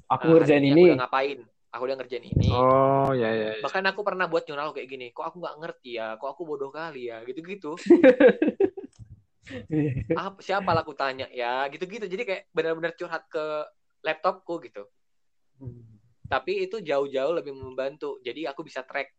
aku 0.07 0.23
hari 0.23 0.33
ngerjain 0.39 0.63
ini 0.63 0.83
Aku 0.95 0.99
ngapain? 1.03 1.39
Aku 1.76 1.91
udah 1.91 1.99
ngerjain 1.99 2.23
ini. 2.23 2.47
Oh 2.56 3.11
ya 3.11 3.27
ya. 3.27 3.60
ya. 3.60 3.61
Bahkan 3.61 3.84
aku 3.91 4.02
pernah 4.07 4.31
buat 4.31 4.47
jurnal 4.47 4.72
kayak 4.72 4.88
gini. 4.88 5.11
Kok 5.11 5.26
aku 5.27 5.38
nggak 5.43 5.57
ngerti 5.60 5.99
ya? 5.99 6.15
Kok 6.15 6.30
aku 6.31 6.41
bodoh 6.47 6.72
kali 6.72 7.11
ya? 7.11 7.19
Gitu-gitu. 7.27 7.76
apa 10.22 10.41
siapa 10.41 10.73
lah 10.73 10.81
aku 10.81 10.97
tanya 10.97 11.30
ya 11.30 11.69
gitu-gitu 11.69 12.10
jadi 12.10 12.23
kayak 12.26 12.43
benar-benar 12.49 12.97
curhat 12.97 13.30
ke 13.30 13.45
laptopku 14.02 14.57
gitu 14.65 14.89
tapi 16.26 16.65
itu 16.65 16.81
jauh-jauh 16.81 17.34
lebih 17.38 17.53
membantu 17.53 18.18
jadi 18.26 18.49
aku 18.49 18.65
bisa 18.65 18.81
track 18.81 19.14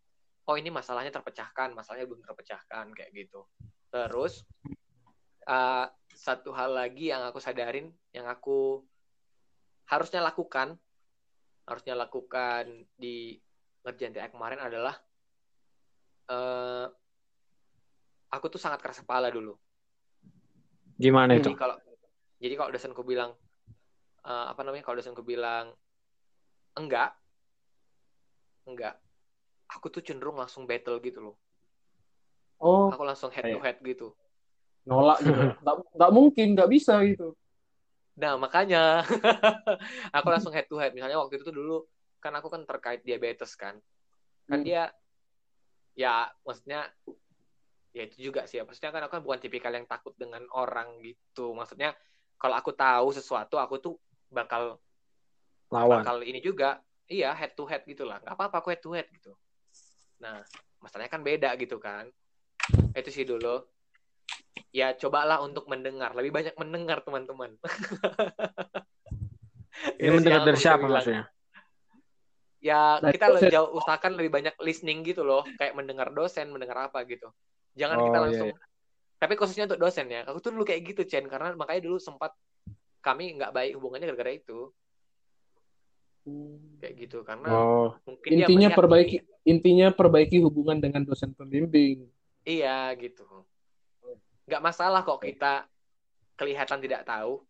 oh 0.51 0.59
ini 0.59 0.71
masalahnya 0.71 1.15
terpecahkan 1.15 1.75
masalahnya 1.75 2.11
belum 2.11 2.27
terpecahkan 2.27 2.91
kayak 2.91 3.11
gitu 3.15 3.47
terus 3.91 4.43
uh, 5.47 5.87
satu 6.11 6.51
hal 6.51 6.75
lagi 6.75 7.15
yang 7.15 7.23
aku 7.23 7.39
sadarin 7.39 7.95
yang 8.11 8.27
aku 8.27 8.83
harusnya 9.87 10.19
lakukan 10.27 10.75
harusnya 11.67 11.99
lakukan 11.99 12.87
di 12.95 13.35
ngerjain 13.83 14.15
TA 14.15 14.31
kemarin 14.31 14.63
adalah 14.63 14.95
uh, 16.31 16.87
aku 18.31 18.47
tuh 18.51 18.63
sangat 18.63 18.83
keras 18.83 19.03
kepala 19.03 19.31
dulu. 19.31 19.59
Gimana 20.97 21.37
itu? 21.37 21.51
jadi 21.53 21.59
kalau 21.59 21.77
jadi 22.41 22.55
kalau 22.57 22.71
dosenku 22.73 23.03
bilang 23.05 23.37
eh, 24.25 24.47
apa 24.49 24.61
namanya 24.65 24.81
kalau 24.87 24.97
dosenku 24.99 25.21
bilang 25.21 25.75
enggak. 26.73 27.13
Enggak. 28.65 28.97
Aku 29.77 29.93
tuh 29.93 30.01
cenderung 30.01 30.41
langsung 30.41 30.65
battle 30.65 30.99
gitu 31.05 31.21
loh. 31.21 31.37
Oh. 32.57 32.89
Aku 32.89 33.05
langsung 33.05 33.29
head 33.29 33.45
to 33.45 33.61
head 33.61 33.77
gitu. 33.85 34.17
nolak 34.87 35.19
gitu. 35.21 35.35
Nggak 35.63 35.77
nggak 35.99 36.13
mungkin 36.15 36.47
nggak 36.55 36.71
bisa 36.71 37.03
gitu 37.03 37.35
nah 38.17 38.41
makanya 38.41 39.05
aku 40.17 40.29
langsung 40.33 40.53
head 40.57 40.65
to 40.67 40.81
head. 40.81 40.97
Misalnya 40.97 41.21
waktu 41.21 41.37
itu 41.37 41.45
tuh 41.53 41.57
dulu 41.57 41.77
kan 42.17 42.33
aku 42.33 42.49
kan 42.49 42.65
terkait 42.65 43.05
diabetes 43.05 43.53
kan. 43.55 43.77
Kan 44.49 44.61
Hmm. 44.63 44.67
dia 44.67 44.89
ya 45.97 46.29
maksudnya 46.45 46.89
ya 47.93 48.03
itu 48.09 48.33
juga 48.33 48.49
sih. 48.49 48.61
Maksudnya 48.65 48.93
kan 48.93 49.03
aku 49.05 49.21
kan 49.21 49.23
bukan 49.23 49.41
tipikal 49.41 49.73
yang 49.73 49.85
takut 49.85 50.17
dengan 50.17 50.49
orang 50.57 51.01
gitu. 51.05 51.53
Maksudnya 51.53 51.93
kalau 52.41 52.57
aku 52.57 52.73
tahu 52.73 53.13
sesuatu 53.13 53.61
aku 53.61 53.77
tuh 53.81 53.95
bakal 54.33 54.81
lawan. 55.69 56.01
bakal 56.01 56.25
ini 56.25 56.41
juga. 56.41 56.81
Iya 57.07 57.31
head 57.37 57.55
to 57.55 57.69
head 57.69 57.85
gitu 57.87 58.03
lah. 58.03 58.19
Nggak 58.25 58.35
apa-apa 58.35 58.57
aku 58.65 58.69
head 58.73 58.83
to 58.83 58.91
head 58.97 59.07
gitu. 59.13 59.37
Nah 60.25 60.41
masalahnya 60.81 61.13
kan 61.13 61.21
beda 61.21 61.53
gitu 61.61 61.77
kan. 61.77 62.09
Itu 62.97 63.13
sih 63.13 63.29
dulu 63.29 63.76
ya 64.77 64.93
cobalah 64.93 65.41
untuk 65.41 65.65
mendengar. 65.67 66.13
Lebih 66.13 66.33
banyak 66.37 66.55
mendengar 66.61 67.01
teman-teman. 67.01 67.57
Ini 69.97 70.11
mendengar 70.13 70.45
dari 70.45 70.59
siapa 70.61 70.85
bilang. 70.85 71.01
maksudnya? 71.01 71.25
Ya 72.61 72.99
Dari 72.99 73.15
kita 73.17 73.27
dosen. 73.33 73.51
jauh 73.53 73.71
usahakan 73.79 74.13
lebih 74.21 74.31
banyak 74.33 74.55
listening 74.61 75.01
gitu 75.01 75.25
loh. 75.25 75.45
Kayak 75.57 75.77
mendengar 75.77 76.13
dosen 76.13 76.53
mendengar 76.53 76.93
apa 76.93 77.01
gitu. 77.09 77.29
Jangan 77.73 77.97
kita 78.05 78.09
Oh, 78.09 78.13
iya, 78.13 78.25
langsung 78.29 78.51
tapi 79.17 79.33
khususnya 79.33 79.65
untuk 79.65 79.81
dosen 79.81 80.13
ya. 80.13 80.29
Aku 80.29 80.45
tuh 80.45 80.53
dulu 80.53 80.69
kayak 80.69 80.93
gitu 80.93 81.09
Chen. 81.09 81.25
Karena 81.25 81.57
makanya 81.57 81.89
dulu 81.89 81.97
sempat 81.97 82.37
kami 83.01 83.33
nggak 83.41 83.53
baik 83.57 83.73
hubungannya 83.81 84.13
gara-gara 84.13 84.37
itu. 84.37 84.69
Kayak 86.83 86.95
gitu. 87.01 87.19
Karena 87.25 87.49
oh 87.49 87.97
mungkin 88.05 88.29
dia 88.29 88.45
Intinya 88.45 88.69
perbaiki 88.77 89.17
ini- 89.25 89.29
intinya 89.47 89.89
perbaiki 89.89 90.37
hubungan 90.45 90.77
dengan 90.77 91.01
dosen 91.01 91.33
pembimbing. 91.33 92.05
iya 92.45 92.93
gitu 92.95 93.25
nggak 94.47 94.63
masalah 94.63 95.03
kok 95.03 95.19
kita 95.23 95.67
kelihatan 96.39 96.79
tidak 96.79 97.03
tahu 97.03 97.43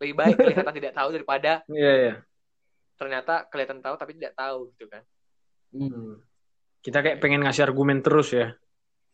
lebih 0.00 0.14
baik 0.16 0.36
kelihatan 0.40 0.74
tidak 0.74 0.92
tahu 0.96 1.08
daripada 1.14 1.52
iya 1.70 1.92
iya 2.02 2.14
ternyata 2.98 3.48
kelihatan 3.48 3.80
tahu 3.80 3.94
tapi 3.96 4.12
tidak 4.18 4.34
tahu 4.36 4.70
gitu 4.76 4.86
kan 4.90 5.04
Hmm. 5.70 6.18
kita 6.82 6.98
kayak 6.98 7.22
pengen 7.22 7.46
ngasih 7.46 7.62
argumen 7.62 8.02
terus 8.02 8.34
ya 8.34 8.58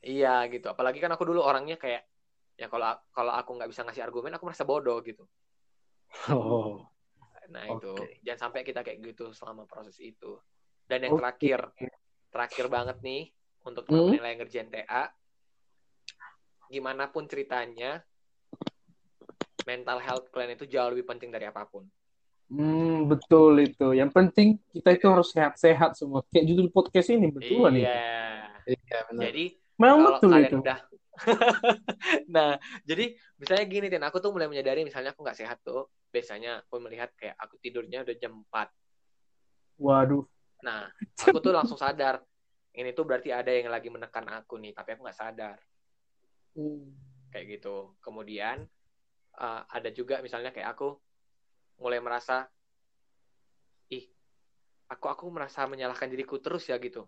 iya 0.00 0.48
gitu 0.48 0.72
apalagi 0.72 1.04
kan 1.04 1.12
aku 1.12 1.28
dulu 1.28 1.44
orangnya 1.44 1.76
kayak 1.76 2.08
ya 2.56 2.72
kalau 2.72 2.96
kalau 3.12 3.36
aku 3.36 3.60
nggak 3.60 3.68
bisa 3.68 3.84
ngasih 3.84 4.08
argumen 4.08 4.32
aku 4.32 4.48
merasa 4.48 4.64
bodoh 4.64 4.96
gitu 5.04 5.28
oh 6.32 6.88
Nah 7.46 7.62
itu 7.70 7.94
Oke. 7.94 8.18
jangan 8.26 8.50
sampai 8.50 8.66
kita 8.66 8.82
kayak 8.82 8.98
gitu 9.06 9.30
selama 9.30 9.70
proses 9.70 9.94
itu. 10.02 10.34
Dan 10.86 11.06
yang 11.06 11.14
Oke. 11.14 11.22
terakhir, 11.22 11.60
terakhir 12.30 12.66
banget 12.66 12.98
nih 13.06 13.30
untuk 13.62 13.86
Hmm. 13.86 14.10
teman-teman 14.10 14.30
yang 14.34 14.40
ngerjain 14.42 14.68
TA, 14.70 15.10
gimana 16.70 17.08
pun 17.10 17.26
ceritanya, 17.26 18.02
mental 19.66 19.98
health 19.98 20.26
kalian 20.30 20.54
itu 20.54 20.66
jauh 20.70 20.90
lebih 20.94 21.06
penting 21.06 21.30
dari 21.34 21.46
apa 21.48 21.66
pun. 21.66 21.86
Hmm, 22.46 23.10
betul 23.10 23.58
itu. 23.58 23.90
Yang 23.90 24.10
penting 24.14 24.48
kita 24.70 24.94
itu 24.94 25.06
harus 25.10 25.34
sehat-sehat 25.34 25.98
semua. 25.98 26.22
Kayak 26.30 26.54
judul 26.54 26.68
podcast 26.70 27.10
ini 27.10 27.34
betul 27.34 27.66
nih. 27.74 27.82
iya. 27.82 28.06
iya 28.66 28.98
benar 29.10 29.22
Jadi 29.30 29.44
Memang 29.76 29.98
kalau 30.00 30.18
betul 30.18 30.30
kalian 30.32 30.50
itu. 30.50 30.58
udah 30.62 30.78
nah 32.36 32.60
jadi 32.84 33.16
misalnya 33.40 33.64
gini 33.64 33.86
Tin 33.88 34.04
aku 34.04 34.20
tuh 34.20 34.36
mulai 34.36 34.52
menyadari 34.52 34.84
misalnya 34.84 35.16
aku 35.16 35.24
nggak 35.24 35.38
sehat 35.40 35.64
tuh 35.64 35.88
biasanya 36.12 36.60
aku 36.60 36.76
melihat 36.76 37.08
kayak 37.16 37.40
aku 37.40 37.56
tidurnya 37.56 38.04
udah 38.04 38.16
jam 38.20 38.36
4 38.52 38.68
Waduh. 39.80 40.24
nah 40.60 40.92
aku 41.16 41.40
tuh 41.40 41.56
langsung 41.56 41.80
sadar 41.80 42.20
ini 42.76 42.92
tuh 42.92 43.08
berarti 43.08 43.32
ada 43.32 43.48
yang 43.48 43.72
lagi 43.72 43.88
menekan 43.88 44.28
aku 44.28 44.60
nih 44.60 44.76
tapi 44.76 44.92
aku 44.92 45.08
nggak 45.08 45.16
sadar 45.16 45.56
Hmm. 46.56 46.88
kayak 47.28 47.60
gitu 47.60 47.92
kemudian 48.00 48.64
uh, 49.36 49.62
ada 49.68 49.92
juga 49.92 50.24
misalnya 50.24 50.50
kayak 50.50 50.72
aku 50.72 50.96
mulai 51.76 52.00
merasa 52.00 52.48
ih 53.92 54.08
aku 54.88 55.06
aku 55.12 55.28
merasa 55.28 55.68
menyalahkan 55.68 56.08
diriku 56.08 56.40
terus 56.40 56.64
ya 56.66 56.80
gitu 56.80 57.04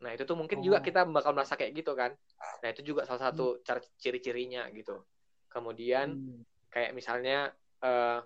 nah 0.00 0.12
itu 0.12 0.24
tuh 0.24 0.36
mungkin 0.36 0.60
juga 0.64 0.80
Oh. 0.80 0.84
kita 0.84 1.04
bakal 1.04 1.36
merasa 1.36 1.56
kayak 1.56 1.72
gitu 1.76 1.92
kan 1.92 2.16
nah 2.64 2.68
itu 2.72 2.80
juga 2.80 3.04
salah 3.04 3.28
satu 3.28 3.60
cara 3.60 3.80
ciri-cirinya 4.00 4.68
gitu 4.72 5.04
kemudian 5.52 6.16
Hmm. 6.16 6.40
kayak 6.72 6.96
misalnya 6.96 7.52
eh, 7.84 8.20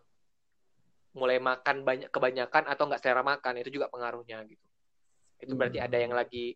mulai 1.11 1.43
makan 1.43 1.83
banyak 1.83 2.07
kebanyakan 2.15 2.71
atau 2.71 2.87
nggak 2.87 3.03
selera 3.03 3.27
makan 3.27 3.59
itu 3.59 3.75
juga 3.75 3.91
pengaruhnya 3.91 4.47
gitu 4.47 4.67
itu 5.43 5.53
berarti 5.59 5.83
Hmm. 5.83 5.87
ada 5.91 5.99
yang 5.99 6.15
lagi 6.15 6.55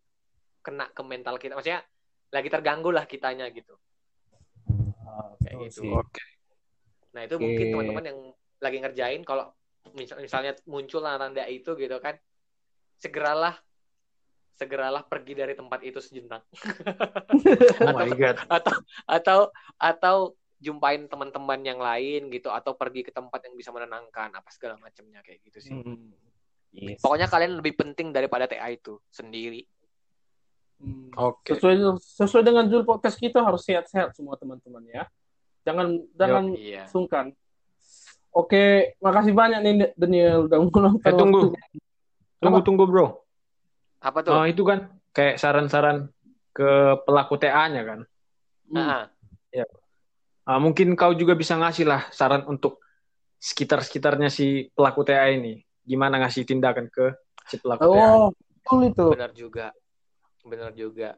kena 0.63 0.87
ke 0.95 1.03
mental 1.03 1.43
kita 1.43 1.59
maksudnya 1.59 1.83
lagi 2.35 2.51
terganggu 2.51 2.90
lah 2.90 3.06
kitanya 3.06 3.47
gitu 3.55 3.78
kayak 5.40 5.55
Betul 5.55 5.66
gitu 5.70 5.81
sih. 5.86 5.90
oke 5.94 6.24
nah 7.15 7.23
itu 7.23 7.35
Oke. 7.39 7.44
mungkin 7.47 7.66
teman-teman 7.70 8.05
yang 8.11 8.19
lagi 8.59 8.78
ngerjain 8.82 9.23
kalau 9.23 9.55
misal- 9.94 10.19
misalnya 10.19 10.59
muncul 10.66 10.98
tanda 10.98 11.47
itu 11.47 11.70
gitu 11.78 11.97
kan 12.02 12.19
segeralah 12.98 13.55
segeralah 14.55 15.02
pergi 15.02 15.35
dari 15.35 15.55
tempat 15.55 15.82
itu 15.82 15.98
sejenak 15.98 16.43
oh 17.82 17.90
atau 17.90 18.06
my 18.06 18.11
god 18.15 18.36
atau 18.51 18.74
atau 19.06 19.39
atau 19.78 20.16
jumpain 20.59 21.05
teman-teman 21.06 21.61
yang 21.61 21.78
lain 21.78 22.31
gitu 22.32 22.48
atau 22.48 22.73
pergi 22.73 23.05
ke 23.05 23.12
tempat 23.12 23.43
yang 23.44 23.55
bisa 23.55 23.74
menenangkan 23.74 24.31
apa 24.32 24.48
segala 24.51 24.78
macamnya 24.81 25.23
kayak 25.23 25.39
gitu 25.47 25.59
sih 25.61 25.74
Hmm. 25.74 26.11
Yes. 26.74 26.98
pokoknya 26.98 27.31
kalian 27.31 27.62
lebih 27.62 27.78
penting 27.78 28.11
daripada 28.11 28.51
TA 28.51 28.66
itu 28.66 28.98
sendiri 29.06 29.62
Hmm. 30.85 31.09
oke 31.16 31.48
Sesuai 31.48 31.74
sesuai 31.97 32.44
dengan 32.44 32.69
judul 32.69 32.85
podcast 32.85 33.16
kita 33.16 33.40
harus 33.40 33.65
sehat-sehat 33.65 34.12
semua 34.12 34.36
teman-teman 34.36 34.85
ya. 34.85 35.09
Jangan 35.65 35.97
jangan 36.12 36.44
iya 36.52 36.85
sungkan. 36.85 37.32
Oke, 38.28 38.93
makasih 38.98 39.32
banyak 39.32 39.61
nih 39.62 39.73
Daniel 39.94 40.44
udah 40.44 40.59
meluangkan 40.61 41.09
Eh, 41.09 41.15
tunggu. 41.15 41.40
waktunya. 41.48 41.62
tunggu 42.36 42.61
Apa? 42.61 42.66
tunggu 42.66 42.85
bro 42.85 43.06
apa 43.97 44.19
tuh 44.20 44.36
oh 44.36 44.44
itu 44.44 44.61
kan 44.61 44.93
kayak 45.11 45.40
saran-saran 45.40 46.12
ke 46.52 46.69
pelaku 47.02 47.40
TA-nya 47.40 47.82
kan 47.82 48.01
Hmm. 48.65 48.77
Ah, 48.77 49.05
Ah, 50.44 50.61
mungkin 50.61 50.93
kau 50.93 51.16
juga 51.16 51.32
bisa 51.32 51.56
ngasih 51.56 51.89
lah 51.89 52.05
saran 52.12 52.44
untuk 52.44 52.77
sekitar-sekitarnya 53.40 54.28
si 54.28 54.69
pelaku 54.73 55.01
TA 55.01 55.28
ini. 55.28 55.65
Gimana 55.81 56.20
ngasih 56.20 56.44
tindakan 56.44 56.93
ke 56.93 57.16
si 57.44 57.56
pelaku 57.56 57.81
TA? 57.93 58.05
Oh, 58.09 58.28
betul 58.61 58.81
itu. 58.89 59.06
benar 59.09 59.31
juga 59.32 59.66
benar 60.45 60.71
juga. 60.77 61.16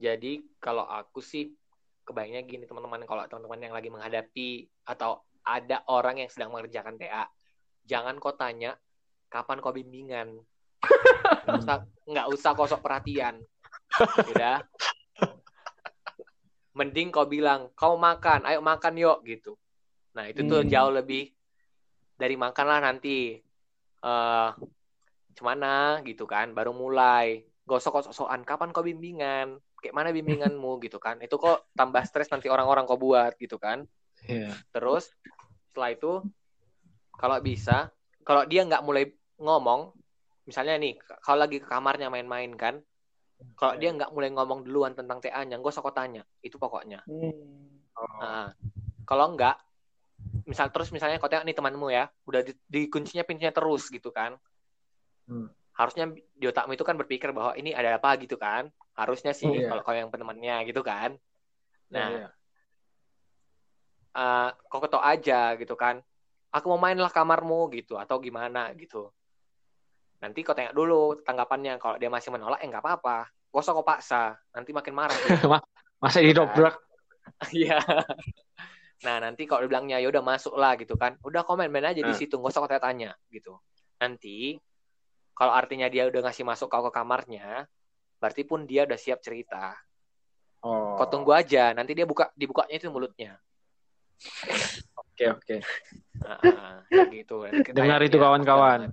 Jadi 0.00 0.46
kalau 0.62 0.86
aku 0.86 1.20
sih 1.20 1.52
kebayangnya 2.06 2.42
gini 2.48 2.64
teman-teman 2.64 3.04
kalau 3.04 3.22
teman-teman 3.28 3.60
yang 3.60 3.74
lagi 3.76 3.90
menghadapi 3.92 4.50
atau 4.88 5.20
ada 5.44 5.84
orang 5.90 6.22
yang 6.24 6.30
sedang 6.32 6.50
mengerjakan 6.50 6.96
TA 6.96 7.28
jangan 7.84 8.16
kau 8.16 8.32
tanya 8.32 8.78
kapan 9.28 9.58
kau 9.60 9.74
bimbingan. 9.74 10.40
Nggak 11.44 11.58
usah 11.60 11.76
nggak 12.08 12.26
usah 12.32 12.50
kau 12.56 12.66
sok 12.70 12.82
perhatian. 12.82 13.42
Udah. 14.30 14.64
Mending 16.78 17.12
kau 17.12 17.26
bilang 17.28 17.68
kau 17.76 17.98
makan 17.98 18.46
ayo 18.48 18.62
makan 18.64 18.96
yuk 18.96 19.20
gitu. 19.26 19.58
Nah 20.16 20.30
itu 20.30 20.46
tuh 20.46 20.64
Hmm. 20.64 20.70
jauh 20.70 20.92
lebih 20.94 21.34
dari 22.16 22.38
makan 22.38 22.66
lah 22.66 22.80
nanti. 22.80 23.36
Eh 24.00 24.50
gimana 25.36 26.04
gitu 26.04 26.28
kan 26.28 26.52
baru 26.52 26.74
mulai 26.74 27.49
gosok 27.70 28.10
sok-sokan 28.10 28.42
kapan 28.42 28.74
kau 28.74 28.82
bimbingan 28.82 29.62
kayak 29.78 29.94
mana 29.94 30.10
bimbinganmu 30.10 30.76
gitu 30.84 30.98
kan 30.98 31.22
itu 31.22 31.38
kok 31.38 31.70
tambah 31.78 32.02
stres 32.02 32.26
nanti 32.34 32.50
orang-orang 32.50 32.82
kau 32.90 32.98
buat 32.98 33.38
gitu 33.38 33.62
kan 33.62 33.86
Iya. 34.26 34.52
terus 34.74 35.08
setelah 35.70 35.96
itu 35.96 36.12
kalau 37.16 37.40
bisa 37.40 37.88
kalau 38.26 38.44
dia 38.44 38.66
nggak 38.68 38.84
mulai 38.84 39.08
ngomong 39.40 39.96
misalnya 40.44 40.76
nih 40.76 40.98
kalau 41.24 41.46
lagi 41.46 41.56
ke 41.56 41.64
kamarnya 41.64 42.12
main-main 42.12 42.52
kan 42.52 42.84
kalau 43.56 43.80
dia 43.80 43.88
nggak 43.96 44.12
mulai 44.12 44.28
ngomong 44.28 44.60
duluan 44.66 44.92
tentang 44.92 45.24
TA-nya 45.24 45.56
gue 45.56 45.72
sok 45.72 45.94
tanya 45.96 46.26
itu 46.44 46.60
pokoknya 46.60 47.00
Hmm. 47.08 47.60
Nah, 48.20 48.48
kalau 49.04 49.36
enggak, 49.36 49.60
misal 50.48 50.72
terus 50.72 50.88
misalnya 50.88 51.20
kau 51.20 51.28
tengok 51.28 51.44
nih 51.44 51.56
temanmu 51.56 51.92
ya, 51.92 52.08
udah 52.24 52.40
di, 52.40 52.56
dikuncinya 52.64 53.24
pintunya 53.26 53.52
terus 53.52 53.92
gitu 53.92 54.08
kan. 54.08 54.40
Hmm. 55.28 55.52
Harusnya 55.80 56.12
di 56.12 56.44
otakmu 56.44 56.76
itu 56.76 56.84
kan 56.84 57.00
berpikir 57.00 57.32
bahwa 57.32 57.56
ini 57.56 57.72
ada 57.72 57.96
apa 57.96 58.12
gitu 58.20 58.36
kan. 58.36 58.68
Harusnya 58.92 59.32
sih 59.32 59.48
Iya. 59.48 59.72
kalau 59.72 59.80
kau 59.80 59.96
yang 59.96 60.12
temannya 60.12 60.68
gitu 60.68 60.84
kan. 60.84 61.16
Nah, 61.88 62.08
Iya. 62.12 62.28
eh, 64.12 64.48
kau 64.68 64.80
ketok 64.84 65.00
aja 65.00 65.56
gitu 65.56 65.72
kan. 65.80 66.04
Aku 66.52 66.68
mau 66.68 66.76
main 66.82 66.98
lah 67.00 67.08
kamarmu 67.08 67.72
gitu 67.72 67.96
atau 67.96 68.20
gimana 68.20 68.76
gitu. 68.76 69.08
Nanti 70.20 70.44
kau 70.44 70.52
tengok 70.52 70.76
dulu 70.76 71.16
tanggapannya. 71.24 71.80
Kalau 71.80 71.96
dia 71.96 72.12
masih 72.12 72.28
menolak, 72.28 72.60
eh 72.60 72.68
nggak 72.68 72.84
apa-apa. 72.84 73.32
Gak 73.50 73.62
usah 73.64 73.72
kau 73.72 73.86
paksa. 73.86 74.36
Nanti 74.52 74.76
makin 74.76 74.92
marah. 74.92 75.16
dia. 75.16 75.32
Masa 76.02 76.20
didobrak? 76.20 76.76
Iya. 77.56 77.80
Nah 79.00 79.16
nanti 79.16 79.48
kalau 79.48 79.64
dibilangnya 79.64 79.96
ya 79.96 80.12
udah 80.12 80.20
masuk 80.20 80.52
lah 80.60 80.76
gitu 80.76 80.92
kan, 81.00 81.16
udah 81.24 81.40
komen 81.40 81.72
main 81.72 81.88
aja 81.88 82.04
di 82.04 82.12
Hmm. 82.12 82.20
situ, 82.20 82.36
nggak 82.36 82.52
usah 82.52 82.60
kau 82.60 82.68
tanya 82.68 83.16
gitu. 83.32 83.56
Nanti 83.96 84.60
kalau 85.32 85.52
artinya 85.54 85.88
dia 85.88 86.08
udah 86.08 86.20
ngasih 86.26 86.44
masuk 86.44 86.68
kau 86.68 86.84
ke 86.88 86.92
kamarnya, 86.92 87.64
berarti 88.20 88.44
pun 88.44 88.68
dia 88.68 88.84
udah 88.84 88.98
siap 89.00 89.24
cerita. 89.24 89.72
Oh. 90.60 91.00
Kau 91.00 91.08
tunggu 91.08 91.32
aja, 91.32 91.72
nanti 91.72 91.96
dia 91.96 92.04
buka 92.04 92.28
dibukanya 92.36 92.76
itu 92.76 92.92
mulutnya. 92.92 93.40
Oke 95.00 95.24
oke. 95.32 95.56
Nah, 96.20 96.38
ah, 96.44 96.78
kayak 96.92 97.24
gitu. 97.24 97.48
Dengar 97.72 98.00
itu, 98.04 98.20
kawan-kawan. 98.20 98.92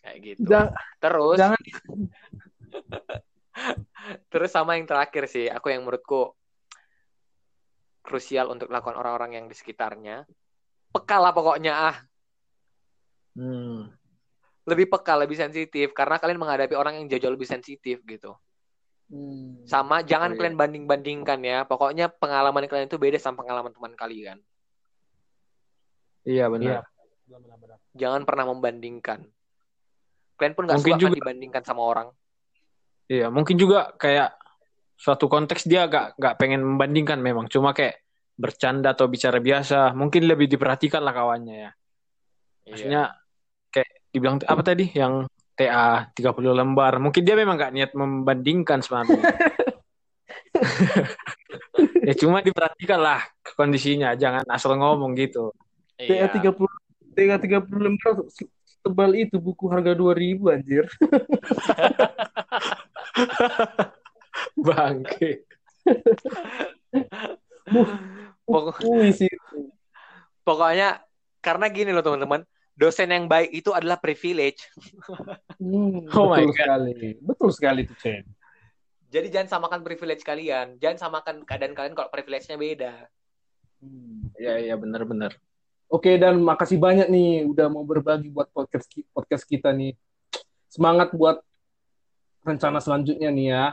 Kayak 0.00 0.18
gitu. 0.24 0.48
Jangan, 0.50 0.74
Terus 0.98 1.38
jangan 1.38 1.60
Terus 4.32 4.50
sama 4.50 4.74
yang 4.74 4.88
terakhir 4.88 5.30
sih, 5.30 5.46
aku 5.46 5.70
yang 5.70 5.86
menurutku 5.86 6.34
krusial 8.02 8.50
untuk 8.50 8.72
dilakukan 8.72 8.98
orang-orang 8.98 9.38
yang 9.38 9.46
di 9.46 9.54
sekitarnya. 9.54 10.26
Peka 10.90 11.16
lah 11.22 11.30
pokoknya 11.30 11.94
ah. 11.94 11.96
Hmm. 13.38 13.94
Lebih 14.68 14.86
peka, 14.92 15.16
lebih 15.16 15.36
sensitif. 15.36 15.92
Karena 15.92 16.20
kalian 16.20 16.40
menghadapi 16.40 16.74
orang 16.76 17.00
yang 17.00 17.06
jauh 17.08 17.32
lebih 17.32 17.48
sensitif 17.48 18.00
gitu. 18.04 18.36
Hmm. 19.10 19.66
Sama 19.66 20.06
jangan 20.06 20.30
Oh, 20.30 20.34
iya. 20.34 20.38
kalian 20.44 20.56
banding-bandingkan 20.56 21.38
ya. 21.42 21.58
Pokoknya 21.66 22.06
pengalaman 22.12 22.66
kalian 22.66 22.86
itu 22.86 23.00
beda 23.00 23.18
sama 23.18 23.42
pengalaman 23.42 23.72
teman 23.74 23.94
kalian. 23.98 24.38
Iya 26.22 26.46
benar. 26.52 26.84
Benar-benar. 27.26 27.78
Jangan 27.96 28.22
pernah 28.28 28.44
membandingkan. 28.52 29.24
Kalian 30.36 30.54
pun 30.56 30.64
nggak 30.68 30.78
Mungkin 30.78 30.92
suka 30.94 31.00
kan 31.00 31.04
juga- 31.10 31.18
dibandingkan 31.20 31.62
sama 31.64 31.82
orang. 31.84 32.08
Iya, 33.10 33.26
mungkin 33.28 33.58
juga 33.58 33.90
kayak 33.98 34.38
suatu 34.94 35.26
konteks 35.26 35.66
dia 35.66 35.90
agak 35.90 36.14
nggak 36.14 36.34
pengen 36.38 36.62
membandingkan 36.62 37.18
memang, 37.18 37.50
cuma 37.50 37.74
kayak 37.74 37.98
bercanda 38.38 38.94
atau 38.94 39.10
bicara 39.10 39.42
biasa, 39.42 39.92
mungkin 39.98 40.30
lebih 40.30 40.46
diperhatikan 40.46 41.02
lah 41.02 41.10
kawannya 41.12 41.56
ya. 41.56 41.70
Iya. 42.64 42.70
Maksudnya 42.70 43.02
kayak 43.10 43.19
dibilang 44.10 44.38
apa 44.44 44.62
tadi 44.62 44.90
yang 44.94 45.26
TA 45.54 46.08
30 46.14 46.56
lembar, 46.56 46.98
mungkin 46.98 47.22
dia 47.22 47.36
memang 47.36 47.58
nggak 47.58 47.72
niat 47.74 47.90
membandingkan 47.94 48.80
sebenarnya. 48.80 49.20
ya 52.08 52.14
cuma 52.16 52.40
diperhatikan 52.40 53.00
lah 53.00 53.20
kondisinya, 53.54 54.16
jangan 54.16 54.44
asal 54.48 54.74
ngomong 54.74 55.14
gitu. 55.18 55.52
Iya. 56.00 56.32
TA 56.32 56.40
30 56.40 56.64
TA 57.12 57.36
30 57.36 57.68
lembar 57.76 58.24
tebal 58.80 59.12
itu 59.12 59.36
buku 59.36 59.68
harga 59.68 59.92
2000 59.92 60.56
anjir. 60.56 60.88
Bangke. 64.66 65.44
Pokok-. 68.48 68.80
Pokoknya 70.40 71.04
karena 71.44 71.66
gini 71.68 71.92
loh 71.92 72.04
teman-teman, 72.04 72.44
dosen 72.80 73.12
yang 73.12 73.28
baik 73.28 73.52
itu 73.52 73.70
adalah 73.70 74.00
privilege. 74.00 74.64
Hmm, 75.60 76.08
Oh 76.16 76.32
my 76.32 76.40
betul 76.40 76.48
God. 76.48 76.56
sekali. 76.56 76.92
Betul 77.20 77.50
sekali 77.52 77.80
tuh, 77.84 77.96
Chen. 78.00 78.24
Jadi 79.10 79.26
jangan 79.28 79.60
samakan 79.60 79.84
privilege 79.84 80.24
kalian, 80.24 80.80
jangan 80.80 80.96
samakan 80.96 81.44
keadaan 81.44 81.76
kalian 81.76 81.92
kalau 81.92 82.08
privilege-nya 82.08 82.56
beda. 82.56 82.94
Hmm. 83.82 84.32
Iya 84.40 84.54
iya 84.70 84.74
benar-benar. 84.80 85.36
Oke, 85.90 86.14
dan 86.16 86.38
makasih 86.40 86.78
banyak 86.78 87.10
nih 87.10 87.42
udah 87.44 87.66
mau 87.66 87.82
berbagi 87.82 88.30
buat 88.30 88.46
podcast 88.48 88.86
ki- 88.86 89.04
podcast 89.10 89.42
kita 89.44 89.74
nih. 89.74 89.98
Semangat 90.70 91.10
buat 91.12 91.42
rencana 92.40 92.78
selanjutnya 92.78 93.28
nih 93.28 93.46
ya. 93.50 93.64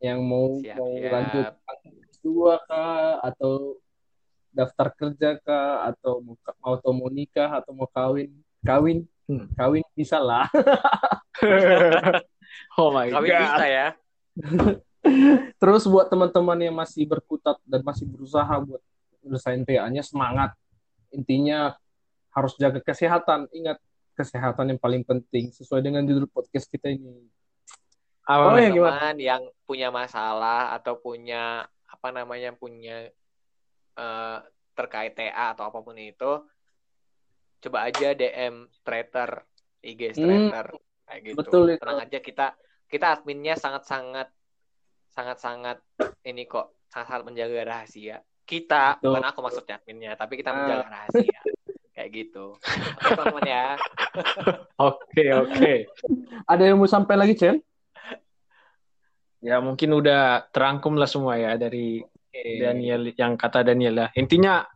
Yang 0.00 0.18
mau 0.24 0.46
Siap, 0.64 0.76
mau 0.80 0.92
siap. 0.96 1.12
lanjut 1.12 1.46
dua 2.18 2.54
kah 2.64 3.20
atau 3.22 3.78
daftar 4.48 4.88
kerja 4.90 5.36
kah 5.38 5.86
atau 5.86 6.18
mau 6.24 6.34
mau 6.58 6.72
atau 6.74 6.90
mau 6.96 7.06
nikah 7.12 7.60
atau 7.60 7.76
mau 7.76 7.86
kawin 7.86 8.32
kawin 8.62 9.02
Hmm. 9.28 9.44
kawin 9.52 9.84
bisa 9.92 10.16
lah 10.16 10.48
oh 12.80 12.88
my 12.96 13.12
Kawin 13.12 13.28
god. 13.28 13.44
bisa 13.44 13.64
ya. 13.68 13.88
terus 15.60 15.84
buat 15.84 16.08
teman-teman 16.08 16.56
yang 16.64 16.72
masih 16.72 17.04
berkutat 17.04 17.60
dan 17.68 17.84
masih 17.84 18.08
berusaha 18.08 18.48
buat 18.64 18.80
nyelesain 19.20 19.68
TA-nya 19.68 20.00
semangat 20.00 20.56
intinya 21.12 21.76
harus 22.32 22.56
jaga 22.56 22.80
kesehatan 22.80 23.52
ingat 23.52 23.76
kesehatan 24.16 24.72
yang 24.72 24.80
paling 24.80 25.04
penting 25.04 25.52
sesuai 25.52 25.84
dengan 25.84 26.08
judul 26.08 26.24
podcast 26.32 26.64
kita 26.64 26.88
ini 26.88 27.28
Oh, 28.28 28.52
ya, 28.60 28.68
gimana? 28.68 29.12
Teman 29.12 29.16
yang 29.20 29.42
punya 29.64 29.88
masalah 29.88 30.76
atau 30.76 31.00
punya 31.00 31.64
apa 31.88 32.08
namanya 32.12 32.52
punya 32.52 33.08
eh, 33.96 34.38
terkait 34.76 35.16
TA 35.16 35.56
atau 35.56 35.72
apa 35.72 35.80
pun 35.80 35.96
itu, 35.96 36.44
coba 37.58 37.78
aja 37.84 38.12
DM 38.12 38.54
Trader, 38.80 39.30
IG 39.80 40.00
Hmm, 40.12 40.50
Trader 40.50 40.66
kayak 41.04 41.20
gitu. 41.22 41.36
betul 41.36 41.62
itu. 41.68 41.80
Tenang 41.80 42.00
aja 42.00 42.18
kita 42.18 42.46
kita 42.86 43.06
adminnya 43.12 43.54
sangat-sangat 43.54 44.28
sangat-sangat 45.08 45.78
ini 46.22 46.44
kok 46.44 46.86
sangat-sangat 46.86 47.22
menjaga 47.24 47.62
rahasia. 47.64 48.16
Kita, 48.42 48.96
Betul. 48.96 49.12
bukan 49.12 49.24
aku 49.26 49.40
maksudnya 49.44 49.74
adminnya, 49.76 50.12
tapi 50.14 50.34
kita 50.34 50.50
Ah. 50.50 50.56
menjaga 50.56 50.86
rahasia. 50.88 51.40
Kayak 51.92 52.08
gitu. 52.14 52.54
Oke 52.54 53.10
teman-teman 53.10 53.44
ya. 53.44 53.64
Oke 54.88 55.24
oke. 55.34 55.74
ada 56.46 56.62
yang 56.62 56.78
mau 56.78 56.86
sampai 56.86 57.14
lagi 57.14 57.34
Chen 57.34 57.58
Ya 59.38 59.58
mungkin 59.58 59.90
udah 59.92 60.46
terangkum 60.48 60.94
lah 60.94 61.06
semua 61.06 61.34
ya 61.34 61.54
dari 61.54 62.02
Daniel 62.32 63.10
yang 63.12 63.34
kata 63.34 63.62
Daniel 63.62 63.94
lah. 63.96 64.08
Intinya 64.14 64.66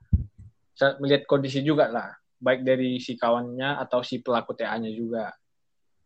saya 0.73 0.99
melihat 0.99 1.27
kondisi 1.27 1.63
juga 1.63 1.87
lah, 1.87 2.15
baik 2.43 2.67
dari 2.67 2.99
si 2.99 3.15
kawannya 3.15 3.79
atau 3.79 4.03
si 4.03 4.19
pelaku 4.19 4.59
TA-nya 4.59 4.91
juga. 4.91 5.31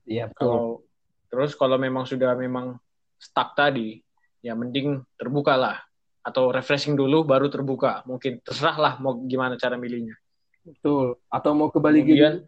iya 0.05 0.29
betul 0.29 0.45
Kalau 0.45 0.85
terus 1.33 1.57
kalau 1.57 1.81
memang 1.81 2.05
sudah 2.05 2.37
memang 2.37 2.77
stuck 3.17 3.57
tadi, 3.57 4.05
ya 4.45 4.53
mending 4.53 5.01
terbuka 5.17 5.57
lah 5.57 5.81
atau 6.21 6.53
refreshing 6.53 6.93
dulu 6.93 7.25
baru 7.25 7.49
terbuka. 7.49 8.05
Mungkin 8.05 8.45
terserah 8.45 8.77
lah 8.77 9.01
mau 9.01 9.17
gimana 9.25 9.57
cara 9.57 9.81
milihnya. 9.81 10.13
betul 10.67 11.15
atau 11.31 11.55
mau 11.55 11.71
ke 11.71 11.79
Bali 11.79 12.03
Kemudian 12.03 12.43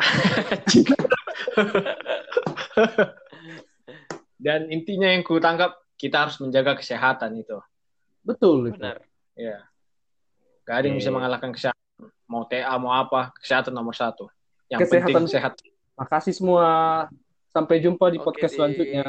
dan 4.44 4.66
intinya 4.66 5.14
yang 5.14 5.22
ku 5.22 5.38
tangkap 5.38 5.78
kita 5.94 6.26
harus 6.26 6.42
menjaga 6.42 6.74
kesehatan 6.74 7.38
itu. 7.38 7.54
betul 8.26 8.66
itu. 8.66 8.82
Benar. 8.82 8.98
Ya. 9.38 9.62
Gak 10.66 10.82
ada 10.82 10.86
yang 10.90 10.98
bisa 10.98 11.12
mengalahkan 11.12 11.52
kesehatan. 11.52 11.89
Mau 12.30 12.46
TA, 12.46 12.74
mau 12.78 12.94
apa, 12.94 13.34
kesehatan 13.42 13.74
nomor 13.74 13.92
satu. 13.96 14.30
Yang 14.70 14.86
Kesehatan. 14.86 15.06
penting 15.10 15.28
sehat. 15.34 15.54
makasih 15.98 16.32
semua 16.32 16.66
sampai 17.52 17.76
jumpa 17.82 18.08
di 18.08 18.16
Oke, 18.16 18.24
podcast 18.32 18.56
Din. 18.56 18.58
selanjutnya 18.62 19.04